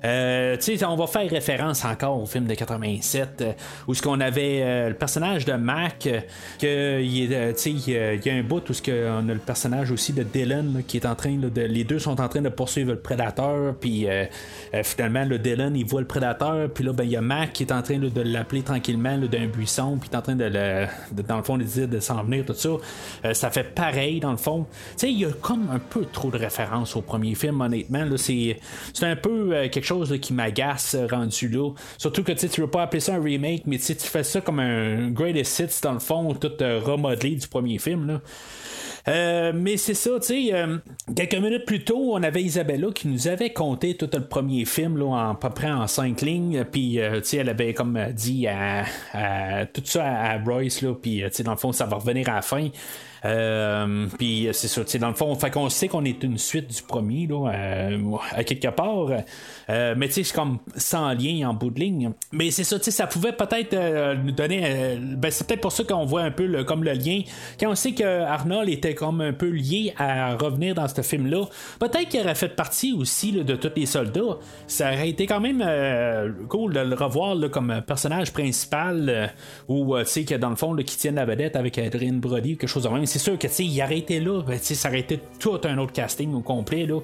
Euh, 0.05 0.57
tu 0.57 0.77
sais, 0.77 0.85
on 0.85 0.97
va 0.97 1.07
faire 1.07 1.29
référence 1.29 1.85
encore 1.85 2.21
au 2.23 2.27
film 2.27 2.47
de 2.47 2.55
87 2.55 3.29
euh, 3.41 3.53
où 3.87 3.95
ce 3.95 4.03
qu'on 4.03 4.21
avait 4.21 4.61
euh, 4.63 4.89
le 4.91 4.95
personnage 4.95 5.45
de 5.45 5.53
Mac, 5.55 6.07
euh, 6.07 6.21
que 6.61 7.03
il 7.03 7.19
il 7.19 7.91
y 7.91 8.31
a- 8.31 8.35
un 8.35 8.43
bout 8.43 8.69
où 8.71 8.73
ce 8.73 8.83
on 9.11 9.29
a 9.29 9.33
le 9.33 9.39
personnage 9.39 9.91
aussi 9.91 10.13
de 10.13 10.23
Dylan 10.23 10.83
qui 10.87 10.99
est 10.99 11.07
en 11.07 11.15
train 11.15 11.37
de, 11.37 11.61
les 11.63 11.85
deux 11.85 11.99
sont 11.99 12.21
en 12.21 12.29
train 12.29 12.41
de 12.43 12.49
poursuivre 12.49 12.93
le 12.93 12.99
prédateur, 13.01 13.75
puis 13.81 14.07
finalement 14.83 15.25
le 15.25 15.39
Dylan 15.39 15.75
il 15.77 15.85
voit 15.85 16.01
le 16.01 16.07
prédateur, 16.07 16.69
puis 16.73 16.85
là 16.85 16.93
ben 16.93 17.05
il 17.05 17.11
y 17.11 17.17
a 17.17 17.21
Mac 17.21 17.53
qui 17.53 17.63
est 17.65 17.73
en 17.73 17.83
train 17.83 17.99
de 17.99 18.21
l'appeler 18.23 18.63
tranquillement 18.63 19.17
d'un 19.19 19.47
buisson, 19.47 19.97
puis 20.01 20.09
de, 20.35 20.45
le, 20.45 20.87
dans 21.23 21.37
le 21.37 21.43
fond 21.43 21.59
de 21.59 21.65
dire 21.65 21.89
de 21.89 22.01
s'en 22.01 22.23
venir 22.23 22.45
tout 22.45 22.55
ça. 22.55 22.71
Euh, 23.25 23.35
ça 23.35 23.51
fait 23.51 23.75
pareil 23.75 24.21
dans 24.21 24.31
le 24.31 24.37
fond. 24.37 24.67
Tu 24.93 24.95
sais 24.97 25.13
il 25.13 25.19
y 25.19 25.25
a 25.25 25.31
comme 25.41 25.69
un 25.71 25.79
peu 25.79 26.05
trop 26.05 26.31
de 26.31 26.39
références 26.39 26.97
au 26.97 27.03
premier 27.03 27.35
film 27.35 27.61
honnêtement 27.61 28.05
là 28.05 28.17
c'est 28.17 28.59
c'est 28.93 29.07
un 29.07 29.17
peu 29.17 29.55
euh, 29.55 29.69
quelque 29.69 29.85
chose 29.85 30.17
qui 30.21 30.33
m'agace 30.33 30.95
euh, 30.95 31.07
rendu 31.11 31.49
là. 31.49 31.71
Surtout 31.97 32.23
que 32.23 32.33
tu 32.33 32.61
veux 32.61 32.67
pas 32.67 32.83
appeler 32.83 33.01
ça 33.01 33.15
un 33.15 33.23
remake, 33.23 33.63
mais 33.67 33.79
tu 33.79 33.95
fais 33.95 34.23
ça 34.23 34.41
comme 34.41 34.61
un 34.61 35.11
greatest 35.11 35.59
hits 35.59 35.81
dans 35.83 35.93
le 35.93 35.99
fond, 35.99 36.35
tout 36.35 36.53
remodelé 36.61 37.37
du 37.37 37.49
premier 37.49 37.79
film 37.79 38.07
là. 38.07 38.21
Euh, 39.09 39.53
mais 39.55 39.77
c'est 39.79 39.95
ça, 39.95 40.11
tu 40.21 40.27
sais, 40.27 40.55
euh, 40.55 40.79
quelques 41.17 41.37
minutes 41.37 41.65
plus 41.65 41.83
tôt, 41.83 42.13
on 42.13 42.23
avait 42.23 42.43
Isabella 42.43 42.89
qui 42.95 43.09
nous 43.09 43.27
avait 43.27 43.53
conté 43.53 43.97
tout 43.97 44.11
le 44.13 44.27
premier 44.27 44.67
film, 44.67 44.99
là, 44.99 45.07
en, 45.07 45.31
à 45.31 45.35
peu 45.35 45.49
près 45.51 45.71
en 45.71 45.87
cinq 45.87 46.21
lignes, 46.21 46.65
puis, 46.71 47.01
euh, 47.01 47.21
tu 47.21 47.29
sais, 47.29 47.37
elle 47.39 47.49
avait 47.49 47.73
comme 47.73 47.99
dit 48.13 48.47
à, 48.47 48.85
tout 49.73 49.83
ça 49.85 50.05
à, 50.05 50.39
Royce, 50.39 50.83
là, 50.83 50.95
puis, 50.95 51.23
tu 51.25 51.29
sais, 51.33 51.43
dans 51.43 51.53
le 51.53 51.57
fond, 51.57 51.73
ça 51.73 51.87
va 51.87 51.97
revenir 51.97 52.29
à 52.29 52.35
la 52.35 52.43
fin. 52.43 52.69
Euh, 53.25 54.07
puis 54.17 54.49
euh, 54.49 54.53
c'est 54.53 54.69
ça, 54.69 54.83
dans 54.99 55.09
le 55.09 55.15
fond, 55.15 55.35
fait 55.35 55.51
qu'on 55.51 55.69
sait 55.69 55.89
qu'on 55.89 56.05
est 56.05 56.23
une 56.23 56.39
suite 56.39 56.69
du 56.69 56.83
premier, 56.83 57.27
là, 57.27 57.51
euh, 57.53 58.17
à 58.33 58.45
quelque 58.45 58.69
part. 58.69 59.09
Euh, 59.71 59.95
mais 59.97 60.09
tu 60.09 60.15
sais, 60.15 60.25
c'est 60.25 60.35
comme 60.35 60.59
sans 60.77 61.13
lien 61.13 61.49
en 61.49 61.55
bout 61.55 61.71
de 61.71 61.81
ligne. 61.81 62.11
Mais 62.33 62.51
c'est 62.51 62.65
ça, 62.65 62.79
tu 62.79 62.87
sais, 62.87 62.91
ça 62.91 63.07
pouvait 63.07 63.33
peut-être 63.33 63.77
nous 64.23 64.33
donner. 64.33 64.99
ben, 65.01 65.31
c'est 65.31 65.47
peut-être 65.47 65.61
pour 65.61 65.73
ça 65.73 65.85
qu'on 65.85 66.05
voit 66.05 66.23
un 66.23 66.31
peu 66.31 66.65
comme 66.65 66.85
le 66.85 66.93
lien. 66.93 67.23
Quand 67.59 67.71
on 67.71 67.75
sait 67.75 67.93
que 67.93 68.23
Arnold 68.23 68.69
était 68.69 68.95
comme 68.95 69.21
un 69.21 69.33
peu 69.33 69.49
lié 69.49 69.95
à 69.97 70.37
revenir 70.37 70.75
dans 70.75 70.89
ce 70.89 71.03
film-là, 71.03 71.45
peut-être 71.79 72.09
qu'il 72.09 72.21
aurait 72.21 72.35
fait 72.35 72.49
partie 72.49 72.93
aussi 72.93 73.33
de 73.33 73.57
tous 73.57 73.73
les 73.77 73.87
soldats. 73.87 74.39
Ça 74.67 74.93
aurait 74.93 75.11
été 75.11 75.27
quand 75.27 75.41
même 75.41 75.65
cool 76.49 76.73
de 76.73 76.81
le 76.81 76.95
revoir 76.95 77.35
là, 77.35 77.49
comme 77.49 77.83
personnage 77.87 78.33
principal, 78.33 79.33
ou 79.69 79.97
tu 79.99 80.05
sais, 80.07 80.25
que 80.25 80.35
dans 80.35 80.51
le 80.51 80.57
fond, 80.57 80.75
qui 80.77 80.97
tienne 80.97 81.17
la 81.17 81.25
vedette 81.25 81.57
avec 81.57 81.79
Adrien 81.79 82.15
Brody 82.15 82.55
ou 82.55 82.57
quelque 82.57 82.69
chose 82.69 82.85
de 82.85 82.89
même. 82.89 83.07
C'est 83.09 83.19
sûr 83.19 83.39
que 83.39 83.49
il 83.59 83.83
aurait 83.83 83.99
été 83.99 84.21
là, 84.21 84.43
ben, 84.43 84.59
ça 84.59 84.89
aurait 84.89 85.01
été 85.01 85.19
tout 85.41 85.61
un 85.65 85.79
autre 85.79 85.93
casting 85.93 86.33
au 86.35 86.41
complet. 86.41 86.87
Là. 86.87 87.01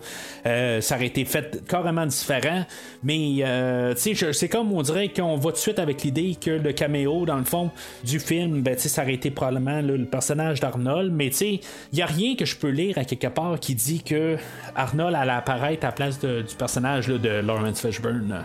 Euh, 0.46 0.80
ça 0.80 0.96
aurait 0.96 1.06
été 1.06 1.24
fait 1.24 1.66
carrément 1.66 2.06
différent. 2.06 2.64
Mais 3.02 3.38
euh, 3.40 3.94
c'est 3.96 4.48
comme 4.48 4.72
on 4.72 4.82
dirait 4.82 5.08
qu'on 5.08 5.36
va 5.36 5.50
tout 5.50 5.56
de 5.56 5.56
suite 5.56 5.78
avec 5.78 6.02
l'idée 6.02 6.36
que 6.40 6.50
le 6.50 6.72
caméo, 6.72 7.24
dans 7.26 7.38
le 7.38 7.44
fond, 7.44 7.70
du 8.04 8.20
film, 8.20 8.62
ben, 8.62 8.78
ça 8.78 9.02
aurait 9.02 9.14
été 9.14 9.30
probablement 9.30 9.80
le 9.80 10.04
personnage 10.04 10.60
d'Arnold. 10.60 11.12
Mais 11.12 11.28
il 11.28 11.60
n'y 11.92 12.02
a 12.02 12.06
rien 12.06 12.36
que 12.36 12.44
je 12.44 12.56
peux 12.56 12.70
lire 12.70 12.98
à 12.98 13.04
quelque 13.04 13.28
part 13.28 13.58
qui 13.58 13.74
dit 13.74 14.02
que 14.02 14.36
Arnold 14.76 15.14
allait 15.14 15.32
apparaître 15.32 15.84
à 15.84 15.88
la 15.88 15.92
place 15.92 16.20
du 16.20 16.54
personnage 16.56 17.08
de 17.08 17.40
Lawrence 17.40 17.80
Fishburne. 17.80 18.44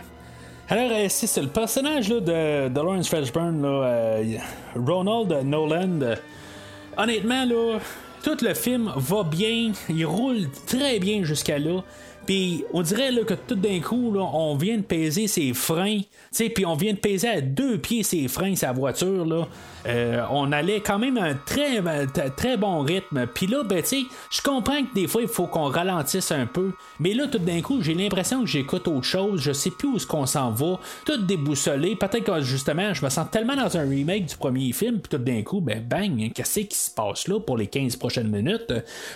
Alors, 0.72 0.91
euh, 0.91 1.07
c'est 1.10 1.41
le 1.41 1.47
personnage 1.47 2.10
de, 2.10 2.74
Lawrence 2.74 3.10
Fishburne, 3.10 3.66
Ronald 4.76 5.43
Nolan, 5.43 6.01
euh, 6.03 6.16
honnêtement, 7.00 7.45
là, 7.45 7.80
tout 8.24 8.38
le 8.41 8.54
film 8.54 8.91
va 8.95 9.24
bien, 9.24 9.72
il 9.88 10.06
roule 10.06 10.50
très 10.68 11.00
bien 11.00 11.24
jusqu'à 11.24 11.58
là. 11.58 11.82
Puis 12.30 12.64
on 12.74 12.84
dirait 12.84 13.10
que 13.26 13.34
tout 13.34 13.56
d'un 13.56 13.80
coup, 13.80 14.16
on 14.16 14.56
vient 14.56 14.78
de 14.78 14.84
peser 14.84 15.26
ses 15.26 15.52
freins, 15.56 16.02
puis 16.32 16.64
on 16.64 16.76
vient 16.76 16.94
de 16.94 17.00
peser 17.00 17.28
à 17.28 17.42
deux 17.42 17.80
pieds 17.80 18.04
ses 18.04 18.28
freins 18.28 18.56
sa 18.56 18.72
voiture 18.72 19.26
là. 19.26 19.48
Euh, 19.88 20.24
on 20.30 20.52
allait 20.52 20.82
quand 20.82 21.00
même 21.00 21.18
à 21.18 21.24
un 21.24 21.34
très 21.34 21.82
très 22.38 22.56
bon 22.56 22.82
rythme. 22.82 23.26
Puis 23.34 23.48
là, 23.48 23.64
ben 23.64 23.82
je 23.84 24.42
comprends 24.44 24.84
que 24.84 24.94
des 24.94 25.08
fois 25.08 25.24
il 25.24 25.28
faut 25.28 25.48
qu'on 25.48 25.70
ralentisse 25.70 26.32
un 26.32 26.46
peu, 26.46 26.74
mais 27.00 27.16
là 27.16 27.26
tout 27.26 27.40
d'un 27.40 27.62
coup, 27.62 27.82
j'ai 27.82 27.96
l'impression 27.96 28.42
que 28.42 28.48
j'écoute 28.48 28.88
autre 28.88 29.06
chose, 29.06 29.42
je 29.42 29.52
sais 29.52 29.72
plus 29.72 29.88
où 29.88 29.96
est-ce 29.96 30.06
qu'on 30.06 30.28
s'en 30.28 30.52
va, 30.52 30.80
tout 31.06 31.18
déboussolé. 31.18 31.96
Peut-être 31.96 32.26
que 32.26 32.42
justement, 32.42 32.94
je 32.94 33.04
me 33.04 33.10
sens 33.10 33.26
tellement 33.32 33.56
dans 33.56 33.76
un 33.76 33.90
remake 33.90 34.28
du 34.28 34.36
premier 34.36 34.72
film, 34.72 35.00
puis 35.00 35.18
tout 35.18 35.24
d'un 35.24 35.42
coup, 35.42 35.62
ben 35.62 35.84
bang, 35.84 36.32
qu'est-ce 36.32 36.60
qui 36.60 36.78
se 36.78 36.92
passe 36.92 37.28
là 37.28 37.40
pour 37.40 37.58
les 37.58 37.66
15 37.66 37.96
prochaines 37.96 38.30
minutes? 38.30 38.72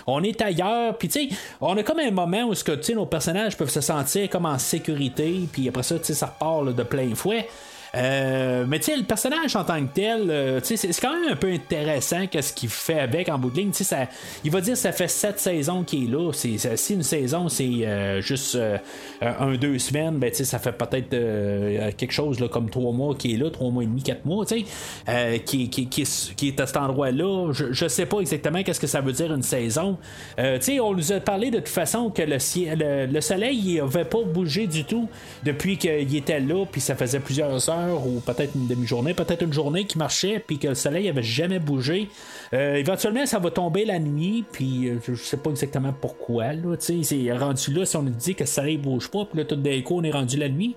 On 0.08 0.20
est 0.24 0.42
ailleurs, 0.42 0.98
puis 0.98 1.06
tu 1.06 1.28
sais, 1.28 1.36
on 1.60 1.76
a 1.76 1.84
comme 1.84 2.00
un 2.00 2.10
moment 2.10 2.46
où 2.46 2.54
ce 2.54 2.64
que 2.64 2.72
tu 2.72 2.82
sais 2.82 3.03
personnages 3.06 3.56
peuvent 3.56 3.70
se 3.70 3.80
sentir 3.80 4.28
comme 4.30 4.46
en 4.46 4.58
sécurité, 4.58 5.48
puis 5.50 5.68
après 5.68 5.82
ça, 5.82 5.98
tu 5.98 6.06
sais, 6.06 6.14
ça 6.14 6.26
repart 6.26 6.64
là, 6.64 6.72
de 6.72 6.82
plein 6.82 7.14
fouet. 7.14 7.48
Euh, 7.96 8.64
mais 8.68 8.78
tu 8.78 8.86
sais, 8.86 8.96
le 8.96 9.04
personnage 9.04 9.54
en 9.56 9.64
tant 9.64 9.80
que 9.84 9.92
tel, 9.94 10.30
euh, 10.30 10.60
c'est 10.62 10.76
quand 11.00 11.12
même 11.12 11.32
un 11.32 11.36
peu 11.36 11.48
intéressant 11.52 12.26
qu'est-ce 12.26 12.52
qu'il 12.52 12.68
fait 12.68 12.98
avec 12.98 13.28
en 13.28 13.38
bout 13.38 13.50
de 13.50 13.56
ligne. 13.58 13.72
Ça- 13.72 14.08
il 14.44 14.50
va 14.50 14.60
dire 14.60 14.76
ça 14.76 14.90
fait 14.92 15.08
sept 15.08 15.38
saisons 15.38 15.84
qu'il 15.84 16.04
est 16.04 16.10
là. 16.16 16.32
Si 16.32 16.58
une 16.94 17.02
saison 17.02 17.48
c'est 17.48 17.64
euh, 17.86 18.20
juste 18.20 18.56
euh, 18.56 18.78
un, 19.22 19.54
deux 19.54 19.78
semaines, 19.78 20.18
ben 20.18 20.32
ça 20.34 20.58
fait 20.58 20.72
peut-être 20.72 21.14
euh, 21.14 21.90
quelque 21.96 22.12
chose 22.12 22.40
là, 22.40 22.48
comme 22.48 22.68
trois 22.70 22.92
mois 22.92 23.14
qui 23.14 23.34
est 23.34 23.36
là, 23.36 23.50
trois 23.50 23.70
mois 23.70 23.84
et 23.84 23.86
demi, 23.86 24.02
quatre 24.02 24.24
mois, 24.24 24.44
tu 24.44 24.64
euh, 25.08 25.38
qui, 25.38 25.70
qui, 25.70 25.86
qui, 25.88 26.02
est, 26.02 26.34
qui 26.34 26.48
est 26.48 26.60
à 26.60 26.66
cet 26.66 26.76
endroit-là. 26.78 27.52
Je, 27.52 27.72
je 27.72 27.86
sais 27.86 28.06
pas 28.06 28.18
exactement 28.20 28.62
qu'est-ce 28.62 28.80
que 28.80 28.86
ça 28.86 29.00
veut 29.00 29.12
dire 29.12 29.32
une 29.32 29.42
saison. 29.42 29.98
Tu 30.36 30.42
sais, 30.60 30.80
on 30.80 30.92
nous 30.94 31.12
a 31.12 31.20
parlé 31.20 31.50
de 31.50 31.58
toute 31.58 31.68
façon 31.68 32.10
que 32.10 32.22
le, 32.22 32.38
ciel- 32.38 32.78
le, 32.78 33.06
le 33.06 33.20
soleil 33.20 33.56
il 33.58 33.80
avait 33.80 34.04
pas 34.04 34.22
bougé 34.24 34.66
du 34.66 34.84
tout 34.84 35.08
depuis 35.44 35.76
qu'il 35.78 36.16
était 36.16 36.40
là, 36.40 36.64
puis 36.70 36.80
ça 36.80 36.94
faisait 36.96 37.20
plusieurs 37.20 37.68
heures 37.70 37.83
ou 37.92 38.20
peut-être 38.20 38.54
une 38.54 38.66
demi-journée, 38.66 39.14
peut-être 39.14 39.42
une 39.42 39.52
journée 39.52 39.84
qui 39.84 39.98
marchait, 39.98 40.42
puis 40.44 40.58
que 40.58 40.68
le 40.68 40.74
soleil 40.74 41.08
avait 41.08 41.22
jamais 41.22 41.58
bougé. 41.58 42.08
Euh, 42.52 42.74
éventuellement, 42.76 43.26
ça 43.26 43.38
va 43.38 43.50
tomber 43.50 43.84
la 43.84 43.98
nuit, 43.98 44.44
puis 44.50 44.88
euh, 44.88 44.98
je 45.06 45.14
sais 45.14 45.36
pas 45.36 45.50
exactement 45.50 45.92
pourquoi. 45.98 46.52
Là, 46.52 46.76
c'est 46.78 47.32
rendu 47.32 47.72
là, 47.72 47.84
si 47.84 47.96
on 47.96 48.02
nous 48.02 48.10
dit 48.10 48.34
que 48.34 48.44
le 48.44 48.48
soleil 48.48 48.76
bouge 48.76 49.10
pas, 49.10 49.24
puis 49.24 49.38
là, 49.38 49.44
tout 49.44 49.56
d'un 49.56 49.80
coup, 49.82 49.98
on 49.98 50.02
est 50.02 50.10
rendu 50.10 50.36
la 50.36 50.48
nuit. 50.48 50.76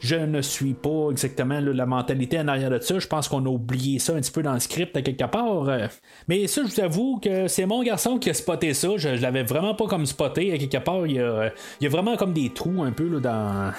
Je 0.00 0.16
ne 0.16 0.42
suis 0.42 0.74
pas 0.74 1.10
exactement 1.10 1.60
la 1.60 1.86
mentalité 1.86 2.38
en 2.38 2.48
arrière 2.48 2.70
de 2.70 2.78
ça. 2.78 2.98
Je 2.98 3.06
pense 3.06 3.28
qu'on 3.28 3.44
a 3.44 3.48
oublié 3.48 3.98
ça 3.98 4.14
un 4.14 4.20
petit 4.20 4.30
peu 4.30 4.42
dans 4.42 4.54
le 4.54 4.60
script 4.60 4.96
à 4.96 5.02
quelque 5.02 5.24
part. 5.24 5.68
Euh. 5.68 5.86
Mais 6.28 6.46
ça, 6.46 6.62
je 6.64 6.74
vous 6.74 6.80
avoue 6.80 7.18
que 7.20 7.48
c'est 7.48 7.66
mon 7.66 7.82
garçon 7.82 8.18
qui 8.18 8.30
a 8.30 8.34
spoté 8.34 8.74
ça. 8.74 8.88
Je, 8.96 9.16
je 9.16 9.22
l'avais 9.22 9.42
vraiment 9.42 9.74
pas 9.74 9.86
comme 9.86 10.06
spoté. 10.06 10.52
À 10.52 10.58
quelque 10.58 10.78
part, 10.78 11.06
il 11.06 11.16
y 11.16 11.20
a, 11.20 11.50
vraiment 11.88 12.16
comme 12.16 12.32
des 12.32 12.50
trous 12.50 12.82
un 12.82 12.92
peu 12.92 13.08
dans, 13.20 13.72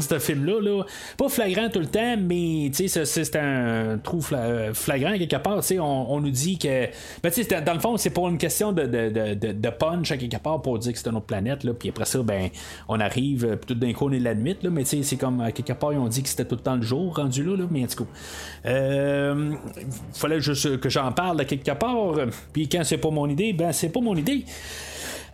ce 0.00 0.18
film-là. 0.18 0.60
Là. 0.60 0.84
Pas 1.16 1.28
flagrant 1.28 1.68
tout 1.68 1.80
le 1.80 1.86
temps, 1.86 2.16
mais 2.18 2.70
c'est 2.72 3.36
un 3.36 3.98
trou 3.98 4.20
flagrant 4.20 5.16
quelque 5.18 5.36
part. 5.36 5.60
On, 5.80 6.20
nous 6.20 6.30
dit 6.30 6.58
que. 6.58 6.86
Ben, 7.22 7.30
dans 7.64 7.74
le 7.74 7.80
fond, 7.80 7.96
c'est 7.96 8.10
pour 8.10 8.28
une 8.28 8.38
question 8.38 8.72
de, 8.72 9.70
punch 9.70 10.10
à 10.10 10.16
quelque 10.16 10.38
part 10.38 10.60
pour 10.62 10.78
dire 10.78 10.92
que 10.92 10.98
c'est 10.98 11.08
une 11.08 11.16
autre 11.16 11.26
planète. 11.26 11.60
Puis 11.78 11.90
après 11.90 12.04
ça, 12.04 12.22
ben, 12.22 12.48
on 12.88 12.98
arrive, 13.00 13.58
tout 13.66 13.74
d'un 13.74 13.92
coup, 13.92 14.08
on 14.08 14.12
est 14.12 14.18
la 14.18 14.34
nuit. 14.34 14.56
Mais 14.70 14.84
c'est 14.84 15.16
comme 15.16 15.40
à 15.40 15.52
quelque 15.62 15.78
part, 15.78 15.92
ils 15.92 15.98
ont 15.98 16.08
dit 16.08 16.22
que 16.22 16.28
c'était 16.28 16.44
tout 16.44 16.56
le 16.56 16.60
temps 16.60 16.76
le 16.76 16.82
jour 16.82 17.16
rendu 17.16 17.44
là. 17.44 17.56
là 17.56 17.64
mais 17.70 17.84
en 17.84 17.86
tout 17.86 18.04
cas, 18.04 18.10
euh, 18.66 19.52
fallait 20.12 20.40
juste 20.40 20.80
que 20.80 20.88
j'en 20.88 21.12
parle 21.12 21.40
à 21.40 21.44
quelque 21.44 21.72
part. 21.72 22.14
Puis 22.52 22.68
quand 22.68 22.84
c'est 22.84 22.98
pas 22.98 23.10
mon 23.10 23.28
idée, 23.28 23.52
ben, 23.52 23.72
c'est 23.72 23.90
pas 23.90 24.00
mon 24.00 24.16
idée. 24.16 24.44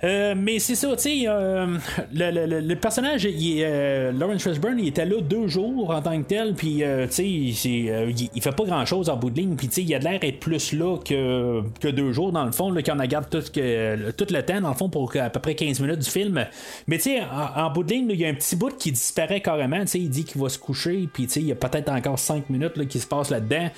Euh, 0.05 0.35
mais 0.37 0.59
c'est 0.59 0.75
ça, 0.75 0.95
tu 0.97 1.03
sais, 1.03 1.25
euh, 1.27 1.79
le, 2.13 2.61
le, 2.61 2.77
personnage, 2.77 3.25
il, 3.25 3.63
euh, 3.63 4.13
Lawrence 4.13 4.43
Fishburne, 4.43 4.79
il 4.79 4.89
était 4.89 5.07
là 5.07 5.21
deux 5.23 5.47
jours 5.47 5.91
en 5.91 6.03
tant 6.03 6.21
que 6.21 6.27
tel, 6.27 6.55
puis 6.55 6.77
tu 6.77 7.13
sais, 7.13 7.27
il, 7.27 8.31
il, 8.35 8.43
fait 8.43 8.55
pas 8.55 8.65
grand 8.65 8.85
chose 8.85 9.09
en 9.09 9.17
bout 9.17 9.31
de 9.31 9.41
ligne, 9.41 9.57
puis 9.57 9.69
tu 9.69 9.77
sais, 9.77 9.83
il 9.83 9.95
a 9.95 9.99
l'air 9.99 10.21
d'être 10.21 10.39
plus 10.39 10.73
là 10.73 10.99
que, 10.99 11.63
que 11.81 11.89
deux 11.89 12.13
jours 12.13 12.31
dans 12.31 12.45
le 12.45 12.53
fond, 12.53 12.71
là, 12.71 12.83
qu'on 12.83 12.99
regarde 12.99 13.29
tout, 13.31 13.43
que, 13.53 14.11
tout 14.11 14.27
le 14.31 14.43
temps 14.43 14.61
dans 14.61 14.71
le 14.71 14.75
fond 14.75 14.89
pour 14.91 15.17
à 15.17 15.31
peu 15.31 15.41
près 15.41 15.55
15 15.55 15.81
minutes 15.81 16.01
du 16.01 16.11
film. 16.11 16.45
Mais 16.87 16.97
tu 16.99 17.05
sais, 17.05 17.23
en, 17.23 17.71
bout 17.71 17.83
de 17.83 17.93
ligne, 17.93 18.11
il 18.11 18.21
y 18.21 18.27
a 18.27 18.29
un 18.29 18.35
petit 18.35 18.57
bout 18.57 18.77
qui 18.77 18.93
disparaît 18.93 19.41
carrément, 19.41 19.81
tu 19.81 19.87
sais, 19.87 19.99
il 19.99 20.11
dit 20.11 20.25
qu'il 20.25 20.41
va 20.41 20.49
se 20.49 20.59
coucher, 20.59 21.09
puis 21.13 21.27
tu 21.27 21.33
sais, 21.33 21.41
il 21.41 21.47
y 21.47 21.53
a 21.53 21.57
peut-être 21.57 21.91
encore 21.91 22.19
5 22.19 22.51
minutes 22.51 22.77
là, 22.77 22.85
qui 22.85 23.01
se 23.01 23.07
passe 23.07 23.31
là-dedans. 23.31 23.71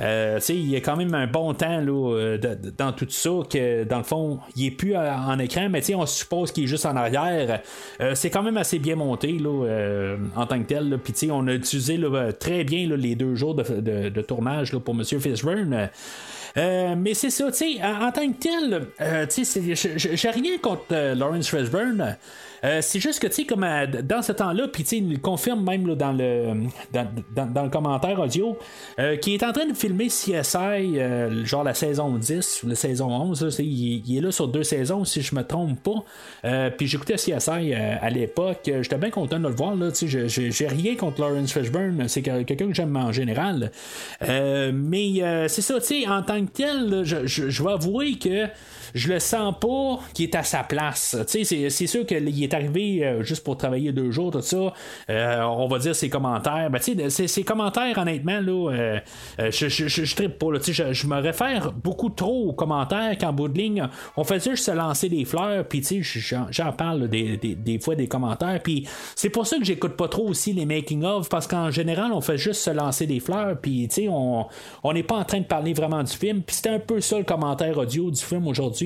Euh, 0.00 0.40
il 0.48 0.70
y 0.70 0.76
a 0.76 0.80
quand 0.80 0.96
même 0.96 1.14
un 1.14 1.26
bon 1.26 1.52
temps 1.54 1.80
là, 1.80 2.14
euh, 2.14 2.38
dans 2.76 2.92
tout 2.92 3.06
ça 3.08 3.30
que 3.48 3.84
dans 3.84 3.98
le 3.98 4.04
fond, 4.04 4.40
il 4.56 4.66
est 4.66 4.70
plus 4.70 4.96
en 4.96 5.38
écran, 5.38 5.68
mais 5.70 5.82
on 5.94 6.06
suppose 6.06 6.52
qu'il 6.52 6.64
est 6.64 6.68
juste 6.68 6.86
en 6.86 6.96
arrière. 6.96 7.60
Euh, 8.00 8.14
c'est 8.14 8.30
quand 8.30 8.42
même 8.42 8.56
assez 8.56 8.78
bien 8.78 8.96
monté 8.96 9.38
là, 9.38 10.16
en 10.36 10.46
tant 10.46 10.58
que 10.60 10.66
tel. 10.66 10.98
Puis 11.02 11.30
on 11.30 11.46
a 11.46 11.52
utilisé 11.52 12.00
très 12.38 12.64
bien 12.64 12.88
les 12.96 13.14
deux 13.14 13.34
jours 13.34 13.54
de, 13.54 14.20
tournage 14.22 14.76
pour 14.78 14.94
M. 14.94 15.04
Fishburne. 15.04 15.90
mais 16.56 17.14
c'est 17.14 17.30
ça, 17.30 17.50
tu 17.50 17.58
sais, 17.58 17.82
en, 17.82 18.10
tant 18.12 18.30
que 18.30 18.38
tel, 18.38 18.86
tu 19.28 19.44
sais, 19.44 19.74
j'ai 19.74 20.30
rien 20.30 20.58
contre 20.58 21.14
Lawrence 21.14 21.48
Fishburne. 21.48 22.16
Euh, 22.64 22.78
c'est 22.80 23.00
juste 23.00 23.20
que, 23.20 23.26
tu 23.26 23.34
sais, 23.34 23.44
comme 23.44 23.64
euh, 23.64 23.86
dans 23.86 24.22
ce 24.22 24.32
temps-là, 24.32 24.68
puis 24.68 24.84
il 24.92 25.10
le 25.10 25.18
confirme 25.18 25.64
même 25.64 25.94
dans, 25.94 26.12
le, 26.12 26.68
dans, 26.92 27.62
le 27.64 27.70
commentaire 27.70 28.20
audio, 28.20 28.56
euh, 28.98 29.16
qui 29.16 29.34
est 29.34 29.42
en 29.42 29.52
train 29.52 29.66
de 29.66 29.74
filmer 29.74 30.06
CSI, 30.06 30.98
genre 31.44 31.64
la 31.64 31.74
saison 31.74 32.16
10 32.16 32.62
ou 32.62 32.68
la 32.68 32.74
saison 32.74 33.08
11. 33.08 33.56
il, 33.58 34.16
est 34.16 34.20
là 34.20 34.30
sur 34.30 34.48
deux 34.48 34.62
saisons, 34.62 35.04
si 35.04 35.22
je 35.22 35.34
me 35.34 35.42
trompe 35.42 35.78
pas. 35.82 36.70
puis 36.70 36.86
j'écoutais 36.86 37.14
CSI 37.14 37.74
à 37.74 38.10
l'époque. 38.10 38.60
J'étais 38.64 38.96
bien 38.96 39.10
content 39.10 39.38
de 39.38 39.48
le 39.48 39.54
voir. 39.54 39.74
Là, 39.74 39.88
j'ai 39.92 40.66
rien 40.68 40.96
contre 40.96 41.20
Lawrence 41.20 41.52
Fishburne. 41.52 42.08
C'est 42.08 42.22
quelqu'un 42.22 42.68
que 42.68 42.74
j'aime 42.74 42.96
en 42.96 43.12
général. 43.12 43.70
mais 44.20 45.48
c'est 45.48 45.62
ça, 45.62 45.80
tu 45.80 45.86
sais, 45.86 46.08
en 46.08 46.22
tant 46.22 46.44
que 46.44 46.50
tel, 46.50 47.02
je, 47.04 47.26
je 47.26 47.62
vais 47.62 47.72
avouer 47.72 48.18
que 48.18 48.46
je 48.94 49.12
le 49.12 49.18
sens 49.18 49.54
pas 49.60 50.00
qu'il 50.14 50.26
est 50.26 50.34
à 50.34 50.42
sa 50.42 50.62
place. 50.62 51.16
C'est, 51.26 51.44
c'est 51.44 51.86
sûr 51.86 52.06
qu'il 52.06 52.42
est 52.42 52.54
arrivé 52.54 53.04
euh, 53.04 53.22
juste 53.22 53.44
pour 53.44 53.56
travailler 53.56 53.92
deux 53.92 54.10
jours, 54.10 54.30
tout 54.30 54.40
ça. 54.40 54.72
Euh, 55.10 55.42
on 55.42 55.66
va 55.68 55.78
dire 55.78 55.94
ses 55.94 56.08
commentaires. 56.08 56.70
Ben, 56.70 56.80
ses, 56.80 57.28
ses 57.28 57.44
commentaires, 57.44 57.96
honnêtement, 57.98 58.40
là, 58.40 58.70
euh, 58.70 59.00
je, 59.38 59.68
je, 59.68 59.88
je, 59.88 60.04
je 60.04 60.16
trippe 60.16 60.38
pas. 60.38 60.46
je, 60.64 60.92
je, 60.92 61.06
me 61.06 61.20
réfère 61.20 61.72
beaucoup 61.72 62.10
trop 62.10 62.48
aux 62.48 62.52
commentaires 62.52 63.16
qu'en 63.18 63.32
bout 63.32 63.48
de 63.48 63.58
ligne, 63.58 63.88
on 64.16 64.24
faisait 64.24 64.50
juste 64.50 64.66
se 64.66 64.70
lancer 64.70 65.08
des 65.08 65.24
fleurs, 65.24 65.66
puis 65.66 65.82
j'en, 66.02 66.46
j'en 66.50 66.72
parle 66.72 67.08
des, 67.08 67.36
des, 67.36 67.54
des, 67.54 67.78
fois 67.78 67.94
des 67.94 68.08
commentaires. 68.08 68.60
Puis 68.62 68.86
c'est 69.16 69.30
pour 69.30 69.46
ça 69.46 69.58
que 69.58 69.64
j'écoute 69.64 69.96
pas 69.96 70.08
trop 70.08 70.28
aussi 70.28 70.52
les 70.52 70.66
making-of, 70.66 71.28
parce 71.28 71.46
qu'en 71.46 71.70
général, 71.70 72.12
on 72.12 72.20
fait 72.20 72.38
juste 72.38 72.62
se 72.62 72.70
lancer 72.70 73.06
des 73.06 73.20
fleurs, 73.20 73.58
puis 73.60 73.88
on 74.08 74.92
n'est 74.92 75.02
pas 75.02 75.16
en 75.16 75.24
train 75.24 75.40
de 75.40 75.46
parler 75.46 75.72
vraiment 75.72 76.02
du 76.02 76.12
film. 76.12 76.42
Puis 76.42 76.56
c'était 76.56 76.70
un 76.70 76.78
peu 76.78 77.00
ça 77.00 77.18
le 77.18 77.24
commentaire 77.24 77.78
audio 77.78 78.10
du 78.10 78.20
film 78.20 78.46
aujourd'hui. 78.46 78.81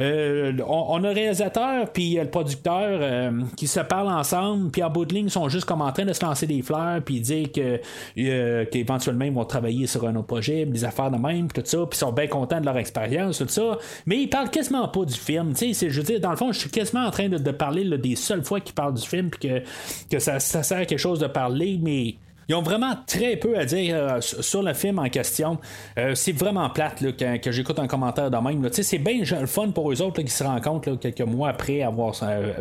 Euh, 0.00 0.52
on, 0.66 1.02
a 1.04 1.08
le 1.08 1.14
réalisateur 1.14 1.90
puis 1.92 2.14
le 2.14 2.28
producteur 2.28 2.88
euh, 2.88 3.42
qui 3.56 3.66
se 3.66 3.80
parlent 3.80 4.08
ensemble, 4.08 4.70
puis 4.70 4.82
en 4.82 4.90
bout 4.90 5.04
de 5.04 5.14
ligne, 5.14 5.26
ils 5.26 5.30
sont 5.30 5.48
juste 5.48 5.64
comme 5.64 5.82
en 5.82 5.92
train 5.92 6.04
de 6.04 6.12
se 6.12 6.24
lancer 6.24 6.46
des 6.46 6.62
fleurs, 6.62 7.02
puis 7.04 7.20
dire 7.20 7.52
que 7.52 7.80
euh, 8.18 8.64
qu'éventuellement 8.66 9.24
ils 9.24 9.32
vont 9.32 9.44
travailler 9.44 9.86
sur 9.86 10.06
un 10.06 10.14
autre 10.16 10.26
projet, 10.26 10.64
des 10.66 10.84
affaires 10.84 11.10
de 11.10 11.18
même, 11.18 11.50
tout 11.50 11.62
ça, 11.64 11.78
puis 11.78 11.96
ils 11.96 11.98
sont 11.98 12.12
bien 12.12 12.26
contents 12.26 12.60
de 12.60 12.66
leur 12.66 12.78
expérience, 12.78 13.38
tout 13.38 13.48
ça. 13.48 13.78
Mais 14.06 14.22
ils 14.22 14.28
parlent 14.28 14.50
quasiment 14.50 14.88
pas 14.88 15.04
du 15.04 15.14
film. 15.14 15.54
Tu 15.54 15.74
sais, 15.74 15.90
je 15.90 16.00
veux 16.00 16.06
dire, 16.06 16.20
dans 16.20 16.30
le 16.30 16.36
fond, 16.36 16.52
je 16.52 16.60
suis 16.60 16.70
quasiment 16.70 17.04
en 17.04 17.10
train 17.10 17.28
de, 17.28 17.50
parler 17.50 17.84
des 17.98 18.16
seules 18.16 18.42
fois 18.42 18.60
qu'ils 18.60 18.74
parlent 18.74 18.94
du 18.94 19.06
film, 19.06 19.30
puis 19.30 19.48
que, 19.48 19.62
que 20.10 20.18
ça, 20.18 20.40
ça 20.40 20.62
sert 20.62 20.78
à 20.78 20.84
quelque 20.84 20.98
chose 20.98 21.20
de 21.20 21.26
parler, 21.26 21.78
mais 21.80 22.16
ils 22.48 22.54
ont 22.54 22.62
vraiment 22.62 22.94
très 23.06 23.36
peu 23.36 23.58
à 23.58 23.64
dire 23.64 23.96
euh, 23.96 24.20
sur 24.20 24.62
le 24.62 24.74
film 24.74 24.98
en 24.98 25.08
question. 25.08 25.58
Euh, 25.98 26.14
c'est 26.14 26.32
vraiment 26.32 26.68
plate 26.70 27.00
là, 27.00 27.12
que 27.12 27.52
j'écoute 27.52 27.78
un 27.78 27.86
commentaire 27.86 28.30
de 28.30 28.36
même. 28.36 28.68
C'est 28.72 28.98
bien 28.98 29.20
le 29.20 29.46
fun 29.46 29.68
pour 29.68 29.90
eux 29.90 30.02
autres 30.02 30.22
qui 30.22 30.30
se 30.30 30.44
compte 30.60 31.00
quelques 31.00 31.20
mois 31.20 31.50
après 31.50 31.82
avoir 31.82 32.14
euh, 32.22 32.52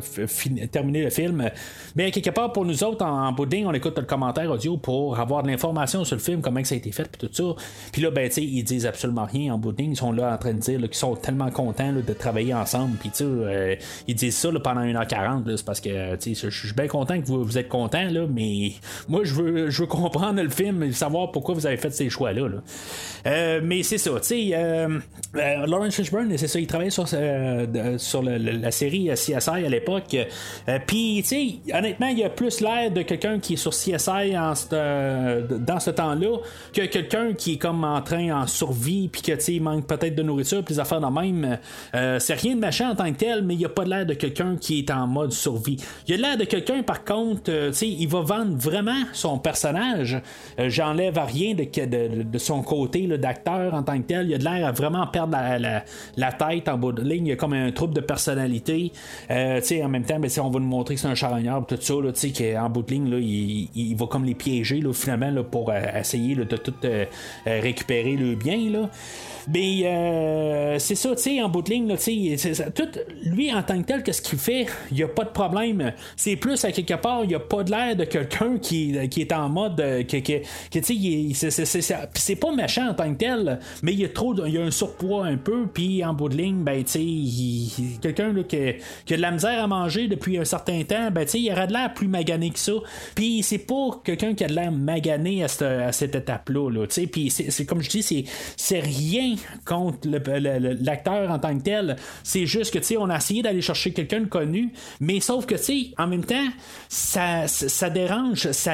terminé 0.72 1.04
le 1.04 1.10
film. 1.10 1.50
Mais 1.96 2.12
quelque 2.12 2.30
part, 2.30 2.52
pour 2.52 2.66
nous 2.66 2.84
autres, 2.84 3.06
en, 3.06 3.32
bout 3.32 3.54
on 3.54 3.74
écoute 3.74 3.98
le 3.98 4.06
commentaire 4.06 4.50
audio 4.50 4.78
pour 4.78 5.20
avoir 5.20 5.44
de 5.44 5.50
l'information 5.50 6.04
sur 6.04 6.16
le 6.16 6.22
film, 6.22 6.42
comment 6.42 6.64
ça 6.64 6.76
a 6.76 6.78
été 6.78 6.92
fait, 6.92 7.10
puis 7.10 7.28
tout 7.28 7.34
ça. 7.34 7.62
Puis 7.92 8.02
là, 8.02 8.10
ben, 8.10 8.30
ils 8.38 8.64
disent 8.64 8.86
absolument 8.86 9.26
rien 9.26 9.54
en 9.54 9.58
bout 9.58 9.76
Ils 9.78 9.96
sont 9.96 10.12
là 10.12 10.34
en 10.34 10.38
train 10.38 10.54
de 10.54 10.60
dire 10.60 10.80
qu'ils 10.80 10.94
sont 10.96 11.16
tellement 11.16 11.50
contents 11.52 11.92
de 11.92 12.14
travailler 12.14 12.54
ensemble. 12.54 12.98
Puis 12.98 13.12
ils 14.08 14.16
disent 14.16 14.38
ça 14.38 14.50
pendant 14.64 14.82
1h40. 14.82 15.58
C'est 15.58 15.66
parce 15.66 15.82
que 15.82 16.18
je 16.22 16.50
suis 16.50 16.74
bien 16.74 16.88
content 16.88 17.20
que 17.20 17.26
vous, 17.26 17.44
vous 17.44 17.58
êtes 17.58 17.70
contents, 17.70 18.08
mais 18.30 18.74
moi, 19.08 19.22
je 19.24 19.34
veux 19.34 19.70
je 19.74 19.82
veux 19.82 19.88
comprendre 19.88 20.42
le 20.42 20.50
film 20.50 20.84
et 20.84 20.92
savoir 20.92 21.32
pourquoi 21.32 21.56
vous 21.56 21.66
avez 21.66 21.78
fait 21.78 21.90
ces 21.90 22.10
choix-là. 22.10 22.48
Euh, 23.26 23.62
mais 23.64 23.84
c'est 23.84 23.98
ça, 23.98 24.12
tu 24.12 24.20
sais, 24.22 24.50
euh, 24.54 25.00
euh, 25.36 25.66
Lawrence 25.66 25.96
Fishburne, 25.96 26.38
c'est 26.38 26.48
ça, 26.48 26.60
il 26.60 26.68
travaillait 26.68 26.92
sur, 26.92 27.08
sur 27.08 28.22
la 28.22 28.72
série 28.72 29.10
CSI 29.14 29.34
à 29.34 29.70
l'époque. 29.70 30.16
Puis, 30.88 31.24
honnêtement, 31.74 32.08
il 32.08 32.24
a 32.24 32.30
plus 32.30 32.62
l'air 32.62 32.92
de 32.92 33.02
quelqu'un 33.02 33.40
qui 33.40 33.54
est 33.54 33.58
sur 33.58 33.72
CSI 33.72 34.34
dans 34.34 34.56
ce 35.80 35.90
temps-là 35.90 36.38
que 36.74 36.86
quelqu'un 36.86 37.34
qui 37.34 37.54
est 37.54 37.58
comme 37.58 37.84
en 37.84 38.02
train 38.02 38.42
en 38.42 38.48
survie, 38.48 39.08
puis 39.08 39.22
que, 39.22 39.34
il 39.52 39.62
manque 39.62 39.88
peut-être 39.88 40.16
de 40.16 40.24
nourriture, 40.24 40.64
puis 40.64 40.76
des 40.76 40.80
affaires 40.80 41.02
de 41.02 41.08
même. 41.08 41.58
c'est 42.20 42.36
rien 42.36 42.56
de 42.56 42.60
machin 42.60 42.92
en 42.92 42.96
tant 42.96 43.12
que 43.12 43.18
tel, 43.18 43.44
mais 43.44 43.56
il 43.56 43.66
a 43.66 43.70
pas 43.70 43.86
l'air 43.86 44.06
de 44.06 44.14
quelqu'un 44.14 44.56
qui 44.58 44.80
est 44.80 44.92
en 44.92 45.08
mode 45.08 45.32
survie. 45.32 45.78
Il 46.08 46.14
a 46.14 46.18
l'air 46.18 46.38
de 46.38 46.46
quelqu'un, 46.46 46.84
par 46.84 47.04
contre, 47.04 47.52
il 47.82 48.08
va 48.08 48.22
vendre 48.22 48.56
vraiment 48.58 49.02
son 49.14 49.40
personnage 49.40 49.63
personnage. 49.64 50.22
Euh, 50.60 50.70
j'enlève 50.70 51.18
rien 51.18 51.54
de, 51.54 52.24
de, 52.24 52.38
son 52.38 52.62
côté 52.62 53.08
d'acteur 53.18 53.74
en 53.74 53.84
tant 53.84 53.98
que 53.98 54.04
tel. 54.04 54.28
Il 54.28 54.36
a 54.36 54.38
de 54.38 54.44
l'air 54.44 54.68
à 54.68 54.72
vraiment 54.72 55.08
perdre 55.08 55.38
la, 56.18 56.32
tête 56.32 56.68
en 56.68 56.78
bout 56.78 56.92
de 56.92 57.02
ligne. 57.02 57.28
Il 57.28 57.30
y 57.30 57.34
a 57.34 57.36
comme 57.36 57.54
un 57.54 57.72
trouble 57.72 57.94
de 57.94 58.02
personnalité. 58.02 58.92
Euh, 59.32 59.62
en 59.84 59.90
même 59.90 60.04
temps, 60.04 60.20
ben, 60.20 60.30
on 60.42 60.50
va 60.50 60.60
nous 60.60 60.66
montrer 60.66 60.96
que 60.96 61.02
c'est 61.02 61.08
un 61.08 61.16
charognard, 61.16 61.66
tout 61.66 61.78
ça, 61.80 61.94
qu'en 61.94 62.70
bout 62.70 62.84
de 62.84 62.92
ligne, 62.92 63.10
là, 63.10 63.18
il, 63.20 63.96
va 63.96 64.08
comme 64.08 64.26
les 64.26 64.36
piéger 64.36 64.82
là, 64.82 64.92
finalement 64.94 65.32
là, 65.32 65.44
pour 65.44 65.70
euh, 65.70 65.80
essayer 66.00 66.36
de 66.36 66.58
tout 66.58 66.74
récupérer 67.46 68.16
le 68.16 68.36
bien. 68.36 68.70
Là. 68.70 68.90
Mais 69.54 70.80
c'est 70.80 70.96
ça, 70.96 71.16
tu 71.16 71.22
sais, 71.22 71.42
en 71.42 71.50
bout 71.50 71.62
de 71.62 71.70
ligne, 71.70 71.96
tout, 72.76 72.90
lui, 73.26 73.54
en 73.54 73.62
tant 73.64 73.80
que 73.82 73.86
tel, 73.86 74.04
qu'est-ce 74.04 74.22
qu'il 74.22 74.40
fait? 74.40 74.66
Il 74.92 74.98
n'y 74.98 75.04
a 75.04 75.08
pas 75.08 75.24
de 75.24 75.30
problème. 75.30 75.94
C'est 76.16 76.36
plus 76.36 76.64
à 76.66 76.72
quelque 76.72 76.96
part, 76.96 77.24
il 77.24 77.30
n'y 77.30 77.36
a 77.36 77.40
pas 77.40 77.64
de 77.64 77.72
l'air 77.72 77.96
de 77.96 78.06
quelqu'un 78.06 78.58
qui, 78.58 78.96
qui, 79.10 79.22
est 79.22 79.34
en 79.34 79.50
mode. 79.54 79.80
Euh, 79.80 80.04
que, 80.04 80.18
que, 80.18 80.80
tu 80.80 81.34
sais, 81.34 81.66
c'est 82.14 82.36
pas 82.36 82.52
méchant 82.52 82.90
en 82.90 82.94
tant 82.94 83.12
que 83.14 83.18
tel, 83.18 83.60
mais 83.82 83.94
il 83.94 84.00
y 84.00 84.06
a 84.06 84.10
trop, 84.10 84.36
il 84.46 84.54
y 84.54 84.58
a 84.58 84.62
un 84.64 84.72
surpoids 84.72 85.26
un 85.26 85.38
peu, 85.38 85.68
puis 85.74 86.04
en 86.04 86.14
bout 86.14 86.30
de 86.30 86.38
ligne, 86.38 86.64
ben, 86.64 86.84
tu 86.84 87.72
sais, 87.74 87.98
quelqu'un 88.02 88.34
qui, 88.44 88.58
a 88.58 89.16
de 89.16 89.22
la 89.22 89.32
misère 89.32 89.64
à 89.64 89.68
manger 89.68 90.08
depuis 90.08 90.38
un 90.38 90.46
certain 90.46 90.84
temps, 90.84 91.12
ben, 91.12 91.26
tu 91.26 91.32
sais, 91.32 91.40
il 91.40 91.52
aurait 91.52 91.68
de 91.68 91.74
l'air 91.74 91.94
plus 91.94 92.08
magané 92.08 92.50
que 92.50 92.60
ça. 92.60 92.74
Puis 93.16 93.44
c'est 93.44 93.60
pas 93.60 94.02
quelqu'un 94.04 94.34
qui 94.34 94.44
a 94.44 94.48
de 94.48 94.54
l'air 94.54 94.72
magané 94.72 95.44
à 95.44 95.48
cette, 95.48 95.62
à 95.62 95.92
cette 95.92 96.16
étape-là, 96.16 96.70
-là, 96.72 96.88
tu 96.88 96.94
sais, 96.94 97.08
puis 97.08 97.30
c'est 97.30 97.66
comme 97.66 97.82
je 97.82 97.90
dis, 97.90 98.28
c'est 98.58 98.80
rien 98.80 99.36
contre 99.66 100.08
l'acteur 100.08 101.32
en 101.32 101.40
tant 101.40 101.58
que 101.58 101.64
tel. 101.64 101.96
C'est 102.24 102.46
juste 102.46 102.74
que, 102.74 102.80
tu 102.80 102.86
sais, 102.86 102.98
on 102.98 103.10
a 103.10 103.18
essayé 103.18 103.42
d'aller 103.42 103.62
chercher 103.62 103.92
quelqu'un 103.92 104.22
de 104.22 104.26
connu, 104.26 104.74
mais 105.00 105.20
sauf 105.20 105.46
que, 105.46 105.56
tu 105.56 105.64
sais, 105.64 105.88
en 105.98 106.08
même 106.08 106.26
temps, 106.26 106.48
ça, 106.90 107.48
ça, 107.48 107.90
dérange, 107.90 108.52
ça, 108.52 108.74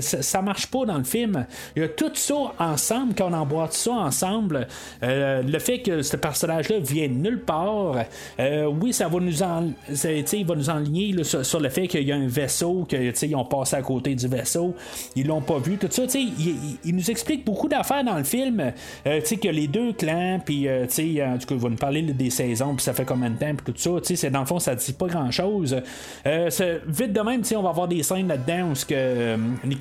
ça, 0.00 0.42
marche 0.42 0.66
pas 0.66 0.84
dans 0.84 0.98
le 0.98 1.04
film. 1.04 1.46
Il 1.76 1.82
y 1.82 1.84
a 1.84 1.88
tout 1.88 2.10
ça 2.14 2.34
ensemble, 2.58 3.14
quand 3.16 3.30
on 3.30 3.32
emboîte 3.32 3.72
ça 3.72 3.92
ensemble, 3.92 4.66
euh, 5.02 5.42
le 5.42 5.58
fait 5.58 5.80
que 5.80 6.02
ce 6.02 6.16
personnage-là 6.16 6.78
vient 6.80 7.08
de 7.08 7.14
nulle 7.14 7.40
part, 7.40 7.96
euh, 8.38 8.64
oui, 8.66 8.92
ça 8.92 9.08
va 9.08 9.20
nous 9.20 9.42
en, 9.42 9.72
va 9.88 10.54
nous 10.54 10.70
enligner 10.70 11.24
sur, 11.24 11.60
le 11.60 11.68
fait 11.68 11.88
qu'il 11.88 12.02
y 12.02 12.12
a 12.12 12.16
un 12.16 12.26
vaisseau, 12.26 12.86
que 12.88 12.96
tu 13.10 13.16
sais, 13.16 13.28
ils 13.28 13.36
ont 13.36 13.44
passé 13.44 13.76
à 13.76 13.82
côté 13.82 14.14
du 14.14 14.28
vaisseau, 14.28 14.74
ils 15.16 15.26
l'ont 15.26 15.40
pas 15.40 15.58
vu, 15.58 15.76
tout 15.76 15.88
ça, 15.90 16.02
il, 16.14 16.78
il- 16.84 16.94
nous 16.94 17.10
explique 17.10 17.44
beaucoup 17.44 17.68
d'affaires 17.68 18.04
dans 18.04 18.16
le 18.18 18.24
film, 18.24 18.72
euh, 19.06 19.20
que 19.20 19.48
les 19.48 19.68
deux 19.68 19.92
clans, 19.92 20.38
puis 20.44 20.68
euh, 20.68 20.84
en 20.84 21.38
tout 21.38 21.46
cas, 21.46 21.54
il 21.54 21.60
va 21.60 21.68
nous 21.68 21.76
parler 21.76 22.02
des 22.02 22.30
saisons, 22.30 22.74
puis 22.74 22.84
ça 22.84 22.92
fait 22.92 23.04
combien 23.04 23.30
de 23.30 23.38
temps, 23.38 23.54
puis 23.54 23.72
tout 23.72 24.00
ça, 24.00 24.30
dans 24.30 24.40
le 24.40 24.46
fond, 24.46 24.58
ça 24.58 24.74
dit 24.74 24.92
pas 24.92 25.06
grand-chose. 25.06 25.80
Vite 26.86 27.12
de 27.12 27.20
même, 27.20 27.42
on 27.56 27.62
va 27.62 27.68
avoir 27.70 27.88
des 27.88 28.02
scènes 28.02 28.28
là-dedans 28.28 28.72
où 28.72 28.92
euh, 28.92 29.36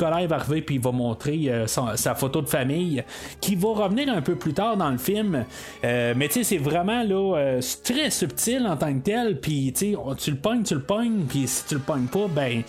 Nicolas 0.10 0.28
va 0.28 0.36
arriver, 0.36 0.62
puis 0.62 0.76
il 0.76 0.82
va 0.82 0.92
montrer 0.92 1.40
euh, 1.50 1.68
sa 1.68 2.16
photo 2.16 2.42
de 2.42 2.50
famille, 2.50 3.04
qui 3.42 3.56
va 3.56 3.70
revenir 3.70 4.10
un 4.14 4.22
peu 4.22 4.36
plus 4.36 4.54
tard 4.54 4.76
dans 4.78 4.90
le 4.90 4.98
film, 4.98 5.46
Euh, 5.84 6.14
mais 6.16 6.28
tu 6.28 6.36
sais, 6.36 6.44
c'est 6.44 6.58
vraiment 6.58 7.04
là, 7.04 7.36
euh, 7.38 7.62
très 7.84 8.10
subtil 8.10 8.66
en 8.68 8.76
tant 8.78 8.94
que 8.94 9.00
tel, 9.04 9.40
puis 9.40 9.72
tu 9.74 9.92
le 9.96 10.36
pognes, 10.38 10.64
tu 10.64 10.74
le 10.76 10.82
pognes, 10.82 11.22
puis 11.28 11.48
si 11.48 11.66
tu 11.68 11.76
le 11.76 11.80
pognes 11.82 12.08
pas, 12.08 12.28
ben, 12.28 12.64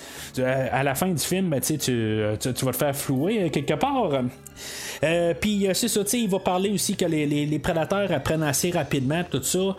à 0.72 0.82
la 0.82 0.94
fin 0.94 1.08
du 1.08 1.18
film, 1.24 1.48
ben, 1.50 1.60
tu 1.60 1.74
vas 1.80 2.72
te 2.72 2.76
faire 2.76 2.94
flouer 2.96 3.44
euh, 3.44 3.48
quelque 3.48 3.74
part. 3.74 4.10
Euh, 5.02 5.34
puis 5.40 5.66
euh, 5.66 5.74
c'est 5.74 5.88
ça, 5.88 6.00
il 6.12 6.28
va 6.28 6.38
parler 6.38 6.70
aussi 6.70 6.94
que 6.96 7.06
les- 7.06 7.26
les 7.46 7.58
prédateurs 7.58 8.12
apprennent 8.12 8.42
assez 8.42 8.70
rapidement, 8.70 9.22
tout 9.28 9.42
ça. 9.42 9.76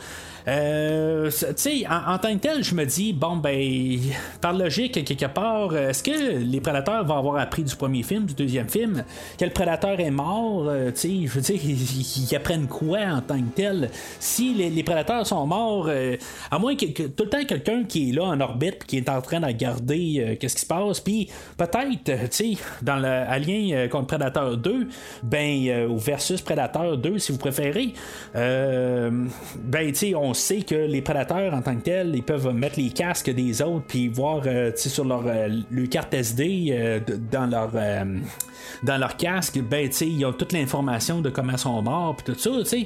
Euh, 0.47 1.29
tu 1.29 1.53
sais, 1.55 1.83
en, 1.87 2.17
tant 2.17 2.33
que 2.33 2.39
tel, 2.39 2.63
je 2.63 2.75
me 2.75 2.85
dis, 2.85 3.13
bon, 3.13 3.37
ben, 3.37 3.99
par 4.39 4.53
logique, 4.53 5.03
quelque 5.05 5.25
part, 5.25 5.75
est-ce 5.75 6.03
que 6.03 6.37
les 6.37 6.61
prédateurs 6.61 7.05
vont 7.05 7.17
avoir 7.17 7.37
appris 7.37 7.63
du 7.63 7.75
premier 7.75 8.03
film, 8.03 8.25
du 8.25 8.33
deuxième 8.33 8.69
film, 8.69 9.03
que 9.37 9.45
le 9.45 9.51
prédateur 9.51 9.99
est 9.99 10.11
mort, 10.11 10.65
euh, 10.67 10.91
tu 10.91 10.97
sais, 10.97 11.09
je 11.25 11.33
veux 11.33 11.41
dire, 11.41 11.59
ils, 11.63 12.35
apprennent 12.35 12.67
quoi 12.67 12.99
en 12.99 13.21
tant 13.21 13.39
que 13.39 13.55
tel? 13.55 13.89
Si 14.19 14.53
les, 14.53 14.83
prédateurs 14.83 15.25
sont 15.27 15.45
morts, 15.45 15.87
euh, 15.89 16.15
à 16.49 16.59
moins 16.59 16.75
que, 16.75 16.85
tout 16.85 17.23
le 17.23 17.29
temps 17.29 17.43
quelqu'un 17.45 17.83
qui 17.83 18.09
est 18.09 18.13
là 18.13 18.23
en 18.23 18.39
orbite, 18.39 18.85
qui 18.85 18.97
est 18.97 19.09
en 19.09 19.21
train 19.21 19.39
de 19.39 19.45
regarder 19.45 20.15
euh, 20.19 20.35
qu'est-ce 20.39 20.55
qui 20.55 20.61
se 20.61 20.67
passe, 20.67 20.99
puis 20.99 21.29
peut-être, 21.57 22.03
tu 22.03 22.55
sais, 22.55 22.57
dans 22.81 22.97
le 22.97 23.07
Alien 23.07 23.89
contre 23.89 24.07
Predator 24.07 24.57
2, 24.57 24.87
ben, 25.23 25.87
ou 25.89 25.97
versus 25.97 26.41
Predator 26.41 26.97
2, 26.97 27.19
si 27.19 27.31
vous 27.31 27.37
préférez, 27.37 27.93
ben, 28.33 29.29
tu 29.87 29.95
sais, 29.95 30.15
on 30.15 30.30
sait 30.33 30.61
que 30.61 30.75
les 30.75 31.01
prédateurs 31.01 31.53
en 31.53 31.61
tant 31.61 31.75
que 31.75 31.81
tels, 31.81 32.11
ils 32.15 32.23
peuvent 32.23 32.53
mettre 32.53 32.79
les 32.79 32.89
casques 32.89 33.29
des 33.29 33.61
autres, 33.61 33.85
puis 33.87 34.07
voir, 34.07 34.41
euh, 34.45 34.71
sur 34.75 35.05
leur, 35.05 35.23
euh, 35.25 35.49
carte 35.89 36.13
SD, 36.13 36.67
euh, 36.71 36.99
dans 37.31 37.45
leur. 37.47 37.69
euh, 37.75 38.05
dans 38.83 38.97
leur 38.97 39.17
casque, 39.17 39.59
ben, 39.59 39.89
ils 40.01 40.23
ont 40.25 40.33
toute 40.33 40.53
l'information 40.53 41.19
de 41.19 41.29
comment 41.29 41.53
ils 41.53 41.57
sont 41.57 41.81
morts, 41.81 42.15
puis 42.15 42.31
tout 42.33 42.39
ça, 42.39 42.51
tu 42.63 42.85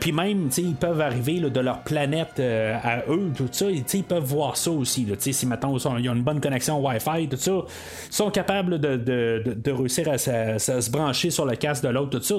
puis 0.00 0.10
même, 0.10 0.48
ils 0.56 0.74
peuvent 0.74 1.00
arriver 1.02 1.38
de 1.40 1.60
leur 1.60 1.82
planète 1.82 2.40
à 2.40 3.02
eux, 3.10 3.30
tout 3.36 3.48
ça, 3.52 3.66
ils 3.70 4.04
peuvent 4.04 4.24
voir 4.24 4.56
ça 4.56 4.70
aussi, 4.70 5.04
là, 5.04 5.14
si 5.18 5.46
maintenant 5.46 5.76
ils, 5.76 6.08
ont 6.08 6.14
une 6.14 6.22
bonne 6.22 6.40
connexion 6.40 6.80
Wi-Fi, 6.84 7.28
tout 7.28 7.36
ça, 7.36 7.52
ils 7.52 8.14
sont 8.14 8.30
capables 8.30 8.78
de, 8.80 8.96
de- 8.96 9.42
de- 9.54 9.70
réussir 9.72 10.08
à, 10.08 10.16
se- 10.18 10.90
brancher 10.90 11.30
sur 11.30 11.44
le 11.46 11.56
casque 11.56 11.84
de 11.84 11.88
l'autre, 11.90 12.18
tout 12.18 12.22
ça. 12.24 12.36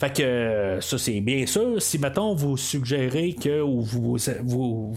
Fait 0.00 0.12
que 0.16 0.78
ça, 0.80 0.98
c'est 0.98 1.20
bien 1.20 1.44
sûr. 1.46 1.80
Si, 1.80 1.98
mettons, 1.98 2.34
vous 2.34 2.56
suggérez 2.56 3.34
que, 3.34 3.60
ou 3.60 3.83
vous, 3.84 4.16
vous, 4.42 4.92
vous 4.92 4.96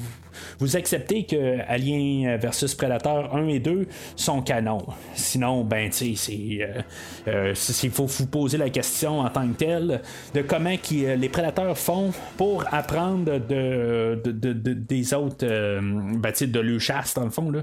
acceptez 0.75 1.23
que 1.25 1.59
Alien 1.67 2.37
versus 2.37 2.73
Predator 2.75 3.35
1 3.35 3.47
et 3.47 3.59
2 3.59 3.87
sont 4.15 4.41
canons. 4.41 4.85
Sinon, 5.13 5.63
ben, 5.63 5.89
tu 5.89 6.15
sais, 6.15 6.15
c'est. 6.15 6.57
euh, 6.61 6.81
euh, 7.27 7.53
il 7.83 7.89
faut 7.91 8.05
vous 8.05 8.27
poser 8.27 8.57
la 8.57 8.69
question 8.69 9.19
en 9.19 9.29
tant 9.29 9.47
que 9.47 9.53
tel 9.57 10.01
de 10.33 10.41
comment 10.41 10.69
euh, 10.93 11.15
les 11.15 11.29
prédateurs 11.29 11.77
font 11.77 12.11
pour 12.37 12.63
apprendre 12.71 13.25
de, 13.39 14.19
de- 14.23 14.31
de- 14.31 14.53
de- 14.53 14.73
des 14.73 15.13
autres, 15.13 15.45
ben, 15.45 16.31
de 16.39 16.59
leur 16.59 16.79
chasse, 16.79 17.13
dans 17.13 17.23
le 17.25 17.29
fond. 17.29 17.49
Là. 17.51 17.61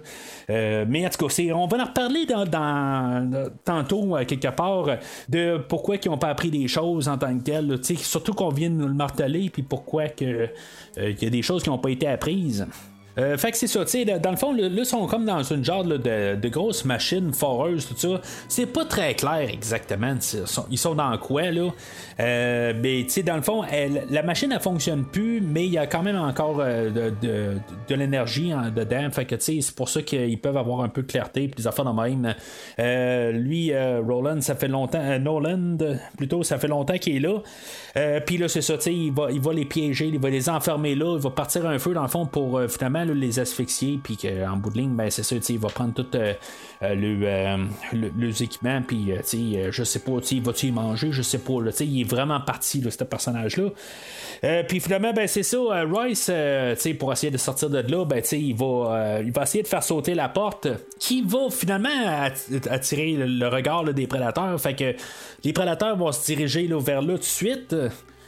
Mais 0.87 1.07
en 1.07 1.11
tout 1.11 1.27
cas, 1.27 1.43
on 1.55 1.66
va 1.66 1.79
en 1.79 1.85
reparler 1.87 2.27
dans, 2.27 3.51
tantôt, 3.64 4.16
quelque 4.27 4.49
part, 4.55 4.87
de 5.29 5.59
pourquoi 5.68 5.97
ils 5.97 6.09
n'ont 6.09 6.18
pas 6.18 6.29
appris 6.29 6.51
des 6.51 6.68
choses 6.68 7.09
en 7.09 7.18
tant 7.18 7.37
que 7.39 7.43
tel. 7.43 7.66
là. 7.68 7.79
Tu 7.79 7.97
sais, 7.97 8.03
Surtout 8.03 8.33
qu'on 8.35 8.49
vient 8.51 8.70
de 8.70 8.75
nous 8.77 8.89
le 8.89 8.95
marteler, 8.95 9.51
puis 9.51 9.62
pourquoi 9.62 10.09
qu'il 10.09 10.51
y 10.97 11.27
a 11.27 11.31
des 11.31 11.43
choses 11.43 11.62
qui 11.62 11.70
n'ont 11.70 11.79
pas 11.79 11.91
été 11.91 12.07
apprises. 12.07 12.63
optimism. 12.64 12.93
Euh, 13.16 13.36
fait 13.36 13.52
que 13.52 13.56
c'est 13.56 13.66
ça, 13.68 13.84
tu 13.84 13.90
sais, 13.92 14.04
dans 14.04 14.30
le 14.30 14.36
fond, 14.36 14.52
là, 14.52 14.66
ils 14.68 14.84
sont 14.86 15.06
comme 15.06 15.24
dans 15.24 15.42
une 15.42 15.64
genre 15.64 15.84
de, 15.84 15.96
de 15.96 16.48
grosse 16.48 16.84
machine 16.84 17.32
foreuse, 17.32 17.86
tout 17.86 17.94
ça. 17.96 18.20
C'est 18.48 18.66
pas 18.66 18.84
très 18.84 19.14
clair 19.14 19.48
exactement. 19.50 20.14
sont, 20.20 20.66
ils 20.70 20.78
sont 20.78 20.94
dans 20.94 21.16
quoi, 21.18 21.50
là? 21.50 21.68
Euh, 22.20 22.72
mais, 22.82 23.02
tu 23.04 23.10
sais, 23.10 23.22
dans 23.22 23.36
le 23.36 23.42
fond, 23.42 23.62
la 24.10 24.22
machine, 24.22 24.50
elle 24.52 24.60
fonctionne 24.60 25.04
plus, 25.04 25.40
mais 25.40 25.64
il 25.66 25.72
y 25.72 25.78
a 25.78 25.86
quand 25.86 26.02
même 26.02 26.16
encore 26.16 26.58
euh, 26.60 26.90
de, 26.90 27.12
de- 27.22 27.54
de 27.88 27.94
l'énergie 27.94 28.52
dedans. 28.74 29.08
Fait 29.10 29.24
que, 29.24 29.34
tu 29.36 29.42
sais, 29.42 29.58
c'est 29.60 29.74
pour 29.74 29.88
ça 29.88 30.02
qu'ils 30.02 30.38
peuvent 30.40 30.56
avoir 30.56 30.80
un 30.80 30.88
peu 30.88 31.02
de 31.02 31.06
clarté, 31.06 31.48
puis 31.48 31.56
des 31.62 31.66
affaires 31.66 31.84
de 31.84 31.90
même. 32.00 32.34
Euh, 32.78 33.32
lui, 33.32 33.72
Roland, 33.76 34.40
ça 34.40 34.54
fait 34.54 34.68
longtemps. 34.68 34.98
euh, 35.00 35.18
Nolan, 35.18 35.76
plutôt, 36.16 36.42
ça 36.42 36.58
fait 36.58 36.68
longtemps 36.68 36.98
qu'il 36.98 37.16
est 37.16 37.20
là. 37.20 37.40
Puis 38.26 38.38
là, 38.38 38.48
c'est 38.48 38.62
ça, 38.62 38.76
tu 38.76 38.82
sais, 38.84 38.94
il 38.94 39.12
va, 39.12 39.30
il 39.30 39.40
va 39.40 39.52
les 39.52 39.64
piéger, 39.64 40.06
il 40.06 40.18
va 40.18 40.30
les 40.30 40.48
enfermer 40.48 40.94
là, 40.94 41.14
il 41.16 41.22
va 41.22 41.30
partir 41.30 41.66
un 41.66 41.78
feu 41.78 41.94
dans 41.94 42.02
le 42.02 42.08
fond 42.08 42.26
pour 42.26 42.58
euh, 42.58 42.66
les 43.12 43.38
asphyxier, 43.38 43.98
puis 44.02 44.16
qu'en 44.16 44.57
bout 44.57 44.70
de 44.70 44.78
ligne, 44.78 44.94
ben 44.94 45.11
c'est 45.11 45.22
ça, 45.22 45.36
il 45.48 45.59
va 45.59 45.68
prendre 45.68 45.92
tout 45.92 46.07
euh, 46.14 46.32
euh, 46.82 46.94
le, 46.94 47.18
euh, 47.26 47.57
le- 47.92 48.12
les 48.16 48.42
puis 48.86 49.12
je 49.70 49.84
sais 49.84 49.98
pas, 49.98 50.12
sais, 50.22 50.40
va-tu 50.40 50.66
y 50.66 50.72
manger, 50.72 51.12
je 51.12 51.22
sais 51.22 51.38
pas, 51.38 51.61
là, 51.61 51.70
il 51.80 52.00
est 52.00 52.05
vraiment 52.09 52.40
parti, 52.40 52.80
ce 52.90 53.05
personnage-là. 53.05 53.68
Puis 54.68 54.80
finalement, 54.80 55.12
ben 55.12 55.26
c'est 55.26 55.42
ça, 55.42 55.59
sais, 56.76 56.94
pour 56.94 57.12
essayer 57.12 57.30
de 57.30 57.36
sortir 57.38 57.68
de 57.70 57.78
là, 57.80 58.05
ben 58.05 58.22
il 58.32 58.55
va, 58.55 59.20
il 59.22 59.32
va 59.32 59.42
essayer 59.42 59.62
de 59.62 59.68
faire 59.68 59.82
sauter 59.82 60.14
la 60.14 60.28
porte, 60.28 60.68
qui 60.98 61.22
va 61.22 61.50
finalement 61.50 61.88
att- 62.22 62.66
attirer 62.70 63.12
le, 63.12 63.48
regard 63.48 63.84
des 63.84 64.07
prédateurs. 64.07 64.61
Fait 64.61 64.74
que 64.74 64.94
les 65.44 65.52
prédateurs 65.52 65.96
vont 65.96 66.12
se 66.12 66.24
diriger 66.26 66.66
vers 66.80 67.02
là 67.02 67.14
tout 67.14 67.20
de 67.20 67.24
suite. 67.24 67.74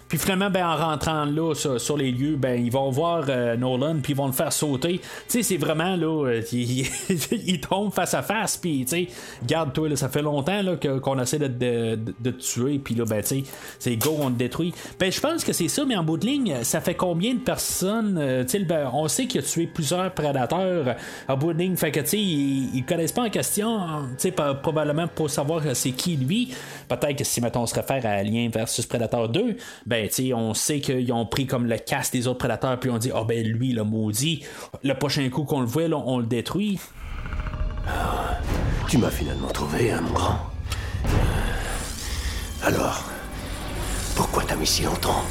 Puis 0.08 0.18
finalement, 0.18 0.50
ben, 0.50 0.64
en 0.64 0.76
rentrant 0.76 1.24
là 1.24 1.54
sur, 1.54 1.96
les 1.96 2.12
lieux, 2.12 2.36
ben, 2.36 2.64
ils 2.64 2.70
vont 2.70 2.90
voir 2.90 3.24
euh, 3.28 3.56
Nolan, 3.56 3.96
puis 4.02 4.12
ils 4.12 4.16
vont 4.16 4.26
le 4.26 4.32
faire 4.32 4.52
sauter. 4.52 4.98
Tu 4.98 5.02
sais, 5.28 5.42
c'est 5.42 5.56
vraiment 5.56 5.96
là, 5.96 6.28
euh, 6.28 6.42
il, 6.52 7.60
tombe 7.60 7.92
face 7.92 8.14
à 8.14 8.22
face, 8.22 8.56
puis 8.56 8.84
tu 8.84 8.90
sais, 8.90 9.08
garde-toi, 9.44 9.88
là, 9.88 9.96
ça 9.96 10.08
fait 10.08 10.22
longtemps 10.22 10.62
là, 10.62 10.76
qu'on 10.76 11.18
essaie 11.18 11.38
de, 11.38 11.48
de, 11.48 11.98
de- 12.20 12.30
tuer, 12.30 12.78
puis 12.78 12.94
là, 12.94 13.04
ben, 13.04 13.20
tu 13.22 13.28
sais, 13.28 13.42
c'est 13.78 13.96
go, 13.96 14.16
on 14.20 14.30
te 14.30 14.36
détruit. 14.36 14.72
Ben, 14.98 15.10
je 15.10 15.20
pense 15.20 15.42
que 15.42 15.52
c'est 15.52 15.68
ça, 15.68 15.84
mais 15.84 15.96
en 15.96 16.04
bout 16.04 16.18
de 16.18 16.26
ligne, 16.26 16.56
ça 16.62 16.80
fait 16.80 16.94
combien 16.94 17.34
de 17.34 17.40
personnes, 17.40 18.18
euh, 18.20 18.44
tu 18.44 18.50
sais, 18.50 18.58
ben, 18.60 18.90
on 18.92 19.08
sait 19.08 19.26
qu'il 19.26 19.40
a 19.40 19.42
tué 19.42 19.66
plusieurs 19.66 20.12
prédateurs 20.12 20.96
en 21.28 21.36
bout 21.36 21.52
de 21.52 21.58
ligne, 21.58 21.76
fait 21.76 21.90
que, 21.90 22.00
tu 22.00 22.08
sais, 22.08 22.18
ils, 22.18 22.76
ils 22.76 22.84
connaissent 22.84 23.12
pas 23.12 23.24
en 23.24 23.30
question, 23.30 23.78
tu 24.18 24.30
sais, 24.30 24.32
probablement 24.32 25.08
pour 25.08 25.30
savoir 25.30 25.62
c'est 25.74 25.92
qui 25.92 26.16
lui. 26.16 26.54
Peut-être 26.88 27.16
que 27.16 27.24
si, 27.24 27.40
mettons, 27.40 27.62
on 27.62 27.66
se 27.66 27.74
réfère 27.74 28.04
à 28.06 28.10
Alien 28.10 28.50
versus 28.50 28.86
Predator 28.86 29.28
2, 29.28 29.56
ben, 29.86 29.95
sais, 30.10 30.32
on 30.32 30.54
sait 30.54 30.80
qu'ils 30.80 31.12
ont 31.12 31.26
pris 31.26 31.46
comme 31.46 31.66
le 31.66 31.78
casque 31.78 32.12
des 32.12 32.26
autres 32.26 32.38
prédateurs, 32.38 32.78
puis 32.78 32.90
on 32.90 32.98
dit, 32.98 33.10
ah, 33.14 33.24
ben, 33.26 33.46
lui, 33.46 33.72
le 33.72 33.84
maudit, 33.84 34.44
le 34.82 34.94
prochain 34.94 35.28
coup 35.28 35.44
qu'on 35.44 35.60
le 35.60 35.66
voit, 35.66 35.88
là, 35.88 35.96
on 35.96 36.18
le 36.18 36.26
détruit. 36.26 36.78
Tu 38.88 38.98
m'as 38.98 39.10
finalement 39.10 39.48
trouvé, 39.48 39.90
hein, 39.90 40.00
mon 40.02 40.12
grand. 40.12 40.38
Alors, 42.62 43.04
pourquoi 44.14 44.42
t'as 44.46 44.56
mis 44.56 44.66
si 44.66 44.82
longtemps 44.82 45.22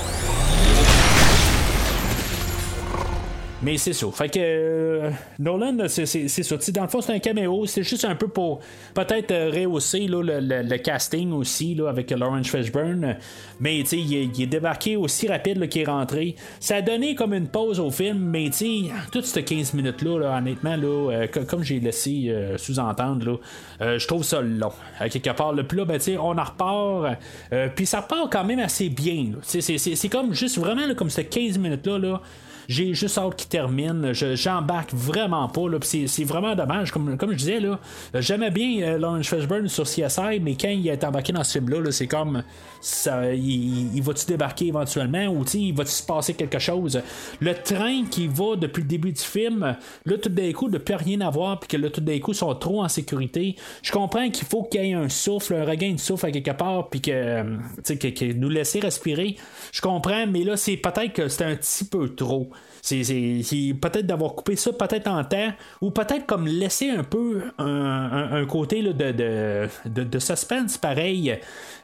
Mais 3.63 3.77
c'est 3.77 3.93
ça. 3.93 4.05
Fait 4.11 4.27
que 4.29 4.37
euh, 4.39 5.09
Nolan, 5.39 5.77
c'est 5.87 6.05
ça. 6.05 6.57
Dans 6.73 6.81
le 6.83 6.87
fond, 6.89 6.99
c'est 7.01 7.13
un 7.13 7.19
caméo. 7.19 7.65
C'est 7.65 7.83
juste 7.83 8.03
un 8.05 8.13
peu 8.13 8.27
pour 8.27 8.59
peut-être 8.93 9.31
euh, 9.31 9.49
rehausser 9.49 10.07
le, 10.07 10.21
le- 10.21 10.39
le 10.61 10.77
casting 10.77 11.31
aussi 11.31 11.79
avec 11.87 12.11
Lawrence 12.11 12.49
Fishburne. 12.49 13.15
Mais 13.61 13.79
il, 13.79 14.13
est- 14.13 14.27
il 14.37 14.41
est 14.43 14.45
débarqué 14.47 14.97
aussi 14.97 15.27
rapide 15.29 15.67
qu'il 15.69 15.81
est 15.83 15.85
rentré. 15.85 16.35
Ça 16.59 16.75
a 16.75 16.81
donné 16.81 17.15
comme 17.15 17.33
une 17.33 17.47
pause 17.47 17.79
au 17.79 17.89
film, 17.91 18.19
mais 18.19 18.49
toutes 19.11 19.25
ces 19.25 19.43
15 19.43 19.73
minutes-là, 19.73 20.19
là, 20.19 20.37
honnêtement, 20.37 20.75
euh, 20.77 21.25
co- 21.27 21.45
comme 21.45 21.63
j'ai 21.63 21.79
laissé 21.79 22.31
sous-entendre, 22.57 23.39
je 23.79 24.05
trouve 24.05 24.23
ça 24.23 24.41
long. 24.41 24.73
À 24.99 25.07
quelque 25.09 25.31
part. 25.31 25.53
Là. 25.53 25.63
Puis 25.63 25.77
là, 25.77 25.85
ben, 25.85 25.99
on 26.19 26.37
en 26.37 26.43
repart. 26.43 27.17
Puis 27.75 27.85
ça 27.85 28.01
repart 28.01 28.31
quand 28.31 28.43
même 28.43 28.59
assez 28.59 28.89
bien. 28.89 29.27
C'est 29.43 30.09
comme 30.09 30.33
juste 30.33 30.57
vraiment 30.59 30.93
comme 30.93 31.09
ces 31.09 31.23
15 31.25 31.57
minutes-là. 31.57 31.97
Là, 31.99 32.21
j'ai 32.67 32.93
juste 32.93 33.17
hâte 33.17 33.35
qu'il 33.35 33.45
qui 33.45 33.47
termine. 33.47 34.13
Je, 34.13 34.35
j'embarque 34.35 34.93
vraiment 34.93 35.47
pas. 35.47 35.61
C'est, 35.81 36.07
c'est 36.07 36.23
vraiment 36.23 36.55
dommage. 36.55 36.91
Comme, 36.91 37.17
comme 37.17 37.31
je 37.31 37.37
disais, 37.37 37.59
là, 37.59 37.79
j'aimais 38.13 38.51
bien 38.51 38.81
euh, 38.81 38.97
Lawrence 38.97 39.27
Fishburne 39.27 39.67
sur 39.67 39.83
CSI, 39.83 40.39
mais 40.41 40.55
quand 40.55 40.69
il 40.69 40.87
est 40.87 41.03
embarqué 41.03 41.33
dans 41.33 41.43
ce 41.43 41.53
film-là, 41.53 41.81
là, 41.81 41.91
c'est 41.91 42.07
comme 42.07 42.43
ça, 42.81 43.33
il, 43.33 43.95
il 43.95 44.01
va-tu 44.03 44.25
débarquer 44.25 44.67
éventuellement 44.67 45.27
ou 45.27 45.43
il 45.53 45.73
va-tu 45.73 45.91
se 45.91 46.03
passer 46.03 46.33
quelque 46.33 46.59
chose? 46.59 47.01
Le 47.39 47.53
train 47.53 48.05
qui 48.09 48.27
va 48.27 48.55
depuis 48.55 48.81
le 48.81 48.87
début 48.87 49.11
du 49.11 49.21
film, 49.21 49.75
là, 50.05 50.17
tout 50.17 50.29
d'un 50.29 50.51
coup, 50.51 50.69
de 50.69 50.77
plus 50.77 50.95
rien 50.95 51.21
à 51.21 51.29
voir, 51.29 51.59
puis 51.59 51.67
que 51.67 51.77
là, 51.77 51.89
tout 51.89 52.01
d'un 52.01 52.19
coup, 52.19 52.33
sont 52.33 52.53
trop 52.55 52.83
en 52.83 52.89
sécurité. 52.89 53.55
Je 53.81 53.91
comprends 53.91 54.29
qu'il 54.29 54.45
faut 54.45 54.63
qu'il 54.63 54.85
y 54.85 54.91
ait 54.91 54.93
un 54.93 55.09
souffle, 55.09 55.55
un 55.55 55.65
regain 55.65 55.93
de 55.93 55.99
souffle 55.99 56.27
à 56.27 56.31
quelque 56.31 56.51
part, 56.51 56.89
puis 56.89 57.01
que, 57.01 57.43
que, 57.83 58.07
que 58.07 58.33
nous 58.33 58.49
laisser 58.49 58.79
respirer. 58.79 59.35
Je 59.71 59.81
comprends, 59.81 60.27
mais 60.27 60.43
là, 60.43 60.57
c'est 60.57 60.77
peut-être 60.77 61.13
que 61.13 61.27
c'est 61.27 61.43
un 61.43 61.55
petit 61.55 61.85
peu 61.85 62.09
trop. 62.13 62.49
C'est, 62.85 63.73
peut-être 63.81 64.05
d'avoir 64.05 64.35
coupé 64.35 64.55
ça 64.55 64.71
peut-être 64.71 65.07
en 65.07 65.23
temps 65.23 65.51
ou 65.81 65.89
peut-être 65.89 66.27
comme 66.27 66.45
laisser 66.45 66.91
un 66.91 67.03
peu 67.03 67.41
un, 67.57 68.45
côté 68.45 68.83
là, 68.83 68.93
de, 68.93 69.67
de, 69.87 70.19
suspense 70.19 70.77
pareil 70.77 71.35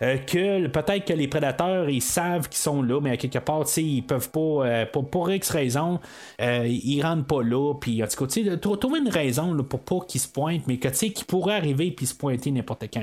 euh, 0.03 0.17
que 0.17 0.67
peut-être 0.67 1.05
que 1.05 1.13
les 1.13 1.27
prédateurs 1.27 1.89
ils 1.89 2.03
savent 2.03 2.47
qu'ils 2.49 2.59
sont 2.59 2.83
là 2.83 3.01
mais 3.01 3.09
à 3.09 3.17
quelque 3.17 3.39
part 3.39 3.65
ils 3.77 4.03
peuvent 4.03 4.29
pas 4.29 4.39
euh, 4.39 4.85
pour, 4.85 5.09
pour, 5.09 5.31
X 5.31 5.49
raison 5.49 5.99
euh, 6.39 6.67
ils 6.67 7.01
rentrent 7.01 7.25
pas 7.25 7.41
là 7.41 7.73
puis 7.73 8.03
en 8.03 8.07
tout 8.07 8.27
cas 8.27 8.57
trouver 8.57 8.99
une 8.99 9.09
raison 9.09 9.55
là, 9.55 9.63
pour 9.63 9.79
pas 9.79 10.05
qu'ils 10.07 10.21
se 10.21 10.27
pointent 10.27 10.67
mais 10.67 10.77
que 10.77 10.87
tu 10.89 10.95
sais 10.95 11.09
qu'ils 11.09 11.25
pourraient 11.25 11.55
arriver 11.55 11.89
puis 11.89 12.05
se 12.05 12.13
pointer 12.13 12.51
n'importe 12.51 12.85
quand 12.93 13.01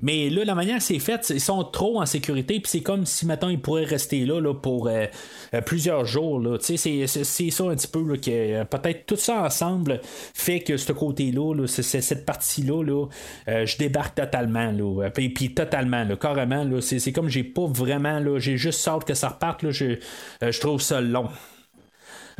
mais 0.00 0.30
là, 0.30 0.44
la 0.44 0.54
manière 0.54 0.80
c'est 0.80 1.00
fait, 1.00 1.28
ils 1.30 1.40
sont 1.40 1.64
trop 1.64 2.00
en 2.00 2.06
sécurité, 2.06 2.60
puis 2.60 2.70
c'est 2.70 2.82
comme 2.82 3.04
si 3.04 3.26
maintenant 3.26 3.48
ils 3.48 3.60
pourraient 3.60 3.84
rester 3.84 4.24
là, 4.24 4.40
là 4.40 4.54
pour 4.54 4.86
euh, 4.86 5.06
euh, 5.54 5.60
plusieurs 5.60 6.04
jours. 6.04 6.38
Là. 6.38 6.56
C'est, 6.60 6.76
c'est 6.76 7.50
ça 7.50 7.64
un 7.64 7.74
petit 7.74 7.88
peu 7.88 8.04
que 8.16 8.30
euh, 8.30 8.64
peut-être 8.64 9.06
tout 9.06 9.16
ça 9.16 9.42
ensemble 9.42 10.00
fait 10.34 10.60
que 10.60 10.76
ce 10.76 10.92
côté-là, 10.92 11.52
là, 11.52 11.66
cette 11.66 12.24
partie-là, 12.24 12.84
là, 12.84 13.06
je 13.64 13.76
débarque 13.76 14.14
totalement. 14.14 14.70
Là, 14.70 15.10
puis, 15.10 15.30
puis 15.30 15.52
totalement, 15.52 16.04
là, 16.04 16.16
carrément. 16.16 16.62
Là, 16.62 16.80
c'est, 16.80 17.12
comme 17.12 17.28
j'ai 17.28 17.44
pas 17.44 17.66
vraiment, 17.66 18.20
là, 18.20 18.38
j'ai 18.38 18.56
juste 18.56 18.86
hâte 18.86 19.04
que 19.04 19.14
ça 19.14 19.30
reparte. 19.30 19.62
Là, 19.62 19.70
je, 19.70 19.96
je 20.42 20.60
trouve 20.60 20.80
ça 20.80 21.00
long. 21.00 21.28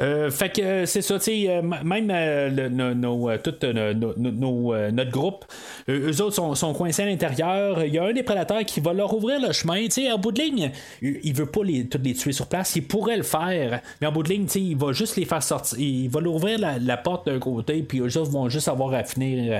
Euh, 0.00 0.30
fait 0.30 0.50
que 0.50 0.62
euh, 0.62 0.86
c'est 0.86 1.02
ça, 1.02 1.18
tu 1.18 1.24
sais, 1.24 1.46
euh, 1.48 1.62
même 1.62 2.06
nos, 3.00 3.28
notre 4.92 5.10
groupe, 5.10 5.44
eux 5.88 6.22
autres 6.22 6.54
sont, 6.54 6.74
coincés 6.74 7.02
à 7.02 7.06
l'intérieur. 7.06 7.84
Il 7.84 7.92
y 7.92 7.98
a 7.98 8.04
un 8.04 8.12
des 8.12 8.22
prédateurs 8.22 8.64
qui 8.64 8.80
va 8.80 8.92
leur 8.92 9.12
ouvrir 9.14 9.40
le 9.40 9.52
chemin. 9.52 9.82
Tu 9.84 9.90
sais, 9.90 10.12
en 10.12 10.18
bout 10.18 10.32
de 10.32 10.40
ligne, 10.40 10.70
il 11.02 11.34
veut 11.34 11.46
pas 11.46 11.64
les, 11.64 11.86
toutes 11.86 12.04
les 12.04 12.14
tuer 12.14 12.32
sur 12.32 12.46
place. 12.46 12.76
Il 12.76 12.86
pourrait 12.86 13.16
le 13.16 13.22
faire, 13.22 13.80
mais 14.00 14.06
en 14.06 14.12
bout 14.12 14.22
de 14.22 14.28
ligne, 14.28 14.44
tu 14.44 14.52
sais, 14.52 14.60
il 14.60 14.76
va 14.76 14.92
juste 14.92 15.16
les 15.16 15.24
faire 15.24 15.42
sortir. 15.42 15.78
Il 15.78 16.08
va 16.08 16.20
leur 16.20 16.34
ouvrir 16.34 16.58
la, 16.58 16.96
porte 16.96 17.26
d'un 17.26 17.38
côté, 17.38 17.82
puis 17.82 18.00
eux 18.00 18.16
autres 18.18 18.30
vont 18.30 18.48
juste 18.48 18.68
avoir 18.68 18.92
à 18.94 19.04
finir 19.04 19.52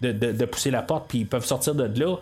de, 0.00 0.12
de, 0.12 0.44
pousser 0.44 0.70
la 0.70 0.82
porte, 0.82 1.06
puis 1.08 1.20
ils 1.20 1.26
peuvent 1.26 1.46
sortir 1.46 1.74
de 1.74 2.00
là. 2.00 2.16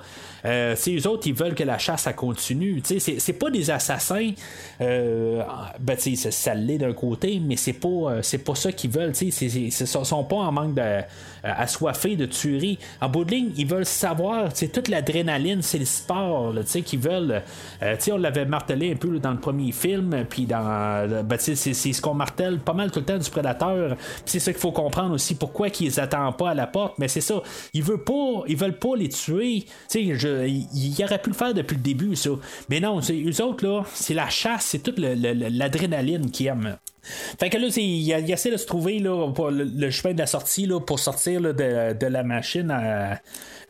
Euh, 0.45 0.75
autres, 1.07 1.27
ils 1.27 1.35
veulent 1.35 1.55
que 1.55 1.65
la 1.65 1.79
chasse 1.79 2.03
ça 2.03 2.13
continue. 2.13 2.83
C'est, 2.85 2.99
c'est 2.99 3.33
pas 3.33 3.51
des 3.51 3.71
assassins. 3.71 4.33
Euh, 4.81 5.43
ben, 5.79 5.97
ça, 5.97 6.31
ça 6.31 6.55
l'est 6.55 6.79
d'un 6.79 6.93
côté, 6.93 7.41
mais 7.41 7.57
c'est 7.57 7.73
pas, 7.73 7.89
euh, 7.89 8.23
c'est 8.23 8.39
pas 8.39 8.55
ça 8.55 8.73
qu'ils 8.73 8.91
veulent. 8.91 9.13
Ils 9.21 9.73
sont 9.73 10.25
pas 10.25 10.37
en 10.37 10.53
manque 10.53 10.75
de, 10.75 10.81
euh, 10.81 11.03
assoiffés 11.43 12.17
de 12.17 12.27
tuerie. 12.27 12.79
En 13.01 13.09
bout 13.09 13.25
de 13.25 13.31
ligne, 13.31 13.53
ils 13.57 13.67
veulent 13.67 13.87
savoir. 13.87 14.53
Toute 14.53 14.89
l'adrénaline, 14.89 15.63
c'est 15.63 15.79
le 15.79 15.85
sport 15.85 16.55
qu'ils 16.85 16.99
veulent. 16.99 17.43
Euh, 17.83 17.97
on 18.11 18.17
l'avait 18.17 18.45
martelé 18.45 18.93
un 18.93 18.97
peu 18.97 19.19
dans 19.19 19.33
le 19.33 19.41
premier 19.41 19.73
film. 19.73 20.25
Puis 20.29 20.47
dans. 20.47 21.25
Ben, 21.25 21.37
c'est, 21.39 21.55
c'est 21.55 21.93
ce 21.93 22.03
qu'on 22.03 22.15
martèle 22.15 22.59
pas 22.59 22.75
mal 22.75 22.91
tout 22.91 23.01
le 23.01 23.05
temps 23.05 23.19
du 23.19 23.31
prédateur. 23.31 23.97
c'est 24.25 24.39
ça 24.41 24.53
qu'il 24.53 24.61
faut 24.61 24.73
comprendre 24.73 25.15
aussi. 25.15 25.35
Pourquoi 25.35 25.71
qu'ils 25.71 26.01
attendent 26.01 26.37
pas 26.37 26.51
à 26.51 26.55
la 26.55 26.67
porte. 26.67 26.95
Mais 26.99 27.09
c'est 27.09 27.21
ça. 27.21 27.43
Ils 27.75 27.83
veulent 27.83 28.05
pas, 28.05 28.43
ils 28.49 28.57
veulent 28.57 28.79
pas 28.79 28.97
les 28.97 29.09
tuer. 29.09 29.65
Je, 29.93 30.32
il, 30.47 31.05
aurait 31.05 31.21
pu 31.21 31.31
le 31.31 31.35
faire 31.35 31.55
depuis 31.55 31.77
le 31.77 31.83
début, 31.83 32.17
ça. 32.17 32.31
Mais 32.69 32.81
non, 32.81 33.01
eux 33.01 33.43
autres, 33.43 33.67
là, 33.67 33.85
c'est 33.95 34.15
la 34.15 34.29
chasse, 34.29 34.67
c'est 34.67 34.81
toute 34.81 34.99
l'adrénaline 34.99 36.31
qu'ils 36.31 36.47
aiment. 36.49 36.77
Fait 37.03 37.51
que 37.51 37.59
là, 37.59 37.67
il, 37.77 38.31
essaie 38.31 38.51
de 38.51 38.57
se 38.57 38.67
trouver 38.67 38.99
là, 38.99 39.33
le, 39.51 39.91
chemin 39.91 40.15
de 40.15 40.19
la 40.19 40.27
sortie 40.27 40.67
là, 40.67 40.81
pour 40.81 40.99
sortir 40.99 41.41
de, 41.41 41.53
de, 41.53 42.07
la 42.07 42.23
machine 42.23 42.71
à, 42.71 43.21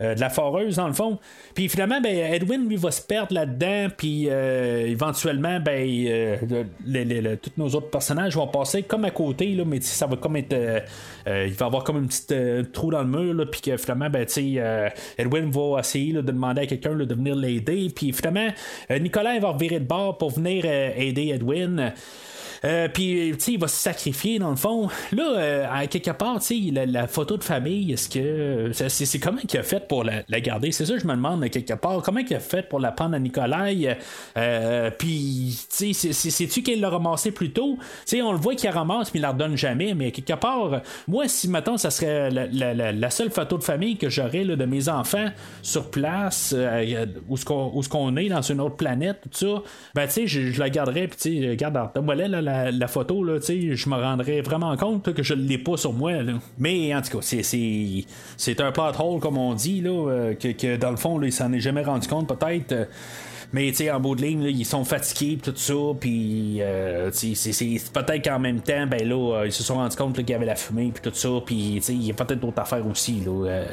euh, 0.02 0.14
de 0.14 0.20
la 0.20 0.30
foreuse, 0.30 0.76
dans 0.76 0.86
le 0.86 0.92
fond. 0.92 1.18
Puis 1.54 1.68
finalement, 1.68 2.00
ben, 2.00 2.14
Edwin, 2.14 2.68
lui, 2.68 2.76
va 2.76 2.90
se 2.90 3.02
perdre 3.02 3.34
là-dedans. 3.34 3.88
Puis 3.96 4.26
euh, 4.28 4.86
éventuellement, 4.86 5.60
ben, 5.60 5.86
euh, 6.08 7.36
tous 7.40 7.52
nos 7.56 7.68
autres 7.68 7.90
personnages 7.90 8.34
vont 8.34 8.48
passer 8.48 8.82
comme 8.82 9.04
à 9.04 9.10
côté, 9.10 9.48
là, 9.54 9.64
mais 9.64 9.80
ça 9.80 10.06
va 10.06 10.16
comme 10.16 10.36
être. 10.36 10.56
il 11.26 11.52
va 11.52 11.66
avoir 11.66 11.84
comme 11.84 11.96
un 11.98 12.06
petit 12.06 12.26
trou 12.72 12.90
dans 12.90 13.02
le 13.02 13.08
mur. 13.08 13.50
Puis 13.50 13.60
que 13.60 13.76
finalement, 13.76 14.10
ben, 14.10 14.26
Edwin 15.18 15.50
va 15.50 15.80
essayer 15.80 16.12
de 16.12 16.20
demander 16.20 16.62
à 16.62 16.66
quelqu'un 16.66 16.94
de 16.94 17.14
venir 17.14 17.36
l'aider. 17.36 17.88
Puis 17.94 18.12
finalement, 18.12 18.48
Nicolas 18.90 19.38
va 19.38 19.50
revirer 19.50 19.80
de 19.80 19.86
bord 19.86 20.18
pour 20.18 20.30
venir 20.30 20.64
aider 20.64 21.28
Edwin. 21.28 21.92
Euh, 22.64 22.88
puis, 22.88 23.32
tu 23.34 23.40
sais, 23.40 23.52
il 23.52 23.58
va 23.58 23.68
se 23.68 23.76
sacrifier 23.76 24.38
dans 24.38 24.50
le 24.50 24.56
fond. 24.56 24.88
Là, 25.12 25.34
euh, 25.36 25.66
à 25.70 25.86
quelque 25.86 26.10
part, 26.10 26.38
tu 26.40 26.72
sais, 26.72 26.86
la, 26.86 27.06
photo 27.06 27.36
de 27.36 27.44
famille, 27.44 27.92
est-ce 27.92 28.08
que. 28.08 28.70
C'est, 28.72 29.18
comment 29.18 29.38
qu'il 29.38 29.58
a 29.58 29.62
fait 29.62 29.88
pour 29.88 30.04
la, 30.04 30.22
garder 30.40 30.72
C'est 30.72 30.86
ça, 30.86 30.96
je 30.96 31.06
me 31.06 31.14
demande, 31.14 31.48
quelque 31.50 31.74
part. 31.74 32.02
Comment 32.02 32.20
il 32.20 32.34
a 32.34 32.40
fait 32.40 32.68
pour 32.68 32.78
la 32.78 32.92
prendre 32.92 33.14
à 33.14 33.18
Nikolai 33.18 33.96
euh, 34.36 34.90
Puis, 34.96 35.58
tu 35.76 35.92
sais, 35.92 36.12
c'est-tu 36.12 36.62
qu'il 36.62 36.80
l'a 36.80 36.90
ramassé 36.90 37.32
plus 37.32 37.52
tôt 37.52 37.78
Tu 37.80 38.16
sais, 38.16 38.22
on 38.22 38.32
le 38.32 38.38
voit 38.38 38.54
qu'il 38.54 38.70
la 38.70 38.76
ramasse, 38.76 39.12
mais 39.12 39.18
il 39.18 39.22
la 39.22 39.30
redonne 39.30 39.56
jamais. 39.56 39.94
Mais 39.94 40.12
quelque 40.12 40.38
part, 40.38 40.82
moi, 41.08 41.26
si 41.28 41.48
maintenant, 41.48 41.76
ça 41.76 41.90
serait 41.90 42.30
la, 42.30 43.10
seule 43.10 43.30
photo 43.30 43.58
de 43.58 43.64
famille 43.64 43.96
que 43.96 44.08
j'aurais 44.08 44.44
de 44.44 44.64
mes 44.64 44.88
enfants 44.88 45.26
sur 45.62 45.90
place, 45.90 46.54
où 47.28 47.36
ce 47.36 47.44
qu'on, 47.88 48.16
est 48.16 48.28
dans 48.28 48.42
une 48.42 48.60
autre 48.60 48.76
planète, 48.76 49.20
tout 49.30 49.46
ça, 49.46 49.62
ben, 49.94 50.06
tu 50.06 50.12
sais, 50.12 50.26
je, 50.26 50.58
la 50.58 50.70
garderais, 50.70 51.08
puis, 51.08 51.18
tu 51.18 51.42
sais, 51.42 51.50
regarde, 51.50 51.90
moi 52.02 52.14
là, 52.14 52.28
là 52.28 52.51
la, 52.70 52.88
photo, 52.88 53.24
là, 53.24 53.38
je 53.40 53.88
me 53.88 53.96
rendrais 53.96 54.40
vraiment 54.40 54.76
compte 54.76 55.12
que 55.12 55.22
je 55.22 55.34
ne 55.34 55.42
l'ai 55.42 55.58
pas 55.58 55.76
sur 55.76 55.92
moi. 55.92 56.12
Mais 56.58 56.94
en 56.94 57.02
tout 57.02 57.18
cas, 57.18 57.22
c'est, 57.22 58.60
un 58.60 58.72
plot 58.72 58.92
hole, 58.98 59.20
comme 59.20 59.38
on 59.38 59.54
dit, 59.54 59.80
là, 59.80 59.90
euh, 59.90 60.34
que, 60.34 60.76
dans 60.76 60.90
le 60.90 60.96
fond, 60.96 61.18
là, 61.18 61.26
il 61.26 61.32
s'en 61.32 61.52
est 61.52 61.60
jamais 61.60 61.82
rendu 61.82 62.08
compte, 62.08 62.28
peut-être. 62.28 62.88
Euh, 63.54 63.62
mais 63.62 63.72
tu 63.72 63.90
en 63.90 64.00
bout 64.00 64.14
de 64.14 64.22
ligne, 64.22 64.42
ils 64.44 64.64
sont 64.64 64.84
fatigués 64.84 65.38
tout 65.42 65.52
ça, 65.54 65.74
puis 65.98 66.58
euh, 66.60 67.10
c'est, 67.12 67.32
peut-être 67.92 68.24
qu'en 68.24 68.38
même 68.38 68.60
temps, 68.60 68.86
ben 68.86 69.06
là, 69.06 69.40
euh, 69.40 69.46
ils 69.46 69.52
se 69.52 69.62
sont 69.62 69.74
rendus 69.74 69.96
compte 69.96 70.14
qu'il 70.16 70.30
y 70.30 70.34
avait 70.34 70.46
la 70.46 70.56
fumée 70.56 70.90
puis 70.92 71.02
tout 71.02 71.16
ça, 71.16 71.28
puis 71.44 71.82
il 71.88 72.02
y 72.04 72.10
a 72.10 72.14
peut-être 72.14 72.40
d'autres 72.40 72.60
affaires 72.60 72.86
aussi. 72.86 73.20
Là, 73.24 73.46
euh, 73.48 73.64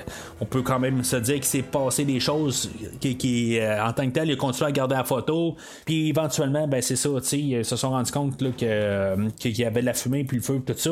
on 0.42 0.46
peut 0.46 0.62
quand 0.62 0.80
même 0.80 1.04
se 1.04 1.16
dire 1.18 1.36
qu'il 1.36 1.46
s'est 1.46 1.62
passé 1.62 2.06
des 2.06 2.20
choses 2.20 2.70
qui, 3.00 3.60
en 3.62 3.94
tant 3.94 4.06
que 4.08 4.14
tel, 4.14 4.30
ils 4.30 4.38
continuent 4.38 4.68
à 4.68 4.72
garder 4.72 4.96
la 4.96 5.04
photo, 5.04 5.56
puis 5.86 6.10
éventuellement, 6.10 6.68
ben 6.68 6.82
c'est 6.82 6.96
ça, 6.96 7.10
ils 7.34 7.66
se 7.66 7.76
sont 7.76 7.90
rendus 7.90 8.12
compte 8.12 8.42
là, 8.42 8.50
que, 8.58 9.30
qu'il 9.38 9.58
y 9.58 9.66
avait 9.66 9.82
la 9.82 9.94
fumée 9.94 10.24
puis 10.24 10.38
le 10.38 10.44
feu 10.44 10.62
tout 10.66 10.74
ça. 10.76 10.92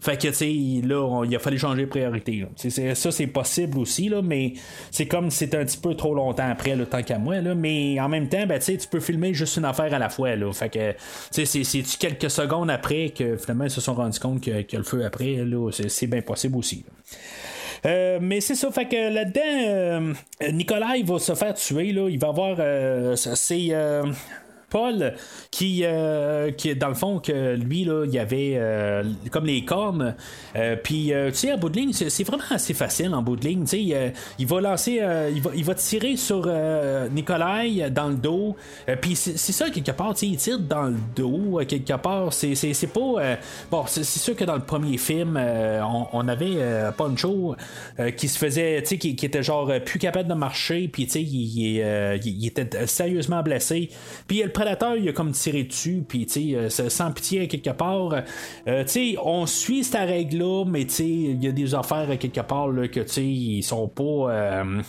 Fait 0.00 0.16
que 0.16 0.28
tu 0.28 0.34
sais, 0.34 0.86
là, 0.86 1.24
il 1.24 1.34
a 1.34 1.38
fallu 1.38 1.58
changer 1.58 1.82
de 1.82 1.88
priorité. 1.88 2.46
ça, 2.56 3.10
c'est 3.10 3.26
possible 3.26 3.78
aussi, 3.78 4.08
là, 4.08 4.22
mais 4.22 4.54
c'est 4.90 5.06
comme 5.06 5.30
c'est 5.30 5.54
un 5.54 5.64
petit 5.64 5.78
peu 5.78 5.94
trop 5.94 6.14
longtemps 6.14 6.50
après, 6.50 6.76
le 6.76 6.86
temps 6.86 7.02
qu'à 7.02 7.18
moi, 7.18 7.40
là, 7.40 7.54
mais 7.54 8.00
en 8.00 8.08
même 8.08 8.23
temps, 8.28 8.46
ben, 8.46 8.58
tu 8.58 8.76
peux 8.90 9.00
filmer 9.00 9.34
juste 9.34 9.56
une 9.56 9.64
affaire 9.64 9.92
à 9.92 9.98
la 9.98 10.08
fois. 10.08 10.36
Là. 10.36 10.52
Fait 10.52 10.68
que 10.68 10.94
c'est 11.30 11.98
quelques 11.98 12.30
secondes 12.30 12.70
après 12.70 13.10
que 13.10 13.36
finalement 13.36 13.64
ils 13.64 13.70
se 13.70 13.80
sont 13.80 13.94
rendus 13.94 14.18
compte 14.18 14.46
y 14.46 14.52
a 14.52 14.78
le 14.78 14.82
feu 14.84 15.04
après. 15.04 15.38
C'est 15.88 16.06
bien 16.06 16.22
possible 16.22 16.56
aussi. 16.56 16.84
Euh, 17.86 18.18
mais 18.20 18.40
c'est 18.40 18.54
ça, 18.54 18.70
fait 18.70 18.86
que 18.86 19.12
là-dedans, 19.12 19.40
euh, 19.44 20.14
Nicolas 20.52 20.96
il 20.96 21.04
va 21.04 21.18
se 21.18 21.34
faire 21.34 21.52
tuer, 21.54 21.92
là, 21.92 22.08
il 22.08 22.18
va 22.18 22.28
avoir 22.28 22.56
euh, 22.58 23.14
c'est 23.14 23.72
Paul, 24.74 25.14
qui, 25.52 25.82
euh, 25.84 26.50
qui 26.50 26.74
dans 26.74 26.88
le 26.88 26.94
fond, 26.94 27.20
que 27.20 27.54
lui, 27.54 27.84
là, 27.84 28.04
il 28.06 28.12
y 28.12 28.18
avait 28.18 28.54
euh, 28.56 29.04
comme 29.30 29.46
les 29.46 29.64
cornes. 29.64 30.16
Euh, 30.56 30.74
puis, 30.74 31.12
tu 31.28 31.34
sais, 31.34 31.52
en 31.52 31.58
bout 31.58 31.68
de 31.68 31.76
ligne, 31.76 31.92
c'est 31.92 32.24
vraiment 32.24 32.42
assez 32.50 32.74
facile 32.74 33.14
en 33.14 33.22
bout 33.22 33.36
de 33.36 33.46
ligne. 33.46 33.62
Tu 33.62 33.88
sais, 33.88 34.12
il 34.36 34.46
va 34.48 34.60
lancer, 34.60 35.00
il, 35.32 35.40
va, 35.40 35.50
il 35.54 35.64
va 35.64 35.74
tirer 35.76 36.16
sur 36.16 36.50
Nikolai 37.12 37.88
dans 37.90 38.08
le 38.08 38.16
dos. 38.16 38.56
puis, 39.00 39.14
c'est 39.14 39.36
ça, 39.36 39.70
quelque 39.70 39.92
part, 39.92 40.14
tu 40.14 40.20
sais, 40.20 40.26
il 40.26 40.36
tire 40.38 40.58
dans 40.58 40.88
le 40.88 40.96
dos, 41.14 41.60
quelque 41.68 41.94
part. 41.94 42.32
C'est 42.32 42.92
pas. 42.92 43.38
bon, 43.70 43.84
c'est 43.86 44.04
sûr 44.04 44.34
que 44.34 44.44
dans 44.44 44.56
le 44.56 44.64
premier 44.64 44.98
film, 44.98 45.40
on, 46.12 46.26
avait 46.26 46.58
Poncho 46.96 47.54
qui 48.16 48.26
se 48.26 48.38
faisait, 48.38 48.82
tu 48.82 48.88
sais, 48.88 48.98
qui, 48.98 49.24
était 49.24 49.44
genre 49.44 49.70
plus 49.84 50.00
capable 50.00 50.28
de 50.28 50.34
marcher. 50.34 50.88
Puis, 50.88 51.06
tu 51.06 51.12
sais, 51.12 51.22
il, 51.22 51.78
il, 52.24 52.46
était 52.46 52.88
sérieusement 52.88 53.42
blessé. 53.44 53.90
Puis, 54.26 54.38
il 54.38 54.42
prédateur, 54.64 54.96
il 54.96 55.08
a 55.08 55.12
comme 55.12 55.32
tiré 55.32 55.64
dessus, 55.64 56.04
puis 56.06 56.26
sans 56.68 57.12
pitié 57.12 57.48
quelque 57.48 57.70
part. 57.70 58.22
sais, 58.86 59.16
on 59.22 59.46
suit 59.46 59.84
cette 59.84 60.08
règle-là, 60.08 60.64
mais 60.66 60.82
il 60.82 61.42
y 61.42 61.48
a 61.48 61.52
des 61.52 61.74
affaires 61.74 62.18
quelque 62.18 62.40
part 62.40 62.68
là, 62.68 62.88
que 62.88 63.20
ils 63.20 63.62
sont 63.62 63.88
pas. 63.88 64.82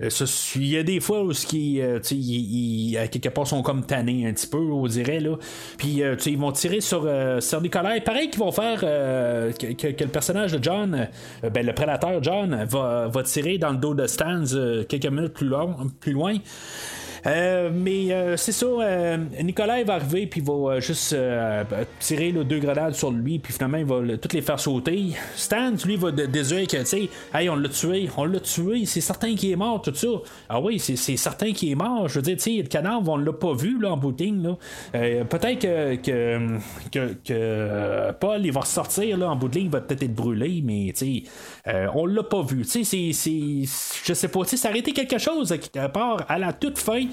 Euh, 0.00 0.10
il 0.56 0.66
y 0.66 0.76
a 0.76 0.82
des 0.82 1.00
fois 1.00 1.22
où 1.22 1.30
qui, 1.30 1.80
euh, 1.80 2.00
ils, 2.10 2.96
à 2.98 3.06
quelque 3.08 3.28
part 3.28 3.46
sont 3.46 3.62
comme 3.62 3.84
tannés 3.84 4.26
un 4.26 4.32
petit 4.32 4.46
peu, 4.46 4.58
on 4.58 4.86
dirait 4.86 5.20
là. 5.20 5.36
Puis 5.78 6.02
euh, 6.02 6.16
ils 6.26 6.38
vont 6.38 6.52
tirer 6.52 6.80
sur, 6.80 7.08
sur 7.40 7.62
colères. 7.70 8.02
Pareil 8.04 8.30
qu'ils 8.30 8.40
vont 8.40 8.52
faire 8.52 8.80
que, 8.80 10.04
le 10.04 10.08
personnage 10.08 10.52
de 10.52 10.62
John, 10.62 11.08
ben, 11.42 11.66
le 11.66 11.72
prédateur 11.72 12.22
John, 12.22 12.66
va, 12.68 13.08
va, 13.08 13.22
tirer 13.22 13.58
dans 13.58 13.70
le 13.70 13.78
dos 13.78 13.94
de 13.94 14.06
Stans 14.06 14.44
quelques 14.88 15.06
minutes 15.06 15.34
plus, 15.34 15.46
long, 15.46 15.76
plus 16.00 16.12
loin. 16.12 16.36
Euh, 17.26 17.70
mais 17.72 18.12
euh, 18.12 18.36
c'est 18.36 18.52
ça, 18.52 18.66
euh, 18.66 19.16
Nicolas 19.42 19.82
va 19.84 19.94
arriver 19.94 20.26
puis 20.26 20.42
va 20.42 20.80
juste 20.80 21.16
tirer 21.98 22.30
le 22.30 22.44
deux 22.44 22.58
grenades 22.58 22.94
sur 22.94 23.10
lui, 23.10 23.38
puis 23.38 23.52
finalement 23.52 23.78
il 23.78 23.84
va 23.84 24.18
toutes 24.18 24.32
les 24.34 24.42
faire 24.42 24.60
sauter. 24.60 25.12
Stan, 25.34 25.72
lui, 25.84 25.96
va 25.96 26.12
désirer 26.12 26.66
que, 26.66 26.76
tu 26.78 26.84
sais, 26.84 27.08
hey, 27.34 27.48
on 27.48 27.56
l'a 27.56 27.68
tué, 27.68 28.08
on 28.16 28.24
l'a 28.24 28.40
tué, 28.40 28.84
c'est 28.84 29.00
certain 29.00 29.34
qu'il 29.34 29.50
est 29.50 29.56
mort, 29.56 29.80
tout 29.80 29.94
ça. 29.94 30.08
Ah 30.48 30.60
oui, 30.60 30.78
c'est 30.78 31.16
certain 31.16 31.52
qu'il 31.52 31.70
est 31.70 31.74
mort. 31.74 32.08
Je 32.08 32.16
veux 32.16 32.22
dire, 32.22 32.36
tu 32.36 32.42
sais, 32.42 32.62
le 32.62 32.68
cadavre, 32.68 33.08
on 33.08 33.16
l'a 33.16 33.32
pas 33.32 33.54
vu 33.54 33.80
là, 33.80 33.92
en 33.92 33.96
booting. 33.96 34.42
Là. 34.42 34.56
peut-être 34.92 35.60
que, 35.60 35.96
que, 35.96 37.14
que, 37.24 38.12
Paul, 38.12 38.44
il 38.44 38.52
va 38.52 38.60
ressortir 38.60 39.16
là, 39.16 39.30
en 39.30 39.36
bout 39.36 39.48
de 39.48 39.56
ligne, 39.56 39.66
il 39.66 39.70
va 39.70 39.80
peut-être 39.80 40.02
être 40.02 40.14
brûlé, 40.14 40.62
mais 40.64 40.92
tu 40.94 41.22
sais, 41.64 41.82
on 41.94 42.06
l'a 42.06 42.22
pas 42.22 42.42
vu. 42.42 42.64
Tu 42.64 42.84
sais, 42.84 43.12
c'est. 43.12 43.62
Je 44.04 44.14
sais 44.14 44.28
pas, 44.28 44.44
tu 44.44 44.56
sais, 44.56 44.70
quelque 44.82 45.18
chose 45.18 45.54
à 45.76 45.88
part 45.88 46.24
à 46.28 46.38
la 46.38 46.52
toute 46.52 46.78
fin 46.78 47.06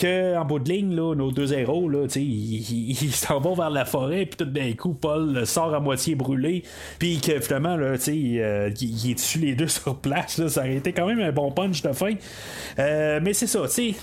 qu'en 0.00 0.44
bout 0.44 0.58
de 0.58 0.70
ligne, 0.70 0.94
là, 0.94 1.14
nos 1.14 1.32
deux 1.32 1.52
héros, 1.52 1.88
là, 1.88 2.06
ils, 2.16 3.12
s'en 3.12 3.40
vont 3.40 3.54
vers 3.54 3.70
la 3.70 3.84
forêt, 3.84 4.26
puis 4.26 4.36
tout 4.36 4.44
d'un 4.44 4.72
coup, 4.72 4.94
Paul 4.94 5.46
sort 5.46 5.74
à 5.74 5.80
moitié 5.80 6.14
brûlé, 6.14 6.62
puis 6.98 7.20
que 7.20 7.40
finalement, 7.40 7.76
là, 7.76 7.96
euh, 8.08 8.70
il, 8.80 9.10
est 9.10 9.14
dessus 9.14 9.38
les 9.38 9.54
deux 9.54 9.66
sur 9.68 9.96
place. 9.96 10.38
Là, 10.38 10.48
ça 10.48 10.60
aurait 10.60 10.76
été 10.76 10.92
quand 10.92 11.06
même 11.06 11.20
un 11.20 11.32
bon 11.32 11.50
punch 11.50 11.82
de 11.82 11.92
fin. 11.92 12.14
Euh, 12.78 13.20
mais 13.22 13.32
c'est 13.32 13.46
ça, 13.46 13.60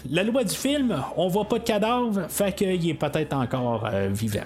la 0.10 0.23
loi 0.23 0.44
du 0.44 0.56
film, 0.56 0.95
on 1.15 1.27
voit 1.27 1.48
pas 1.48 1.60
de 1.60 1.64
cadavre, 1.64 2.30
fait 2.30 2.53
qu'il 2.53 2.90
est 2.90 2.94
peut-être 2.94 3.34
encore 3.34 3.88
euh, 3.91 4.10
vivant. 4.11 4.41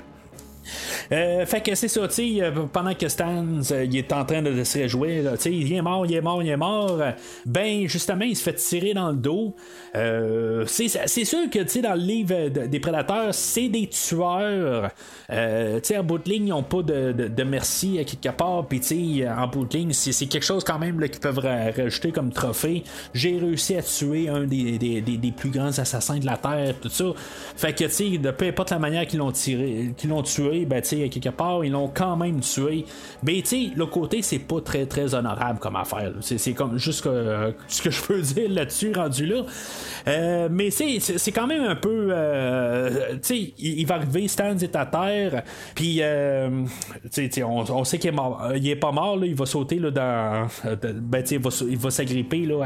Euh, 1.12 1.46
fait 1.46 1.62
que 1.62 1.76
c'est 1.76 1.88
ça, 1.88 2.08
tu 2.08 2.42
euh, 2.42 2.52
pendant 2.72 2.94
que 2.94 3.08
Stans 3.08 3.46
euh, 3.72 3.92
est 3.92 4.14
en 4.14 4.26
train 4.26 4.42
de 4.42 4.64
se 4.64 4.78
réjouir, 4.78 5.34
il 5.46 5.74
est 5.74 5.82
mort, 5.82 6.06
il 6.06 6.14
est 6.14 6.22
mort, 6.22 6.44
il 6.44 6.50
est 6.50 6.58
mort, 6.58 7.00
ben 7.46 7.88
justement, 7.88 8.26
il 8.26 8.36
se 8.36 8.44
fait 8.44 8.54
tirer 8.54 8.94
dans 8.94 9.10
le 9.10 9.16
dos. 9.16 9.56
c'est 9.94 11.26
sûr 11.26 11.50
que, 11.50 11.82
dans 11.82 11.96
le 11.96 12.02
livre 12.02 12.50
des 12.50 12.80
prédateurs, 12.80 13.34
c'est 13.34 13.70
des 13.70 13.88
tueurs. 13.88 14.92
tu 15.30 15.36
sais, 15.84 15.98
en 15.98 16.04
bout 16.04 16.20
de 16.20 16.30
ligne, 16.30 16.48
ils 16.48 16.50
n'ont 16.50 16.64
pas 16.64 16.82
de, 16.82 17.44
merci 17.44 18.00
à 18.00 18.04
quelque 18.04 18.36
part, 18.36 18.66
puis 18.68 19.24
en 19.28 19.48
bout 19.48 19.66
de 19.66 19.78
ligne, 19.78 19.94
c'est 19.94 20.26
quelque 20.28 20.46
chose 20.46 20.64
quand 20.64 20.80
même 20.80 21.00
qu'ils 21.10 21.20
peuvent 21.20 21.40
rajouter 21.40 22.12
comme 22.12 22.32
trophée. 22.32 22.84
J'ai 23.14 23.38
réussi 23.38 23.76
à 23.76 23.82
tuer 23.82 24.30
un 24.30 24.44
des, 24.44 24.78
des, 24.78 25.34
plus 25.36 25.50
grands 25.50 25.78
assassins 25.78 26.18
de 26.18 26.26
la 26.26 26.38
Terre, 26.38 26.76
tout 26.82 26.90
ça. 26.90 27.06
Fait 27.56 27.74
que, 27.74 27.86
tu 27.86 27.90
sais, 27.92 28.18
de 28.18 28.32
peu 28.32 28.46
importe 28.46 28.72
la 28.72 28.80
manière 28.80 29.06
qu'ils 29.08 29.20
l'ont 29.20 29.32
qu'ils 29.32 30.10
l'ont 30.10 30.24
tué, 30.24 30.59
ben, 30.66 30.82
tu 30.82 30.90
sais, 30.90 31.10
quelque 31.10 31.30
part, 31.30 31.64
ils 31.64 31.72
l'ont 31.72 31.92
quand 31.94 32.16
même 32.16 32.40
tué. 32.42 32.86
Mais, 33.24 33.42
tu 33.42 33.72
le 33.76 33.86
côté, 33.86 34.22
c'est 34.22 34.40
pas 34.40 34.62
très, 34.62 34.86
très 34.86 35.14
honorable 35.14 35.60
comme 35.60 35.76
affaire. 35.76 36.12
C'est 36.22 36.54
comme 36.54 36.78
juste 36.78 37.04
ce 37.68 37.82
que 37.82 37.90
je 37.90 38.02
peux 38.02 38.22
dire 38.22 38.50
là-dessus, 38.50 38.94
rendu 38.94 39.26
là. 39.26 39.44
Euh, 40.08 40.50
mais, 40.52 40.70
c'est 40.72 41.32
quand 41.32 41.48
même 41.48 41.64
un 41.64 41.76
peu. 41.76 42.10
Euh, 42.12 43.14
tu 43.14 43.20
sais, 43.22 43.54
il, 43.58 43.86
va 43.86 43.96
arriver, 43.96 44.28
Stan 44.28 44.58
est 44.58 44.76
à 44.76 44.86
terre, 44.86 45.44
puis, 45.76 45.98
euh, 46.02 46.66
tu 47.12 47.30
sais, 47.32 47.44
on, 47.44 47.84
sait 47.84 47.98
qu'il 48.00 48.10
est 48.10 48.14
mort. 48.14 48.52
Il 48.56 48.68
est 48.68 48.76
pas 48.76 48.92
mort, 48.92 49.18
là, 49.18 49.26
il 49.26 49.36
va 49.36 49.46
sauter 49.46 49.80
là, 49.80 49.92
dans. 49.92 50.48
ben, 50.84 51.24
tu 51.24 51.36
il 51.36 51.78
va, 51.78 51.92
s'agripper 51.92 52.46
là, 52.46 52.64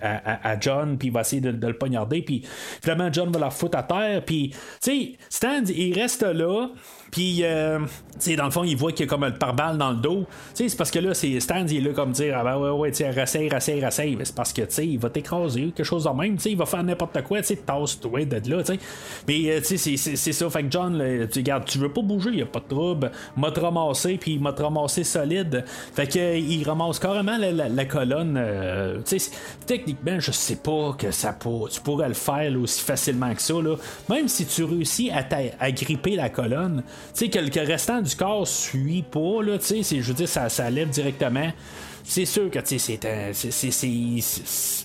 à, 0.00 0.50
à, 0.50 0.60
John, 0.60 0.96
puis 0.98 1.08
il 1.08 1.14
va 1.14 1.20
essayer 1.20 1.42
de, 1.42 1.66
le 1.66 1.74
poignarder, 1.76 2.22
puis 2.22 2.42
finalement, 2.82 3.08
John 3.12 3.30
va 3.30 3.38
la 3.38 3.50
foutre 3.50 3.78
à 3.78 3.82
terre, 3.82 4.22
puis, 4.24 4.50
tu 4.50 4.58
sais, 4.80 5.12
Stan, 5.28 5.62
il 5.64 5.94
reste 5.94 6.22
là. 6.22 6.68
Puis, 7.14 7.44
euh, 7.44 7.78
tu 8.20 8.34
dans 8.34 8.46
le 8.46 8.50
fond, 8.50 8.64
il 8.64 8.76
voit 8.76 8.90
qu'il 8.90 9.06
y 9.06 9.08
a 9.08 9.10
comme 9.10 9.24
le 9.24 9.34
pare-balles 9.34 9.78
dans 9.78 9.90
le 9.90 9.98
dos. 9.98 10.26
Tu 10.52 10.64
sais, 10.64 10.68
c'est 10.68 10.76
parce 10.76 10.90
que 10.90 10.98
là, 10.98 11.14
c'est 11.14 11.38
Stan, 11.38 11.64
il 11.64 11.76
est 11.76 11.80
là 11.80 11.92
comme 11.94 12.10
dire, 12.10 12.36
ah 12.36 12.42
ben 12.42 12.58
ouais, 12.58 12.70
ouais, 12.70 12.90
tu 12.90 13.04
sais, 13.04 13.10
rassaille, 13.12 13.48
rassaille. 13.48 14.18
C'est 14.24 14.34
parce 14.34 14.52
que, 14.52 14.62
tu 14.62 14.66
sais, 14.70 14.86
il 14.88 14.98
va 14.98 15.10
t'écraser, 15.10 15.72
quelque 15.76 15.84
chose 15.84 16.04
de 16.04 16.10
même. 16.10 16.34
Tu 16.34 16.42
sais, 16.42 16.50
il 16.50 16.56
va 16.56 16.66
faire 16.66 16.82
n'importe 16.82 17.22
quoi, 17.22 17.38
tu 17.38 17.46
sais, 17.46 17.56
tasse-toi 17.56 18.24
d'être 18.24 18.48
là, 18.48 18.64
tu 18.64 18.72
sais. 18.72 18.80
Mais, 19.28 19.48
euh, 19.48 19.60
tu 19.60 19.78
sais, 19.78 19.96
c'est 19.96 20.32
ça. 20.32 20.50
Fait 20.50 20.64
que 20.64 20.70
John, 20.72 21.28
tu 21.30 21.38
regardes, 21.38 21.66
tu 21.66 21.78
veux 21.78 21.92
pas 21.92 22.02
bouger, 22.02 22.30
il 22.32 22.42
a 22.42 22.46
pas 22.46 22.58
de 22.58 22.68
trouble. 22.74 23.12
M'a 23.36 23.50
ramassé, 23.50 24.16
puis 24.16 24.32
il 24.32 24.40
m'a 24.40 24.50
ramassé 24.50 25.04
solide. 25.04 25.64
Fait 25.94 26.08
que, 26.08 26.18
euh, 26.18 26.36
il 26.36 26.64
ramasse 26.64 26.98
carrément 26.98 27.36
la, 27.38 27.84
colonne. 27.84 28.40
tu 29.06 29.20
sais, 29.20 29.30
techniquement, 29.66 30.18
je 30.18 30.32
sais 30.32 30.56
pas 30.56 30.96
que 30.98 31.12
ça 31.12 31.32
pour, 31.32 31.68
tu 31.68 31.80
pourrais 31.80 32.08
le 32.08 32.14
faire 32.14 32.52
aussi 32.60 32.82
facilement 32.82 33.32
que 33.34 33.42
ça, 33.42 33.54
là. 33.54 33.76
Même 34.10 34.26
si 34.26 34.46
tu 34.46 34.64
réussis 34.64 35.10
à, 35.10 35.24
à 35.60 35.70
gripper 35.70 36.16
la 36.16 36.28
colonne, 36.28 36.82
tu 37.14 37.26
sais, 37.26 37.28
que 37.28 37.38
le 37.38 37.66
restant 37.66 38.00
du 38.02 38.14
corps 38.14 38.46
suit 38.46 39.02
pas, 39.02 39.42
là, 39.42 39.58
tu 39.58 39.82
sais, 39.82 40.00
je 40.00 40.08
veux 40.08 40.14
dire, 40.14 40.28
ça, 40.28 40.48
ça 40.48 40.70
lève 40.70 40.90
directement 40.90 41.50
c'est 42.04 42.26
sûr 42.26 42.50
que 42.50 42.58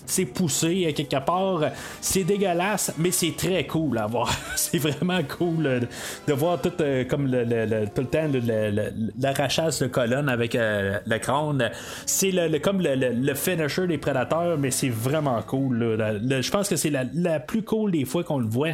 c'est 0.06 0.24
poussé 0.24 0.86
à 0.86 0.92
quelque 0.92 1.24
part, 1.24 1.60
c'est 2.00 2.24
dégueulasse, 2.24 2.94
mais 2.96 3.10
c'est 3.10 3.36
très 3.36 3.66
cool 3.66 3.98
à 3.98 4.06
voir. 4.06 4.34
c'est 4.56 4.78
vraiment 4.78 5.20
cool 5.22 5.66
euh, 5.66 5.80
de 6.26 6.32
voir 6.32 6.60
tout 6.60 6.72
euh, 6.80 7.04
comme 7.04 7.26
le, 7.30 7.84
tout 7.94 8.00
le 8.00 8.06
temps 8.06 8.26
l'arrachage 9.20 9.80
de 9.80 9.86
colonne 9.86 10.30
avec 10.30 10.54
euh, 10.54 10.98
le 11.06 11.18
crâne. 11.18 11.70
C'est 12.06 12.30
le, 12.30 12.58
comme 12.58 12.80
le, 12.80 13.34
finisher 13.34 13.86
des 13.86 13.98
prédateurs, 13.98 14.56
mais 14.58 14.70
c'est 14.70 14.88
vraiment 14.88 15.42
cool. 15.42 15.78
je 15.78 16.50
pense 16.50 16.68
que 16.68 16.76
c'est 16.76 16.90
la, 16.90 17.38
plus 17.38 17.62
cool 17.62 17.92
des 17.92 18.06
fois 18.06 18.24
qu'on 18.24 18.38
le 18.38 18.48
voit. 18.48 18.72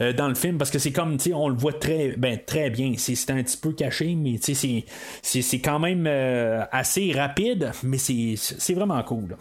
Euh, 0.00 0.12
dans 0.12 0.28
le 0.28 0.34
film 0.34 0.58
parce 0.58 0.70
que 0.70 0.78
c'est 0.78 0.92
comme, 0.92 1.16
tu 1.16 1.32
on 1.32 1.48
le 1.48 1.54
voit 1.54 1.72
très, 1.72 2.14
ben, 2.16 2.38
très 2.44 2.70
bien. 2.70 2.94
C'est 2.96 3.30
un 3.30 3.42
petit 3.42 3.56
peu 3.56 3.72
caché, 3.72 4.14
mais 4.14 4.38
c'est 4.42 5.58
quand 5.60 5.78
même 5.78 6.06
euh, 6.06 6.64
assez 6.72 7.12
rapide, 7.12 7.70
mais 7.82 7.98
c'est 7.98 8.74
vraiment 8.74 9.02
cool. 9.02 9.36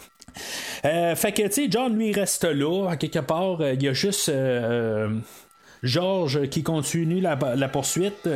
Euh, 0.85 1.15
fait 1.15 1.31
que, 1.31 1.43
tu 1.43 1.51
sais, 1.51 1.67
John, 1.69 1.95
lui, 1.97 2.11
reste 2.11 2.45
là, 2.45 2.95
quelque 2.97 3.19
part. 3.19 3.59
Il 3.61 3.81
y 3.81 3.87
a 3.87 3.93
juste 3.93 4.31
George 5.83 6.49
qui 6.49 6.63
continue 6.63 7.19
la, 7.19 7.37
la 7.55 7.67
poursuite. 7.67 8.29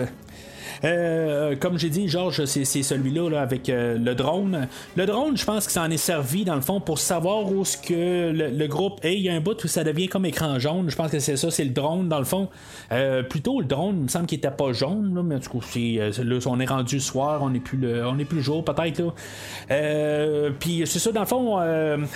Euh, 0.83 1.55
comme 1.55 1.77
j'ai 1.77 1.89
dit, 1.89 2.07
Georges, 2.07 2.45
c'est, 2.45 2.65
celui-là 2.65 3.39
avec 3.39 3.69
euh, 3.69 3.97
le 3.97 4.15
drone. 4.15 4.67
Le 4.95 5.05
drone, 5.05 5.37
je 5.37 5.45
pense 5.45 5.65
que 5.65 5.71
ça 5.71 5.83
en 5.83 5.89
est 5.89 5.97
servi 5.97 6.45
dans 6.45 6.55
le 6.55 6.61
fond 6.61 6.79
pour 6.79 6.99
savoir 6.99 7.51
où 7.51 7.65
ce 7.65 7.77
que 7.77 8.31
le, 8.31 8.67
groupe 8.67 8.99
est. 9.03 9.15
Il 9.15 9.21
y 9.21 9.29
a 9.29 9.33
un 9.33 9.39
bout 9.39 9.63
où 9.63 9.67
ça 9.67 9.83
devient 9.83 10.07
comme 10.07 10.25
écran 10.25 10.59
jaune. 10.59 10.89
Je 10.89 10.95
pense 10.95 11.11
que 11.11 11.19
c'est 11.19 11.37
ça, 11.37 11.51
c'est 11.51 11.63
le 11.63 11.71
drone 11.71 12.09
dans 12.09 12.19
le 12.19 12.25
fond. 12.25 12.49
Euh, 12.91 13.23
plutôt 13.23 13.59
le 13.59 13.65
drone, 13.65 13.95
il 13.97 14.03
me 14.03 14.07
semble 14.07 14.25
qu'il 14.25 14.37
était 14.37 14.51
pas 14.51 14.73
jaune, 14.73 15.15
là, 15.15 15.23
mais 15.23 15.35
en 15.35 15.39
tout 15.39 15.59
cas, 15.59 16.23
là, 16.23 16.37
on 16.45 16.59
est 16.59 16.65
rendu 16.65 16.99
soir, 16.99 17.41
on 17.43 17.53
est 17.53 17.59
plus 17.59 17.77
le, 17.77 18.05
on 18.05 18.17
est 18.19 18.25
plus 18.25 18.41
jour 18.41 18.63
peut-être. 18.63 19.13
Puis 20.59 20.83
c'est 20.85 20.99
ça, 20.99 21.11
dans 21.11 21.21
le 21.21 21.25
fond, 21.25 21.59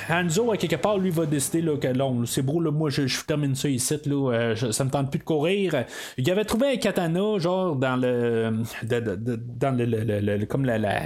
Hanzo, 0.09 0.51
à 0.51 0.57
quelque 0.57 0.75
part, 0.75 0.97
lui 0.97 1.09
va 1.09 1.25
décider 1.25 1.61
là, 1.61 1.77
que 1.77 1.87
long, 1.87 2.25
c'est 2.25 2.41
beau, 2.41 2.59
là, 2.59 2.71
moi 2.71 2.89
je, 2.89 3.07
je, 3.07 3.23
termine 3.23 3.55
ça 3.55 3.69
ici, 3.69 3.95
là, 4.05 4.53
ça 4.55 4.83
me 4.83 4.89
tente 4.89 5.09
plus 5.09 5.19
de 5.19 5.23
courir. 5.23 5.85
Il 6.17 6.29
avait 6.29 6.45
trouvé 6.45 6.73
un 6.73 6.77
katana, 6.77 7.37
genre 7.39 7.75
dans 7.75 7.95
le 7.95 8.50
dans 8.83 9.77
le, 9.77 10.45
comme 10.45 10.65
la, 10.65 11.03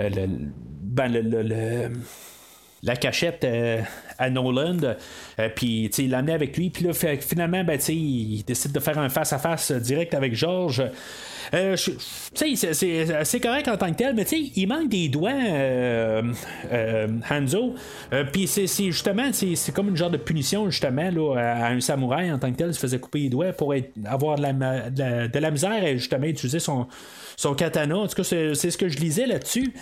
euh, 0.00 0.26
ben, 0.82 1.12
le, 1.12 1.90
la 2.82 2.96
cachette 2.96 3.44
euh, 3.44 3.80
à 4.18 4.30
Noland. 4.30 4.78
Euh, 5.38 5.48
puis 5.54 5.86
il 5.98 6.10
l'amenait 6.10 6.34
avec 6.34 6.56
lui. 6.56 6.70
Puis 6.70 6.84
là, 6.84 6.92
finalement, 6.92 7.64
ben, 7.64 7.78
il 7.88 8.42
décide 8.44 8.72
de 8.72 8.80
faire 8.80 8.98
un 8.98 9.08
face-à-face 9.08 9.72
direct 9.72 10.14
avec 10.14 10.34
George. 10.34 10.82
Euh, 11.54 11.76
c'est 11.76 13.40
correct 13.40 13.68
en 13.68 13.76
tant 13.76 13.90
que 13.90 13.96
tel, 13.96 14.14
mais 14.14 14.24
il 14.24 14.66
manque 14.66 14.88
des 14.88 15.08
doigts, 15.08 15.30
euh, 15.30 16.22
euh, 16.72 17.08
Hanzo. 17.30 17.74
Puis 18.32 18.46
c'est 18.46 18.66
justement, 18.66 19.30
c'est 19.32 19.72
comme 19.72 19.88
une 19.88 19.96
genre 19.96 20.10
de 20.10 20.16
punition, 20.16 20.68
justement, 20.70 21.10
là, 21.10 21.34
à 21.36 21.68
un 21.70 21.80
samouraï 21.80 22.32
en 22.32 22.38
tant 22.38 22.50
que 22.50 22.56
tel, 22.56 22.68
il 22.68 22.74
se 22.74 22.80
faisait 22.80 22.98
couper 22.98 23.20
les 23.20 23.28
doigts 23.28 23.52
pour 23.52 23.74
avoir 24.04 24.36
de 24.36 24.42
la, 24.42 24.90
de 24.90 25.38
la, 25.38 25.50
misère 25.50 25.84
et 25.84 25.98
justement 25.98 26.26
utiliser 26.26 26.58
son, 26.58 26.86
son 27.36 27.54
katana. 27.54 27.98
En 27.98 28.06
tout 28.06 28.16
cas, 28.16 28.24
c'est 28.24 28.54
ce 28.54 28.76
que 28.76 28.88
je 28.88 28.98
lisais 28.98 29.26
là-dessus. 29.26 29.72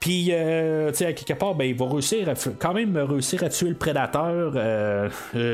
Puis, 0.00 0.24
tu 0.24 0.30
sais, 0.30 1.06
à 1.06 1.12
quelque 1.12 1.38
part, 1.38 1.54
ben, 1.54 1.64
il 1.64 1.74
va 1.74 1.88
réussir 1.88 2.28
à, 2.28 2.34
quand 2.58 2.74
même 2.74 2.96
réussir 2.96 3.42
à 3.42 3.48
tuer 3.48 3.68
le 3.68 3.76
prédateur. 3.76 4.54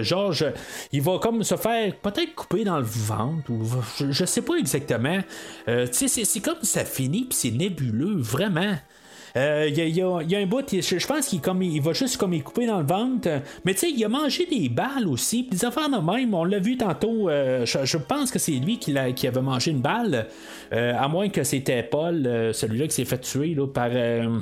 Georges, 0.03 0.47
il 0.93 1.03
va 1.03 1.19
comme 1.19 1.43
se 1.43 1.57
faire 1.57 1.95
peut-être 1.97 2.35
couper 2.35 2.65
dans 2.65 2.79
le 2.79 2.85
ventre, 2.85 3.51
ou 3.51 3.63
je, 3.99 4.11
je 4.11 4.25
sais 4.25 4.43
pas 4.43 4.57
exactement. 4.57 5.21
Euh, 5.69 5.87
c'est 5.91 6.41
comme 6.41 6.63
ça 6.63 6.85
finit, 6.85 7.25
puis 7.25 7.37
c'est 7.37 7.51
nébuleux, 7.51 8.17
vraiment. 8.17 8.75
Euh, 9.37 9.67
Il 9.69 9.77
y, 9.77 9.81
a- 9.81 9.85
il 9.87 9.95
y 10.29 10.33
y 10.33 10.37
a 10.37 10.39
un 10.39 10.47
bout, 10.47 10.65
je, 10.71 11.07
pense 11.07 11.27
qu'il 11.27 11.41
comme, 11.41 11.63
il 11.63 11.81
va 11.81 11.93
juste 11.93 12.17
comme 12.17 12.33
il 12.35 12.43
couper 12.43 12.67
dans 12.67 12.81
le 12.81 12.87
ventre. 12.87 13.29
Mais 13.65 13.73
tu 13.75 13.81
sais, 13.81 13.91
il 13.91 14.05
a 14.05 14.09
mangé 14.09 14.47
des 14.47 14.69
balles 14.69 15.07
aussi. 15.09 15.45
Des 15.51 15.65
affaires 15.65 15.89
de 15.89 15.99
même, 15.99 16.35
on 16.35 16.45
l'a 16.45 16.59
vu 16.59 16.77
tantôt. 16.77 17.29
euh, 17.29 17.65
je, 17.67 17.97
pense 17.97 18.31
que 18.31 18.39
c'est 18.39 18.53
lui 18.53 18.79
qui, 18.79 18.95
qui 19.15 19.27
avait 19.27 19.43
mangé 19.43 19.71
une 19.71 19.81
balle. 19.81 20.27
Euh, 20.73 20.95
à 20.99 21.09
moins 21.09 21.29
que 21.29 21.45
c'était 21.45 21.83
Paul, 21.83 22.27
euh, 22.27 22.53
celui-là 22.53 22.87
qui 22.87 22.95
s'est 22.95 23.05
fait 23.05 23.21
tuer 23.21 23.55
là, 23.55 23.67
par. 23.67 23.89
euh, 23.93 24.41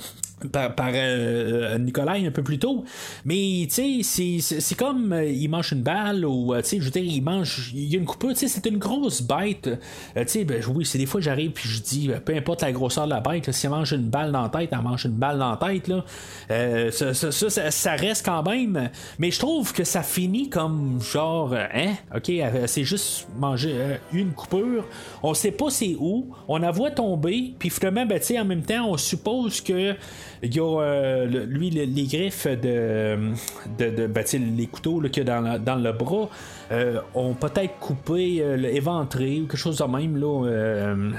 par, 0.52 0.90
euh, 0.94 1.78
Nicolai 1.78 2.24
un 2.24 2.30
peu 2.30 2.44
plus 2.44 2.60
tôt. 2.60 2.84
Mais 3.24 3.66
tu 3.68 4.02
sais, 4.04 4.40
c'est- 4.40 4.74
comme 4.76 5.12
euh, 5.12 5.24
il 5.24 5.48
mange 5.48 5.72
une 5.72 5.82
balle 5.82 6.24
ou 6.24 6.54
euh, 6.54 6.62
tu 6.62 6.68
sais, 6.68 6.78
je 6.78 6.84
veux 6.84 6.90
dire, 6.90 7.02
il 7.02 7.20
mange. 7.22 7.72
Il 7.74 7.92
y 7.92 7.96
a 7.96 7.98
une 7.98 8.04
coupure, 8.04 8.30
tu 8.30 8.36
sais, 8.36 8.48
c'est 8.48 8.64
une 8.66 8.78
grosse 8.78 9.20
bête. 9.20 9.66
Euh, 10.16 10.22
tu 10.24 10.28
sais, 10.28 10.44
ben, 10.44 10.62
oui, 10.72 10.86
c'est 10.86 10.98
des 10.98 11.06
fois 11.06 11.20
j'arrive 11.20 11.50
puis 11.50 11.68
je 11.68 11.82
dis, 11.82 12.10
euh, 12.12 12.20
peu 12.20 12.36
importe 12.36 12.62
la 12.62 12.70
grosseur 12.70 13.06
de 13.06 13.10
la 13.10 13.20
bête, 13.20 13.48
là, 13.48 13.52
si 13.52 13.66
elle 13.66 13.72
mange 13.72 13.92
une 13.92 14.08
balle 14.08 14.30
dans 14.30 14.42
la 14.42 14.48
tête, 14.48 14.72
elle 14.78 14.84
mange 14.84 15.04
une 15.04 15.12
balle 15.12 15.38
dans 15.38 15.50
la 15.50 15.56
tête. 15.56 15.88
Là. 15.88 16.04
Euh, 16.50 16.90
ça, 16.90 17.14
ça, 17.14 17.70
ça, 17.70 17.92
reste 17.92 18.24
quand 18.24 18.42
même. 18.42 18.90
Mais 19.18 19.30
je 19.30 19.38
trouve 19.38 19.72
que 19.72 19.84
ça 19.84 20.02
finit 20.02 20.48
comme 20.48 21.00
genre, 21.02 21.52
euh, 21.52 21.64
hein, 21.74 21.94
ok, 22.14 22.28
elle- 22.30 22.68
c'est 22.68 22.84
juste 22.84 23.28
manger 23.38 23.72
euh, 23.74 23.96
une 24.12 24.32
coupure. 24.32 24.84
On 25.22 25.34
sait 25.34 25.50
pas 25.52 25.70
c'est 25.70 25.96
où. 25.98 26.30
On 26.48 26.58
la 26.58 26.70
voit 26.70 26.90
tomber, 26.90 27.54
puis 27.58 27.70
finalement, 27.70 28.06
ben, 28.06 28.18
tu 28.18 28.26
sais, 28.26 28.38
en 28.40 28.44
même 28.44 28.62
temps, 28.62 28.88
on 28.90 28.96
suppose 28.96 29.60
que 29.60 29.94
il 30.42 30.54
y 30.54 30.60
a 30.60 30.80
euh, 30.80 31.26
lui 31.46 31.70
le- 31.70 31.84
les 31.84 32.04
griffes 32.04 32.46
de, 32.46 33.16
de, 33.78 33.90
de 33.90 34.06
ben, 34.06 34.24
les 34.56 34.66
couteaux 34.66 35.00
qu'il 35.12 35.28
a 35.30 35.40
dans, 35.40 35.58
dans 35.62 35.76
le 35.76 35.92
bras 35.92 36.28
euh, 36.70 37.00
ont 37.14 37.34
peut-être 37.34 37.78
coupé 37.80 38.38
euh, 38.40 38.56
éventré 38.72 39.40
ou 39.40 39.46
quelque 39.46 39.56
chose 39.56 39.78
de 39.78 39.84
même 39.84 40.16
là 40.16 40.46
euh, 40.46 41.10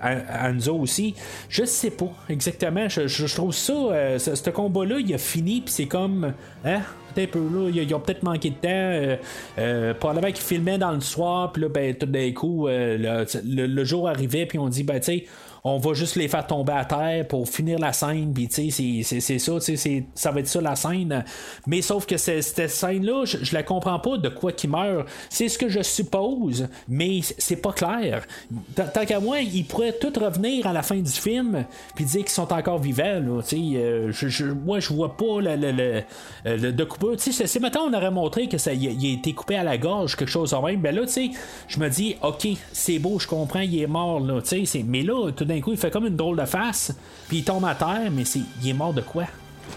à- 0.00 0.44
à 0.46 0.50
Anzo 0.50 0.76
aussi 0.76 1.14
je 1.48 1.64
sais 1.64 1.90
pas 1.90 2.10
exactement 2.28 2.88
je, 2.88 3.06
je- 3.06 3.34
trouve 3.34 3.54
ça 3.54 3.72
euh, 3.72 4.18
ce, 4.18 4.34
ce 4.34 4.50
combat 4.50 4.84
là 4.84 4.98
il 4.98 5.12
a 5.14 5.18
fini 5.18 5.60
puis 5.60 5.72
c'est 5.72 5.86
comme 5.86 6.32
hein 6.64 6.80
un 7.14 7.26
peu 7.26 7.40
là, 7.40 7.68
ils, 7.68 7.76
ils 7.82 7.94
ont 7.94 8.00
peut-être 8.00 8.22
manqué 8.22 8.48
de 8.48 8.54
temps. 8.54 8.68
Euh, 8.72 9.16
euh, 9.58 9.92
probablement 9.92 10.28
qu'ils 10.32 10.42
filmaient 10.44 10.78
dans 10.78 10.92
le 10.92 11.02
soir, 11.02 11.52
puis 11.52 11.60
là, 11.60 11.68
ben, 11.68 11.94
tout 11.94 12.06
d'un 12.06 12.32
coup, 12.32 12.68
euh, 12.68 12.96
le, 12.96 13.26
le- 13.54 13.66
le 13.66 13.84
jour 13.84 14.08
arrivait, 14.08 14.46
puis 14.46 14.58
on 14.58 14.66
dit, 14.70 14.82
ben, 14.82 14.98
tu 14.98 15.04
sais, 15.04 15.24
on 15.64 15.78
va 15.78 15.94
juste 15.94 16.16
les 16.16 16.26
faire 16.26 16.44
tomber 16.46 16.72
à 16.72 16.84
terre 16.84 17.28
pour 17.28 17.48
finir 17.48 17.78
la 17.78 17.92
scène, 17.92 18.32
puis 18.34 18.48
tu 18.48 18.70
sais, 18.70 19.02
c'est- 19.20 19.38
ça, 19.38 19.60
c'est- 19.60 20.04
ça 20.14 20.30
va 20.32 20.40
être 20.40 20.48
ça 20.48 20.60
la 20.60 20.74
scène. 20.74 21.24
Mais 21.68 21.82
sauf 21.82 22.04
que 22.04 22.16
cette 22.16 22.68
scène-là, 22.68 23.24
je, 23.24 23.38
je 23.44 23.54
la 23.54 23.62
comprends 23.62 24.00
pas 24.00 24.16
de 24.18 24.28
quoi 24.28 24.50
qui 24.52 24.66
meurt. 24.66 25.06
C'est 25.30 25.48
ce 25.48 25.58
que 25.58 25.68
je 25.68 25.82
suppose, 25.82 26.68
mais 26.88 27.20
c'est 27.38 27.56
pas 27.62 27.72
clair. 27.72 28.26
Tant 28.74 29.04
qu'à 29.06 29.20
moi, 29.20 29.38
ils 29.40 29.64
pourraient 29.64 29.92
tout 30.00 30.12
revenir 30.20 30.66
à 30.66 30.72
la 30.72 30.82
fin 30.82 30.96
du 30.96 31.10
film, 31.12 31.64
puis 31.94 32.04
dire 32.06 32.22
qu'ils 32.22 32.30
sont 32.30 32.52
encore 32.52 32.78
vivants, 32.80 33.22
tu 33.48 33.56
sais. 33.56 33.76
euh, 33.76 34.10
je, 34.12 34.26
je- 34.28 34.46
moi, 34.46 34.80
je 34.80 34.92
vois 34.92 35.16
pas 35.16 35.40
le, 35.40 35.54
le, 35.56 35.72
le- 35.72 36.56
le- 36.56 36.72
de. 36.72 36.88
Tu 37.16 37.32
sais, 37.32 37.46
si 37.46 37.60
maintenant 37.60 37.82
on 37.88 37.94
aurait 37.94 38.10
montré 38.10 38.48
que 38.48 38.58
ça 38.58 38.72
il 38.72 38.88
a, 38.88 39.12
été 39.14 39.32
coupé 39.32 39.54
à 39.56 39.62
la 39.64 39.78
gorge, 39.78 40.16
quelque 40.16 40.28
chose 40.30 40.50
de 40.50 40.56
même, 40.56 40.80
ben 40.80 40.94
là, 40.94 41.02
tu 41.06 41.12
sais, 41.12 41.30
je 41.68 41.78
me 41.78 41.88
dis, 41.88 42.16
ok, 42.22 42.48
c'est 42.72 42.98
beau, 42.98 43.18
je 43.20 43.26
comprends, 43.28 43.60
il 43.60 43.80
est 43.80 43.86
mort, 43.86 44.18
là, 44.20 44.40
tu 44.42 44.66
sais, 44.66 44.84
mais 44.86 45.02
là, 45.02 45.30
tout 45.30 45.44
d'un 45.54 45.60
coup, 45.60 45.72
il 45.72 45.78
fait 45.78 45.90
comme 45.90 46.06
une 46.06 46.16
drôle 46.16 46.38
de 46.38 46.44
face, 46.46 46.92
puis 47.28 47.38
il 47.38 47.44
tombe 47.44 47.64
à 47.64 47.74
terre, 47.74 48.10
mais 48.10 48.24
c'est, 48.24 48.40
il 48.62 48.68
est 48.68 48.72
mort 48.72 48.92
de 48.94 49.00
quoi? 49.02 49.24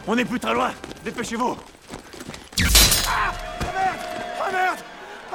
On 0.08 0.16
n'est 0.16 0.26
plus 0.26 0.40
très 0.40 0.54
loin 0.54 0.72
Dépêchez-vous 1.04 1.56
Ah 3.08 4.52
merde 4.52 4.80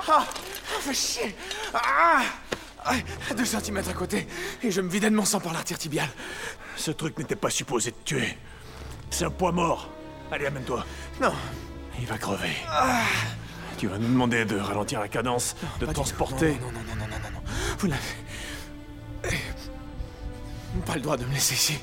Ah 0.08 0.24
Fais 0.80 0.94
chier 0.94 1.36
Ah 1.74 2.22
Ah, 2.84 2.94
Deux 3.36 3.44
centimètres 3.44 3.90
à 3.90 3.92
côté, 3.92 4.26
et 4.62 4.70
je 4.70 4.80
me 4.80 4.88
vidais 4.88 5.10
de 5.10 5.14
mon 5.14 5.24
sang 5.24 5.40
par 5.40 5.52
l'artère 5.52 5.78
tibiale. 5.78 6.08
Ce 6.76 6.90
truc 6.90 7.18
n'était 7.18 7.36
pas 7.36 7.50
supposé 7.50 7.92
te 7.92 8.02
tuer. 8.04 8.38
C'est 9.10 9.24
un 9.24 9.30
poids 9.30 9.52
mort. 9.52 9.90
Allez, 10.32 10.46
amène-toi. 10.46 10.84
Non, 11.20 11.32
Il 12.00 12.06
va 12.06 12.16
crever. 12.16 12.52
Tu 13.76 13.86
vas 13.88 13.98
nous 13.98 14.08
demander 14.08 14.44
de 14.44 14.58
ralentir 14.58 15.00
la 15.00 15.08
cadence, 15.08 15.54
de 15.78 15.80
du 15.80 15.86
tout. 15.86 15.92
transporter. 15.92 16.52
Non, 16.60 16.72
non, 16.72 16.80
non, 16.88 16.96
non, 16.96 17.06
non, 17.06 17.16
non, 17.22 17.30
non. 17.34 17.42
Vous 17.78 17.88
n'avez... 17.88 19.36
Pas 20.86 20.94
le 20.94 21.00
droit 21.00 21.16
de 21.16 21.24
me 21.24 21.32
laisser 21.32 21.54
ici. 21.54 21.78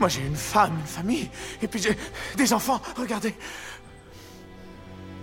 Moi, 0.00 0.08
j'ai 0.08 0.22
une 0.22 0.36
femme, 0.36 0.78
une 0.80 0.86
famille, 0.86 1.30
et 1.60 1.68
puis 1.68 1.80
j'ai 1.80 1.96
des 2.36 2.52
enfants. 2.52 2.80
Regardez. 2.96 3.34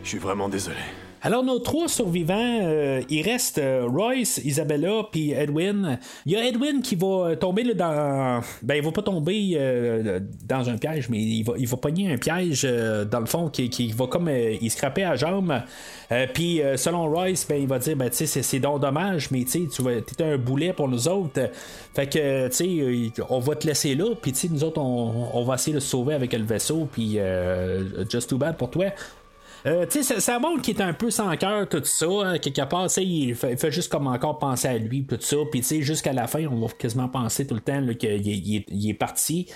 Je 0.03 0.09
suis 0.09 0.19
vraiment 0.19 0.47
désolé. 0.47 0.81
Alors, 1.21 1.43
nos 1.43 1.59
trois 1.59 1.89
survivants, 1.89 2.59
euh, 2.63 3.01
il 3.09 3.21
reste 3.23 3.57
euh, 3.57 3.85
Royce, 3.85 4.39
Isabella, 4.43 5.01
puis 5.11 5.31
Edwin. 5.31 5.99
Il 6.25 6.31
y 6.31 6.37
a 6.37 6.47
Edwin 6.47 6.81
qui 6.81 6.95
va 6.95 7.35
tomber 7.35 7.73
dans. 7.73 8.41
Ben, 8.61 8.75
il 8.75 8.81
va 8.81 8.91
pas 8.91 9.01
tomber 9.01 9.51
euh, 9.55 10.21
dans 10.47 10.69
un 10.69 10.77
piège, 10.77 11.09
mais 11.09 11.19
il 11.19 11.43
va, 11.43 11.53
il 11.57 11.67
pogner 11.67 12.13
un 12.13 12.17
piège 12.17 12.63
dans 12.63 13.19
le 13.19 13.25
fond 13.25 13.49
qui, 13.49 13.69
qui 13.69 13.91
va 13.91 14.07
comme. 14.07 14.29
il 14.29 14.71
scraper 14.71 15.03
à 15.03 15.15
jambe. 15.15 15.53
Puis, 16.33 16.61
selon 16.77 17.09
Royce, 17.09 17.45
ben, 17.47 17.61
il 17.61 17.67
va 17.67 17.79
dire 17.79 17.97
ben, 17.97 18.09
tu 18.09 18.25
sais, 18.25 18.41
c'est, 18.41 18.59
donc 18.59 18.81
dommage, 18.81 19.29
mais 19.29 19.43
tu 19.43 19.67
sais, 19.69 19.83
tu 20.07 20.15
t'es 20.15 20.23
un 20.23 20.37
boulet 20.37 20.71
pour 20.73 20.87
nous 20.87 21.07
autres. 21.07 21.51
Fait 21.93 22.07
que, 22.07 22.47
tu 22.47 23.11
sais, 23.11 23.23
on 23.29 23.39
va 23.39 23.55
te 23.55 23.67
laisser 23.67 23.93
là, 23.95 24.15
puis, 24.19 24.31
tu 24.31 24.39
sais, 24.39 24.47
nous 24.49 24.63
autres, 24.63 24.79
on, 24.79 25.29
on 25.33 25.43
va 25.43 25.55
essayer 25.55 25.73
de 25.73 25.79
se 25.79 25.89
sauver 25.89 26.13
avec 26.13 26.31
le 26.33 26.45
vaisseau, 26.45 26.87
puis, 26.91 27.19
just 28.09 28.29
too 28.29 28.37
bad 28.37 28.55
pour 28.57 28.69
toi. 28.69 28.85
Euh, 29.65 29.85
tu 29.85 30.03
sais, 30.03 30.19
ça, 30.19 30.39
montre 30.39 30.61
qu'il 30.61 30.77
est 30.77 30.81
un 30.81 30.93
peu 30.93 31.09
sans 31.11 31.35
cœur, 31.35 31.67
tout 31.67 31.83
ça. 31.83 32.05
hein, 32.23 32.37
quelque 32.37 32.61
part, 32.69 32.87
il 32.97 33.35
fait, 33.35 33.51
il 33.51 33.57
fait 33.57 33.71
juste 33.71 33.91
comme 33.91 34.07
encore 34.07 34.39
penser 34.39 34.67
à 34.67 34.77
lui, 34.77 35.05
tout 35.05 35.17
ça. 35.19 35.37
Puis, 35.51 35.61
tu 35.61 35.67
sais, 35.67 35.81
jusqu'à 35.81 36.13
la 36.13 36.27
fin, 36.27 36.45
on 36.47 36.59
va 36.65 36.67
quasiment 36.77 37.09
penser 37.09 37.45
tout 37.45 37.55
le 37.55 37.61
temps 37.61 37.81
qu'il 37.93 38.89
est- 38.89 38.93
parti. 38.93 39.47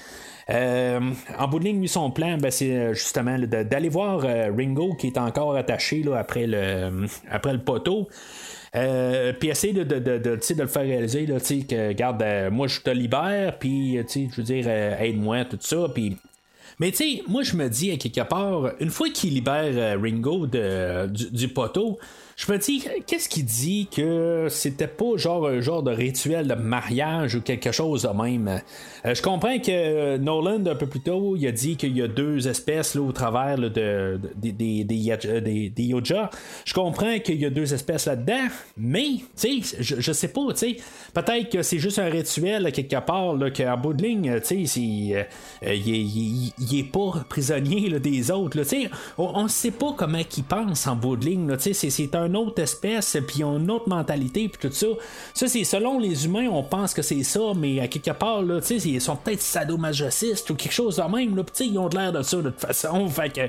Euh, 0.49 0.99
en 1.39 1.47
bout 1.47 1.59
de 1.59 1.63
ligne, 1.65 1.79
lui, 1.79 1.87
son 1.87 2.11
plan, 2.11 2.37
ben, 2.37 2.51
c'est 2.51 2.75
euh, 2.75 2.93
justement 2.93 3.37
d'aller 3.39 3.87
voir 3.89 4.21
Ringo 4.21 4.93
qui 4.95 5.07
est 5.07 5.17
encore 5.17 5.55
attaché 5.55 6.03
là, 6.03 6.17
après, 6.17 6.47
le, 6.47 7.05
après 7.29 7.53
le 7.53 7.63
poteau. 7.63 8.09
Puis 8.73 9.49
essayer 9.49 9.71
de, 9.73 9.83
de, 9.83 9.99
de, 9.99 10.17
de, 10.17 10.35
de 10.35 10.61
le 10.61 10.67
faire 10.67 10.81
réaliser 10.81 11.25
là, 11.27 11.39
que 11.39 11.87
regarde 11.89 12.21
euh, 12.23 12.49
moi 12.49 12.67
je 12.67 12.79
te 12.81 12.89
libère 12.89 13.59
puis 13.59 13.99
je 13.99 14.35
veux 14.35 14.43
dire 14.43 14.67
aide-moi 14.67 15.45
tout 15.45 15.59
ça 15.61 15.85
puis 15.93 16.17
mais 16.83 16.91
tu 16.91 16.97
sais, 16.97 17.23
moi 17.29 17.43
je 17.43 17.55
me 17.55 17.69
dis 17.69 17.91
à 17.91 17.95
quelque 17.95 18.19
part, 18.27 18.73
une 18.81 18.89
fois 18.89 19.09
qu'il 19.09 19.35
libère 19.35 19.71
euh, 19.73 19.97
Ringo 19.97 20.47
de, 20.47 21.07
du, 21.07 21.31
du 21.31 21.47
poteau, 21.47 21.97
je 22.45 22.51
me 22.51 22.57
dis, 22.57 22.83
qu'est-ce 23.07 23.29
qui 23.29 23.43
dit 23.43 23.87
que 23.95 24.47
c'était 24.49 24.87
pas 24.87 25.15
genre 25.15 25.47
un 25.47 25.61
genre 25.61 25.81
de 25.83 25.91
rituel 25.91 26.47
de 26.47 26.55
mariage 26.55 27.35
ou 27.35 27.41
quelque 27.41 27.71
chose 27.71 28.01
de 28.03 28.09
même? 28.09 28.61
Euh, 29.05 29.15
je 29.15 29.21
comprends 29.21 29.57
que 29.59 29.69
euh, 29.69 30.17
Nolan, 30.17 30.65
un 30.65 30.75
peu 30.75 30.87
plus 30.87 30.99
tôt, 30.99 31.35
il 31.37 31.47
a 31.47 31.51
dit 31.51 31.77
qu'il 31.77 31.95
y 31.95 32.01
a 32.01 32.07
deux 32.07 32.47
espèces 32.47 32.95
là, 32.95 33.01
au 33.01 33.11
travers 33.11 33.57
de, 33.57 33.69
de- 33.69 34.19
des, 34.51 34.83
des, 34.83 35.83
Yoja. 35.83 36.29
Je 36.65 36.73
comprends 36.73 37.19
qu'il 37.19 37.35
y 37.39 37.45
a 37.45 37.49
deux 37.49 37.73
espèces 37.73 38.07
là-dedans, 38.07 38.47
mais, 38.77 39.11
je, 39.79 39.95
je 39.99 40.11
sais 40.11 40.27
pas, 40.29 40.41
peut-être 41.13 41.49
que 41.49 41.61
c'est 41.61 41.79
juste 41.79 41.99
un 41.99 42.09
rituel 42.09 42.71
quelque 42.73 42.99
part, 43.05 43.35
qu'en 43.55 43.77
bout 43.77 43.93
de 43.93 44.03
ligne, 44.03 44.39
c'est, 44.43 44.65
euh, 44.75 45.23
euh, 45.65 45.73
il, 45.73 45.95
est- 45.95 46.01
il 46.01 46.53
il 46.71 46.89
pas 46.89 47.23
prisonnier 47.29 47.89
des 47.99 48.31
autres, 48.31 48.59
on, 49.17 49.31
on 49.35 49.47
sait 49.47 49.71
pas 49.71 49.93
comment 49.97 50.17
ils 50.37 50.43
pensent 50.43 50.87
en 50.87 50.95
bout 50.95 51.15
de 51.15 51.25
ligne, 51.25 51.55
c'est, 51.59 51.73
c'est 51.73 52.15
autre 52.35 52.61
espèce, 52.61 53.17
puis 53.27 53.39
ils 53.39 53.43
ont 53.43 53.57
une 53.57 53.71
autre 53.71 53.89
mentalité, 53.89 54.49
puis 54.49 54.69
tout 54.69 54.73
ça. 54.73 54.87
Ça, 55.33 55.47
c'est 55.47 55.63
selon 55.63 55.99
les 55.99 56.25
humains, 56.25 56.47
on 56.49 56.63
pense 56.63 56.93
que 56.93 57.01
c'est 57.01 57.23
ça, 57.23 57.39
mais 57.55 57.79
à 57.79 57.87
quelque 57.87 58.11
part, 58.11 58.41
là, 58.41 58.61
tu 58.61 58.79
sais, 58.79 58.89
ils 58.89 59.01
sont 59.01 59.15
peut-être 59.15 59.41
sadomasochistes 59.41 60.49
ou 60.49 60.55
quelque 60.55 60.73
chose 60.73 60.97
de 60.97 61.03
même, 61.03 61.35
là, 61.35 61.43
ils 61.59 61.77
ont 61.77 61.89
de 61.89 61.97
l'air 61.97 62.11
de 62.11 62.21
ça, 62.21 62.37
de 62.37 62.49
toute 62.49 62.59
façon, 62.59 63.07
fait 63.09 63.29
que, 63.29 63.41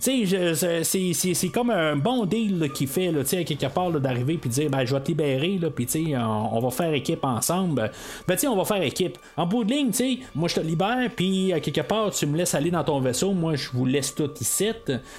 c'est, 0.00 1.48
comme 1.48 1.70
un 1.70 1.96
bon 1.96 2.26
deal 2.26 2.58
là, 2.58 2.68
qu'il 2.68 2.88
fait, 2.88 3.12
là, 3.12 3.20
à 3.20 3.44
quelque 3.44 3.66
part, 3.66 3.90
d'arriver, 3.92 4.38
puis 4.38 4.50
dire, 4.50 4.70
ben, 4.70 4.84
je 4.84 4.94
vais 4.94 5.00
te 5.00 5.08
libérer, 5.08 5.58
là, 5.58 5.70
puis 5.70 5.86
on, 6.16 6.56
on 6.56 6.60
va 6.60 6.70
faire 6.70 6.92
équipe 6.92 7.24
ensemble. 7.24 7.90
Ben, 8.26 8.36
on 8.48 8.56
va 8.56 8.64
faire 8.64 8.82
équipe. 8.82 9.18
En 9.36 9.46
bout 9.46 9.64
de 9.64 9.72
ligne, 9.72 9.90
tu 9.90 9.96
sais, 9.96 10.18
moi, 10.34 10.48
je 10.48 10.56
te 10.56 10.60
libère, 10.60 11.10
puis 11.14 11.52
à 11.52 11.60
quelque 11.60 11.80
part, 11.80 12.10
tu 12.10 12.26
me 12.26 12.36
laisses 12.36 12.54
aller 12.54 12.70
dans 12.70 12.84
ton 12.84 13.00
vaisseau, 13.00 13.32
moi, 13.32 13.56
je 13.56 13.70
vous 13.72 13.86
laisse 13.86 14.14
tout 14.14 14.30
ici, 14.40 14.70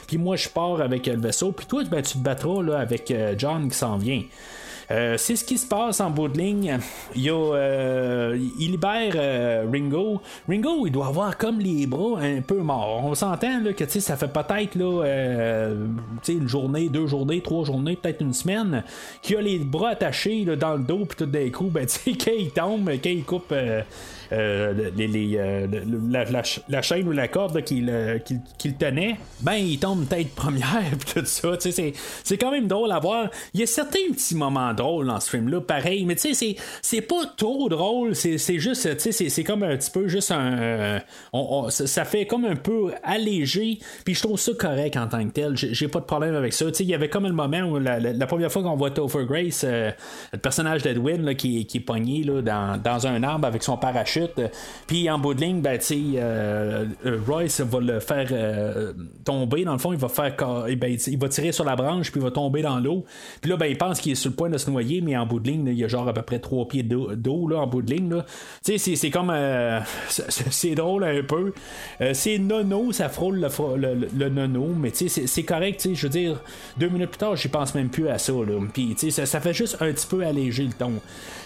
puis 0.08 0.18
moi, 0.18 0.36
je 0.36 0.50
pars 0.50 0.82
avec 0.82 1.06
le 1.08 1.18
vaisseau, 1.18 1.52
puis 1.52 1.66
toi, 1.66 1.84
ben, 1.90 2.02
tu 2.02 2.14
te 2.14 2.18
battras, 2.18 2.64
là, 2.64 2.80
avec 2.80 2.97
euh, 3.12 3.36
John 3.38 3.70
qui 3.70 3.78
s'en 3.78 3.98
vient. 3.98 4.24
Euh, 4.90 5.18
c'est 5.18 5.36
ce 5.36 5.44
qui 5.44 5.58
se 5.58 5.68
passe 5.68 6.00
en 6.00 6.10
bout 6.10 6.30
de 6.30 6.38
ligne. 6.38 6.80
Il, 7.14 7.30
euh, 7.30 8.38
libère 8.58 9.16
Ringo. 9.70 10.22
Ringo, 10.48 10.88
il 10.88 10.92
doit 10.92 11.08
avoir 11.08 11.38
comme 11.38 11.60
les 11.60 11.86
bras 11.88 12.22
un 12.22 12.40
peu 12.40 12.60
morts. 12.60 13.04
On 13.04 13.14
s'entend 13.14 13.62
que 13.76 13.86
ça 14.00 14.16
fait 14.16 14.32
peut-être 14.32 14.78
une 16.30 16.48
journée, 16.48 16.88
deux 16.88 17.08
journées, 17.08 17.42
trois 17.42 17.66
journées, 17.66 17.98
peut-être 17.98 18.22
une 18.22 18.34
semaine, 18.34 18.84
qu'il 19.22 19.36
a 19.36 19.42
les 19.42 19.60
bras 19.60 19.90
attachés 19.90 20.46
dans 20.46 20.76
le 20.76 20.84
dos, 20.84 21.04
puis 21.06 21.18
tout 21.18 21.26
d'un 21.26 21.50
coup, 21.50 21.66
ben, 21.66 21.86
quand 22.06 22.32
il 22.38 22.52
tombe, 22.52 22.90
quand 22.90 23.10
il 23.10 23.26
coupe. 23.26 23.54
Euh, 24.32 24.74
euh, 24.78 24.92
euh, 25.00 25.68
la, 26.10 26.26
la 26.26 26.44
ch- 26.44 26.62
la 26.70 26.82
chaîne 26.82 27.08
ou 27.08 27.12
la 27.12 27.28
corde 27.28 27.58
euh, 27.58 28.20
qu'il- 28.20 28.76
tenait, 28.78 29.16
ben 29.42 29.54
il 29.54 29.80
tombe 29.80 30.08
tête 30.08 30.34
première 30.36 30.84
tout 31.14 31.26
ça. 31.26 31.50
C'est 31.60 32.38
quand 32.38 32.52
même 32.52 32.68
drôle 32.68 32.92
à 32.92 33.00
voir. 33.00 33.30
Il 33.54 33.60
y 33.60 33.64
a 33.64 33.68
certains 33.68 34.12
petits 34.12 34.36
moments 34.36 34.74
drôle 34.74 35.08
dans 35.08 35.20
ce 35.20 35.30
film-là, 35.30 35.62
pareil. 35.62 36.06
Mais 36.06 36.16
tu 36.16 36.34
sais, 36.34 36.56
c'est 36.82 37.02
pas 37.02 37.26
trop 37.38 37.70
drôle. 37.70 38.16
C'est 38.16 38.38
juste, 38.60 39.00
c'est 39.00 39.44
comme 39.44 39.64
un 39.64 39.76
petit 39.78 39.92
peu 39.92 40.08
juste 40.08 40.32
un. 40.32 41.02
ça 41.70 42.06
fait 42.06 42.26
comme 42.26 42.46
un 42.46 42.56
peu 42.56 42.92
allégé. 43.04 43.80
Puis 44.06 44.16
je 44.16 44.22
trouve 44.22 44.40
ça 44.40 44.52
correct 44.58 44.98
en 44.98 45.08
tant 45.08 45.24
que 45.26 45.32
tel. 45.32 45.54
J'ai 45.56 45.88
pas 45.88 46.00
de 46.00 46.06
problème 46.06 46.36
avec 46.36 46.54
ça. 46.54 46.66
Il 46.80 46.86
y 46.86 46.94
avait 46.94 47.10
comme 47.10 47.26
le 47.26 47.34
moment 47.34 47.62
où 47.62 47.80
la, 47.80 48.28
première 48.28 48.52
fois 48.52 48.64
qu'on 48.64 48.76
voit 48.76 48.92
Topher 48.92 49.26
Grace, 49.26 49.64
euh, 49.64 49.92
le 50.34 50.38
personnage 50.38 50.84
d'Edwin 50.84 51.36
qui, 51.36 51.66
qui, 51.66 51.78
est 51.78 51.82
pogné 51.82 52.24
là, 52.24 52.42
dans, 52.42 52.82
dans, 52.82 53.08
un 53.08 53.24
arbre 53.24 53.48
avec 53.48 53.64
son 53.64 53.78
parachute. 53.78 54.17
Puis 54.88 55.10
en 55.10 55.20
bout 55.20 55.34
de 55.34 55.42
ligne, 55.42 55.62
ben, 55.62 55.80
sais, 55.80 55.98
euh, 56.16 56.86
Royce 57.26 57.62
va 57.62 57.80
le 57.80 58.00
faire 58.00 58.32
tomber. 59.24 59.64
Dans 59.64 59.74
le 59.74 59.80
fond, 59.80 59.94
il 59.94 60.00
va 60.00 60.10
faire. 60.10 60.36
Ben, 60.78 60.98
il 61.08 61.18
va 61.18 61.30
tirer 61.30 61.52
sur 61.52 61.66
la 61.66 61.76
branche, 61.76 62.12
puis 62.12 62.20
il 62.20 62.24
va 62.24 62.32
tomber 62.32 62.62
dans 62.62 62.80
l'eau. 62.80 63.06
Puis 63.42 63.50
là, 63.50 63.58
ben, 63.58 63.68
il 63.68 63.78
pense 63.78 64.00
qu'il 64.00 64.12
est 64.12 64.16
sur 64.16 64.30
le 64.30 64.36
point 64.36 64.50
de 64.50 64.58
se 64.58 64.70
noyer, 64.70 65.02
mais 65.02 65.18
en 65.18 65.26
bout 65.26 65.40
de 65.40 65.50
ligne, 65.50 65.68
il 65.68 65.78
y 65.78 65.84
a 65.84 65.88
genre 65.88 66.08
à 66.08 66.14
peu 66.14 66.22
près 66.22 66.40
trois 66.40 66.68
pieds 66.68 66.84
d'eau 66.84 67.08
en 67.56 67.68
bout 67.68 67.82
de 67.82 67.94
ligne. 67.94 68.24
C'est 68.62 69.10
comme. 69.10 69.30
Euh, 69.30 69.80
c'est 70.10 70.76
drôle 70.76 71.04
un 71.04 71.24
peu. 71.24 71.54
Euh, 72.02 72.12
c'est 72.14 72.38
nono, 72.38 72.92
ça 72.92 73.10
frôle 73.10 73.40
le, 73.40 74.08
le, 74.16 74.30
nono, 74.30 74.68
mais 74.78 74.92
c'est 74.94 75.44
correct. 75.44 75.88
Je 75.94 76.02
veux 76.02 76.10
dire, 76.12 76.42
deux 76.78 76.90
minutes 76.90 77.12
plus 77.12 77.18
tard, 77.18 77.36
j'y 77.36 77.48
pense 77.48 77.76
même 77.76 77.90
plus 77.90 78.10
à 78.10 78.18
ça. 78.18 78.34
Ça, 79.10 79.26
ça, 79.26 79.40
fait 79.40 79.54
juste 79.54 79.78
un 79.80 79.92
petit 79.92 80.08
peu 80.08 80.26
alléger 80.26 80.64
le 80.64 80.74
ton. 80.74 80.94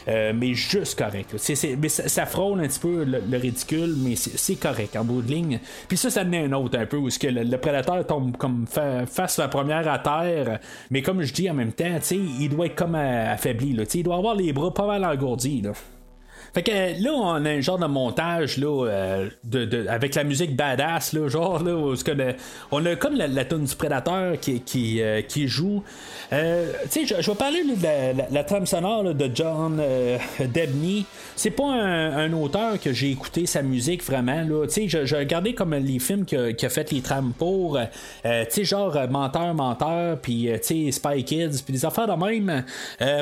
Euh, 0.08 0.34
mais 0.36 0.54
juste 0.54 0.98
correct. 0.98 1.36
mais 1.80 1.90
ça, 1.90 2.26
frôle 2.26 2.61
un 2.62 2.68
petit 2.68 2.80
peu 2.80 3.04
le, 3.04 3.38
ridicule, 3.38 3.96
mais 3.98 4.16
c'est 4.16 4.56
correct 4.56 4.96
en 4.96 5.04
bout 5.04 5.22
de 5.22 5.32
ligne. 5.32 5.60
Puis 5.88 5.98
ça, 5.98 6.10
ça 6.10 6.24
venait 6.24 6.46
un 6.46 6.52
autre 6.54 6.78
un 6.78 6.86
peu 6.86 6.98
où 6.98 7.10
que 7.10 7.28
le, 7.28 7.58
prédateur 7.58 8.06
tombe 8.06 8.38
comme 8.38 8.66
face 8.68 9.38
la 9.38 9.48
première 9.48 9.88
à 9.88 10.00
terre, 10.00 10.60
mais 10.90 11.02
comme 11.02 11.22
je 11.22 11.34
dis 11.34 11.50
en 11.50 11.54
même 11.54 11.74
temps, 11.74 12.00
il 12.12 12.50
doit 12.50 12.68
être 12.68 12.76
comme 12.76 12.96
affaibli. 12.96 13.74
Là, 13.74 13.84
il 13.94 14.04
doit 14.04 14.18
avoir 14.18 14.36
les 14.36 14.54
bras 14.54 14.74
pas 14.74 14.88
mal 14.88 15.06
engourdis. 15.06 15.62
Là. 15.62 15.74
Fait 16.54 16.64
que 16.64 16.72
là, 17.02 17.12
on 17.14 17.46
a 17.46 17.50
un 17.50 17.62
genre 17.62 17.78
de 17.78 17.86
montage 17.86 18.58
là, 18.58 18.86
euh, 18.86 19.30
de, 19.46 19.88
avec 19.88 20.16
la 20.16 20.26
musique 20.26 20.56
badass, 20.56 21.14
là, 21.14 21.30
genre, 21.30 21.64
là, 21.64 21.76
où 21.76 21.96
on 22.72 22.86
a 22.86 22.96
comme 22.98 23.16
la, 23.16 23.28
la 23.28 23.46
tune 23.46 23.64
du 23.64 23.76
prédateur 23.76 24.38
qui, 24.40 24.60
qui, 24.60 25.02
euh, 25.02 25.22
qui 25.22 25.48
joue. 25.48 25.82
Euh, 26.34 26.74
tu 26.92 27.08
sais, 27.08 27.22
je, 27.22 27.32
vais 27.32 27.38
parler 27.38 27.64
de 27.64 28.34
la, 28.34 28.44
trame 28.44 28.66
sonore 28.66 29.14
de 29.14 29.32
John 29.34 29.82
Debney. 30.40 31.06
C'est 31.38 31.52
pas 31.52 31.72
un, 31.72 32.32
auteur 32.34 32.80
que 32.80 32.92
j'ai 32.92 33.12
écouté 33.12 33.46
sa 33.46 33.62
musique 33.62 34.04
vraiment. 34.04 34.46
Tu 34.64 34.90
sais, 34.90 35.06
je, 35.06 35.16
regardais 35.16 35.54
comme 35.54 35.74
les 35.74 36.00
films 36.00 36.26
qui 36.26 36.36
a, 36.36 36.70
fait 36.70 36.92
les 36.92 37.02
trames 37.02 37.34
pour. 37.38 37.80
tu 38.24 38.30
sais, 38.50 38.64
genre 38.66 38.98
Menteur, 39.10 39.54
Menteur, 39.54 40.18
puis 40.18 40.50
tu 40.62 40.90
sais, 40.90 40.92
Spy 40.92 41.24
Kids, 41.24 41.64
puis 41.64 41.74
des 41.74 41.86
affaires 41.86 42.08
de 42.08 42.26
même. 42.26 42.64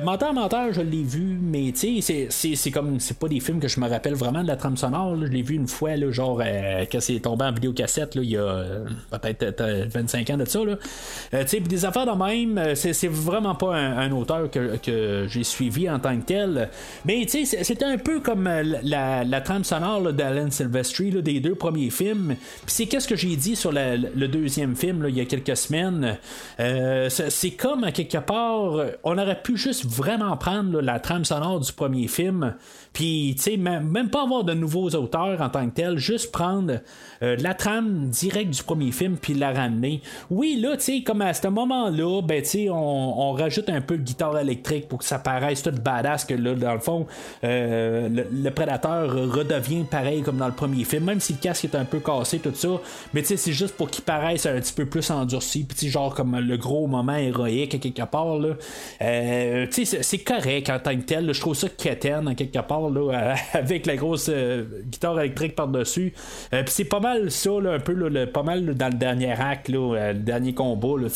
Menteur, 0.03 0.33
Menteur, 0.33 0.73
je 0.73 0.81
l'ai 0.81 1.03
vu, 1.03 1.37
mais 1.41 1.71
tu 1.71 2.01
sais, 2.01 2.27
c'est 2.29 2.71
comme 2.71 2.99
pas 3.19 3.27
des 3.27 3.39
films 3.39 3.59
que 3.59 3.67
je 3.67 3.79
me 3.79 3.87
rappelle 3.87 4.15
vraiment 4.15 4.41
de 4.41 4.47
la 4.47 4.55
trame 4.55 4.77
sonore. 4.77 5.15
Je 5.17 5.25
l'ai 5.25 5.41
vu 5.41 5.55
une 5.55 5.67
fois, 5.67 5.95
là, 5.95 6.09
genre, 6.11 6.41
euh, 6.43 6.85
quand 6.91 7.01
c'est 7.01 7.19
tombé 7.19 7.45
en 7.45 7.51
vidéocassette, 7.51 8.15
là, 8.15 8.21
il 8.23 8.29
y 8.29 8.37
a 8.37 8.41
euh, 8.41 8.85
peut-être 9.11 9.63
25 9.89 10.29
ans 10.29 10.37
de 10.37 10.45
ça. 10.45 10.59
Euh, 10.59 11.43
des 11.43 11.85
affaires 11.85 12.05
de 12.05 12.23
même, 12.23 12.75
c'est, 12.75 13.07
vraiment 13.07 13.55
pas 13.55 13.75
un, 13.75 14.11
auteur 14.11 14.49
que, 14.49 15.27
j'ai 15.27 15.43
suivi 15.43 15.89
en 15.89 15.99
tant 15.99 16.17
que 16.17 16.25
tel. 16.25 16.69
Mais 17.05 17.27
c'était 17.27 17.85
un 17.85 17.97
peu 17.97 18.19
comme 18.21 18.49
la, 18.83 19.41
trame 19.41 19.63
sonore 19.63 20.13
d'Alan 20.13 20.51
Silvestri 20.51 21.11
des 21.21 21.39
deux 21.39 21.55
premiers 21.55 21.89
films. 21.89 22.35
Puis 22.37 22.67
c'est 22.67 22.85
qu'est-ce 22.85 23.07
que 23.07 23.15
j'ai 23.15 23.35
dit 23.35 23.55
sur 23.55 23.71
le 23.71 24.27
deuxième 24.27 24.75
film 24.75 25.05
il 25.09 25.15
y 25.15 25.21
a 25.21 25.25
quelques 25.25 25.57
semaines? 25.57 26.17
c'est, 26.57 27.51
comme 27.51 27.83
à 27.83 27.91
quelque 27.91 28.17
part, 28.17 28.75
on 29.03 29.17
aurait 29.17 29.41
pu 29.41 29.57
juste 29.57 29.85
vraiment 29.85 30.35
prendre 30.37 30.81
la 30.81 30.99
trame 30.99 31.25
sonore 31.25 31.59
du 31.59 31.73
premier 31.73 32.07
film 32.07 32.53
puis, 32.93 33.08
tu 33.35 33.43
sais, 33.43 33.57
même 33.57 34.09
pas 34.09 34.23
avoir 34.23 34.43
de 34.43 34.53
nouveaux 34.53 34.89
auteurs 34.89 35.41
en 35.41 35.49
tant 35.49 35.67
que 35.69 35.75
tel, 35.75 35.97
juste 35.97 36.31
prendre 36.31 36.79
euh, 37.21 37.35
la 37.39 37.53
trame 37.53 38.09
directe 38.09 38.51
du 38.51 38.63
premier 38.63 38.91
film 38.91 39.17
puis 39.17 39.33
la 39.33 39.51
ramener. 39.51 40.01
Oui, 40.29 40.57
là, 40.61 40.77
tu 40.77 40.83
sais, 40.83 41.03
comme 41.03 41.21
à 41.21 41.33
ce 41.33 41.47
moment-là, 41.47 42.21
ben, 42.21 42.41
tu 42.41 42.49
sais, 42.49 42.69
on, 42.69 43.31
rajoute 43.33 43.69
un 43.69 43.81
peu 43.81 43.97
de 43.97 44.03
guitare 44.03 44.39
électrique 44.39 44.87
pour 44.87 44.99
que 44.99 45.05
ça 45.05 45.19
paraisse 45.19 45.61
tout 45.61 45.71
badass 45.71 46.25
que 46.25 46.33
là, 46.33 46.55
dans 46.55 46.73
le 46.73 46.79
fond, 46.79 47.05
euh, 47.43 48.09
le, 48.09 48.49
prédateur 48.49 49.13
redevient 49.13 49.83
pareil 49.83 50.21
comme 50.21 50.37
dans 50.37 50.47
le 50.47 50.53
premier 50.53 50.83
film, 50.83 51.05
même 51.05 51.19
si 51.19 51.33
le 51.33 51.39
casque 51.39 51.65
est 51.65 51.75
un 51.75 51.85
peu 51.85 51.99
cassé, 51.99 52.39
tout 52.39 52.53
ça. 52.53 52.69
Mais 53.13 53.21
tu 53.21 53.27
sais, 53.27 53.37
c'est 53.37 53.53
juste 53.53 53.75
pour 53.75 53.89
qu'il 53.89 54.03
paraisse 54.03 54.45
un 54.45 54.59
petit 54.59 54.73
peu 54.73 54.85
plus 54.85 55.09
endurci, 55.11 55.63
puis 55.63 55.89
genre 55.89 56.13
comme 56.15 56.37
le 56.37 56.57
gros 56.57 56.87
moment 56.87 57.15
héroïque 57.15 57.79
quelque 57.79 58.09
part, 58.09 58.37
là. 58.37 58.55
Euh, 59.01 59.67
tu 59.71 59.85
sais, 59.85 60.03
c'est 60.03 60.19
correct 60.19 60.69
en 60.69 60.79
tant 60.79 60.95
que 60.95 61.03
tel. 61.03 61.31
je 61.31 61.39
trouve 61.39 61.55
ça 61.55 61.69
quétaine, 61.69 62.33
quelque 62.35 62.59
part 62.59 62.89
avec 63.53 63.85
la 63.85 63.95
grosse 63.95 64.29
euh, 64.29 64.63
guitare 64.85 65.19
électrique 65.19 65.55
par-dessus. 65.55 66.13
Euh, 66.53 66.63
puis 66.63 66.73
c'est 66.73 66.85
pas 66.85 66.99
mal 66.99 67.31
ça, 67.31 67.51
un 67.51 67.79
peu 67.79 67.95
pas 68.27 68.43
mal 68.43 68.73
dans 68.75 68.87
le 68.87 68.97
dernier 68.97 69.31
acte, 69.31 69.69
euh, 69.69 70.13
le 70.13 70.19
dernier 70.19 70.53
combat. 70.53 71.07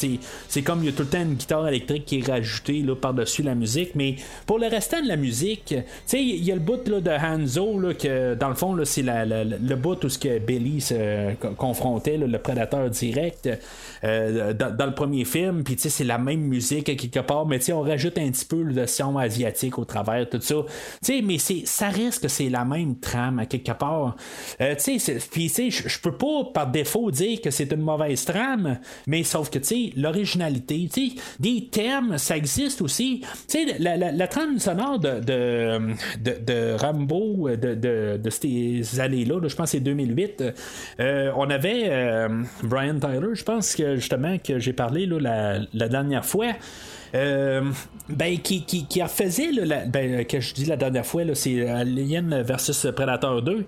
c'est 0.47 0.61
comme 0.61 0.79
il 0.79 0.85
y 0.85 0.89
a 0.89 0.91
tout 0.91 1.03
le 1.03 1.09
temps 1.09 1.21
une 1.21 1.35
guitare 1.35 1.67
électrique 1.67 2.05
qui 2.05 2.19
est 2.19 2.27
rajoutée 2.27 2.83
par-dessus 2.99 3.43
la 3.43 3.55
musique. 3.55 3.91
Mais 3.95 4.15
pour 4.45 4.59
le 4.59 4.67
restant 4.67 5.01
de 5.01 5.07
la 5.07 5.15
musique, 5.15 5.75
il 6.13 6.43
y 6.43 6.51
a 6.51 6.55
le 6.55 6.61
bout 6.61 6.83
de 6.83 7.09
Hanzo, 7.09 7.79
que 7.99 8.35
dans 8.35 8.49
le 8.49 8.55
fond, 8.55 8.77
c'est 8.83 9.03
le 9.03 9.75
bout 9.75 10.03
où 10.03 10.09
ce 10.09 10.17
que 10.17 10.39
Billy 10.39 10.81
se 10.81 11.33
confrontait, 11.55 12.17
le 12.17 12.37
prédateur 12.37 12.89
direct. 12.89 13.49
dans, 14.03 14.85
le 14.85 14.93
premier 14.93 15.25
film, 15.25 15.63
puis 15.63 15.75
c'est 15.77 16.03
la 16.03 16.17
même 16.17 16.41
musique 16.41 16.85
quelque 16.85 17.19
part, 17.19 17.45
mais 17.45 17.59
on 17.71 17.81
rajoute 17.81 18.17
un 18.17 18.29
petit 18.31 18.45
peu 18.45 18.63
de 18.63 18.85
son 18.85 19.17
asiatique 19.17 19.77
au 19.77 19.85
travers, 19.85 20.29
tout 20.29 20.41
ça. 20.41 20.55
mais 21.23 21.37
c'est 21.37 21.63
ça 21.73 21.89
risque 21.89 22.21
que 22.21 22.27
c'est 22.27 22.49
la 22.49 22.65
même 22.65 22.99
trame 22.99 23.39
à 23.39 23.47
quelque 23.47 23.71
part. 23.71 24.15
Euh, 24.61 24.75
tu 24.75 24.99
sais, 24.99 25.19
je 25.71 25.99
peux 25.99 26.11
pas 26.11 26.45
par 26.53 26.67
défaut 26.67 27.09
dire 27.09 27.41
que 27.41 27.49
c'est 27.49 27.71
une 27.71 27.81
mauvaise 27.81 28.25
trame, 28.25 28.77
mais 29.07 29.23
sauf 29.23 29.49
que 29.49 29.57
tu 29.57 29.65
sais, 29.65 29.93
l'originalité, 29.95 30.87
tu 30.93 31.09
sais, 31.09 31.15
des 31.39 31.69
thèmes, 31.71 32.19
ça 32.19 32.37
existe 32.37 32.81
aussi. 32.81 33.21
Tu 33.47 33.67
sais, 33.67 33.79
la, 33.79 34.27
trame 34.27 34.59
sonore 34.59 34.99
de, 34.99 35.19
de, 35.19 36.75
Rambo 36.75 37.49
de, 37.49 37.73
de, 37.73 38.29
ces 38.29 38.99
années-là, 38.99 39.39
je 39.47 39.55
pense 39.55 39.71
que 39.71 39.77
c'est 39.77 39.79
2008, 39.79 40.43
euh, 40.99 41.31
on 41.35 41.49
avait 41.49 41.85
euh, 41.87 42.43
Brian 42.61 42.99
Tyler, 42.99 43.33
je 43.33 43.43
pense 43.43 43.75
que 43.75 43.95
justement 43.95 44.37
que 44.37 44.59
j'ai 44.59 44.73
parlé 44.73 45.07
là, 45.07 45.59
la 45.73 45.89
dernière 45.89 46.25
fois. 46.25 46.53
Euh, 47.15 47.71
ben, 48.09 48.39
qui, 48.39 48.63
qui, 48.63 48.85
qui 48.85 49.01
refaisait, 49.01 49.51
ben, 49.87 50.25
que 50.25 50.39
je 50.39 50.53
dis 50.53 50.65
la 50.65 50.77
dernière 50.77 51.05
fois, 51.05 51.23
c'est 51.35 51.69
Alien 51.69 52.41
versus 52.41 52.87
Predator 52.95 53.41
2. 53.41 53.65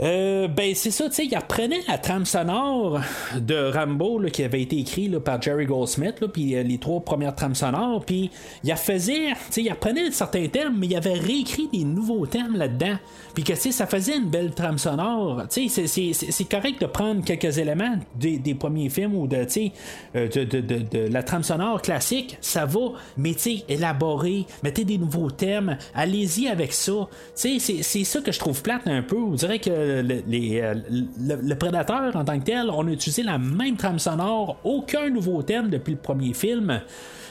Euh, 0.00 0.46
ben 0.46 0.74
c'est 0.76 0.92
ça, 0.92 1.08
tu 1.08 1.14
sais, 1.14 1.26
il 1.26 1.36
reprenait 1.36 1.80
la 1.88 1.98
trame 1.98 2.24
sonore 2.24 3.00
de 3.36 3.72
Rambo 3.72 4.20
qui 4.32 4.44
avait 4.44 4.62
été 4.62 4.78
écrit 4.78 5.08
par 5.18 5.42
Jerry 5.42 5.66
Goldsmith, 5.66 6.24
puis 6.32 6.54
euh, 6.54 6.62
les 6.62 6.78
trois 6.78 7.00
premières 7.00 7.34
trames 7.34 7.56
sonores, 7.56 8.04
puis 8.04 8.30
il 8.62 8.76
faisait, 8.76 9.32
tu 9.50 9.64
sais, 9.64 9.74
il 9.86 10.12
certains 10.12 10.46
thèmes, 10.46 10.76
mais 10.78 10.86
il 10.86 10.96
avait 10.96 11.14
réécrit 11.14 11.68
des 11.72 11.84
nouveaux 11.84 12.26
thèmes 12.26 12.56
là-dedans, 12.56 12.96
puis 13.34 13.42
que 13.42 13.54
ça 13.56 13.86
faisait 13.86 14.16
une 14.16 14.28
belle 14.28 14.52
trame 14.52 14.78
sonore. 14.78 15.42
Tu 15.50 15.68
sais, 15.68 15.86
c'est 15.88 16.44
correct 16.44 16.80
de 16.80 16.86
prendre 16.86 17.24
quelques 17.24 17.58
éléments 17.58 17.96
des, 18.14 18.54
premiers 18.54 18.90
films 18.90 19.14
ou 19.16 19.26
de, 19.26 19.36
euh, 19.36 20.28
de, 20.28 20.44
de, 20.44 20.60
de, 20.60 20.78
de, 20.78 20.98
la 21.12 21.22
trame 21.22 21.42
sonore 21.42 21.82
classique, 21.82 22.38
ça 22.40 22.66
va, 22.66 22.92
mais 23.16 23.34
tu 23.34 23.40
sais, 23.40 23.64
élaborer, 23.68 24.46
mettez 24.62 24.84
des 24.84 24.98
nouveaux 24.98 25.30
thèmes, 25.30 25.76
allez-y 25.94 26.46
avec 26.48 26.72
ça. 26.72 27.08
Tu 27.36 27.58
sais, 27.58 27.82
c'est 27.82 28.04
ça 28.04 28.20
que 28.20 28.30
je 28.30 28.38
trouve 28.38 28.62
plate 28.62 28.86
un 28.86 29.02
peu. 29.02 29.16
On 29.16 29.34
dirait 29.34 29.58
que 29.58 29.87
le, 30.02 30.22
euh, 30.62 31.54
Prédateur 31.54 32.14
en 32.14 32.24
tant 32.24 32.38
que 32.38 32.44
tel, 32.44 32.70
on 32.70 32.86
a 32.86 32.90
utilisé 32.90 33.22
la 33.22 33.38
même 33.38 33.76
trame 33.76 33.98
sonore, 33.98 34.58
aucun 34.64 35.10
nouveau 35.10 35.42
thème 35.42 35.68
depuis 35.68 35.92
le 35.92 35.98
premier 35.98 36.34
film. 36.34 36.80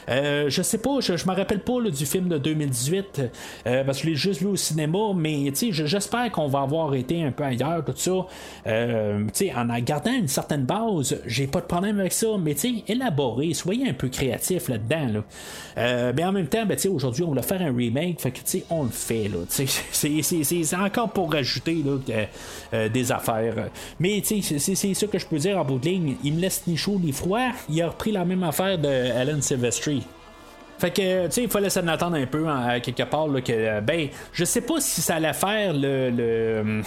Euh, 0.08 0.48
je 0.48 0.62
sais 0.62 0.78
pas, 0.78 1.00
je, 1.00 1.16
je 1.16 1.26
me 1.26 1.34
rappelle 1.34 1.60
pas 1.60 1.80
du 1.80 2.06
film 2.06 2.28
de 2.28 2.38
2018 2.38 3.22
euh, 3.66 3.84
parce 3.84 3.98
que 3.98 4.04
je 4.04 4.10
l'ai 4.10 4.16
juste 4.16 4.40
vu 4.40 4.46
au 4.46 4.56
cinéma, 4.56 4.98
mais 5.14 5.52
j'espère 5.54 6.30
qu'on 6.32 6.48
va 6.48 6.60
avoir 6.60 6.94
été 6.94 7.22
un 7.22 7.30
peu 7.30 7.44
ailleurs, 7.44 7.84
tout 7.84 7.92
ça. 7.96 8.26
Euh, 8.66 9.26
en 9.56 9.78
gardant 9.80 10.12
une 10.12 10.28
certaine 10.28 10.64
base, 10.64 11.20
j'ai 11.26 11.46
pas 11.46 11.60
de 11.60 11.66
problème 11.66 12.00
avec 12.00 12.12
ça, 12.12 12.26
mais 12.40 12.56
élaborer, 12.86 13.54
soyez 13.54 13.88
un 13.88 13.92
peu 13.92 14.08
créatif 14.08 14.68
là-dedans. 14.68 15.22
mais 15.76 16.24
en 16.24 16.32
même 16.32 16.46
temps, 16.46 16.64
ben, 16.66 16.78
aujourd'hui, 16.90 17.24
on 17.24 17.32
va 17.32 17.42
faire 17.42 17.60
un 17.62 17.74
remake, 17.74 18.20
fait 18.20 18.30
que 18.30 18.38
on 18.70 18.84
le 18.84 18.90
fait. 18.90 19.30
C'est 19.48 20.74
encore 20.76 21.10
pour 21.10 21.32
rajouter 21.32 21.82
des 22.92 23.12
affaires. 23.12 23.68
Mais 24.00 24.22
c'est 24.24 24.94
ça 24.94 25.06
que 25.06 25.18
je 25.18 25.26
peux 25.26 25.38
dire 25.38 25.58
en 25.58 25.64
bout 25.64 25.78
de 25.78 25.86
ligne. 25.86 26.16
Il 26.24 26.34
me 26.34 26.40
laisse 26.40 26.62
ni 26.66 26.76
chaud 26.76 26.98
ni 27.02 27.12
froid. 27.12 27.50
Il 27.68 27.80
a 27.82 27.88
repris 27.88 28.12
la 28.12 28.24
même 28.24 28.42
affaire 28.42 28.78
de 28.78 28.88
Alan 28.88 29.40
Silvestri. 29.40 29.97
Fait 30.78 30.90
que, 30.92 31.26
tu 31.26 31.32
sais, 31.32 31.42
il 31.42 31.48
fallait 31.48 31.70
s'en 31.70 31.86
attendre 31.88 32.16
un 32.16 32.26
peu, 32.26 32.46
hein, 32.46 32.78
quelque 32.78 33.02
part, 33.02 33.26
là, 33.26 33.40
que, 33.40 33.52
euh, 33.52 33.80
ben, 33.80 34.08
je 34.32 34.44
sais 34.44 34.60
pas 34.60 34.80
si 34.80 35.00
ça 35.00 35.16
allait 35.16 35.32
faire 35.32 35.72
le, 35.74 36.10
le, 36.10 36.82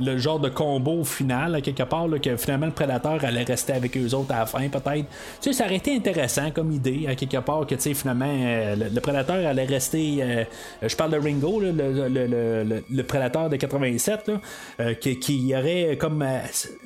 le- 0.00 0.18
genre 0.18 0.40
de 0.40 0.48
combo 0.48 1.04
final, 1.04 1.54
à 1.54 1.60
quelque 1.60 1.84
part, 1.84 2.08
là, 2.08 2.18
que 2.18 2.36
finalement 2.36 2.66
le 2.66 2.72
prédateur 2.72 3.24
allait 3.24 3.44
rester 3.44 3.72
avec 3.72 3.96
eux 3.96 4.12
autres 4.14 4.34
à 4.34 4.40
la 4.40 4.46
fin, 4.46 4.68
peut-être. 4.68 5.06
Tu 5.06 5.06
sais, 5.40 5.52
ça 5.52 5.66
aurait 5.66 5.76
été 5.76 5.94
intéressant 5.94 6.50
comme 6.50 6.72
idée, 6.72 7.06
à 7.08 7.14
quelque 7.14 7.36
part, 7.36 7.66
que, 7.66 7.76
tu 7.76 7.82
sais, 7.82 7.94
finalement, 7.94 8.26
euh, 8.28 8.74
le, 8.92 9.00
prédateur 9.00 9.46
allait 9.46 9.64
rester. 9.64 10.18
euh, 10.20 10.44
je 10.82 10.96
parle 10.96 11.12
de 11.12 11.18
Ringo, 11.18 11.60
là, 11.60 11.70
le, 11.70 13.02
prédateur 13.02 13.48
de 13.48 13.54
87, 13.56 14.26
là, 14.28 14.40
euh, 14.80 14.94
qui, 14.94 15.54
aurait 15.56 15.96
comme 15.98 16.22
euh, 16.22 16.38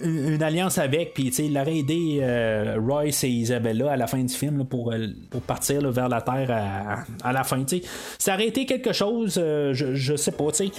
une, 0.03 0.43
alliance 0.43 0.77
avec, 0.77 1.15
puis, 1.15 1.25
tu 1.31 1.33
sais, 1.33 1.47
il 1.47 1.57
aurait 1.57 1.79
aidé 1.79 2.19
euh, 2.21 2.77
Royce 2.79 3.25
et 3.25 3.29
Isabella 3.29 3.93
à 3.93 3.97
la 3.97 4.07
fin 4.07 4.23
du 4.23 4.35
film 4.35 4.59
là, 4.59 4.65
pour, 4.65 4.93
pour 5.31 5.41
partir 5.41 5.81
là, 5.81 5.91
vers 5.91 6.09
la 6.11 6.21
Terre 6.21 6.34
à, 6.35 7.33
la 7.33 7.45
fin. 7.45 7.63
tu 7.65 7.79
sais. 7.79 7.83
Ça 8.19 8.35
aurait 8.35 8.49
été 8.49 8.67
quelque 8.67 8.93
chose, 8.93 9.39
euh, 9.39 9.73
je, 9.75 10.17
sais 10.17 10.33
pas, 10.33 10.51
tu 10.53 10.67
sais. 10.67 10.73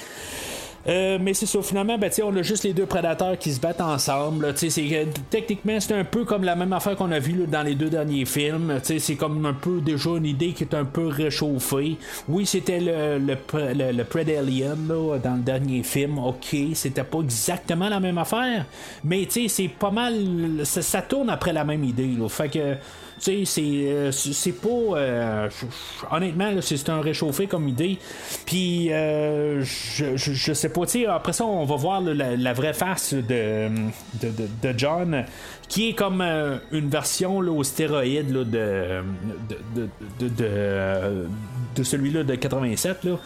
Euh, 0.88 1.18
mais 1.19 1.34
c'est 1.34 1.48
ça, 1.48 1.61
finalement, 1.61 1.98
ben, 1.98 2.11
on 2.23 2.36
a 2.36 2.41
juste 2.44 2.64
les 2.64 2.73
deux 2.73 2.86
prédateurs 2.86 3.38
qui 3.40 3.52
se 3.52 3.60
battent 3.60 3.82
ensemble. 3.82 4.53
c'est, 4.56 5.07
techniquement, 5.30 5.80
c'est 5.80 5.95
un 5.95 6.03
peu 6.03 6.26
comme 6.26 6.44
la 6.44 6.56
même 6.56 6.73
affaire 6.73 6.95
qu'on 6.95 7.11
a 7.11 7.19
vu 7.19 7.48
dans 7.48 7.64
les 7.64 7.76
deux 7.76 7.90
derniers 7.90 8.26
films. 8.26 8.80
C'est 8.84 9.15
comme 9.15 9.45
un 9.45 9.53
peu 9.53 9.82
déjà 9.82 10.11
une 10.11 10.26
idée 10.26 10.53
qui 10.53 10.64
est 10.64 10.76
un 10.76 10.86
peu 10.86 11.07
réchauffée. 11.07 11.98
Oui, 12.27 12.45
c'était 12.45 12.80
le, 12.80 13.18
le, 13.18 13.36
le, 13.53 15.19
dans 15.19 15.36
le 15.36 15.41
dernier 15.41 15.84
film. 15.84 16.19
Ok, 16.19 16.56
c'était 16.73 17.03
pas 17.03 17.19
exactement 17.19 17.90
la 17.90 17.99
même 17.99 18.18
affaire. 18.18 18.65
Mais 19.03 19.27
c'est 19.30 19.68
pas 19.68 19.91
mal. 19.91 20.14
Ça, 20.64 20.82
ça 20.82 21.02
tourne 21.02 21.30
après 21.30 21.53
la 21.53 21.64
même 21.64 21.84
idée. 21.84 22.14
Là. 22.18 22.30
Fait 22.30 22.49
que. 22.49 22.76
Tu 23.26 23.43
sais, 23.43 24.11
c'est, 24.11 24.52
euh, 24.52 24.52
pas. 24.61 24.97
euh, 24.99 25.49
honnêtement, 26.11 26.52
c'est 26.61 26.89
un 26.89 27.02
réchauffé 27.02 27.47
comme 27.47 27.68
idée. 27.68 27.97
Puis, 28.45 28.93
euh, 28.93 29.64
je, 29.64 30.15
je, 30.15 30.53
sais 30.53 30.69
pas, 30.69 30.85
tu 30.85 30.91
sais, 30.91 31.06
après 31.07 31.34
ça, 31.34 31.43
on 31.43 31.65
va 31.65 31.76
voir 31.76 32.02
la, 32.02 32.53
vraie 32.53 32.73
face 32.73 33.15
de, 33.15 33.69
de, 34.22 34.30
de- 34.61 34.77
John, 34.77 35.26
qui 35.68 35.89
est 35.89 35.93
comme 35.93 36.22
une 36.72 36.89
version 36.89 37.41
là, 37.41 37.52
au 37.52 37.64
stéroïde 37.64 38.30
là, 38.30 38.43
de, 38.43 39.03
de, 39.76 39.89
de, 40.19 40.27
de, 40.30 41.27
de 41.76 41.84
celui-là 41.84 42.23
de 42.23 42.35
87. 42.35 43.06
Là. 43.06 43.18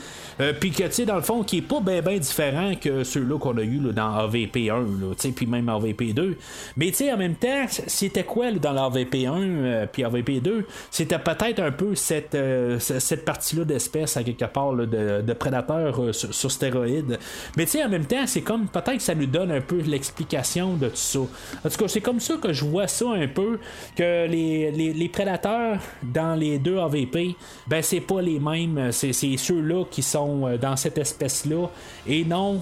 Puis 0.60 0.72
que, 0.72 0.84
tu 0.84 0.92
sais, 0.92 1.06
dans 1.06 1.16
le 1.16 1.22
fond, 1.22 1.44
qui 1.44 1.58
est 1.58 1.62
pas 1.62 1.82
bien 1.82 2.02
ben 2.02 2.18
différent 2.18 2.72
que 2.80 3.04
ceux-là 3.04 3.38
qu'on 3.38 3.58
a 3.58 3.62
eu 3.62 3.80
là, 3.80 3.92
dans 3.92 4.28
AVP1, 4.28 4.70
là, 4.70 5.08
tu 5.12 5.16
sais, 5.18 5.32
puis 5.32 5.46
même 5.46 5.68
AVP2. 5.68 6.36
Mais, 6.78 6.88
tu 6.88 6.94
sais, 6.94 7.12
en 7.12 7.18
même 7.18 7.36
temps, 7.36 7.66
c'était 7.68 8.24
quoi 8.24 8.52
là, 8.52 8.58
dans 8.58 8.72
l'AVP1 8.72 9.34
euh, 9.36 9.86
puis 9.92 10.04
AVP2 10.04 10.64
C'était 10.92 11.20
peut-être 11.20 11.60
un 11.60 11.72
peu 11.72 11.94
cette, 11.96 12.36
euh, 12.36 12.80
cette 12.80 13.26
partie-là 13.26 13.66
d'espèce, 13.66 14.16
à 14.16 14.24
quelque 14.24 14.46
part, 14.46 14.74
là, 14.74 14.86
de, 14.86 15.34
prédateurs 15.34 16.02
euh, 16.02 16.14
sur, 16.14 16.34
sur 16.34 16.52
stéroïdes. 16.52 17.20
Mais, 17.58 17.66
tu 17.66 17.72
sais, 17.72 17.84
en 17.84 17.90
même 17.90 18.06
temps, 18.06 18.26
c'est 18.26 18.42
comme 18.42 18.68
peut-être 18.68 18.98
que 18.98 19.04
ça 19.04 19.16
nous 19.16 19.26
donne 19.26 19.52
un 19.52 19.62
peu 19.62 19.82
l'explication 19.82 20.76
de 20.76 20.88
tout 20.88 20.96
ça. 20.96 21.20
En 21.20 21.70
tout 21.70 21.78
cas, 21.78 21.88
c'est 21.88 22.02
comme 22.02 22.22
ça 22.22 22.36
que 22.36 22.54
je 22.54 22.64
vois 22.64 22.88
ça 22.88 23.10
un 23.10 23.28
peu, 23.28 23.60
que 23.96 24.26
les, 24.26 24.72
les, 24.72 24.94
les 24.94 25.10
prédateurs 25.10 25.80
dans 26.02 26.36
les 26.36 26.60
deux 26.60 26.78
AVP, 26.78 27.36
ben, 27.68 27.82
c'est 27.82 28.00
pas 28.00 28.22
les 28.22 28.40
mêmes. 28.40 28.92
C'est 28.92 29.12
ceux-là 29.12 29.84
qui 29.92 30.02
sont 30.02 30.29
euh, 30.48 30.58
dans 30.58 30.76
cette 30.76 30.98
espèce-là 30.98 31.68
et 32.08 32.24
non 32.26 32.62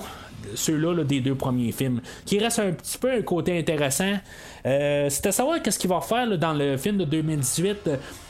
ceux-là 0.53 0.93
là, 0.93 1.03
des 1.03 1.19
deux 1.19 1.33
premiers 1.35 1.71
films. 1.71 1.99
Qui 2.23 2.37
reste 2.37 2.59
un 2.59 2.71
petit 2.71 2.97
peu 2.99 3.11
un 3.11 3.21
côté 3.23 3.57
intéressant. 3.57 4.13
Euh, 4.67 5.07
c'est 5.09 5.25
à 5.25 5.31
savoir 5.31 5.61
qu'est-ce 5.61 5.79
qu'il 5.79 5.89
va 5.89 5.99
faire 5.99 6.37
dans 6.37 6.53
le 6.53 6.77
film 6.77 6.97
de 6.97 7.05
2018. 7.05 7.89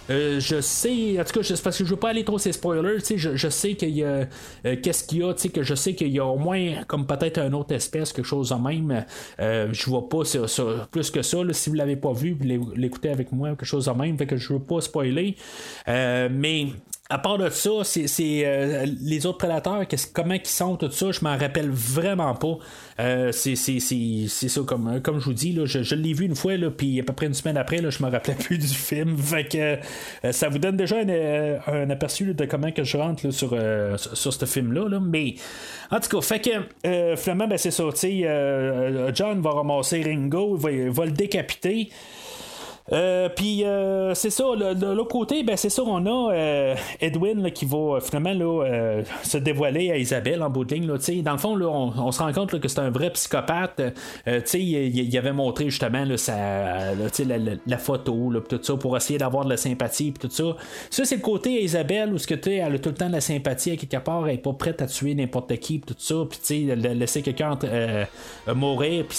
Euh, 0.10 0.40
je 0.40 0.62
sais, 0.62 1.20
en 1.20 1.26
tout 1.26 1.34
cas, 1.34 1.42
je- 1.42 1.62
parce 1.62 1.78
que 1.78 1.84
je 1.84 1.90
veux 1.90 1.98
pas 2.00 2.10
aller 2.12 2.24
trop 2.24 2.38
ces 2.38 2.54
spoilers, 2.54 3.00
je, 3.18 3.36
je 3.36 3.50
sais 3.50 3.74
qu'il 3.76 3.90
y 3.90 4.06
a 4.06 4.26
qu'est-ce 4.64 5.04
qu'il 5.04 5.18
y 5.20 5.24
a, 5.24 5.34
que 5.34 5.64
je 5.64 5.76
sais 5.76 5.96
qu'il 5.96 6.08
y 6.08 6.20
a 6.20 6.26
au 6.26 6.38
moins 6.38 6.84
comme 6.88 7.06
peut-être 7.06 7.40
une 7.40 7.54
autre 7.54 7.76
espèce, 7.76 8.14
quelque 8.14 8.26
chose 8.26 8.54
en 8.54 8.60
même. 8.60 9.06
Je 9.38 9.86
vois 9.90 10.08
pas 10.08 10.20
plus 10.92 11.12
que 11.12 11.22
ça. 11.22 11.38
si 11.52 11.70
vous 11.70 11.76
l'avez 11.76 11.98
pas 11.98 12.14
vu, 12.14 12.38
vous 12.40 12.46
l'é- 12.46 12.60
l'écoutez 12.78 13.10
avec 13.10 13.34
moi, 13.34 13.50
quelque 13.50 13.66
chose 13.66 13.90
en 13.90 13.96
même, 13.96 14.18
fait 14.18 14.26
que 14.28 14.38
je 14.38 14.54
veux 14.54 14.60
pas 14.60 14.80
spoiler. 14.80 15.36
Mais 15.86 16.68
à 17.10 17.20
part 17.20 17.38
de 17.38 17.50
ça, 17.50 17.70
c'est, 17.84 18.08
euh, 18.46 18.86
les 19.02 19.26
autres 19.26 19.38
prédateurs, 19.38 19.84
comment 20.14 20.34
ils 20.34 20.46
sont, 20.46 20.76
tout 20.76 20.92
ça, 20.92 21.12
je 21.12 21.22
m'en 21.24 21.38
rappelle 21.38 21.70
vraiment 21.70 22.34
pas. 22.36 22.58
Euh, 23.00 23.32
c'est, 23.32 23.56
ça, 23.56 24.62
comme, 24.66 25.02
comme 25.02 25.20
je 25.20 25.26
vous 25.26 25.34
dis, 25.34 25.54
là, 25.54 25.66
je, 25.66 25.96
l'ai 25.96 26.14
vu 26.14 26.26
une 26.26 26.36
fois, 26.36 26.54
puis 26.76 27.00
à 27.00 27.04
peu 27.04 27.14
près 27.14 27.28
une 27.28 27.34
semaine 27.34 27.58
après, 27.58 27.82
là, 27.82 27.90
je 27.90 28.04
me 28.04 28.10
rappelais 28.10 28.36
plus 28.40 28.58
du 28.58 28.68
film. 28.68 29.18
Fait 29.18 29.46
que 29.46 29.58
euh, 29.58 30.32
ça 30.32 30.50
vous 30.50 30.60
donne 30.60 30.76
déjà 30.76 30.98
un, 30.98 31.10
euh, 31.10 31.60
un 31.68 31.90
aperçu 31.90 32.34
de 32.34 32.46
comment 32.46 32.72
que 32.72 32.84
je 32.84 32.98
rentre 32.98 33.32
sur, 33.32 33.52
euh, 33.54 33.96
sur, 33.98 34.34
ce 34.34 34.46
film-là. 34.46 34.90
là. 34.90 35.00
Mais 35.00 35.36
en 35.92 36.00
tout 36.00 36.10
cas, 36.10 36.22
fait 36.22 36.40
que 36.40 36.50
euh, 36.86 37.16
finalement, 37.16 37.48
ben, 37.48 37.58
c'est 37.58 37.80
euh, 38.26 39.12
John 39.14 39.42
va 39.42 39.52
ramasser 39.52 40.04
Ringo, 40.04 40.56
va, 40.58 40.72
il 40.72 40.90
va 40.90 41.06
le 41.06 41.12
décapiter. 41.12 41.90
Euh, 42.94 43.28
puis 43.28 43.66
euh, 43.66 44.14
c'est 44.14 44.30
ça, 44.30 44.46
de 44.56 44.94
l'autre 44.94 45.10
côté, 45.10 45.44
ben 45.44 45.58
c'est 45.58 45.70
ça, 45.70 45.84
on 45.86 46.06
a 46.06 46.34
euh, 46.34 46.76
Edwin 47.02 47.44
là, 47.44 47.50
qui 47.52 47.66
va 47.66 47.78
euh, 47.78 48.00
finalement 48.00 48.34
là, 48.34 48.64
euh, 48.66 49.04
se 49.24 49.38
dévoiler 49.38 49.92
à 49.92 49.98
Isabelle 49.98 50.42
en 50.42 50.50
bout 50.50 50.64
de 50.64 50.74
ligne. 50.76 50.88
Là, 50.88 50.98
dans 51.22 51.32
le 51.34 51.38
fond, 51.38 51.56
là, 51.58 51.68
on, 51.68 52.12
se 52.12 52.20
rend 52.20 52.32
compte 52.32 52.54
là, 52.54 52.60
que 52.60 52.68
c'est 52.70 52.80
un 52.80 52.90
vrai 52.90 53.10
psychopathe. 53.10 53.82
Euh, 54.28 54.40
il, 54.54 55.00
il 55.00 55.18
avait 55.18 55.34
montré 55.34 55.70
justement 55.70 56.06
sa, 56.16 56.96
la, 56.96 57.38
la- 57.38 57.52
la 57.66 57.78
photo, 57.78 58.32
tout 58.48 58.60
ça, 58.62 58.76
pour 58.78 58.96
essayer 58.96 59.20
d'avoir 59.20 59.44
de 59.44 59.50
la 59.50 59.58
sympathie, 59.58 60.14
tout 60.14 60.30
ça. 60.30 60.56
Ça, 60.90 61.04
c'est 61.04 61.18
le 61.18 61.22
côté 61.22 61.58
à 61.58 61.60
Isabelle 61.60 62.14
où 62.14 62.18
ce 62.18 62.28
que 62.28 62.36
tu 62.36 62.54
elle 62.54 62.76
a 62.76 62.80
tout 62.80 62.90
le 62.90 62.96
temps 62.96 63.08
de 63.10 63.14
la 63.14 63.22
sympathie 63.22 63.72
à 63.72 63.76
quelque 63.76 63.98
part, 63.98 64.28
elle 64.28 64.36
est 64.36 64.38
pas 64.38 64.54
prête 64.54 64.82
à 64.82 64.88
tuer 64.88 65.14
n'importe 65.14 65.56
qui, 65.58 65.82
tout 65.82 65.96
ça, 65.98 66.16
puis 66.30 66.66
laissé 66.76 67.22
quelqu'un 67.22 67.58
mourir, 68.56 69.06
puis 69.08 69.18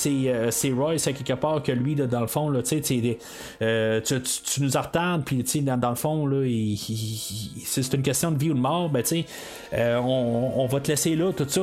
c'est, 0.50 0.70
Royce 0.70 1.06
à 1.06 1.12
quelque 1.12 1.34
part 1.34 1.62
que 1.62 1.72
lui, 1.72 1.94
dans 1.94 2.20
le 2.20 2.26
fond, 2.26 2.50
tu 2.62 2.82
sais, 2.82 3.18
euh, 3.62 4.00
tu, 4.00 4.14
nous 4.62 4.70
retardes, 4.80 5.24
puis 5.24 5.42
dans, 5.62 5.76
dans 5.76 5.90
le 5.90 5.96
fond, 5.96 6.26
là, 6.26 6.44
il- 6.46 6.76
c'est 7.64 7.92
une 7.94 8.02
question 8.02 8.30
de 8.30 8.38
vie 8.38 8.50
ou 8.50 8.54
de 8.54 8.60
mort, 8.60 8.88
ben 8.88 9.02
euh, 9.74 9.96
on, 9.98 10.66
va 10.66 10.80
te 10.80 10.88
laisser 10.88 11.16
là, 11.16 11.32
tout 11.32 11.46
ça, 11.48 11.62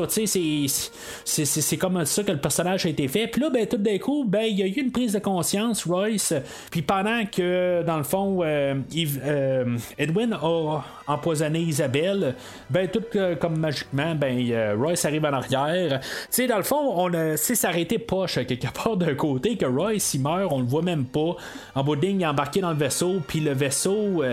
c'est- 1.67 1.77
comme 1.77 2.03
ça 2.05 2.23
que 2.23 2.31
le 2.31 2.39
personnage 2.39 2.85
a 2.85 2.89
été 2.89 3.07
fait. 3.07 3.27
Puis 3.27 3.41
là, 3.41 3.49
ben 3.49 3.65
tout 3.67 3.77
d'un 3.77 3.97
coup, 3.97 4.25
ben 4.25 4.43
il 4.43 4.57
y 4.59 4.63
a 4.63 4.67
eu 4.67 4.71
une 4.71 4.91
prise 4.91 5.13
de 5.13 5.19
conscience, 5.19 5.85
Royce, 5.85 6.33
puis 6.71 6.81
pendant 6.81 7.25
que, 7.25 7.83
dans 7.83 7.97
le 7.97 8.03
fond, 8.03 8.39
euh, 8.43 8.75
euh, 9.23 9.77
Edwin 9.97 10.33
a 10.33 10.83
empoisonné 11.07 11.59
Isabelle, 11.59 12.35
ben 12.69 12.87
tout 12.87 13.03
euh, 13.15 13.35
comme 13.35 13.57
magiquement, 13.57 14.15
ben 14.15 14.37
euh, 14.51 14.75
Royce 14.77 15.05
arrive 15.05 15.25
en 15.25 15.33
arrière. 15.33 15.99
Tu 16.01 16.07
sais, 16.29 16.47
dans 16.47 16.57
le 16.57 16.63
fond, 16.63 16.93
on 16.95 17.13
a, 17.13 17.37
ça 17.37 17.69
aurait 17.69 17.81
été 17.81 17.99
poche 17.99 18.35
quelque 18.45 18.71
part 18.83 18.97
d'un 18.97 19.15
côté 19.15 19.57
que 19.57 19.65
Royce 19.65 20.13
il 20.13 20.21
meurt, 20.21 20.51
on 20.51 20.59
le 20.59 20.65
voit 20.65 20.81
même 20.81 21.05
pas. 21.05 21.35
En 21.75 21.83
bout 21.83 21.95
de 21.95 22.01
ligne, 22.05 22.21
il 22.21 22.27
embarqué 22.27 22.61
dans 22.61 22.71
le 22.71 22.77
vaisseau, 22.77 23.21
puis 23.27 23.39
le 23.39 23.53
vaisseau, 23.53 24.23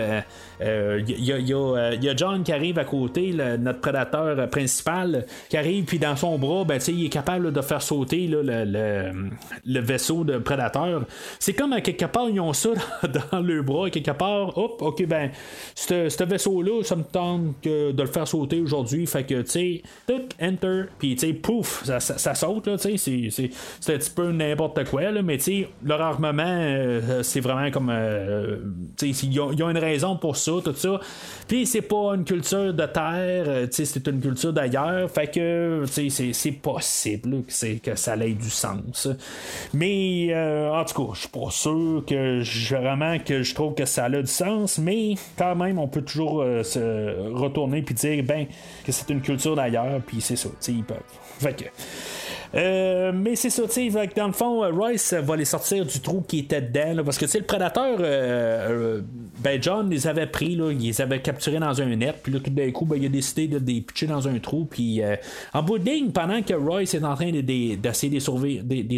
euh, 0.61 0.73
euh, 0.83 1.01
il 1.07 1.23
y, 1.23 1.31
a- 1.31 1.37
il 1.37 1.47
y 1.47 1.53
euh, 1.53 1.95
il 1.95 2.03
y 2.03 2.09
a 2.09 2.15
John 2.15 2.43
qui 2.43 2.51
arrive 2.51 2.79
à 2.79 2.83
côté, 2.85 3.33
notre 3.59 3.79
prédateur 3.79 4.37
euh, 4.39 4.47
principal, 4.47 5.25
qui 5.49 5.57
arrive, 5.57 5.85
puis 5.85 5.99
dans 5.99 6.15
son 6.15 6.37
bras, 6.37 6.63
ben, 6.65 6.79
il 6.87 7.05
est 7.05 7.09
capable 7.09 7.51
de 7.51 7.61
faire 7.61 7.81
sauter 7.81 8.27
le, 8.27 8.41
le- 8.43 9.29
le 9.65 9.79
vaisseau 9.79 10.23
de 10.23 10.37
prédateur. 10.37 11.03
C'est 11.39 11.53
comme 11.53 11.73
à 11.73 11.81
quelque 11.81 12.05
part, 12.05 12.29
ils 12.29 12.39
ont 12.39 12.53
ça 12.53 12.69
dans, 13.31 13.39
le 13.39 13.61
bras, 13.61 13.89
quelque 13.89 14.11
part, 14.11 14.57
hop, 14.57 14.81
ok, 14.81 15.05
ben, 15.07 15.31
ce 15.75 16.23
vaisseau-là, 16.23 16.83
ça 16.83 16.95
me 16.95 17.03
tente 17.03 17.63
de 17.63 17.93
le 18.01 18.07
faire 18.07 18.27
sauter 18.27 18.59
aujourd'hui, 18.61 19.05
fait 19.05 19.23
que, 19.23 19.41
tu 19.41 19.49
sais, 19.49 19.83
enter, 20.41 20.83
puis, 20.99 21.15
tu 21.15 21.27
sais, 21.27 21.33
pouf, 21.33 21.83
ça, 21.85 21.99
ça- 21.99 22.33
saute, 22.35 22.67
là, 22.67 22.77
tu 22.77 22.97
sais, 22.97 23.29
c'est- 23.29 23.93
un 23.93 23.97
petit 23.97 24.11
peu 24.11 24.31
n'importe 24.31 24.83
quoi, 24.89 25.11
là, 25.11 25.21
mais, 25.21 25.37
tu 25.37 25.43
sais, 25.43 25.69
leur 25.83 26.01
armement, 26.01 26.43
euh, 26.45 27.21
c'est 27.23 27.39
vraiment 27.39 27.69
comme, 27.71 27.89
euh, 27.91 28.57
tu 28.97 29.13
sais, 29.13 29.25
ils 29.27 29.39
ont, 29.39 29.51
ils 29.51 29.63
ont 29.63 29.69
une 29.69 29.77
raison 29.77 30.15
pour 30.17 30.35
ça, 30.35 30.42
tout 30.63 30.73
ça, 30.75 30.99
puis 31.47 31.65
c'est 31.65 31.81
pas 31.81 32.13
une 32.15 32.23
culture 32.25 32.73
de 32.73 32.85
terre, 32.85 33.45
euh, 33.47 33.67
c'est 33.71 34.07
une 34.07 34.19
culture 34.21 34.53
d'ailleurs, 34.53 35.09
fait 35.09 35.27
que, 35.27 35.83
c'est- 35.87 36.51
possible 36.61 37.29
là, 37.31 37.37
que, 37.47 37.77
que 37.91 37.95
ça 37.95 38.15
ait 38.17 38.29
du 38.33 38.49
sens. 38.49 39.07
Mais, 39.73 40.27
euh, 40.31 40.71
en 40.71 40.85
tout 40.85 41.05
cas, 41.07 41.13
je 41.15 41.19
suis 41.21 41.29
pas 41.29 41.49
sûr 41.49 42.03
que 42.07 42.41
je- 42.41 42.75
vraiment 42.75 43.17
que 43.19 43.43
je 43.43 43.53
trouve 43.55 43.73
que 43.73 43.85
ça 43.85 44.05
a 44.05 44.09
du 44.09 44.27
sens, 44.27 44.77
mais 44.77 45.15
quand 45.37 45.55
même, 45.55 45.79
on 45.79 45.87
peut 45.87 46.01
toujours 46.01 46.41
euh, 46.41 46.63
se 46.63 47.31
retourner 47.33 47.81
puis 47.81 47.95
dire, 47.95 48.23
ben, 48.23 48.45
que 48.85 48.91
c'est 48.91 49.09
une 49.09 49.21
culture 49.21 49.55
d'ailleurs, 49.55 49.99
puis 50.05 50.21
c'est 50.21 50.35
ça, 50.35 50.49
ils 50.67 50.83
peuvent. 50.83 50.97
Fait 51.39 51.53
que. 51.55 51.65
Euh, 52.55 53.11
mais 53.15 53.35
c'est 53.35 53.49
ça, 53.49 53.63
tu 53.63 53.89
sais, 53.91 54.09
dans 54.15 54.27
le 54.27 54.33
fond, 54.33 54.63
euh, 54.63 54.69
Royce 54.69 55.13
va 55.13 55.35
les 55.35 55.45
sortir 55.45 55.85
du 55.87 55.99
trou 55.99 56.21
qui 56.27 56.39
était 56.39 56.61
dedans, 56.61 57.03
parce 57.03 57.17
que 57.17 57.25
tu 57.25 57.31
sais, 57.31 57.39
le 57.39 57.45
prédateur 57.45 57.97
euh, 57.99 58.69
euh, 58.69 59.01
ben 59.39 59.59
John 59.61 59.89
les 59.89 60.05
avait 60.05 60.27
pris, 60.27 60.55
là, 60.55 60.69
il 60.71 60.77
les 60.79 61.01
avait 61.01 61.19
capturés 61.19 61.57
dans 61.57 61.81
un 61.81 61.95
net, 61.95 62.17
puis 62.21 62.31
là, 62.31 62.39
tout 62.39 62.51
d'un 62.51 62.69
coup, 62.71 62.85
ben, 62.85 62.97
il 63.01 63.07
a 63.07 63.09
décidé 63.09 63.47
de 63.47 63.57
les 63.57 63.81
pitcher 63.81 64.05
dans 64.05 64.27
un 64.27 64.37
trou, 64.37 64.65
puis 64.69 65.01
euh, 65.01 65.15
en 65.53 65.63
bout 65.63 65.79
de 65.79 65.85
ligne, 65.89 66.11
pendant 66.11 66.43
que 66.43 66.53
Royce 66.53 66.93
est 66.93 67.03
en 67.03 67.15
train 67.15 67.31
de- 67.31 67.41
de- 67.41 67.73
d'essayer 67.75 68.13
de, 68.13 68.19
sauver, 68.19 68.61
de, 68.63 68.97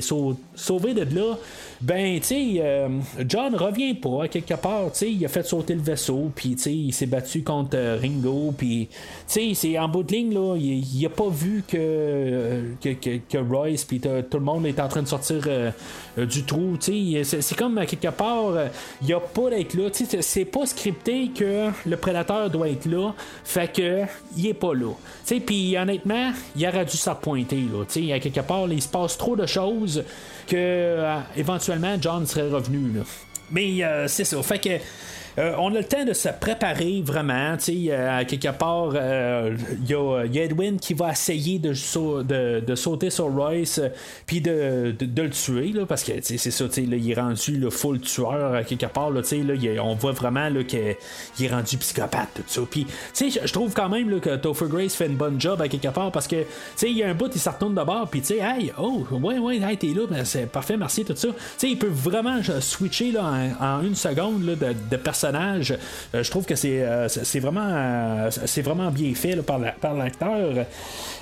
sauver 0.56 0.94
de 0.94 1.16
là, 1.16 1.38
ben, 1.86 2.20
tu 2.20 2.26
sais, 2.28 2.54
euh, 2.62 2.88
John 3.28 3.56
revient 3.56 3.94
pas, 3.94 4.28
quelque 4.28 4.56
part, 4.56 4.92
tu 4.92 4.98
sais, 5.00 5.12
il 5.12 5.24
a 5.24 5.28
fait 5.28 5.44
sauter 5.44 5.76
le 5.76 5.82
vaisseau, 5.82 6.32
puis 6.34 6.56
tu 6.56 6.62
sais, 6.64 6.74
il 6.74 6.92
s'est 6.92 7.06
battu 7.06 7.44
contre 7.44 7.76
euh, 7.78 8.00
Ringo, 8.02 8.56
puis 8.58 8.88
tu 8.90 8.96
sais, 9.28 9.52
c'est 9.54 9.78
en 9.78 9.88
bout 9.88 10.02
de 10.02 10.12
ligne, 10.12 10.34
là, 10.34 10.56
il, 10.58 10.80
il 10.80 11.06
a 11.06 11.10
pas 11.10 11.30
vu 11.30 11.64
que, 11.68 11.78
euh, 11.78 12.72
que, 12.82 12.90
que, 12.90 13.18
que 13.30 13.38
Royce, 13.38 13.84
puis 13.84 14.00
tout 14.00 14.10
le 14.10 14.40
monde 14.40 14.66
est 14.66 14.80
en 14.80 14.88
train 14.88 15.04
de 15.04 15.08
sortir 15.08 15.42
euh, 15.46 15.70
du 16.18 16.44
trou, 16.44 16.76
tu 16.80 17.24
sais, 17.24 17.42
c'est, 17.42 17.56
comme 17.56 17.80
quelque 17.86 18.10
part, 18.10 18.54
il 19.04 19.14
a 19.14 19.20
pas 19.20 19.52
d'être 19.52 19.76
là, 19.76 19.92
tu 19.92 20.06
sais, 20.06 20.22
c'est- 20.24 20.46
pas 20.46 20.66
scripté 20.66 21.30
que 21.38 21.70
le 21.86 21.98
prédateur 21.98 22.50
doit 22.50 22.70
être 22.70 22.86
là, 22.88 23.14
fait 23.44 23.72
que 23.72 24.02
il 24.36 24.48
est 24.48 24.54
pas 24.56 24.74
là, 24.74 24.92
tu 25.28 25.36
sais, 25.36 25.40
puis 25.40 25.78
honnêtement, 25.78 26.32
il 26.56 26.66
aurait 26.68 26.86
dû 26.86 26.98
s'appointer, 26.98 27.62
là, 27.72 27.86
tu 27.88 28.08
sais, 28.10 28.20
quelque 28.20 28.42
part, 28.42 28.66
là, 28.66 28.74
il 28.74 28.82
se 28.82 28.88
passe 28.88 29.18
trop 29.20 29.36
de 29.36 29.46
choses 29.46 30.04
que 30.48 30.56
euh, 30.56 31.20
éventuellement 31.76 31.98
John 32.02 32.26
serait 32.26 32.50
revenu, 32.50 32.92
là. 32.92 33.04
Mais 33.52 33.84
euh, 33.84 34.08
c'est 34.08 34.24
ça, 34.24 34.42
fait 34.44 34.60
que. 34.60 34.84
Euh, 35.38 35.54
on 35.58 35.74
a 35.76 35.80
le 35.80 35.84
temps 35.84 36.06
de 36.06 36.14
se 36.14 36.30
préparer 36.30 37.02
vraiment. 37.04 37.56
euh, 37.70 38.20
à 38.20 38.26
quelque 38.26 38.52
part, 38.52 38.92
euh, 38.96 39.56
il 39.82 39.90
y, 39.90 39.94
a, 39.94 40.24
Edwin 40.44 40.80
qui 40.80 40.94
va 40.94 41.12
essayer 41.12 41.60
de, 41.60 41.74
de, 42.60 42.76
sauter 42.76 43.10
sur 43.10 43.26
Royce 43.34 43.82
puis 44.26 44.42
de, 44.42 44.96
de, 44.98 45.22
le 45.22 45.30
tuer 45.30 45.72
là, 45.74 45.86
parce 45.86 46.04
que 46.04 46.14
c'est 46.22 46.38
ça, 46.38 46.66
là, 46.66 46.72
il 46.78 47.12
est 47.12 47.20
rendu 47.20 47.58
le 47.58 47.70
full 47.70 48.00
tueur 48.00 48.54
à 48.54 48.64
quelque 48.64 48.86
part. 48.86 49.10
Là, 49.12 49.22
là, 49.22 49.84
on 49.84 49.96
voit 49.96 50.12
vraiment 50.12 50.50
qu'il 50.68 50.80
est 51.46 51.48
rendu 51.50 51.78
psychopathe, 51.78 52.30
tout 52.36 52.44
ça. 52.48 52.62
Puis, 52.70 52.88
je- 53.20 53.52
trouve 53.52 53.74
quand 53.74 53.90
même 53.90 54.10
là, 54.10 54.20
que 54.20 54.36
Topher 54.36 54.68
Grace 54.68 54.96
fait 54.96 55.08
une 55.08 55.16
bonne 55.16 55.40
job 55.40 55.62
à 55.62 55.68
quelque 55.68 55.88
part 55.88 56.12
parce 56.12 56.28
que 56.28 56.36
tu 56.36 56.46
sais, 56.76 56.92
il 56.92 56.98
y 56.98 57.04
a 57.04 57.10
un 57.10 57.14
bout, 57.14 57.32
il 57.34 57.40
se 57.40 57.50
retourne 57.50 57.74
de 57.74 57.84
bord, 57.84 58.08
puis 58.10 58.20
tu 58.22 58.28
sais, 58.28 58.40
hey, 58.40 58.72
oh, 58.78 59.06
ouais, 59.12 59.40
ouais, 59.40 59.58
hey, 59.58 59.78
t'es 59.78 59.88
là, 59.88 60.02
ben, 60.10 60.26
c'est 60.26 60.46
parfait, 60.46 60.78
merci, 60.78 61.06
tout 61.06 61.16
ça. 61.16 61.30
Tu 61.30 61.34
sais, 61.58 61.70
il 61.70 61.80
peut 61.80 61.88
vraiment 61.92 62.42
switcher 62.60 63.12
là, 63.12 63.32
en, 63.60 63.82
une 63.82 63.96
seconde 63.96 64.46
là, 64.46 64.56
de, 64.56 64.74
de. 64.92 64.98
Euh, 65.34 66.24
je 66.24 66.30
trouve 66.30 66.46
que 66.46 66.56
c'est 66.56 66.82
euh, 66.82 67.08
vraiment, 67.36 67.68
euh, 67.68 68.30
vraiment 68.64 68.92
bien 68.92 69.14
fait 69.16 69.36
par 69.38 69.60
par 69.82 69.94
l'acteur. 69.94 70.66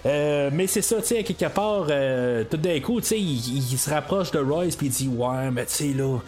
Mais 0.06 0.68
c'est 0.68 0.82
ça, 0.82 0.98
tu 0.98 1.08
sais, 1.08 1.20
à 1.20 1.24
quelque 1.24 1.46
part, 1.54 1.88
tout 2.50 2.58
d'un 2.58 2.80
coup, 2.80 3.00
tu 3.02 3.08
sais, 3.08 3.20
il, 3.20 3.78
se 3.78 3.90
rapproche 3.90 4.32
de 4.32 4.40
Royce, 4.40 4.76
puis 4.76 4.88
il 4.88 4.92
dit 4.92 5.08
Ouais, 5.08 5.50
mais 5.52 5.66
tu 5.66 5.74
sais, 5.74 5.94
là, 5.94 6.20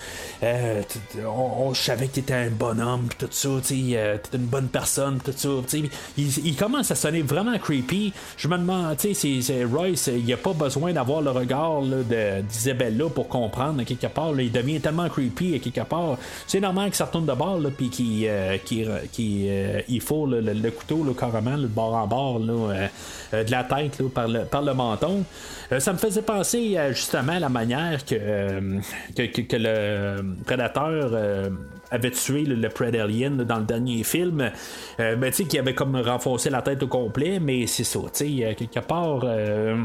on, 1.27 1.67
on- 1.67 1.73
je 1.73 1.81
savais 1.81 2.07
que 2.07 2.15
t'étais 2.15 2.33
un 2.33 2.49
bonhomme, 2.49 3.07
pis 3.09 3.17
tout 3.17 3.27
ça, 3.31 3.49
tu 3.61 3.91
sais, 3.91 4.19
t'es 4.31 4.37
une 4.37 4.45
bonne 4.45 4.67
personne, 4.67 5.19
tout 5.23 5.33
ça. 5.35 5.49
tu 5.67 5.89
il, 6.17 6.55
commence 6.55 6.91
à 6.91 6.95
sonner 6.95 7.21
vraiment 7.21 7.57
creepy. 7.57 8.13
Je 8.37 8.47
me 8.47 8.57
demande, 8.57 8.97
tu 8.97 9.13
sais, 9.13 9.41
c'est- 9.41 9.63
Royce, 9.65 10.09
il 10.13 10.31
a 10.33 10.37
pas 10.37 10.53
besoin 10.53 10.93
d'avoir 10.93 11.21
le 11.21 11.31
regard 11.31 11.81
d'Isabella 11.81 13.09
pour 13.09 13.27
comprendre, 13.27 13.81
à 13.81 13.83
quelque 13.85 14.07
part. 14.07 14.39
il 14.39 14.51
devient 14.51 14.79
tellement 14.79 15.09
creepy, 15.09 15.55
à 15.55 15.59
quelque 15.59 15.81
part. 15.87 16.17
C'est 16.47 16.59
normal 16.59 16.85
qu'il 16.87 16.95
se 16.95 17.03
retourne 17.03 17.25
de 17.25 17.33
bord, 17.33 17.59
puis 17.69 17.89
qu'il 17.89 18.27
euh, 18.27 18.57
qu'il- 18.57 18.89
qu'il, 19.11 19.45
euh, 19.49 19.81
il 19.87 20.01
faut 20.01 20.25
le, 20.25 20.41
le- 20.41 20.53
le 20.53 20.71
couteau, 20.71 21.03
là, 21.03 21.11
carrément, 21.17 21.51
là, 21.51 21.57
de 21.57 21.67
bord 21.67 21.93
en 21.93 22.07
bord, 22.07 22.41
euh, 22.41 22.87
euh, 23.33 23.43
de 23.43 23.51
la 23.51 23.63
tête, 23.63 24.01
par, 24.13 24.27
le, 24.27 24.41
le 24.41 24.73
menton. 24.73 25.23
Euh, 25.71 25.79
ça 25.79 25.93
me 25.93 25.97
faisait 25.97 26.21
penser 26.21 26.77
justement 26.89 27.33
à 27.33 27.39
la 27.39 27.49
manière 27.49 28.03
que, 28.05 28.15
euh, 28.19 28.79
le 29.17 30.21
prédateur 30.45 31.09
euh, 31.13 31.49
avait 31.91 32.11
tué 32.11 32.43
le, 32.43 32.55
le 32.55 32.69
Predalien 32.69 33.31
là, 33.37 33.43
dans 33.43 33.57
le 33.59 33.65
dernier 33.65 34.03
film. 34.03 34.51
Euh, 34.99 35.15
ben, 35.15 35.29
tu 35.31 35.37
sais, 35.37 35.45
qui 35.45 35.57
avait 35.59 35.73
comme 35.75 35.95
renfoncé 35.95 36.49
la 36.49 36.61
tête 36.61 36.81
au 36.83 36.87
complet, 36.87 37.39
mais 37.39 37.67
c'est 37.67 37.83
ça, 37.83 37.99
euh, 37.99 38.53
quelque 38.53 38.79
part. 38.79 39.21
euh, 39.23 39.77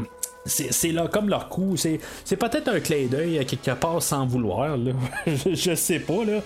c'est 0.43 0.91
là 0.91 1.07
comme 1.07 1.29
leur 1.29 1.49
coup. 1.49 1.75
C'est 1.77 1.99
peut-être 2.35 2.67
un 2.69 2.79
clin 2.79 3.05
d'œil 3.05 3.37
à 3.37 3.43
quelque 3.43 3.71
part 3.79 4.01
sans 4.01 4.25
vouloir. 4.25 4.75
Je, 5.27 5.53
je 5.53 5.75
sais 5.75 5.99
pas. 5.99 6.25
Là. 6.25 6.39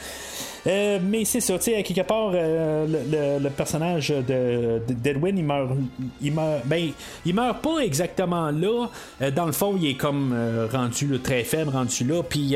Euh, 0.68 1.00
mais 1.02 1.26
c'est 1.26 1.42
ça, 1.42 1.58
tu 1.60 1.66
sais, 1.66 1.84
quelque 1.84 2.02
part, 2.08 2.32
euh, 2.34 3.40
le, 3.40 3.50
personnage 3.50 4.10
de, 4.10 4.82
de- 4.88 4.94
d'Edwin, 4.94 5.38
il 5.38 5.44
meurt, 5.44 5.70
il 6.22 6.34
meurt, 6.34 6.66
ben, 6.66 6.90
il 7.26 7.36
meurt 7.36 7.62
pas 7.62 7.80
exactement 7.80 8.50
là. 8.50 8.88
Euh, 9.22 9.32
dans 9.32 9.46
le 9.46 9.52
fond, 9.52 9.76
il 9.80 9.90
est 9.90 9.94
comme 9.96 10.36
rendu 10.72 11.20
très 11.20 11.44
faible, 11.44 11.70
rendu 11.72 12.04
là. 12.06 12.24
Puis 12.24 12.56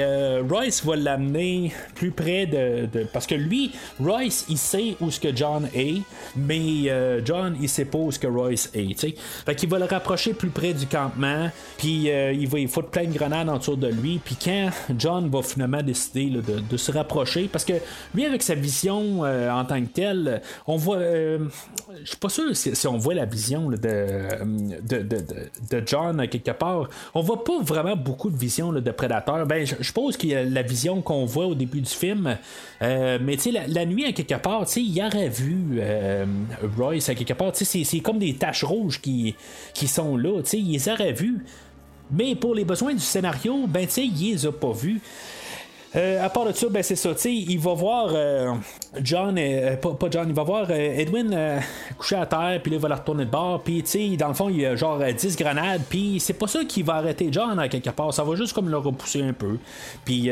Royce 0.50 0.84
va 0.84 0.96
l'amener 0.96 1.72
plus 1.96 2.12
près 2.12 2.46
de, 2.46 2.88
parce 3.14 3.28
que 3.28 3.36
lui, 3.36 3.72
Royce, 4.00 4.46
il 4.50 4.58
sait 4.58 4.96
où 5.00 5.12
ce 5.12 5.20
que 5.20 5.36
John 5.36 5.68
est, 5.76 6.02
mais 6.36 6.92
John, 7.26 7.56
il 7.62 7.70
sait 7.70 7.86
pas 7.86 7.98
où 7.98 8.12
ce 8.12 8.20
que 8.20 8.28
Royce 8.28 8.70
est. 8.74 8.98
tu 9.00 9.10
sais. 9.10 9.16
Fait 9.46 9.56
qu'il 9.56 9.70
va 9.70 9.80
le 9.80 9.86
rapprocher 9.86 10.34
plus 10.34 10.50
près 10.50 10.74
du 10.74 10.88
campement, 10.88 11.50
puis 11.78 12.10
il 12.10 12.48
va 12.48 12.60
il 12.60 12.68
foutre 12.68 12.90
plein 12.90 13.06
de 13.06 13.14
grenades 13.14 13.50
autour 13.50 13.78
de 13.78 13.88
lui. 13.88 14.20
Puis 14.24 14.36
quand 14.44 14.70
John 14.98 15.30
va 15.30 15.42
finalement 15.42 15.82
décider 15.84 16.30
de 16.30 16.78
se 16.78 16.92
rapprocher, 16.92 17.50
parce 17.52 17.66
que 17.66 17.74
lui, 18.14 18.26
avec 18.26 18.42
sa 18.42 18.56
vision 18.56 19.24
euh, 19.26 19.50
en 19.52 19.66
tant 19.66 19.82
que 19.82 19.88
telle, 19.88 20.42
on 20.68 20.76
voit. 20.78 20.98
euh, 20.98 21.40
je 22.04 22.10
suis 22.10 22.18
pas 22.18 22.30
sûr 22.30 22.56
si, 22.56 22.88
on 22.88 22.98
voit 22.98 23.14
la 23.14 23.26
vision 23.26 23.70
de, 23.70 23.78
de, 23.78 25.02
de, 25.02 25.02
de- 25.70 25.84
John 25.86 26.20
euh, 26.20 26.28
quelque 26.28 26.52
part. 26.52 26.90
On 27.14 27.22
voit 27.22 27.44
pas 27.44 27.62
vraiment 27.62 27.96
beaucoup 27.96 28.30
de 28.30 28.38
vision 28.38 28.72
de 28.72 28.92
prédateur. 28.92 29.46
Ben, 29.46 29.66
je 29.66 29.76
suppose 29.84 30.18
qu'il 30.18 30.30
y 30.30 30.36
a 30.36 30.44
la 30.44 30.62
vision 30.62 31.02
qu'on 31.02 31.26
voit 31.26 31.46
au 31.48 31.56
début 31.56 31.82
du 31.82 31.90
film. 31.90 32.38
Mais 32.82 33.38
la, 33.52 33.68
la 33.68 33.86
nuit, 33.86 34.06
à 34.06 34.12
quelque 34.14 34.36
part, 34.42 34.66
il 34.76 35.02
aurait 35.04 35.30
vu 35.30 35.82
Royce 36.78 37.06
quelque 37.08 37.34
part. 37.34 37.52
C'est- 37.54 38.00
comme 38.00 38.20
des 38.20 38.36
taches 38.36 38.64
rouges 38.64 39.02
qui, 39.02 39.36
qui 39.74 39.88
sont 39.88 40.16
là. 40.18 40.42
Tu 40.44 40.50
sais, 40.50 40.58
il 40.60 40.72
les 40.72 40.90
aurait 40.90 41.14
vus. 41.14 41.44
Mais 42.12 42.36
pour 42.36 42.56
les 42.56 42.66
besoins 42.66 42.94
du 42.94 43.00
scénario, 43.00 43.68
ben, 43.68 43.86
tu 43.86 43.94
sais, 43.94 44.06
il 44.06 44.32
les 44.32 44.46
a 44.46 44.52
pas 44.52 44.72
vus. 44.72 45.00
Euh, 45.96 46.24
à 46.24 46.30
part 46.30 46.46
de 46.46 46.52
ça, 46.52 46.68
ben 46.70 46.84
c'est 46.84 46.96
ça, 46.96 47.10
il 47.26 47.60
va 47.60 47.74
voir 47.74 48.10
euh, 48.14 48.54
John, 49.02 49.36
euh, 49.40 49.76
pas, 49.76 49.92
pas 49.94 50.08
John, 50.12 50.30
il 50.30 50.36
va 50.36 50.44
voir 50.44 50.70
Edwin 50.70 51.36
couché 51.98 52.16
à 52.16 52.28
terre, 52.28 52.60
puis 52.62 52.72
là, 52.72 52.78
il 52.78 52.82
va 52.82 52.90
la 52.90 52.96
retourner 52.98 53.26
de 53.26 53.32
bord, 53.32 53.64
puis 53.64 53.84
dans 54.18 54.28
le 54.28 54.34
fond, 54.36 54.50
il 54.50 54.62
y 54.62 54.66
a 54.68 54.76
genre 54.76 55.02
euh, 55.02 55.12
10 55.12 55.36
grenades, 55.36 55.82
puis 55.90 56.20
c'est 56.20 56.34
pas 56.34 56.48
ça 56.48 56.64
qui 56.64 56.84
va 56.84 56.96
arrêter 56.96 57.30
John 57.32 57.58
à 57.58 57.68
quelque 57.68 57.90
part, 57.90 58.14
ça 58.14 58.24
va 58.24 58.36
juste 58.36 58.54
comme 58.54 58.70
le 58.70 58.78
repousser 58.78 59.24
un 59.24 59.34
peu, 59.34 59.58
puis 60.06 60.30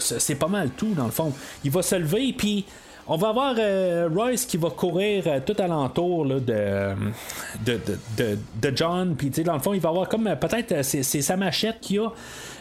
c'est 0.00 0.34
pas 0.34 0.48
mal 0.48 0.70
tout, 0.70 0.92
dans 0.94 1.06
le 1.06 1.12
fond. 1.12 1.32
Il 1.62 1.70
va 1.70 1.82
se 1.82 1.94
lever, 1.94 2.34
puis 2.36 2.64
on 3.06 3.16
va 3.16 3.28
avoir 3.28 3.54
euh, 3.58 4.08
Royce 4.12 4.46
qui 4.46 4.56
va 4.56 4.70
courir 4.70 5.24
tout 5.44 5.56
alentour 5.58 6.24
de, 6.24 6.40
de, 6.40 7.80
de, 8.16 8.38
de, 8.62 8.72
John. 8.76 9.14
Puis, 9.14 9.28
dans 9.30 9.54
le 9.54 9.58
fond, 9.58 9.74
il 9.74 9.80
va 9.80 9.90
avoir 9.90 10.08
comme 10.08 10.24
peut-être 10.40 10.82
c'est 10.82 11.02
sa 11.02 11.36
machette 11.36 11.80
qu'il 11.80 12.00
a. 12.00 12.12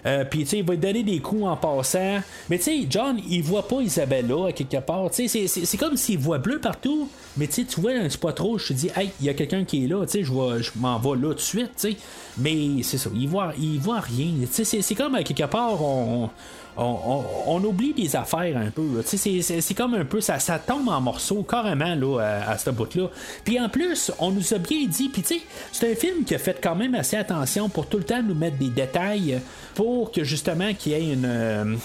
Euh, 0.06 0.26
puis, 0.26 0.40
tu 0.40 0.46
sais, 0.48 0.58
il 0.60 0.66
va 0.66 0.74
lui 0.74 0.80
donner 0.80 1.04
des 1.04 1.20
coups 1.20 1.44
en 1.44 1.56
passant. 1.56 2.20
Mais, 2.50 2.58
tu 2.58 2.64
sais, 2.66 2.88
John, 2.90 3.20
il 3.30 3.42
voit 3.42 3.68
pas 3.68 3.82
Isabella 3.82 4.48
à 4.48 4.52
quelque 4.52 4.78
part. 4.78 5.10
Tu 5.12 5.28
sais, 5.28 5.28
c'est, 5.28 5.48
c'est, 5.48 5.66
c'est 5.66 5.78
comme 5.78 5.98
s'il 5.98 6.20
voit 6.20 6.38
bleu 6.38 6.60
partout. 6.60 7.10
Mais, 7.38 7.48
tu 7.48 7.54
sais, 7.54 7.64
tu 7.66 7.80
vois 7.82 7.92
un 7.92 8.10
spot 8.10 8.40
rouge. 8.40 8.64
Je 8.64 8.68
te 8.70 8.74
dis, 8.74 8.90
hey, 8.96 9.12
il 9.22 9.26
y 9.26 9.30
a 9.30 9.34
quelqu'un 9.34 9.64
qui 9.64 9.86
est 9.86 9.88
là. 9.88 10.06
Tu 10.06 10.12
sais, 10.12 10.24
je, 10.24 10.32
m'en 10.80 11.00
vais 11.00 11.22
là 11.22 11.30
tout 11.30 11.36
de 11.36 11.40
suite. 11.40 11.72
Tu. 11.78 11.96
Mais, 12.38 12.84
c'est 12.84 12.98
ça, 12.98 13.10
il 13.16 13.28
voit, 13.28 13.54
il 13.58 13.80
voit 13.80 14.02
rien. 14.02 14.34
Tu 14.42 14.48
sais, 14.52 14.64
c'est, 14.64 14.82
c'est 14.82 14.96
comme 14.96 15.16
à 15.16 15.24
quelque 15.24 15.46
part. 15.46 15.82
On, 15.82 16.30
on- 16.78 17.64
oublie 17.64 17.94
des 17.94 18.16
affaires 18.16 18.58
un 18.58 18.70
peu. 18.72 19.02
C'est, 19.06 19.74
comme 19.74 19.94
un 19.94 20.06
peu, 20.06 20.20
ça, 20.20 20.40
ça 20.40 20.60
tombe 20.60 20.90
en 20.90 21.00
morceaux 21.00 21.44
carrément 21.44 21.96
là, 21.96 22.42
à, 22.48 22.58
ce 22.58 22.70
bout-là. 22.70 23.08
Puis 23.46 23.60
en 23.60 23.70
plus, 23.70 24.12
on 24.20 24.32
nous 24.32 24.54
a 24.54 24.58
bien 24.58 24.86
dit, 24.88 25.10
puis 25.10 25.22
tu 25.22 25.36
sais, 25.36 25.42
c'est 25.72 25.92
un 25.92 25.96
film 25.96 26.26
qui 26.26 26.36
a 26.36 26.40
fait 26.40 26.60
quand 26.62 26.76
même 26.76 26.94
assez 26.96 27.16
attention 27.16 27.70
pour 27.70 27.88
tout 27.88 27.98
le 27.98 28.04
temps 28.04 28.22
nous 28.22 28.36
mettre 28.36 28.58
des 28.58 28.70
détails 28.70 29.40
pour 29.76 30.12
que 30.12 30.24
justement 30.24 30.74
qu'il 30.74 30.92
y 30.92 30.96
ait 30.96 31.14
une, 31.14 31.26
euh, 31.26 31.76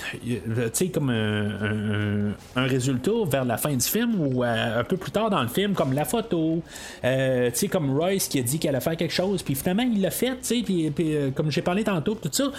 un, 2.56 2.66
résultat 2.66 3.10
vers 3.30 3.44
la 3.44 3.56
fin 3.56 3.72
du 3.72 3.86
film 3.86 4.20
ou 4.20 4.44
euh, 4.44 4.80
un 4.80 4.84
peu 4.84 4.96
plus 4.96 5.10
tard 5.10 5.30
dans 5.30 5.42
le 5.42 5.48
film, 5.48 5.74
comme 5.74 5.92
la 5.92 6.04
photo, 6.04 6.62
euh, 7.04 7.50
tu 7.54 7.68
comme 7.68 7.96
Royce 7.96 8.28
qui 8.28 8.38
a 8.38 8.42
dit 8.42 8.58
qu'elle 8.58 8.74
allait 8.74 8.84
faire 8.84 8.96
quelque 8.96 9.14
chose, 9.14 9.42
puis 9.42 9.54
finalement 9.54 9.82
il 9.82 10.00
l'a 10.00 10.10
fait, 10.10 10.36
tu 10.42 10.64
sais, 10.64 10.92
euh, 11.00 11.30
comme 11.30 11.50
j'ai 11.50 11.62
parlé 11.62 11.84
tantôt, 11.84 12.14
tout 12.14 12.30
ça. 12.30 12.50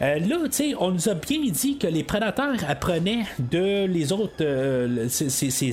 Là, 0.00 0.18
tu 0.44 0.50
sais, 0.50 0.74
on 0.78 0.90
nous 0.90 1.08
a 1.08 1.14
bien 1.14 1.40
dit 1.50 1.75
que 1.78 1.86
les 1.86 2.02
prédateurs 2.02 2.56
apprenaient 2.68 3.24
de 3.38 3.86
les 3.86 4.12
autres, 4.12 4.42
euh, 4.42 5.08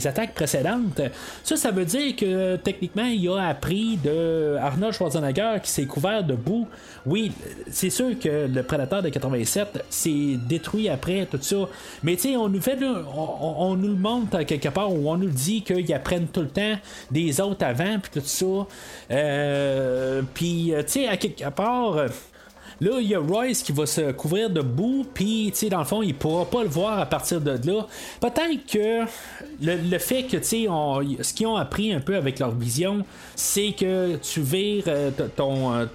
attaques 0.05 0.33
précédentes. 0.33 1.01
Ça, 1.43 1.55
ça 1.55 1.71
veut 1.71 1.85
dire 1.85 2.15
que 2.15 2.55
techniquement, 2.57 3.05
il 3.05 3.27
a 3.29 3.47
appris 3.47 3.97
de 3.97 4.55
Arnold 4.59 4.93
Schwarzenegger 4.93 5.57
qui 5.63 5.71
s'est 5.71 5.85
couvert 5.85 6.23
de 6.23 6.35
boue. 6.35 6.67
Oui, 7.05 7.31
c'est 7.69 7.89
sûr 7.89 8.17
que 8.19 8.47
le 8.47 8.63
prédateur 8.63 9.01
de 9.01 9.09
87 9.09 9.83
s'est 9.89 10.37
détruit 10.47 10.89
après 10.89 11.25
tout 11.25 11.39
ça. 11.41 11.67
Mais 12.03 12.15
tu 12.15 12.29
sais, 12.29 12.37
on 12.37 12.49
nous 12.49 12.61
fait, 12.61 12.77
on, 13.15 13.75
nous 13.75 13.89
le 13.89 13.95
montre 13.95 14.37
à 14.37 14.43
quelque 14.45 14.69
part 14.69 14.91
où 14.91 15.09
on 15.09 15.17
nous 15.17 15.29
dit 15.29 15.63
qu'ils 15.63 15.93
apprennent 15.93 16.27
tout 16.27 16.41
le 16.41 16.47
temps 16.47 16.75
des 17.11 17.41
autres 17.41 17.65
avant, 17.65 17.99
puis 17.99 18.21
tout 18.21 18.25
ça. 18.25 18.45
Euh, 19.11 20.21
puis, 20.33 20.73
euh, 20.73 20.83
tu 20.83 20.91
sais, 20.91 21.07
à 21.07 21.17
quelque 21.17 21.49
part. 21.49 21.97
Là, 22.81 22.99
il 22.99 23.07
y 23.07 23.15
a 23.15 23.19
Royce 23.19 23.63
qui 23.63 23.71
va 23.71 23.85
se 23.85 24.11
couvrir 24.11 24.49
de 24.49 24.61
boue, 24.61 25.05
puis, 25.13 25.49
tu 25.53 25.59
sais, 25.59 25.69
dans 25.69 25.79
le 25.79 25.85
fond, 25.85 26.01
il 26.01 26.15
pourra 26.15 26.45
pas 26.45 26.63
le 26.63 26.69
voir 26.69 26.99
à 26.99 27.05
partir 27.05 27.41
de 27.41 27.51
là. 27.51 27.87
Peut-être 28.19 28.65
que 28.71 29.05
le, 29.61 29.97
fait 29.97 30.23
que, 30.23 30.37
tu 30.37 30.43
sais, 30.43 30.67
ce 31.23 31.33
qu'ils 31.33 31.47
ont 31.47 31.55
appris 31.55 31.93
un 31.93 31.99
peu 31.99 32.15
avec 32.15 32.39
leur 32.39 32.51
vision, 32.51 33.05
c'est 33.35 33.71
que 33.71 34.17
tu 34.17 34.41
vires 34.41 34.83
euh, 34.87 35.11
ton, 35.35 35.73
euh, 35.73 35.85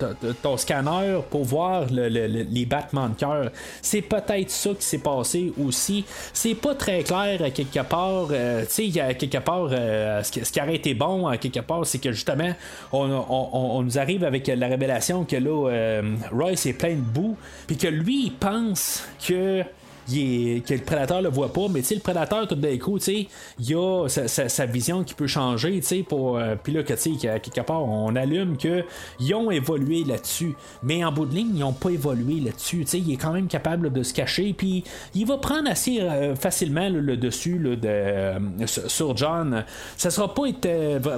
ton, 0.43 0.57
scanner 0.57 1.21
pour 1.31 1.45
voir 1.45 1.87
les 1.91 2.67
battements 2.67 3.09
de 3.09 3.15
cœur. 3.15 3.51
C'est 3.83 4.03
peut-être 4.03 4.51
ça 4.51 4.71
qui 4.71 4.85
s'est 4.85 4.99
passé 4.99 5.53
aussi. 5.63 6.05
C'est 6.33 6.55
pas 6.55 6.75
très 6.75 7.03
clair 7.03 7.43
à 7.43 7.51
quelque 7.51 7.83
part. 7.83 8.29
Euh, 8.31 8.65
tu 8.65 8.91
sais, 8.91 9.15
quelque 9.15 9.39
part, 9.39 9.71
ce, 9.71 10.31
qui, 10.31 10.61
aurait 10.61 10.77
été 10.77 10.95
bon 10.95 11.27
à 11.27 11.37
quelque 11.37 11.61
part, 11.61 11.87
c'est 11.87 11.99
que 11.99 12.13
justement, 12.13 12.53
on, 12.93 13.09
on, 13.29 13.83
nous 13.83 13.99
arrive 13.99 14.25
avec 14.25 14.47
la 14.47 14.67
révélation 14.67 15.25
que 15.25 15.37
là, 15.37 16.03
Royce 16.33 16.68
plein 16.73 16.95
de 16.95 17.01
boue, 17.01 17.37
puis 17.67 17.77
que 17.77 17.89
lui, 17.89 18.27
il 18.27 18.33
pense 18.33 19.07
que 19.27 19.63
que 20.09 20.75
le 20.75 20.81
prédateur 20.81 21.23
le 21.23 21.29
voit 21.29 21.53
pas, 21.53 21.69
mais 21.71 21.83
le 21.89 22.01
prédateur, 22.01 22.47
tout 22.49 22.55
d'un 22.55 22.77
coup, 22.79 22.99
il 23.07 23.27
y 23.61 23.75
a 23.75 24.07
sa, 24.09 24.67
vision 24.67 25.05
qui 25.05 25.15
peut 25.15 25.27
changer, 25.27 25.81
pour. 26.09 26.39
Euh, 26.39 26.55
puis 26.63 26.73
là, 26.73 26.83
que, 26.83 26.95
quelque 26.95 27.61
part, 27.61 27.83
on 27.83 28.15
allume 28.17 28.57
qu'ils 28.57 29.35
ont 29.35 29.51
évolué 29.51 30.05
là-dessus. 30.05 30.55
Mais 30.83 31.05
en 31.05 31.13
bout 31.13 31.27
de 31.27 31.35
ligne, 31.35 31.51
ils 31.55 31.61
n'ont 31.61 31.73
pas 31.73 31.91
évolué 31.91 32.41
là-dessus. 32.41 32.85
Il 32.95 33.13
est 33.13 33.17
quand 33.17 33.33
même 33.33 33.49
capable 33.49 33.93
de 33.93 34.03
se 34.03 34.15
cacher, 34.15 34.55
puis 34.57 34.85
il 35.15 35.27
va 35.27 35.39
prendre 35.39 35.71
assez 35.71 36.01
euh, 36.01 36.35
facilement 36.35 36.89
le 36.89 37.17
dessus 37.17 37.59
de, 37.59 37.79
euh, 37.85 38.39
sur 38.67 39.17
John. 39.17 39.65
Ça 39.97 40.11
sera 40.11 40.33
pas 40.35 40.49
être, 40.49 40.69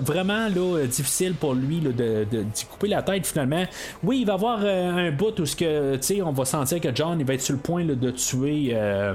vraiment 0.00 0.48
là, 0.48 0.86
difficile 0.86 1.34
pour 1.34 1.54
lui 1.54 1.80
de, 1.80 1.92
de, 1.92 2.44
couper 2.70 2.88
la 2.88 3.02
tête 3.02 3.26
finalement. 3.26 3.64
Oui, 4.02 4.20
il 4.20 4.26
va 4.26 4.34
avoir 4.34 4.60
un 4.60 5.10
bout 5.10 5.38
où 5.38 5.46
ce 5.46 5.56
que, 5.56 6.22
on 6.22 6.32
va 6.32 6.44
sentir 6.44 6.80
que 6.80 6.88
John 6.94 7.18
il 7.20 7.26
va 7.26 7.34
être 7.34 7.42
sur 7.42 7.54
le 7.54 7.60
point 7.60 7.84
de 7.84 8.10
tuer 8.10 8.74
euh, 8.80 9.14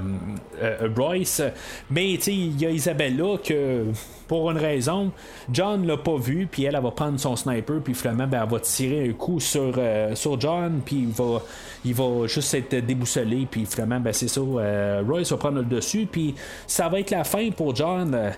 euh, 0.62 0.88
Bryce. 0.88 1.42
Mais 1.90 2.14
il 2.14 2.60
y 2.60 2.66
a 2.66 2.70
Isabella 2.70 3.36
que 3.44 3.86
pour 4.28 4.50
une 4.50 4.58
raison, 4.58 5.12
John 5.52 5.86
l'a 5.86 5.96
pas 5.96 6.16
vu, 6.16 6.48
puis 6.50 6.64
elle, 6.64 6.74
elle 6.74 6.82
va 6.82 6.90
prendre 6.90 7.18
son 7.18 7.36
sniper, 7.36 7.80
puis 7.82 7.94
finalement, 7.94 8.26
ben, 8.26 8.42
elle 8.42 8.50
va 8.50 8.60
tirer 8.60 9.08
un 9.08 9.12
coup 9.12 9.40
sur, 9.40 9.74
euh, 9.76 10.14
sur 10.14 10.40
John, 10.40 10.80
puis 10.84 11.06
il 11.08 11.12
va, 11.12 11.42
il 11.84 11.94
va 11.94 12.26
juste 12.26 12.54
être 12.54 12.84
déboussolé, 12.84 13.46
puis 13.50 13.66
finalement, 13.66 14.00
ben, 14.00 14.12
c'est 14.12 14.28
ça, 14.28 14.40
Royce 14.40 15.30
va 15.30 15.36
prendre 15.36 15.58
le 15.58 15.64
dessus, 15.64 16.08
puis 16.10 16.34
ça 16.66 16.88
va 16.88 17.00
être 17.00 17.10
la 17.10 17.24
fin 17.24 17.50
pour 17.50 17.74
John. 17.74 18.32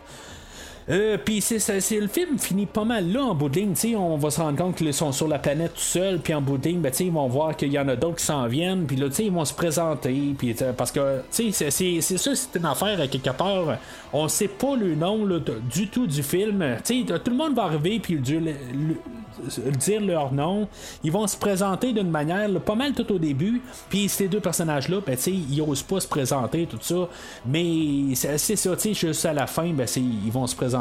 Euh, 0.90 1.18
puis 1.22 1.40
c'est, 1.40 1.80
le 2.00 2.06
film 2.06 2.38
finit 2.38 2.66
pas 2.66 2.84
mal 2.84 3.12
là 3.12 3.22
en 3.22 3.34
bout 3.34 3.48
de 3.48 3.60
ligne. 3.60 3.74
On 3.96 4.16
va 4.16 4.30
se 4.30 4.40
rendre 4.40 4.56
compte 4.56 4.76
qu'ils 4.76 4.94
sont 4.94 5.12
sur 5.12 5.28
la 5.28 5.38
planète 5.38 5.74
tout 5.74 5.80
seuls. 5.80 6.18
Puis 6.18 6.32
en 6.32 6.40
bout 6.40 6.56
de 6.56 6.68
ligne, 6.68 6.80
ben, 6.80 6.92
ils 6.98 7.12
vont 7.12 7.28
voir 7.28 7.56
qu'il 7.56 7.72
y 7.72 7.78
en 7.78 7.88
a 7.88 7.96
d'autres 7.96 8.16
qui 8.16 8.24
s'en 8.24 8.46
viennent. 8.46 8.86
Puis 8.86 8.96
là, 8.96 9.06
ils 9.18 9.30
vont 9.30 9.44
se 9.44 9.54
présenter. 9.54 10.34
Puis, 10.38 10.54
parce 10.76 10.92
que 10.92 11.22
c'est, 11.30 11.52
c'est, 11.52 11.70
c'est 11.70 12.18
ça, 12.18 12.34
c'est 12.34 12.58
une 12.58 12.64
affaire 12.64 12.98
quelque 13.10 13.30
part. 13.30 13.78
On 14.12 14.28
sait 14.28 14.48
pas 14.48 14.76
le 14.76 14.94
nom 14.94 15.26
là, 15.26 15.38
du 15.70 15.88
tout 15.88 16.06
du 16.06 16.22
film. 16.22 16.64
sais 16.84 17.04
tout 17.06 17.30
le 17.30 17.36
monde 17.36 17.54
va 17.54 17.64
arriver. 17.64 18.00
Puis 18.00 18.18
dire 18.18 20.00
leur 20.00 20.32
nom. 20.32 20.68
Ils 21.04 21.12
vont 21.12 21.26
se 21.26 21.36
présenter 21.36 21.92
d'une 21.92 22.10
manière 22.10 22.48
pas 22.60 22.74
mal 22.74 22.94
tout 22.94 23.12
au 23.12 23.18
début. 23.18 23.60
Puis 23.90 24.08
ces 24.08 24.28
deux 24.28 24.40
personnages-là, 24.40 25.00
ben, 25.06 25.16
ils 25.26 25.60
osent 25.60 25.82
pas 25.82 26.00
se 26.00 26.08
présenter, 26.08 26.66
tout 26.66 26.78
ça. 26.80 27.08
Mais 27.46 28.14
c'est 28.14 28.56
ça, 28.56 28.70
juste 28.92 29.26
à 29.26 29.32
la 29.34 29.46
fin, 29.46 29.70
ben, 29.72 29.86
ils 29.96 30.32
vont 30.32 30.46
se 30.46 30.56
présenter. 30.56 30.77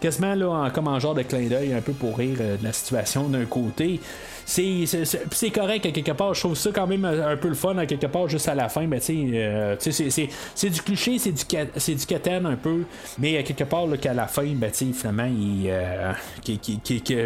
Quasiment 0.00 0.34
là, 0.34 0.70
comme 0.74 0.88
un 0.88 0.98
genre 0.98 1.14
de 1.14 1.22
clin 1.22 1.48
d'œil, 1.48 1.72
un 1.72 1.80
peu 1.80 1.92
pour 1.92 2.18
rire 2.18 2.38
euh, 2.40 2.56
de 2.56 2.64
la 2.64 2.72
situation 2.72 3.28
d'un 3.28 3.44
côté 3.44 4.00
c'est 4.46 5.50
correct 5.50 5.86
à 5.86 5.90
quelque 5.90 6.12
part. 6.12 6.34
Je 6.34 6.40
trouve 6.40 6.56
ça 6.56 6.70
quand 6.72 6.86
même 6.86 7.04
un, 7.04 7.36
peu 7.36 7.48
le 7.48 7.54
fun 7.54 7.76
à 7.78 7.86
quelque 7.86 8.06
part 8.06 8.28
juste 8.28 8.48
à 8.48 8.54
la 8.54 8.68
fin. 8.68 8.86
Mais 8.86 9.00
euh, 9.10 9.76
c'est 9.78 10.70
du 10.70 10.82
cliché, 10.82 11.18
c'est 11.18 11.32
du, 11.32 11.44
du 11.44 12.14
un 12.44 12.56
peu. 12.56 12.84
Mais 13.18 13.38
à 13.38 13.42
quelque 13.42 13.64
part 13.64 13.86
qu'à 14.00 14.14
la 14.14 14.26
fin, 14.26 14.46
ben, 14.54 14.70
finalement, 14.72 15.26
il, 15.26 15.66
euh, 15.68 16.12
qui, 16.42 16.60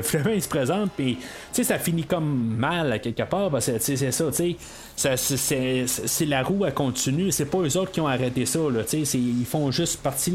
finalement, 0.02 0.32
il 0.34 0.42
se 0.42 0.48
présente. 0.48 0.90
Puis 0.96 1.18
ça 1.52 1.78
finit 1.78 2.04
comme 2.04 2.56
mal 2.56 2.92
à 2.92 2.98
quelque 2.98 3.22
part. 3.24 3.50
c'est 3.60 3.78
ça, 3.78 4.30
tu 4.32 4.56
c'est 4.98 6.26
la 6.26 6.42
roue 6.42 6.64
à 6.64 6.70
continue. 6.70 7.30
C'est 7.30 7.46
pas 7.46 7.58
eux 7.58 7.76
autres 7.76 7.92
qui 7.92 8.00
ont 8.00 8.08
arrêté 8.08 8.46
ça. 8.46 8.58
Là, 8.58 8.82
ils 8.92 9.46
font 9.46 9.70
juste 9.70 10.02
partie 10.02 10.32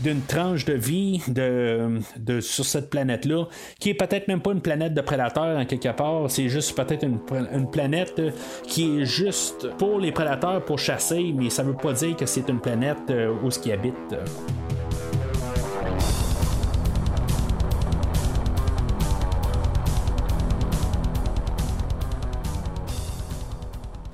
d'une 0.00 0.20
tranche 0.22 0.64
de 0.64 0.74
vie 0.74 1.22
de, 1.28 2.00
de, 2.18 2.40
sur 2.40 2.64
cette 2.64 2.90
planète-là, 2.90 3.46
qui 3.78 3.90
est 3.90 3.94
peut-être 3.94 4.28
même 4.28 4.40
pas 4.40 4.52
une 4.52 4.60
planète 4.60 4.94
de 4.94 5.00
prédateurs 5.00 5.58
en 5.58 5.64
quelque 5.64 5.88
part. 5.88 6.05
C'est 6.28 6.48
juste 6.48 6.76
peut-être 6.76 7.04
une, 7.04 7.70
planète 7.70 8.20
qui 8.64 9.00
est 9.00 9.04
juste 9.04 9.68
pour 9.78 9.98
les 9.98 10.12
prédateurs 10.12 10.64
pour 10.64 10.78
chasser, 10.78 11.32
mais 11.34 11.50
ça 11.50 11.62
veut 11.62 11.74
pas 11.74 11.92
dire 11.92 12.16
que 12.16 12.26
c'est 12.26 12.48
une 12.48 12.60
planète 12.60 13.10
euh, 13.10 13.34
où 13.42 13.50
ce 13.50 13.58
qui 13.58 13.72
habite. 13.72 13.94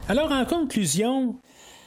Alors, 0.08 0.30
en 0.30 0.44
conclusion, 0.44 1.36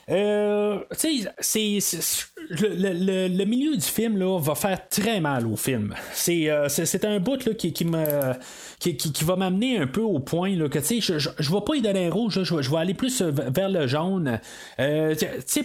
euh, 0.10 0.80
tu 1.00 1.26
sais, 1.40 1.80
c'est 1.80 2.35
le, 2.50 3.46
milieu 3.46 3.76
du 3.76 3.86
film 3.86 4.18
là, 4.18 4.40
va 4.40 4.56
faire 4.56 4.88
très 4.90 5.20
mal 5.20 5.48
au 5.48 5.56
film. 5.56 5.94
C'est 6.14 6.50
euh, 6.50 6.68
un 7.04 7.20
bout 7.20 7.46
là, 7.46 7.54
qui, 7.54 7.74
qui, 7.74 7.86
me, 7.86 8.34
qui, 8.80 8.98
qui, 8.98 9.24
va 9.24 9.36
m'amener 9.36 9.78
un 9.78 9.88
peu 9.88 10.02
au 10.02 10.20
point 10.20 10.56
là, 10.56 10.70
que 10.70 10.80
je, 10.80 11.20
je, 11.20 11.30
je 11.38 11.52
vais 11.52 11.62
pas 11.66 11.76
y 11.76 11.82
donner 11.82 12.08
un 12.08 12.12
rouge, 12.12 12.44
je, 12.44 12.62
je, 12.62 12.72
vais 12.72 12.78
aller 12.78 12.94
plus 12.94 13.22
euh, 13.22 13.32
vers 13.32 13.70
le 13.70 13.88
jaune. 13.88 14.40
Euh, 14.80 15.16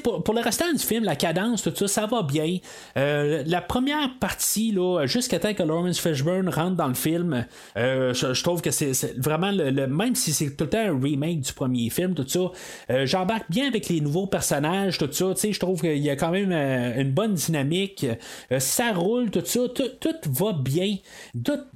pour, 0.03 0.23
pour 0.23 0.35
le 0.35 0.41
restant 0.41 0.73
du 0.73 0.79
film, 0.79 1.05
la 1.05 1.17
cadence, 1.17 1.63
tout 1.63 1.75
ça, 1.75 1.89
ça 1.89 2.07
va 2.07 2.23
bien. 2.23 2.59
La 2.97 3.61
première 3.61 4.19
partie, 4.19 4.77
jusqu'à 5.05 5.39
temps 5.39 5.55
que 5.55 5.63
Lawrence 5.63 5.99
Fishburne 5.99 6.49
rentre 6.49 6.77
dans 6.77 6.89
le 6.89 6.95
film, 6.95 7.47
je, 7.77 8.43
trouve 8.43 8.63
que 8.63 8.71
c'est 8.71 9.19
vraiment 9.19 9.51
le, 9.53 9.87
même 9.87 10.15
si 10.15 10.33
c'est 10.33 10.57
tout 10.57 10.65
le 10.65 10.71
temps 10.71 10.79
un 10.79 11.01
remake 11.01 11.41
du 11.41 11.53
premier 11.53 11.91
film, 11.91 12.15
tout 12.15 12.27
ça, 12.27 13.05
j'embarque 13.05 13.51
bien 13.51 13.67
avec 13.67 13.89
les 13.89 14.01
nouveaux 14.01 14.27
personnages, 14.27 14.99
tout 14.99 15.11
ça. 15.13 15.33
Je 15.51 15.59
trouve 15.59 15.81
qu'il 15.81 15.99
y 15.99 16.11
a 16.11 16.17
quand 16.17 16.31
même 16.31 16.53
euh, 16.71 17.01
une 17.01 17.13
bonne 17.13 17.35
dynamique. 17.35 18.07
Euh, 18.53 18.61
ça 18.61 18.93
roule, 18.93 19.31
tout 19.31 19.45
ça. 19.45 19.61
Tout, 19.69 20.15
va 20.27 20.53
bien. 20.53 20.97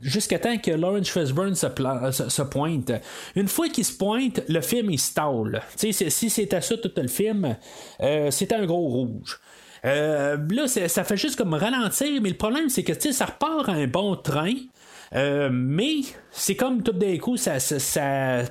Jusqu'à 0.01 0.39
temps 0.39 0.57
que 0.59 0.71
Lawrence 0.71 1.11
Fishburne 1.11 1.55
se, 1.55 2.43
pointe. 2.43 2.93
Une 3.35 3.49
fois 3.49 3.69
qu'il 3.69 3.85
se 3.85 3.97
pointe, 3.97 4.43
le 4.49 4.61
film 4.61 4.91
il 4.91 4.99
stall. 4.99 5.62
si 5.77 5.93
c'était 5.93 6.61
ça 6.61 6.77
tout 6.77 6.91
le 6.97 7.09
film, 7.09 7.57
euh, 8.01 8.31
c'était 8.31 8.55
un 8.55 8.66
gros 8.66 8.89
rouge. 8.89 9.41
là, 9.83 10.66
ça 10.66 11.05
fait 11.05 11.16
juste 11.16 11.37
comme 11.37 11.55
ralentir, 11.55 12.21
mais 12.23 12.31
le 12.31 12.37
problème, 12.37 12.69
c'est 12.69 12.85
que 12.85 13.12
ça 13.12 13.27
repart 13.27 13.69
à 13.69 13.73
un 13.73 13.87
bon 13.87 14.16
train. 14.16 14.55
mais 15.12 16.01
c'est 16.36 16.56
comme 16.56 16.82
tout 16.82 16.93
d'un 16.93 17.16
coup, 17.19 17.36
ça, 17.36 17.61
ça, 17.61 18.43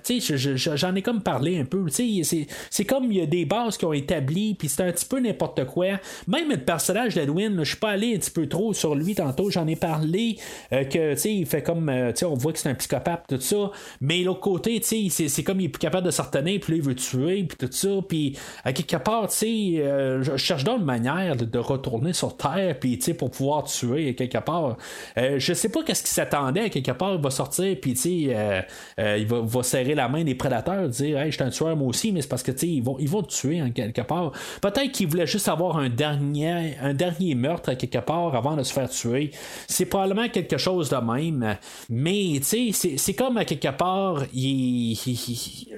j'en 0.75 0.95
ai 0.95 1.01
comme 1.01 1.21
parlé 1.21 1.59
un 1.59 1.65
peu. 1.65 1.85
C'est 1.89 2.85
comme 2.85 3.11
il 3.11 3.17
y 3.17 3.21
a 3.21 3.25
des 3.25 3.45
bases 3.45 3.77
qui 3.77 3.85
ont 3.85 3.93
établi, 3.93 4.55
puis 4.55 4.69
c'est 4.69 4.83
un 4.83 4.91
petit 4.91 5.05
peu 5.05 5.19
n'importe 5.19 5.65
quoi. 5.65 5.99
Même 6.27 6.49
le 6.49 6.57
personnage 6.57 7.15
d'Edwin, 7.15 7.59
je 7.59 7.69
suis 7.69 7.77
pas 7.77 7.89
allé 7.89 8.15
un 8.15 8.19
petit 8.19 8.31
peu 8.31 8.47
trop 8.47 8.73
sur 8.73 8.95
lui 8.95 9.15
tantôt, 9.15 9.49
j'en 9.49 9.67
ai 9.67 9.75
parlé, 9.75 10.37
euh, 10.71 10.85
que 10.85 11.27
il 11.27 11.45
fait 11.45 11.61
comme, 11.61 11.89
euh, 11.89 12.11
on 12.23 12.35
voit 12.35 12.53
que 12.53 12.59
c'est 12.59 12.69
un 12.69 12.75
psychopathe, 12.75 13.25
tout 13.27 13.41
ça. 13.41 13.71
Mais 13.99 14.23
l'autre 14.23 14.39
côté, 14.39 14.81
c'est 14.81 15.43
comme 15.43 15.59
il 15.59 15.65
est 15.65 15.69
plus 15.69 15.79
capable 15.79 16.05
de 16.05 16.11
s'en 16.11 16.23
puis 16.23 16.61
il 16.69 16.81
veut 16.81 16.95
tuer, 16.95 17.43
puis 17.43 17.57
tout 17.57 17.71
ça. 17.71 17.89
Puis 18.07 18.37
à 18.63 18.71
quelque 18.71 18.97
part, 18.97 19.29
euh, 19.43 20.23
je 20.23 20.37
cherche 20.37 20.63
d'autres 20.63 20.83
manières 20.83 21.35
de, 21.35 21.59
retourner 21.59 22.13
sur 22.13 22.35
Terre, 22.35 22.77
puis 22.79 22.97
pour 23.17 23.31
pouvoir 23.31 23.63
tuer 23.65 24.15
quelque 24.15 24.39
part. 24.39 24.77
je 25.15 25.53
sais 25.53 25.69
pas 25.69 25.83
qu'est-ce 25.83 26.03
qui 26.03 26.11
s'attendait 26.11 26.61
à 26.61 26.69
quelque 26.69 26.91
part, 26.91 27.13
il 27.13 27.21
va 27.21 27.29
sortir 27.29 27.72
puis 27.75 27.95
euh, 28.29 28.61
euh, 28.99 29.17
il 29.19 29.27
va, 29.27 29.63
serrer 29.63 29.95
la 29.95 30.09
main 30.09 30.23
des 30.23 30.35
prédateurs, 30.35 30.89
dire 30.89 31.19
Hey, 31.19 31.31
je 31.31 31.35
suis 31.35 31.43
un 31.43 31.49
tueur 31.49 31.75
moi 31.75 31.87
aussi, 31.87 32.11
mais 32.11 32.21
c'est 32.21 32.27
parce 32.27 32.43
que 32.43 32.51
ils 32.65 32.83
vont, 32.83 32.97
ils 32.99 33.09
vont 33.09 33.21
te 33.21 33.33
tuer 33.33 33.61
en 33.61 33.71
quelque 33.71 34.01
part. 34.01 34.31
Peut-être 34.61 34.91
qu'il 34.91 35.07
voulait 35.07 35.27
juste 35.27 35.47
avoir 35.47 35.77
un 35.77 35.89
dernier, 35.89 36.75
un 36.81 36.93
dernier 36.93 37.35
meurtre 37.35 37.69
à 37.69 37.75
quelque 37.75 37.99
part 37.99 38.35
avant 38.35 38.55
de 38.55 38.63
se 38.63 38.73
faire 38.73 38.89
tuer. 38.89 39.31
C'est 39.67 39.85
probablement 39.85 40.29
quelque 40.29 40.57
chose 40.57 40.89
de 40.89 40.97
même, 40.97 41.57
mais 41.89 42.39
c'est 42.41 43.13
comme 43.13 43.37
à 43.37 43.45
quelque 43.45 43.75
part, 43.75 44.23
il, 44.33 44.93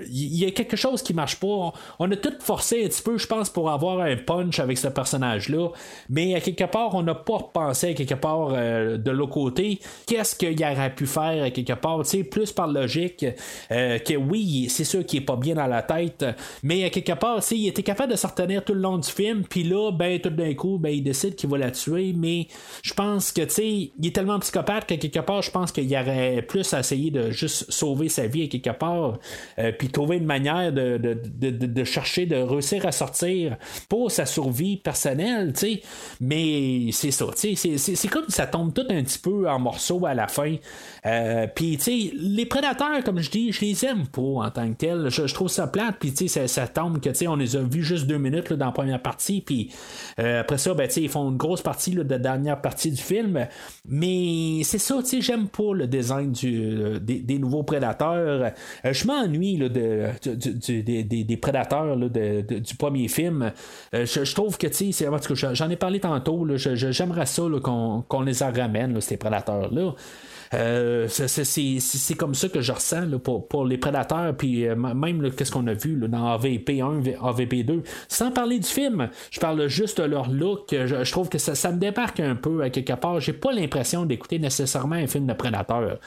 y 0.10 0.46
a 0.46 0.52
quelque 0.52 0.76
chose 0.76 1.02
qui 1.02 1.14
marche 1.14 1.40
pas. 1.40 1.74
On 2.00 2.12
a 2.12 2.16
tout 2.16 2.34
forcé 2.40 2.86
un 2.86 2.88
petit 2.88 3.02
peu, 3.02 3.18
je 3.18 3.28
pense, 3.28 3.50
pour 3.50 3.70
avoir 3.70 4.00
un 4.00 4.16
punch 4.16 4.60
avec 4.60 4.78
ce 4.78 4.88
personnage-là, 4.88 5.70
mais 6.10 6.36
à 6.36 6.42
quelque 6.42 6.66
part, 6.66 6.96
on 6.96 7.04
n'a 7.04 7.16
pas 7.16 7.40
pensé 7.54 7.90
à 7.90 7.94
quelque 7.94 8.16
part 8.16 8.50
euh, 8.52 8.98
de 8.98 9.12
l'autre 9.12 9.34
côté. 9.34 9.80
Qu'est-ce 10.08 10.36
qu'il 10.36 10.64
aurait 10.64 10.94
pu 10.94 11.06
faire 11.06 11.52
quelque 11.52 11.74
part, 11.74 11.85
plus 12.30 12.52
par 12.52 12.68
logique, 12.68 13.26
euh, 13.72 14.00
que 14.00 14.16
oui, 14.16 14.68
c'est 14.70 14.84
sûr 14.84 15.06
qu'il 15.06 15.22
est 15.22 15.26
pas 15.26 15.36
bien 15.36 15.56
dans 15.56 15.68
la 15.68 15.82
tête, 15.82 16.26
mais 16.64 16.90
quelque 16.90 17.14
part, 17.14 17.42
il 17.52 17.68
était 17.68 17.84
capable 17.84 18.12
de 18.12 18.18
se 18.18 18.28
retenir 18.28 18.64
tout 18.64 18.74
le 18.74 18.82
long 18.82 18.98
du 18.98 19.10
film, 19.10 19.44
puis 19.44 19.64
là, 19.64 19.92
ben, 19.92 20.20
tout 20.20 20.30
d'un 20.30 20.54
coup, 20.54 20.78
ben, 20.78 20.90
il 20.90 21.04
décide 21.04 21.36
qu'il 21.36 21.50
va 21.50 21.58
la 21.58 21.72
tuer, 21.72 22.14
mais 22.16 22.48
je 22.84 22.94
pense 22.94 23.32
que, 23.32 23.42
tu 23.42 23.50
sais, 23.50 23.68
il 23.98 24.06
est 24.06 24.16
tellement 24.16 24.40
psychopathe 24.40 24.88
que 24.88 24.96
quelque 24.96 25.20
part, 25.20 25.42
je 25.42 25.52
pense 25.52 25.72
qu'il 25.72 25.90
y 25.90 25.98
aurait 25.98 26.42
plus 26.42 26.74
à 26.74 26.80
essayer 26.80 27.12
de 27.12 27.32
juste 27.32 27.72
sauver 27.72 28.10
sa 28.10 28.28
vie 28.28 28.44
à 28.44 28.48
quelque 28.48 28.78
part, 28.78 29.20
euh, 29.60 29.72
puis 29.78 29.90
trouver 29.90 30.18
une 30.18 30.26
manière 30.26 30.72
de, 30.72 30.98
de, 30.98 31.50
de, 31.50 31.84
chercher, 31.84 32.26
de 32.26 32.36
réussir 32.36 32.86
à 32.86 32.92
sortir 32.92 33.58
pour 33.90 34.12
sa 34.12 34.26
survie 34.26 34.78
personnelle, 34.78 35.54
tu 35.54 35.60
sais, 35.60 35.82
mais 36.20 36.92
c'est 36.92 37.12
ça, 37.12 37.26
c'est 37.36 38.08
comme 38.08 38.30
ça 38.30 38.48
tombe 38.48 38.74
tout 38.74 38.86
un 38.90 39.04
petit 39.04 39.20
peu 39.20 39.50
en 39.50 39.60
morceaux 39.60 40.06
à 40.06 40.14
la 40.14 40.28
fin. 40.28 40.56
Euh, 41.06 41.48
puis, 41.54 41.75
les 41.88 42.46
prédateurs, 42.46 43.04
comme 43.04 43.20
je 43.20 43.30
dis, 43.30 43.52
je 43.52 43.62
les 43.62 43.86
aime 43.86 44.08
pas 44.08 44.22
en 44.22 44.50
tant 44.50 44.68
que 44.70 44.76
tels. 44.76 45.10
Je, 45.10 45.34
trouve 45.34 45.48
ça 45.48 45.68
plate, 45.68 45.96
puis, 46.00 46.14
tu 46.14 46.28
sais, 46.28 46.48
ça, 46.48 46.68
tombe 46.68 47.00
que, 47.00 47.10
tu 47.10 47.16
sais, 47.16 47.28
on 47.28 47.36
les 47.36 47.56
a 47.56 47.62
vus 47.62 47.84
juste 47.84 48.08
deux 48.08 48.18
minutes 48.18 48.54
dans 48.54 48.68
la 48.68 48.72
première 48.72 49.02
partie, 49.02 49.42
puis 49.42 49.72
euh, 50.20 50.42
après 50.42 50.58
ça, 50.58 50.74
ben, 50.74 50.88
tu 50.88 50.94
sais, 50.94 51.02
ils 51.02 51.10
font 51.10 51.30
une 51.30 51.38
grosse 51.38 51.62
partie 51.62 51.92
de 51.92 52.04
la 52.04 52.18
dernière 52.18 52.62
partie 52.62 52.92
du 52.92 53.02
film. 53.02 53.48
Mais 53.88 54.62
c'est 54.64 54.78
ça, 54.78 54.96
tu 55.02 55.10
sais, 55.10 55.22
j'aime 55.22 55.48
pas 55.48 55.74
le 55.74 55.88
design 55.88 56.34
euh, 56.44 57.00
des, 57.00 57.40
nouveaux 57.40 57.64
prédateurs. 57.64 58.52
je 58.84 59.08
m'ennuie 59.08 59.58
de, 59.58 60.10
des, 60.24 61.38
prédateurs 61.38 61.98
du 61.98 62.76
premier 62.78 63.08
film. 63.08 63.52
je, 63.94 64.34
trouve 64.34 64.58
que, 64.58 64.68
tu 64.68 64.92
sais, 64.92 65.08
j'en 65.54 65.70
ai 65.70 65.76
parlé 65.76 66.00
tantôt, 66.00 66.48
j'aimerais 66.56 67.26
ça 67.26 67.44
qu'on 67.62 68.22
les 68.22 68.44
ramène, 68.44 69.00
ces 69.02 69.18
prédateurs-là. 69.18 69.94
Euh, 70.54 71.08
c'est 71.10 72.16
comme 72.16 72.36
ça 72.36 72.50
que 72.50 72.62
je 72.62 72.72
ressens 72.72 73.08
pour, 73.20 73.66
les 73.66 73.78
prédateurs, 73.78 74.36
puis 74.36 74.68
euh, 74.68 74.76
même 74.76 75.32
qu'est-ce 75.32 75.52
qu'on 75.52 75.68
a 75.68 75.74
vu 75.74 75.96
dans 76.08 76.28
AVP 76.28 76.82
1, 76.82 77.02
AVP 77.22 77.64
2. 77.64 77.84
Sans 78.08 78.32
parler 78.32 78.60
du 78.60 78.68
film, 78.68 79.10
je 79.32 79.40
parle 79.40 79.68
juste 79.68 80.00
de 80.02 80.08
leur 80.08 80.30
look. 80.30 80.70
Je, 80.72 81.12
trouve 81.12 81.30
que 81.30 81.38
ça, 81.38 81.72
me 81.72 81.78
débarque 81.78 82.20
un 82.20 82.36
peu 82.36 82.62
à 82.62 82.70
quelque 82.70 82.94
part. 82.94 83.20
J'ai 83.20 83.34
pas 83.34 83.52
l'impression 83.52 84.06
d'écouter 84.06 84.40
nécessairement 84.40 84.96
un 84.96 85.08
film 85.08 85.28
de 85.28 85.34
prédateur. 85.34 86.00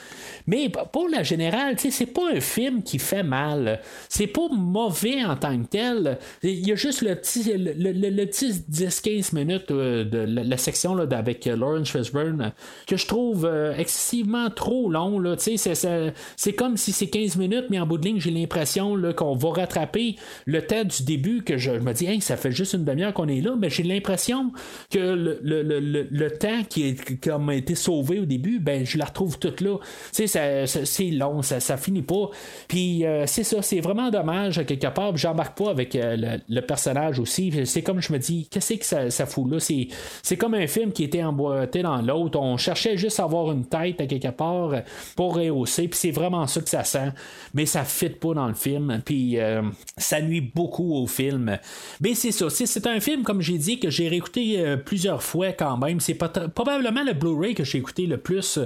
Mais 0.46 0.70
pour 0.92 1.08
la 1.08 1.22
générale, 1.22 1.76
c'est 1.78 2.06
pas 2.06 2.32
un 2.34 2.40
film 2.40 2.82
qui 2.82 2.98
fait 2.98 3.22
mal. 3.22 3.80
C'est 4.08 4.26
pas 4.26 4.48
mauvais 4.50 5.24
en 5.24 5.36
tant 5.36 5.58
que 5.58 5.66
tel. 5.66 6.18
Il 6.42 6.66
y 6.66 6.72
a 6.72 6.76
juste 6.76 7.02
le 7.02 7.14
petit, 7.14 7.52
le, 7.56 8.24
10-15 8.24 9.34
minutes 9.34 9.70
euh, 9.70 10.04
de 10.04 10.18
la, 10.18 10.56
section 10.56 10.94
là, 10.94 11.06
avec 11.10 11.44
Lawrence 11.46 11.90
Fishburne 11.90 12.52
que 12.86 12.96
je 12.96 13.06
trouve 13.06 13.50
excessivement 13.76 14.37
trop 14.54 14.90
long. 14.90 15.18
Là. 15.18 15.36
C'est, 15.38 16.52
comme 16.52 16.76
si 16.76 16.92
c'est 16.92 17.08
15 17.08 17.36
minutes, 17.36 17.66
mais 17.70 17.78
en 17.78 17.86
bout 17.86 17.98
de 17.98 18.06
ligne, 18.06 18.20
j'ai 18.20 18.30
l'impression 18.30 18.96
qu'on 19.16 19.34
va 19.34 19.50
rattraper 19.50 20.16
le 20.46 20.62
temps 20.62 20.84
du 20.84 21.02
début 21.04 21.42
que 21.42 21.56
je, 21.58 21.72
me 21.72 21.92
dis, 21.92 22.20
ça 22.20 22.36
fait 22.36 22.52
juste 22.52 22.74
une 22.74 22.84
demi-heure 22.84 23.12
qu'on 23.12 23.28
est 23.28 23.40
là, 23.40 23.54
mais 23.58 23.70
j'ai 23.70 23.82
l'impression 23.82 24.52
que 24.90 24.98
le, 24.98 26.28
temps 26.30 26.62
qui, 26.68 26.84
est, 26.84 27.28
a 27.28 27.54
été 27.54 27.74
sauvé 27.74 28.20
au 28.20 28.24
début, 28.24 28.58
ben 28.58 28.84
je 28.84 28.98
la 28.98 29.06
retrouve 29.06 29.38
toute 29.38 29.60
là. 29.60 29.76
c'est 30.12 31.10
long, 31.10 31.42
ça, 31.42 31.60
ça 31.60 31.76
finit 31.76 32.02
pas. 32.02 32.30
Puis 32.68 33.04
euh, 33.04 33.24
c'est 33.26 33.44
ça, 33.44 33.62
c'est 33.62 33.80
vraiment 33.80 34.10
dommage 34.10 34.64
quelque 34.66 34.88
part. 34.88 35.16
J'embarque 35.16 35.56
pas 35.58 35.70
avec 35.70 35.94
euh, 35.94 36.38
le, 36.48 36.60
personnage 36.60 37.18
aussi. 37.18 37.52
C'est 37.64 37.82
comme 37.82 38.00
je 38.00 38.12
me 38.12 38.18
dis, 38.18 38.48
qu'est-ce 38.50 38.74
que 38.74 38.84
ça, 38.84 39.10
ça 39.10 39.26
fout 39.26 39.50
là? 39.50 39.58
C'est, 39.60 40.36
comme 40.36 40.54
un 40.54 40.66
film 40.66 40.92
qui 40.92 41.04
était 41.04 41.22
emboîté 41.22 41.82
dans 41.82 42.00
l'autre. 42.02 42.38
On 42.38 42.56
cherchait 42.56 42.96
juste 42.96 43.20
à 43.20 43.24
avoir 43.24 43.50
une 43.52 43.64
tête 43.64 44.00
à 44.00 44.06
quelque 44.06 44.17
part 44.26 44.72
pour 45.16 45.36
rehausser. 45.36 45.88
Puis 45.88 45.98
c'est 45.98 46.10
vraiment 46.10 46.46
ça 46.46 46.60
que 46.60 46.68
ça 46.68 46.84
sent. 46.84 47.12
Mais 47.54 47.66
ça 47.66 47.84
fit 47.84 48.10
pas 48.10 48.34
dans 48.34 48.48
le 48.48 48.54
film. 48.54 49.00
Puis 49.04 49.38
euh, 49.38 49.62
ça 49.96 50.20
nuit 50.20 50.40
beaucoup 50.40 50.94
au 50.94 51.06
film. 51.06 51.58
Mais 52.00 52.14
c'est 52.14 52.32
ça. 52.32 52.48
C'est 52.50 52.86
un 52.86 53.00
film, 53.00 53.22
comme 53.22 53.40
j'ai 53.40 53.58
dit, 53.58 53.78
que 53.78 53.90
j'ai 53.90 54.08
réécouté 54.08 54.60
euh, 54.60 54.76
plusieurs 54.76 55.22
fois 55.22 55.52
quand 55.52 55.76
même. 55.76 56.00
C'est 56.00 56.14
probablement 56.14 57.04
le 57.04 57.12
Blu-ray 57.12 57.54
que 57.54 57.64
j'ai 57.64 57.78
écouté 57.78 58.06
le 58.06 58.18
plus 58.18 58.58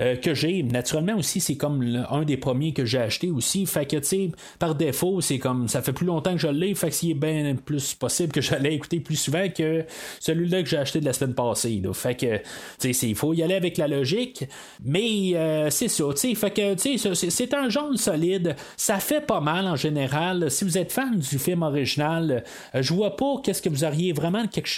euh, 0.00 0.16
que 0.16 0.34
j'ai. 0.34 0.62
Naturellement 0.62 1.16
aussi, 1.16 1.40
c'est 1.40 1.56
comme 1.56 2.04
un 2.10 2.22
des 2.22 2.36
premiers 2.36 2.72
que 2.72 2.84
j'ai 2.84 2.98
acheté 2.98 3.30
aussi. 3.30 3.66
Fait 3.66 3.86
que, 3.86 3.96
tu 3.96 4.04
sais, 4.04 4.30
par 4.58 4.74
défaut, 4.74 5.20
c'est 5.20 5.38
comme 5.38 5.68
ça 5.68 5.82
fait 5.82 5.92
plus 5.92 6.06
longtemps 6.06 6.32
que 6.32 6.38
je 6.38 6.48
l'ai. 6.48 6.74
Fait 6.74 6.88
que 6.88 6.94
c'est 6.94 7.14
bien 7.14 7.54
plus 7.56 7.94
possible 7.94 8.32
que 8.32 8.40
j'allais 8.40 8.74
écouter 8.74 9.00
plus 9.00 9.16
souvent 9.16 9.48
que 9.48 9.84
celui-là 10.20 10.62
que 10.62 10.68
j'ai 10.68 10.76
acheté 10.76 11.00
de 11.00 11.04
la 11.04 11.12
semaine 11.12 11.34
passée. 11.34 11.82
Fait 11.92 12.14
que, 12.14 12.38
tu 12.78 12.92
sais, 12.92 13.08
il 13.08 13.14
faut 13.14 13.34
y 13.34 13.42
aller 13.42 13.54
avec 13.54 13.76
la 13.76 13.88
logique. 13.88 14.44
Mais 14.88 15.32
euh, 15.34 15.68
c'est 15.68 15.88
ça, 15.88 16.04
tu 16.12 16.16
sais, 16.16 16.34
fait 16.34 16.50
que 16.50 16.96
c'est 17.14 17.52
un 17.52 17.68
jaune 17.68 17.98
solide. 17.98 18.56
Ça 18.78 18.98
fait 19.00 19.20
pas 19.20 19.40
mal 19.40 19.66
en 19.66 19.76
général. 19.76 20.50
Si 20.50 20.64
vous 20.64 20.78
êtes 20.78 20.92
fan 20.92 21.18
du 21.18 21.38
film 21.38 21.62
original, 21.62 22.42
euh, 22.74 22.80
je 22.80 22.94
vois 22.94 23.14
pas 23.14 23.34
qu'est-ce 23.44 23.60
que 23.60 23.68
vous 23.68 23.84
auriez 23.84 24.14
vraiment 24.14 24.46
quelque 24.46 24.70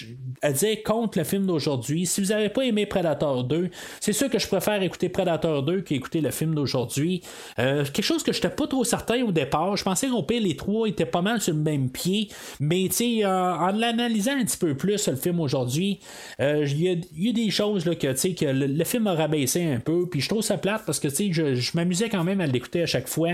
à 0.43 0.51
dire 0.51 0.83
contre 0.85 1.19
le 1.19 1.23
film 1.23 1.47
d'aujourd'hui. 1.47 2.07
Si 2.07 2.21
vous 2.21 2.33
avez 2.33 2.49
pas 2.49 2.63
aimé 2.63 2.87
Predator 2.87 3.45
2, 3.45 3.71
c'est 4.01 4.13
sûr 4.13 4.29
que 4.29 4.41
je 4.41 4.49
préfère 4.49 4.83
écouter 4.83 5.09
Predator 5.11 5.63
2 5.63 5.83
qu'écouter 5.83 6.21
le 6.21 6.33
film 6.33 6.57
d'aujourd'hui. 6.57 7.23
Euh, 7.61 7.85
quelque 7.85 8.03
chose 8.03 8.25
que 8.25 8.33
j'étais 8.33 8.51
pas 8.51 8.67
trop 8.67 8.83
certain 8.83 9.23
au 9.23 9.31
départ. 9.31 9.77
Je 9.77 9.85
pensais 9.85 10.09
qu'au 10.09 10.25
pire 10.25 10.43
les 10.43 10.57
trois 10.57 10.89
étaient 10.89 11.07
pas 11.07 11.23
mal 11.23 11.41
sur 11.41 11.55
le 11.55 11.61
même 11.61 11.89
pied. 11.89 12.31
Mais 12.59 12.89
tu 12.89 13.21
sais, 13.21 13.27
en 13.27 13.71
l'analysant 13.71 14.33
un 14.33 14.45
petit 14.45 14.59
peu 14.59 14.77
plus 14.77 15.07
le 15.07 15.15
film 15.15 15.39
aujourd'hui, 15.39 16.01
il 16.41 16.83
y, 16.83 17.29
a 17.29 17.33
des 17.33 17.51
choses 17.51 17.87
là, 17.87 17.95
que, 17.95 18.09
que 18.09 18.45
le, 18.47 18.67
le 18.67 18.85
film 18.85 19.07
a 19.07 19.15
rabaissé 19.15 19.65
un 19.65 19.79
peu. 19.79 20.00
Puis 20.07 20.21
je 20.21 20.29
trouve 20.29 20.43
ça 20.43 20.59
plate 20.59 20.83
parce 20.87 20.99
que 20.99 21.09
je, 21.09 21.55
je 21.55 21.71
m'amusais 21.75 22.09
quand 22.09 22.25
même 22.25 22.41
à 22.41 22.47
l'écouter 22.47 22.83
à 22.83 22.87
chaque 22.87 23.09
fois. 23.09 23.31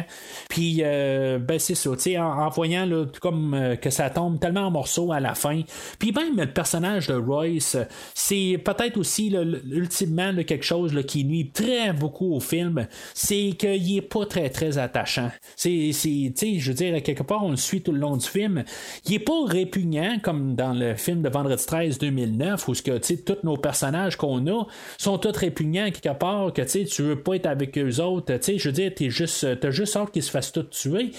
Puis 0.49 0.79
euh, 0.81 1.39
ben 1.39 1.59
c'est 1.59 1.75
ça, 1.75 1.91
en, 1.91 2.23
en, 2.23 2.49
voyant 2.49 2.87
là, 2.87 3.07
comme 3.21 3.55
euh, 3.55 3.77
que 3.77 3.91
ça 3.91 4.11
tombe 4.11 4.39
tellement 4.41 4.67
en 4.67 4.71
morceaux 4.71 5.13
à 5.13 5.21
la 5.21 5.35
fin. 5.35 5.63
Puis 5.99 6.13
même 6.13 6.37
le 6.37 6.47
personnage 6.47 7.09
de 7.09 7.15
Royce, 7.15 7.77
c'est 8.15 8.61
peut-être 8.65 8.97
aussi 8.97 9.35
ultimement 9.71 10.33
quelque 10.47 10.65
chose 10.65 10.95
qui 11.07 11.25
nuit 11.25 11.51
très 11.51 11.93
beaucoup 11.93 12.35
au 12.35 12.41
film, 12.41 12.87
c'est 13.15 13.53
qu'il 13.59 13.97
est 13.97 14.03
pas 14.03 14.27
très 14.27 14.51
très 14.51 14.79
attachant. 14.79 15.31
C'est, 15.57 15.93
je 15.93 16.69
veux 16.69 16.75
dire, 16.75 17.03
quelque 17.03 17.23
part 17.23 17.45
on 17.45 17.51
le 17.51 17.57
suit 17.57 17.83
tout 17.83 17.93
le 17.93 17.99
long 17.99 18.17
du 18.17 18.27
film. 18.27 18.65
Il 19.07 19.15
est 19.15 19.19
pas 19.19 19.45
répugnant 19.47 20.19
comme 20.23 20.55
dans 20.55 20.73
le 20.73 20.95
film 20.95 21.23
de 21.23 21.29
Vendredi 21.29 21.65
13 21.65 21.99
2009 21.99 22.69
où 22.69 22.75
ce 22.75 22.83
que 22.83 22.99
tous 23.17 23.39
nos 23.45 23.57
personnages 23.57 24.17
qu'on 24.17 24.47
a 24.47 24.67
sont 24.99 25.19
tous 25.19 25.37
répugnants 25.37 25.91
quelque 25.91 26.17
part 26.17 26.53
que 26.63 26.85
tu 26.85 27.03
veux 27.03 27.21
pas 27.21 27.37
être 27.37 27.47
avec 27.47 27.77
eux 27.79 28.01
autres. 28.01 28.35
Je 28.45 28.69
veux 28.69 28.73
dire, 28.73 28.93
t'es 28.95 29.11
juste, 29.11 29.61
t'as 29.61 29.71
juste 29.71 29.97
hâte 29.97 30.11
qu'ils 30.13 30.23
se 30.23 30.31
fassent 30.31 30.53
tout 30.53 30.65
tuer. 30.65 31.11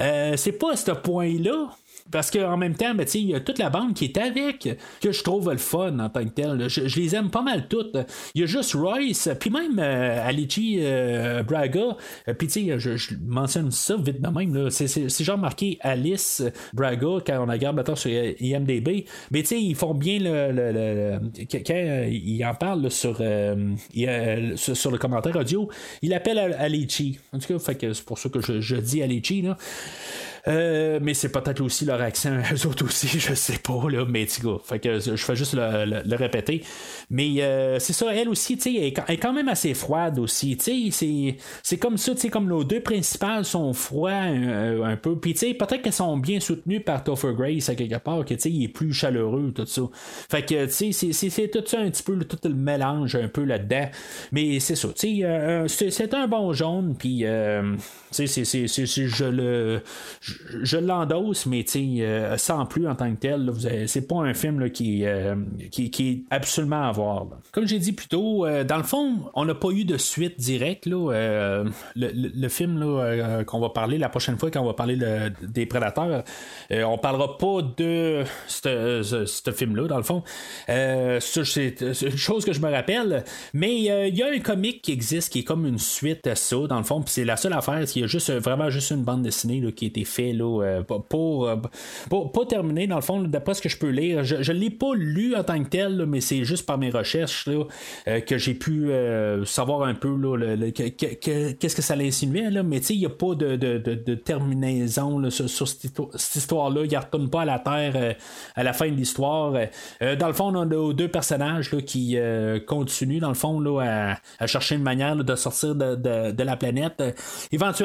Euh, 0.00 0.36
c'est 0.36 0.52
pas 0.52 0.72
à 0.72 0.76
ce 0.76 0.92
point-là 0.92 1.70
parce 2.10 2.30
qu'en 2.30 2.56
même 2.56 2.74
temps, 2.74 2.94
ben, 2.94 3.06
il 3.14 3.30
y 3.30 3.34
a 3.34 3.40
toute 3.40 3.58
la 3.58 3.70
bande 3.70 3.94
qui 3.94 4.06
est 4.06 4.18
avec, 4.18 4.68
que 5.00 5.12
je 5.12 5.22
trouve 5.22 5.50
le 5.50 5.58
fun 5.58 5.98
en 5.98 6.08
tant 6.08 6.24
que 6.24 6.30
tel. 6.30 6.68
Je, 6.68 7.00
les 7.00 7.14
aime 7.14 7.30
pas 7.30 7.42
mal 7.42 7.68
toutes. 7.68 7.96
Il 8.34 8.40
y 8.42 8.44
a 8.44 8.46
juste 8.46 8.74
Royce, 8.74 9.28
puis 9.38 9.50
même 9.50 9.78
euh, 9.78 10.26
Alici 10.26 10.78
euh, 10.80 11.42
Braga. 11.42 11.96
Euh, 12.28 12.34
puis 12.34 12.48
tu 12.48 12.68
sais, 12.68 12.78
je, 12.78 13.14
mentionne 13.24 13.70
ça 13.70 13.96
vite 13.96 14.20
de 14.20 14.28
même. 14.28 14.70
C'est 14.70 15.24
genre 15.24 15.38
marqué 15.38 15.78
Alice 15.80 16.42
Braga 16.72 17.18
quand 17.26 17.44
on 17.46 17.50
regarde 17.50 17.76
maintenant 17.76 17.96
sur 17.96 18.10
IMDB. 18.10 19.06
Mais 19.30 19.42
tu 19.42 19.46
sais, 19.46 19.60
ils 19.60 19.74
font 19.74 19.94
bien 19.94 20.18
le. 20.20 21.18
quand 21.50 21.74
ils 22.10 22.44
en 22.44 22.54
parlent 22.54 22.90
sur, 22.90 23.16
sur, 23.16 24.90
le 24.90 24.98
commentaire 24.98 25.36
audio, 25.36 25.68
il 26.02 26.12
appelle 26.14 26.38
Alici. 26.38 27.18
En 27.32 27.38
tout 27.38 27.58
cas, 27.58 27.74
c'est 27.80 28.04
pour 28.04 28.18
ça 28.18 28.28
que 28.28 28.40
je, 28.40 28.60
je 28.60 28.76
dis 28.76 29.02
Alici. 29.02 29.42
Là. 29.42 29.56
Euh, 30.48 30.98
mais 31.02 31.14
c'est 31.14 31.30
peut-être 31.30 31.60
aussi 31.60 31.84
leur 31.84 32.00
accent, 32.00 32.36
eux 32.52 32.66
autres 32.66 32.84
aussi, 32.84 33.08
je 33.08 33.34
sais 33.34 33.58
pas, 33.58 33.88
là, 33.90 34.04
mais 34.08 34.26
fait 34.26 34.78
que 34.78 34.98
je 34.98 35.16
fais 35.16 35.36
juste 35.36 35.54
le, 35.54 36.16
répéter. 36.16 36.62
Mais 37.10 37.42
euh, 37.42 37.78
c'est 37.78 37.92
ça, 37.92 38.14
elle 38.14 38.28
aussi, 38.28 38.56
tu 38.56 38.74
sais, 38.74 38.94
elle, 39.08 39.14
est 39.14 39.18
quand 39.18 39.32
même 39.32 39.48
assez 39.48 39.74
froide 39.74 40.18
aussi, 40.18 40.56
tu 40.56 40.90
sais, 40.90 41.36
c'est 41.62 41.76
comme 41.78 41.96
ça, 41.98 42.14
tu 42.14 42.20
sais, 42.20 42.28
comme 42.28 42.46
nos 42.46 42.64
deux 42.64 42.80
principales 42.80 43.44
sont 43.44 43.72
froids 43.72 44.12
un, 44.12 44.96
peu, 44.96 45.18
puis 45.18 45.34
tu 45.34 45.40
sais, 45.40 45.54
peut-être 45.54 45.82
qu'elles 45.82 45.92
sont 45.92 46.16
bien 46.16 46.40
soutenues 46.40 46.80
par 46.80 47.04
Topher 47.04 47.32
Grace 47.34 47.68
à 47.68 47.74
quelque 47.74 47.98
part, 47.98 48.24
que 48.24 48.34
tu 48.34 48.40
sais, 48.40 48.50
il 48.50 48.64
est 48.64 48.68
plus 48.68 48.92
chaleureux, 48.92 49.52
tout 49.54 49.66
ça. 49.66 49.82
Fait 50.30 50.42
que, 50.42 50.66
tu 50.66 50.92
sais, 50.92 51.12
c'est 51.12 51.48
tout 51.48 51.64
ça 51.66 51.80
un 51.80 51.90
petit 51.90 52.02
peu, 52.02 52.18
tout 52.18 52.38
le 52.44 52.54
mélange 52.54 53.14
un 53.14 53.28
peu 53.28 53.44
là-dedans. 53.44 53.88
Mais 54.32 54.60
c'est 54.60 54.76
ça, 54.76 54.88
tu 54.88 55.18
sais, 55.18 55.24
euh, 55.24 55.68
c'est 55.68 56.14
un 56.14 56.26
bon 56.28 56.52
jaune, 56.52 56.94
puis, 56.98 57.24
tu 58.12 58.26
sais, 58.26 58.66
je 58.66 59.24
le 59.24 59.80
je 60.62 60.76
l'endosse, 60.76 61.46
mais 61.46 61.64
euh, 61.76 62.36
sans 62.36 62.66
plus 62.66 62.86
en 62.88 62.94
tant 62.94 63.10
que 63.14 63.20
tel. 63.20 63.50
C'est 63.86 64.06
pas 64.08 64.16
un 64.16 64.34
film 64.34 64.70
qui, 64.70 65.04
euh, 65.04 65.34
qui, 65.70 65.90
qui 65.90 66.08
est 66.10 66.22
absolument 66.30 66.88
à 66.88 66.92
voir. 66.92 67.26
Comme 67.52 67.66
j'ai 67.66 67.78
dit 67.78 67.92
plus 67.92 68.08
tôt, 68.08 68.44
euh, 68.46 68.64
dans 68.64 68.76
le 68.76 68.82
fond, 68.82 69.30
on 69.34 69.44
n'a 69.44 69.54
pas 69.54 69.70
eu 69.70 69.84
de 69.84 69.96
suite 69.96 70.38
directe. 70.40 70.86
Là, 70.86 71.12
euh, 71.12 71.64
le, 71.96 72.10
le- 72.12 72.48
film 72.48 72.80
qu'on 73.46 73.60
va 73.60 73.68
parler 73.70 73.96
la 73.98 74.08
prochaine 74.08 74.36
fois, 74.38 74.50
quand 74.50 74.60
on 74.60 74.66
va 74.66 74.74
parler 74.74 74.96
le- 74.96 75.30
des 75.46 75.66
prédateurs, 75.66 76.24
on 76.70 76.98
parlera 76.98 77.38
pas 77.38 77.58
de 77.76 78.24
ce 78.48 79.50
film-là, 79.54 79.86
dans 79.86 79.96
le 79.98 80.02
fond. 80.02 80.22
C'est 80.66 81.80
une 81.80 82.16
chose 82.16 82.44
que 82.44 82.52
je 82.52 82.60
me 82.60 82.70
rappelle. 82.70 83.24
Mais 83.54 83.76
il 83.76 84.16
y 84.16 84.22
a 84.22 84.26
un 84.28 84.38
comic 84.40 84.82
qui 84.82 84.92
existe 84.92 85.32
qui 85.32 85.40
est 85.40 85.44
comme 85.44 85.66
une 85.66 85.78
suite 85.78 86.26
à 86.26 86.34
ça, 86.34 86.56
dans 86.68 86.78
le 86.78 86.84
fond. 86.84 87.02
C'est 87.06 87.24
la 87.24 87.36
seule 87.36 87.52
affaire, 87.52 87.86
c'est 87.86 87.99
qu'il 88.00 88.06
y 88.06 88.08
a 88.08 88.08
juste, 88.08 88.30
euh, 88.30 88.40
vraiment 88.40 88.70
juste 88.70 88.90
une 88.90 89.02
bande 89.04 89.22
dessinée 89.22 89.60
qui 89.72 89.84
a 89.84 89.88
été 89.88 90.04
faite 90.04 90.34
là, 90.34 90.62
euh, 90.62 90.82
pour, 90.82 91.04
pour, 91.04 91.48
euh, 91.48 91.56
pour- 92.08 92.32
pas 92.32 92.46
terminer, 92.46 92.86
dans 92.86 92.96
le 92.96 93.02
fond, 93.02 93.20
d'après 93.22 93.54
ce 93.54 93.62
que 93.62 93.68
je 93.68 93.76
peux 93.78 93.90
lire. 93.90 94.24
Je 94.24 94.52
ne 94.52 94.56
l'ai 94.58 94.70
pas 94.70 94.94
lu 94.94 95.34
en 95.36 95.44
tant 95.44 95.62
que 95.62 95.68
tel, 95.68 96.06
mais 96.06 96.20
c'est 96.20 96.44
juste 96.44 96.66
par 96.66 96.78
mes 96.78 96.90
recherches 96.90 97.48
que 98.26 98.38
j'ai 98.38 98.54
pu 98.54 98.90
savoir 99.44 99.82
un 99.82 99.94
peu 99.94 100.14
qu'est-ce 100.74 101.76
que 101.76 101.82
ça 101.82 101.96
l'insinuait. 101.96 102.50
Là. 102.50 102.62
Mais 102.62 102.78
il 102.78 102.98
n'y 102.98 103.06
a 103.06 103.10
pas 103.10 103.34
de, 103.34 104.14
terminaison 104.14 105.28
sur, 105.30 105.48
cette, 105.68 105.84
histo- 105.84 106.10
cette 106.16 106.36
histoire-là. 106.36 106.82
Il 106.84 106.92
ne 106.92 106.96
retourne 106.98 107.30
pas 107.30 107.42
à 107.42 107.44
la 107.44 107.58
Terre 107.58 108.16
à 108.54 108.62
la 108.62 108.72
fin 108.72 108.88
de 108.88 108.94
l'histoire. 108.94 109.52
Dans 110.00 110.26
le 110.26 110.32
fond, 110.32 110.54
on 110.54 110.60
a 110.90 110.92
deux 110.94 111.08
personnages 111.08 111.70
qui 111.84 112.16
continuent, 112.66 113.20
dans 113.20 113.28
le 113.28 113.34
fond, 113.34 113.78
à, 113.78 114.16
chercher 114.46 114.76
une 114.76 114.82
manière 114.82 115.16
de 115.16 115.34
sortir 115.34 115.74
de, 115.74 115.94
de- 115.94 116.42
la 116.42 116.56
planète. 116.56 116.94
Euh, 117.00 117.12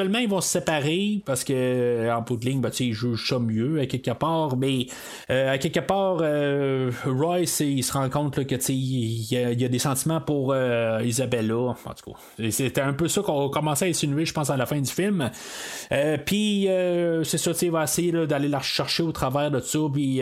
éventuellement, 0.06 0.18
ils 0.18 0.28
vont 0.28 0.40
se 0.40 0.48
séparer 0.48 1.22
parce 1.24 1.44
que 1.44 1.52
euh, 1.52 2.14
en 2.14 2.22
bout 2.22 2.36
de 2.36 2.44
ligne, 2.44 2.60
ben, 2.60 2.70
ils 2.80 2.92
jugent 2.92 3.28
ça 3.28 3.38
mieux 3.38 3.80
à 3.80 3.86
quelque 3.86 4.12
part. 4.12 4.56
Mais 4.56 4.86
euh, 5.30 5.52
à 5.52 5.58
quelque 5.58 5.80
part, 5.80 6.18
euh, 6.20 6.90
Royce, 7.04 7.60
il 7.60 7.82
se 7.82 7.92
rend 7.92 8.08
compte 8.08 8.44
que 8.44 8.54
il 8.70 9.32
y, 9.32 9.36
a, 9.36 9.52
y 9.52 9.64
a 9.64 9.68
des 9.68 9.78
sentiments 9.78 10.20
pour 10.20 10.54
Isabella. 11.02 11.54
En 11.54 11.74
tout 11.74 12.12
cas, 12.12 12.50
c'était 12.50 12.80
un 12.80 12.92
peu 12.92 13.08
ça 13.08 13.22
qu'on 13.22 13.48
commençait 13.48 13.86
à 13.86 13.88
insinuer, 13.88 14.24
je 14.24 14.32
pense, 14.32 14.50
à 14.50 14.56
la 14.56 14.66
fin 14.66 14.80
du 14.80 14.90
film. 14.90 15.30
Puis, 16.24 16.68
c'est 17.24 17.38
ça, 17.38 17.50
il 17.62 17.70
va 17.70 17.84
essayer 17.84 18.12
d'aller 18.26 18.48
la 18.48 18.58
rechercher 18.58 19.02
au 19.02 19.12
travers 19.12 19.50
de 19.50 19.60
ça. 19.60 19.78
Puis, 19.92 20.20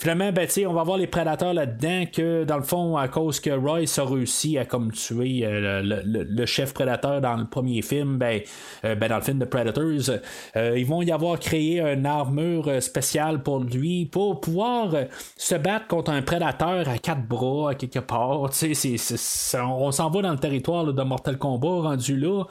finalement, 0.00 0.32
ben, 0.32 0.48
on 0.66 0.72
va 0.72 0.82
voir 0.82 0.98
les 0.98 1.06
prédateurs 1.06 1.54
là-dedans 1.54 2.04
que, 2.12 2.44
dans 2.44 2.56
le 2.56 2.62
fond, 2.62 2.96
à 2.96 3.08
cause 3.08 3.40
que 3.40 3.50
Royce 3.50 3.98
a 3.98 4.04
réussi 4.04 4.58
à 4.58 4.64
comme 4.64 4.92
tuer 4.92 5.44
le, 5.44 6.46
chef 6.46 6.74
prédateur 6.74 7.20
dans 7.20 7.36
le 7.36 7.46
premier 7.46 7.82
film, 7.82 8.18
ben, 8.18 8.40
ben, 8.82 9.08
dans 9.08 9.21
film 9.22 9.38
de 9.38 9.44
Predators, 9.44 10.16
euh, 10.56 10.78
ils 10.78 10.86
vont 10.86 11.02
y 11.02 11.10
avoir 11.10 11.38
créé 11.38 11.80
une 11.80 12.06
armure 12.06 12.82
spéciale 12.82 13.42
pour 13.42 13.60
lui 13.60 14.06
pour 14.06 14.40
pouvoir 14.40 14.94
se 15.36 15.54
battre 15.54 15.86
contre 15.86 16.10
un 16.10 16.22
prédateur 16.22 16.88
à 16.88 16.98
quatre 16.98 17.26
bras 17.26 17.70
à 17.70 17.74
quelque 17.74 17.98
part. 17.98 18.40
On 18.40 19.92
s'en 19.92 20.10
va 20.10 20.22
dans 20.22 20.32
le 20.32 20.38
territoire 20.38 20.92
de 20.92 21.02
Mortal 21.02 21.38
Kombat 21.38 21.88
rendu 21.88 22.16
là. 22.16 22.44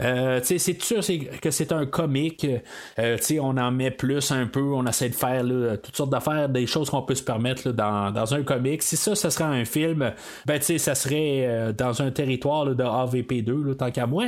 Euh, 0.00 0.40
c'est 0.42 0.82
sûr 0.82 1.00
que 1.40 1.50
c'est 1.50 1.72
un 1.72 1.86
comique. 1.86 2.46
Euh, 2.98 3.16
on 3.40 3.56
en 3.56 3.70
met 3.70 3.90
plus 3.90 4.30
un 4.30 4.46
peu, 4.46 4.62
on 4.62 4.86
essaie 4.86 5.08
de 5.08 5.14
faire 5.14 5.44
toutes 5.82 5.96
sortes 5.96 6.10
d'affaires, 6.10 6.48
des 6.48 6.66
choses 6.66 6.90
qu'on 6.90 7.02
peut 7.02 7.14
se 7.14 7.22
permettre 7.22 7.70
dans, 7.72 8.34
un 8.34 8.42
comique. 8.42 8.82
Si 8.82 8.96
ça, 8.96 9.14
ça 9.14 9.30
serait 9.30 9.44
un 9.44 9.64
film, 9.64 10.12
ben 10.46 10.60
ça 10.60 10.94
serait 10.94 11.72
dans 11.76 12.02
un 12.02 12.10
territoire 12.10 12.66
de 12.66 12.82
AVP2, 12.82 13.64
là, 13.64 13.74
tant 13.74 13.90
qu'à 13.90 14.06
moi. 14.06 14.26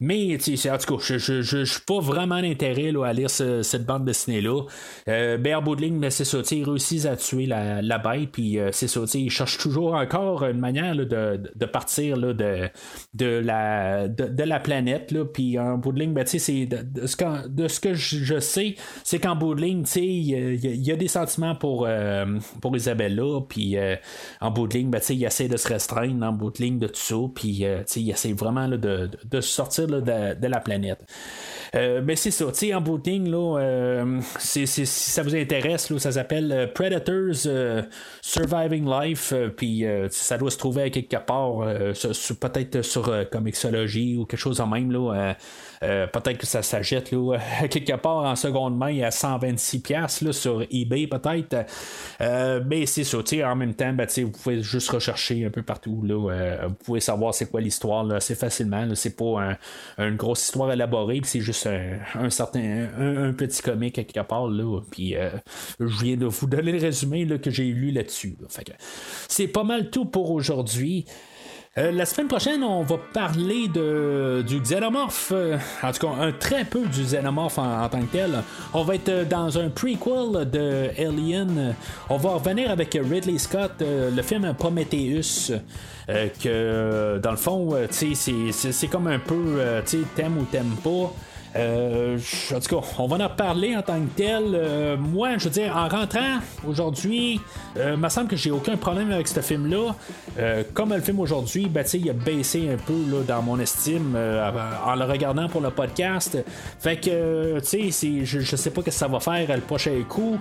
Mais 0.00 0.34
en 0.34 0.78
tout 0.78 0.96
cas, 0.96 1.02
je 1.02 1.18
je- 1.18 1.31
je- 1.40 1.64
je 1.64 1.72
suis 1.72 1.80
pas 1.86 2.00
vraiment 2.00 2.40
d'intérêt 2.42 2.92
à 3.04 3.12
lire 3.12 3.30
ce- 3.30 3.62
cette 3.62 3.86
bande 3.86 4.04
dessinée-là. 4.04 4.62
Euh, 5.08 5.38
de 5.76 5.80
ligne, 5.80 5.98
ben, 6.00 6.10
c'est 6.10 6.24
ça, 6.24 6.38
ils 6.50 6.64
réussissent 6.64 7.06
à 7.06 7.16
tuer 7.16 7.46
la, 7.46 7.80
la 7.80 7.98
bête, 7.98 8.30
puis 8.32 8.58
euh, 8.58 8.70
c'est 8.72 8.88
ça, 8.88 9.00
ils 9.14 9.30
cherchent 9.30 9.58
toujours 9.58 9.94
encore 9.94 10.44
une 10.44 10.58
manière 10.58 10.94
de, 10.94 11.40
de 11.54 11.66
partir 11.66 12.16
là, 12.16 12.32
de, 12.34 12.68
de, 13.14 13.26
la, 13.26 14.08
de, 14.08 14.26
la 14.42 14.60
planète, 14.60 15.10
là, 15.12 15.24
puis 15.24 15.58
en 15.58 15.78
bout 15.78 15.92
de 15.92 16.00
ligne, 16.00 16.12
ben, 16.12 16.26
c'est 16.26 16.66
de, 16.66 17.06
ce 17.06 17.16
qu'en- 17.16 17.42
de 17.48 17.68
ce 17.68 17.80
que 17.80 17.94
je, 17.94 18.16
je 18.22 18.38
sais, 18.40 18.74
c'est 19.04 19.18
qu'en 19.18 19.36
bout 19.36 19.54
de 19.54 19.62
ligne, 19.62 19.84
il 19.96 20.02
y, 20.30 20.34
a- 20.34 20.50
il 20.52 20.64
il 20.92 20.96
des 20.96 21.08
sentiments 21.08 21.54
pour, 21.54 21.86
euh, 21.88 22.26
pour 22.60 22.76
Isabella, 22.76 23.40
puis 23.48 23.76
euh, 23.78 23.96
en 24.40 24.50
bout 24.50 24.66
de 24.66 24.74
ligne, 24.76 24.90
ben, 24.90 25.00
il 25.08 25.24
essaie 25.24 25.48
de 25.48 25.56
se 25.56 25.68
restreindre 25.68 26.24
en 26.26 26.32
bout 26.32 26.50
de 26.50 26.62
ligne 26.62 26.78
de 26.78 26.86
tout 26.88 26.96
ça, 26.96 27.16
puis 27.34 27.64
il 27.96 28.10
essaie 28.10 28.32
vraiment 28.32 28.68
de, 28.68 28.76
de, 29.24 29.40
sortir 29.40 29.86
de 29.86 30.46
la 30.46 30.60
planète. 30.60 31.04
Euh, 31.74 32.02
mais 32.04 32.16
c'est 32.16 32.30
ça, 32.30 32.44
tu 32.46 32.54
sais, 32.54 32.74
en 32.74 32.82
ligne, 33.06 33.30
là, 33.30 33.58
euh, 33.58 34.20
c'est- 34.38 34.66
si 34.66 34.84
ça 34.86 35.22
vous 35.22 35.34
intéresse, 35.34 35.88
là, 35.88 35.98
ça 35.98 36.12
s'appelle 36.12 36.52
euh, 36.52 36.66
Predators 36.66 37.46
euh, 37.46 37.82
Surviving 38.20 38.84
Life, 38.86 39.32
euh, 39.32 39.48
puis 39.48 39.84
ça 40.10 40.36
doit 40.36 40.50
se 40.50 40.58
trouver 40.58 40.82
à 40.82 40.90
quelque 40.90 41.16
part, 41.16 41.60
peut-être 42.40 42.82
sur 42.82 43.10
Comixology 43.30 44.16
ou 44.18 44.26
quelque 44.26 44.38
chose 44.40 44.60
en 44.60 44.66
même, 44.66 44.90
là. 44.92 45.34
Euh, 45.82 46.06
peut-être 46.06 46.38
que 46.38 46.46
ça 46.46 46.62
s'achète 46.62 47.10
là, 47.12 47.38
quelque 47.70 47.96
part 47.96 48.24
en 48.24 48.36
seconde 48.36 48.76
main 48.76 49.02
à 49.02 49.10
126$ 49.10 50.24
là, 50.24 50.32
sur 50.32 50.62
eBay 50.70 51.06
peut-être. 51.06 51.66
Euh, 52.20 52.60
mais 52.66 52.86
c'est 52.86 53.04
ça, 53.04 53.18
en 53.18 53.56
même 53.56 53.74
temps, 53.74 53.92
ben, 53.92 54.06
vous 54.18 54.30
pouvez 54.30 54.62
juste 54.62 54.90
rechercher 54.90 55.44
un 55.44 55.50
peu 55.50 55.62
partout. 55.62 56.02
Là, 56.04 56.30
euh, 56.30 56.66
vous 56.68 56.74
pouvez 56.74 57.00
savoir 57.00 57.34
c'est 57.34 57.50
quoi 57.50 57.60
l'histoire 57.60 58.08
assez 58.12 58.34
facilement. 58.34 58.86
C'est 58.94 59.16
pas 59.16 59.56
un- 59.98 60.04
une 60.08 60.16
grosse 60.16 60.44
histoire 60.44 60.72
élaborée, 60.72 61.20
c'est 61.24 61.40
juste 61.40 61.66
un, 62.14 62.30
certain 62.30 62.88
un, 62.98 63.32
petit 63.32 63.62
comique 63.62 63.94
quelque 63.94 64.20
part. 64.26 64.48
Là, 64.48 64.80
puis 64.90 65.14
je 65.80 66.04
viens 66.04 66.16
de 66.16 66.26
vous 66.26 66.46
donner 66.46 66.72
le 66.72 66.78
résumé 66.78 67.26
que 67.38 67.50
j'ai 67.50 67.64
lu 67.64 67.90
là-dessus. 67.90 68.36
là. 68.40 68.46
Fait 68.48 68.72
c'est 69.28 69.48
pas 69.48 69.64
mal 69.64 69.90
tout 69.90 70.04
pour 70.04 70.30
aujourd'hui. 70.30 71.06
Euh, 71.78 71.90
la 71.90 72.04
semaine 72.04 72.28
prochaine, 72.28 72.62
on 72.62 72.82
va 72.82 72.98
parler 73.14 73.66
de, 73.66 74.44
du 74.46 74.60
xénomorphe. 74.60 75.32
euh, 75.34 75.56
en 75.82 75.90
tout 75.90 76.06
cas, 76.06 76.12
un 76.20 76.30
très 76.32 76.66
peu 76.66 76.80
du 76.86 77.02
xénomorphe 77.02 77.56
en, 77.56 77.88
tant 77.88 78.02
que 78.02 78.12
tel. 78.12 78.42
On 78.74 78.82
va 78.82 78.96
être 78.96 79.08
euh, 79.08 79.24
dans 79.24 79.56
un 79.58 79.70
prequel 79.70 80.50
de 80.50 80.90
Alien. 80.98 81.74
On 82.10 82.18
va 82.18 82.30
revenir 82.34 82.70
avec 82.70 82.92
Ridley 82.92 83.38
Scott, 83.38 83.72
le 83.80 84.20
film 84.22 84.52
Prometheus. 84.58 85.50
que 86.42 87.18
dans 87.22 87.30
le 87.30 87.36
fond, 87.38 87.74
c'est- 87.90 88.86
comme 88.90 89.06
un 89.06 89.18
peu, 89.18 89.58
tu 89.86 90.04
t'aimes 90.14 90.36
ou 90.38 90.44
t'aimes 90.44 90.76
pas. 90.84 91.10
Euh, 91.56 92.18
en 92.54 92.60
tout 92.60 92.76
cas, 92.76 92.86
on 92.98 93.06
va 93.06 93.24
en 93.24 93.28
reparler 93.28 93.76
en 93.76 93.82
tant 93.82 94.00
que 94.00 94.08
tel. 94.16 94.42
Euh, 94.54 94.96
moi, 94.96 95.36
je 95.38 95.44
veux 95.44 95.50
dire, 95.50 95.76
en 95.76 95.88
rentrant 95.88 96.38
aujourd'hui, 96.66 97.40
euh, 97.76 97.92
il 97.94 98.00
me 98.00 98.08
semble 98.08 98.28
que 98.28 98.36
j'ai 98.36 98.50
aucun 98.50 98.76
problème 98.76 99.10
avec 99.12 99.28
ce 99.28 99.40
film-là. 99.40 99.94
Euh, 100.38 100.62
comme 100.72 100.94
le 100.94 101.00
film 101.00 101.20
aujourd'hui, 101.20 101.66
ben, 101.68 101.84
il 101.92 102.10
a 102.10 102.14
baissé 102.14 102.70
un 102.72 102.76
peu 102.76 102.94
là, 103.10 103.22
dans 103.26 103.42
mon 103.42 103.58
estime 103.58 104.14
euh, 104.16 104.50
en 104.84 104.94
le 104.94 105.04
regardant 105.04 105.48
pour 105.48 105.60
le 105.60 105.70
podcast. 105.70 106.38
Fait 106.80 106.96
que, 106.96 107.10
euh, 107.10 107.60
tu 107.60 107.92
sais, 107.92 108.24
je, 108.24 108.40
je 108.40 108.56
sais 108.56 108.70
pas 108.70 108.80
ce 108.80 108.86
que 108.86 108.90
ça 108.90 109.08
va 109.08 109.20
faire 109.20 109.54
le 109.54 109.62
prochain 109.62 110.02
coup. 110.08 110.38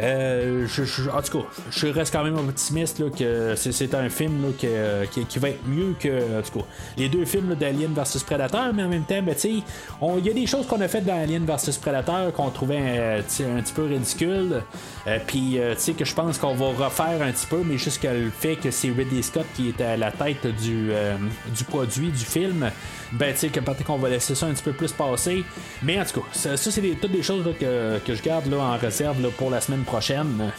Euh, 0.00 0.66
je- 0.66 1.10
en 1.10 1.20
tout 1.22 1.38
cas, 1.38 1.44
je 1.70 1.86
reste 1.88 2.12
quand 2.12 2.24
même 2.24 2.36
optimiste 2.36 2.98
là, 2.98 3.06
que 3.10 3.54
c'est, 3.56 3.94
un 3.94 4.08
film 4.08 4.42
là, 4.42 4.48
qui, 4.58 5.38
va 5.38 5.48
être 5.50 5.66
mieux 5.66 5.94
que 5.98 6.38
en 6.38 6.42
tout 6.42 6.60
cas, 6.60 6.64
les 6.96 7.08
deux 7.08 7.24
films 7.24 7.54
d'Alien 7.54 7.92
vs 7.94 8.22
Predator, 8.24 8.72
mais 8.74 8.84
en 8.84 8.88
même 8.88 9.04
temps, 9.04 9.22
ben, 9.22 9.34
il 9.44 10.26
y 10.26 10.30
a 10.30 10.32
des 10.32 10.46
choses 10.46 10.66
qu'on 10.66 10.80
a 10.80 10.88
faites 10.88 11.04
dans 11.04 11.20
Alien 11.20 11.44
vs 11.44 11.76
Predator 11.80 12.32
qu'on 12.32 12.50
trouvait 12.50 12.80
euh, 12.80 13.18
un 13.20 13.62
petit 13.62 13.72
peu 13.72 13.84
ridicule. 13.84 14.62
Euh, 15.06 15.18
Puis, 15.26 15.58
euh, 15.58 15.74
que 15.98 16.04
je 16.04 16.14
pense 16.14 16.38
qu'on 16.38 16.54
va 16.54 16.84
refaire 16.84 17.20
un 17.22 17.32
petit 17.32 17.46
peu, 17.46 17.62
mais 17.64 17.76
juste 17.76 18.02
le 18.04 18.30
fait 18.30 18.56
que 18.56 18.70
c'est 18.70 18.88
Ridley 18.88 19.22
Scott 19.22 19.46
qui 19.54 19.68
est 19.68 19.80
à 19.80 19.96
la 19.96 20.10
tête 20.12 20.46
du, 20.46 20.90
euh, 20.90 21.16
du 21.54 21.64
produit 21.64 22.08
du 22.10 22.24
film, 22.24 22.70
ben, 23.12 23.32
tu 23.32 23.40
sais, 23.40 23.48
que 23.48 23.60
peut-être 23.60 23.84
qu'on 23.84 23.98
va 23.98 24.08
laisser 24.08 24.34
ça 24.34 24.46
un 24.46 24.52
petit 24.52 24.62
peu 24.62 24.72
plus 24.72 24.92
passer. 24.92 25.44
Mais 25.82 26.00
en 26.00 26.04
tout 26.04 26.20
cas, 26.20 26.26
ça, 26.32 26.56
ça, 26.56 26.70
c'est 26.70 26.80
toutes 27.00 27.12
des 27.12 27.22
choses 27.22 27.44
là, 27.44 27.52
que, 27.58 27.98
que 28.06 28.14
je 28.14 28.22
garde 28.22 28.52
en 28.54 28.76
réserve 28.78 29.16
pour 29.36 29.50
la 29.50 29.60
semaine 29.60 29.81
prochaine. 29.84 30.52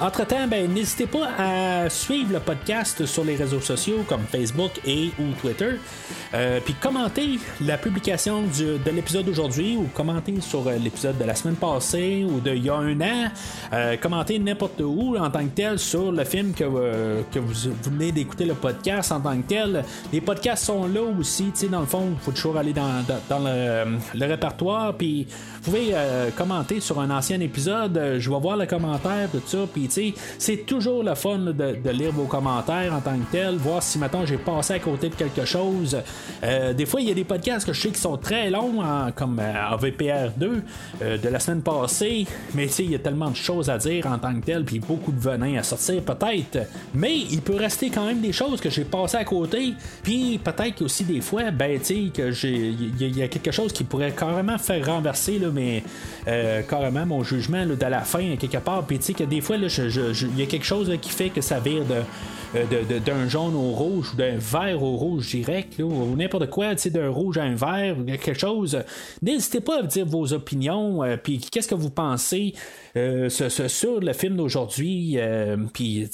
Entre-temps, 0.00 0.48
ben, 0.48 0.72
n'hésitez 0.72 1.06
pas 1.06 1.28
à 1.38 1.88
suivre 1.88 2.32
le 2.32 2.40
podcast 2.40 3.06
sur 3.06 3.22
les 3.22 3.36
réseaux 3.36 3.60
sociaux 3.60 4.04
comme 4.08 4.22
Facebook 4.22 4.72
et 4.84 5.10
ou 5.20 5.32
Twitter. 5.40 5.78
Euh, 6.32 6.58
puis 6.64 6.74
commentez 6.74 7.38
la 7.60 7.78
publication 7.78 8.42
de 8.42 8.90
l'épisode 8.90 9.24
d'aujourd'hui 9.26 9.76
ou 9.76 9.84
commentez 9.94 10.40
sur 10.40 10.66
euh, 10.66 10.76
l'épisode 10.78 11.16
de 11.18 11.24
la 11.24 11.34
semaine 11.36 11.54
passée 11.54 12.26
ou 12.28 12.40
d'il 12.40 12.64
y 12.64 12.70
a 12.70 12.74
un 12.74 13.00
an. 13.00 13.30
Euh, 13.72 13.96
commentez 13.98 14.38
n'importe 14.40 14.80
où 14.80 15.16
en 15.16 15.30
tant 15.30 15.44
que 15.44 15.54
tel 15.54 15.78
sur 15.78 16.10
le 16.10 16.24
film 16.24 16.54
que, 16.54 16.64
que 17.30 17.38
vous, 17.38 17.70
venez 17.82 18.10
d'écouter 18.10 18.46
le 18.46 18.54
podcast 18.54 19.12
en 19.12 19.20
tant 19.20 19.36
que 19.36 19.46
tel. 19.46 19.84
Les 20.12 20.20
podcasts 20.20 20.64
sont 20.64 20.88
là 20.88 21.02
aussi, 21.02 21.52
dans 21.70 21.80
le 21.80 21.86
fond, 21.86 22.08
il 22.10 22.24
faut 22.24 22.32
toujours 22.32 22.56
aller 22.56 22.72
dans, 22.72 23.04
dans- 23.28 23.38
le, 23.38 24.26
répertoire. 24.26 24.94
Puis 24.94 25.26
vous 25.62 25.70
pouvez 25.70 25.94
commenter 26.36 26.80
sur 26.80 26.98
un 27.00 27.10
ancien 27.10 27.38
épisode. 27.40 28.16
Je 28.18 28.30
vais 28.30 28.40
voir 28.40 28.56
le 28.56 28.66
commentaire, 28.66 29.28
tout 29.30 29.42
ça. 29.46 29.58
Puis, 29.74 29.88
tu 29.88 29.90
sais, 29.90 30.14
c'est 30.38 30.64
toujours 30.64 31.02
le 31.02 31.14
fun 31.14 31.38
de, 31.38 31.90
lire 31.90 32.12
vos 32.12 32.24
commentaires 32.24 32.94
en 32.94 33.00
tant 33.00 33.16
que 33.18 33.30
tel, 33.32 33.56
voir 33.56 33.82
si 33.82 33.98
maintenant 33.98 34.24
j'ai 34.24 34.36
passé 34.38 34.74
à 34.74 34.78
côté 34.78 35.08
de 35.08 35.14
quelque 35.16 35.44
chose. 35.44 35.98
Euh, 36.44 36.72
des 36.72 36.86
fois, 36.86 37.00
il 37.00 37.08
y 37.08 37.10
a 37.10 37.14
des 37.14 37.24
podcasts 37.24 37.66
que 37.66 37.72
je 37.72 37.80
sais 37.80 37.88
qui 37.90 38.00
sont 38.00 38.16
très 38.16 38.50
longs, 38.50 38.80
en- 38.80 39.10
comme 39.12 39.38
euh, 39.40 39.52
en 39.70 39.76
VPR2 39.76 40.62
euh, 41.02 41.18
de 41.18 41.28
la 41.28 41.40
semaine 41.40 41.62
passée, 41.62 42.26
mais 42.54 42.66
tu 42.66 42.72
sais, 42.72 42.84
il 42.84 42.92
y 42.92 42.94
a 42.94 42.98
tellement 43.00 43.30
de 43.30 43.36
choses 43.36 43.68
à 43.68 43.78
dire 43.78 44.06
en 44.06 44.18
tant 44.18 44.34
que 44.34 44.44
tel, 44.44 44.64
puis 44.64 44.78
beaucoup 44.78 45.10
de 45.12 45.18
venin 45.20 45.58
à 45.58 45.62
sortir 45.64 46.02
peut-être. 46.02 46.68
Mais 46.94 47.16
il 47.18 47.40
peut 47.42 47.56
rester 47.56 47.90
quand 47.90 48.06
même 48.06 48.20
des 48.20 48.32
choses 48.32 48.60
que 48.60 48.70
j'ai 48.70 48.84
passées 48.84 49.16
à 49.16 49.24
côté, 49.24 49.74
puis 50.02 50.38
peut-être 50.38 50.82
aussi 50.82 51.02
des 51.04 51.20
fois, 51.20 51.50
ben 51.50 51.78
tu 51.80 51.84
sais, 51.86 52.10
que 52.14 52.30
j'ai, 52.30 52.74
y, 52.98 53.22
a- 53.22 53.28
quelque 53.28 53.50
chose 53.50 53.72
qui 53.72 53.82
pourrait 53.84 54.12
carrément 54.12 54.58
faire 54.58 54.86
renverser, 54.86 55.38
là, 55.40 55.48
mais 55.52 55.82
carrément 56.68 57.06
mon 57.06 57.22
jugement 57.24 57.66
de 57.66 57.74
la 57.86 58.00
fin 58.00 58.36
quelque 58.36 58.58
part, 58.58 58.84
puis 58.84 58.98
tu 58.98 59.06
sais 59.06 59.12
que 59.14 59.24
des 59.24 59.40
fois, 59.40 59.56
il 59.68 60.38
y 60.38 60.42
a 60.42 60.46
quelque 60.46 60.66
chose 60.66 60.90
qui 61.00 61.10
fait 61.10 61.30
que 61.30 61.40
ça 61.40 61.60
vire 61.60 61.84
de 61.84 62.02
euh, 62.56 63.00
d'un 63.00 63.28
jaune 63.28 63.56
au 63.56 63.72
rouge 63.72 64.12
ou 64.12 64.16
d'un 64.16 64.36
vert 64.36 64.80
au 64.80 64.96
rouge 64.96 65.28
direct 65.30 65.80
ou 65.80 66.14
n'importe 66.16 66.50
quoi, 66.50 66.74
d'un 66.74 67.08
rouge 67.08 67.36
à 67.38 67.42
un 67.42 67.54
vert 67.54 67.96
quelque 68.06 68.38
chose. 68.38 68.78
N'hésitez 69.22 69.60
pas 69.60 69.80
à 69.80 69.82
dire 69.82 70.06
vos 70.06 70.32
opinions, 70.32 71.02
euh, 71.02 71.16
puis 71.16 71.38
qu'est-ce 71.38 71.66
que 71.66 71.74
vous 71.74 71.90
pensez 71.90 72.54
euh, 72.96 73.28
ce- 73.28 73.68
sur 73.68 74.00
le 74.00 74.12
film 74.12 74.36
d'aujourd'hui, 74.36 75.14
euh, 75.18 75.56
puis 75.72 76.08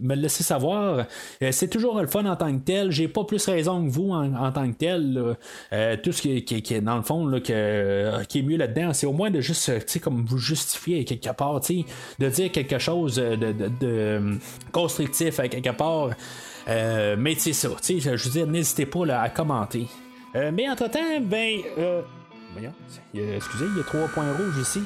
me 0.00 0.14
laisser 0.14 0.42
savoir. 0.44 1.06
Euh, 1.42 1.52
c'est 1.52 1.68
toujours 1.68 2.00
le 2.00 2.06
fun 2.06 2.24
en 2.26 2.36
tant 2.36 2.52
que 2.56 2.62
tel. 2.64 2.90
J'ai 2.90 3.08
pas 3.08 3.24
plus 3.24 3.44
raison 3.46 3.84
que 3.84 3.90
vous 3.90 4.10
en, 4.10 4.34
en 4.34 4.52
tant 4.52 4.70
que 4.70 4.76
tel. 4.76 5.36
Euh, 5.72 5.96
tout 6.02 6.12
ce 6.12 6.22
qui, 6.22 6.30
est 6.74 6.80
dans 6.80 6.96
le 6.96 7.02
fond 7.02 7.26
là, 7.26 7.40
qui 7.40 7.52
est 7.52 8.42
mieux 8.42 8.56
là-dedans, 8.56 8.92
c'est 8.92 9.06
au 9.06 9.12
moins 9.12 9.30
de 9.30 9.40
juste, 9.40 10.00
comme 10.00 10.24
vous 10.26 10.38
justifier 10.38 11.04
quelque 11.04 11.32
part, 11.34 11.60
de 11.60 12.28
dire 12.28 12.52
quelque 12.52 12.78
chose 12.78 13.16
de, 13.16 13.36
de- 13.36 14.36
constructif 14.72 15.36
quelque 15.50 15.70
part. 15.76 16.10
Mais 16.66 17.34
sais 17.36 17.52
ça, 17.54 17.68
je 18.16 18.24
veux 18.24 18.30
dire, 18.30 18.46
n'hésitez 18.46 18.86
pas 18.86 19.06
à 19.20 19.28
commenter. 19.30 19.86
Mais 20.34 20.68
entre-temps, 20.68 21.20
ben... 21.22 21.58
Euh, 21.78 22.02
voyons, 22.52 22.72
excusez, 23.14 23.64
il 23.72 23.78
y 23.78 23.80
a 23.80 23.84
trois 23.84 24.06
points 24.08 24.30
rouges 24.32 24.58
ici. 24.60 24.80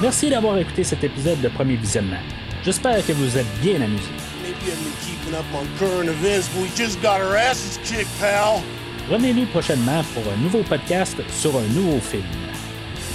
Merci 0.00 0.30
d'avoir 0.30 0.56
écouté 0.58 0.84
cet 0.84 1.02
épisode 1.02 1.40
de 1.40 1.48
Premier 1.48 1.74
Visionnement. 1.74 2.20
J'espère 2.64 3.04
que 3.04 3.12
vous 3.12 3.36
êtes 3.36 3.48
bien 3.60 3.82
amusés. 3.82 4.04
Revenez-nous 9.10 9.46
prochainement 9.46 10.04
pour 10.14 10.22
un 10.32 10.36
nouveau 10.36 10.62
podcast 10.62 11.16
sur 11.32 11.56
un 11.56 11.66
nouveau 11.74 11.98
film. 11.98 12.22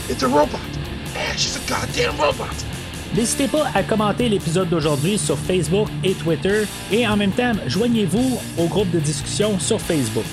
It's 0.10 0.24
a 0.24 0.28
robot. 0.28 0.60
Man, 1.14 1.38
she's 1.38 1.56
a 1.56 1.62
goddamn 1.70 2.20
robot. 2.20 2.54
N'hésitez 3.16 3.48
pas 3.48 3.68
à 3.74 3.84
commenter 3.84 4.28
l'épisode 4.28 4.68
d'aujourd'hui 4.68 5.18
sur 5.18 5.38
Facebook 5.38 5.88
et 6.04 6.14
Twitter 6.16 6.64
et 6.92 7.08
en 7.08 7.16
même 7.16 7.32
temps, 7.32 7.54
joignez-vous 7.66 8.40
au 8.58 8.66
groupe 8.66 8.92
de 8.92 9.00
discussion 9.00 9.58
sur 9.58 9.80
Facebook. 9.80 10.26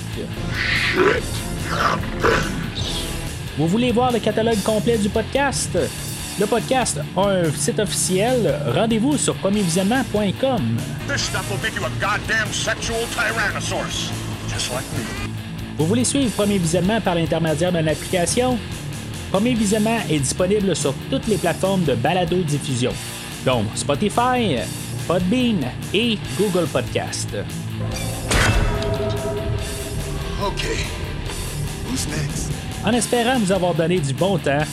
Vous 3.57 3.69
voulez 3.69 3.93
voir 3.93 4.11
le 4.11 4.19
catalogue 4.19 4.61
complet 4.65 4.99
du 4.99 5.11
podcast? 5.11 5.79
Le 6.39 6.47
podcast 6.47 7.01
a 7.16 7.20
un 7.20 7.51
site 7.52 7.78
officiel. 7.78 8.55
Rendez-vous 8.74 9.16
sur 9.19 9.35
premiervisionnement.com. 9.36 10.77
Like. 11.09 11.19
Vous 15.78 15.86
voulez 15.86 16.05
suivre 16.05 16.31
Premier 16.32 16.59
Visionnement 16.59 17.01
par 17.01 17.15
l'intermédiaire 17.15 17.73
d'une 17.73 17.89
application? 17.89 18.59
Premier 19.31 19.55
Visionnement 19.55 19.98
est 20.11 20.19
disponible 20.19 20.74
sur 20.74 20.94
toutes 21.11 21.27
les 21.27 21.36
plateformes 21.36 21.85
de 21.85 21.94
balado-diffusion, 21.94 22.93
dont 23.44 23.65
Spotify, 23.74 24.57
Podbean 25.07 25.61
et 25.94 26.19
Google 26.39 26.66
Podcast. 26.66 27.28
Okay. 30.43 30.86
Who's 31.90 32.07
next? 32.09 32.51
En 32.85 32.93
espérant 32.93 33.39
vous 33.39 33.52
avoir 33.52 33.74
donné 33.74 33.98
du 33.98 34.15
bon 34.15 34.39
temps, 34.39 34.65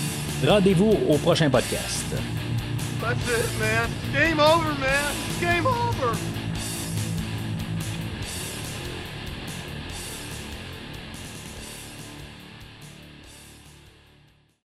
rendez-vous 0.45 0.93
au 1.09 1.17
prochain 1.17 1.49
podcast. 1.49 2.05
That's 3.01 3.27
it, 3.29 3.59
man. 3.59 3.89
Game 4.13 4.39
over, 4.39 4.73
man. 4.79 5.13
Game 5.39 5.65
over. 5.65 6.15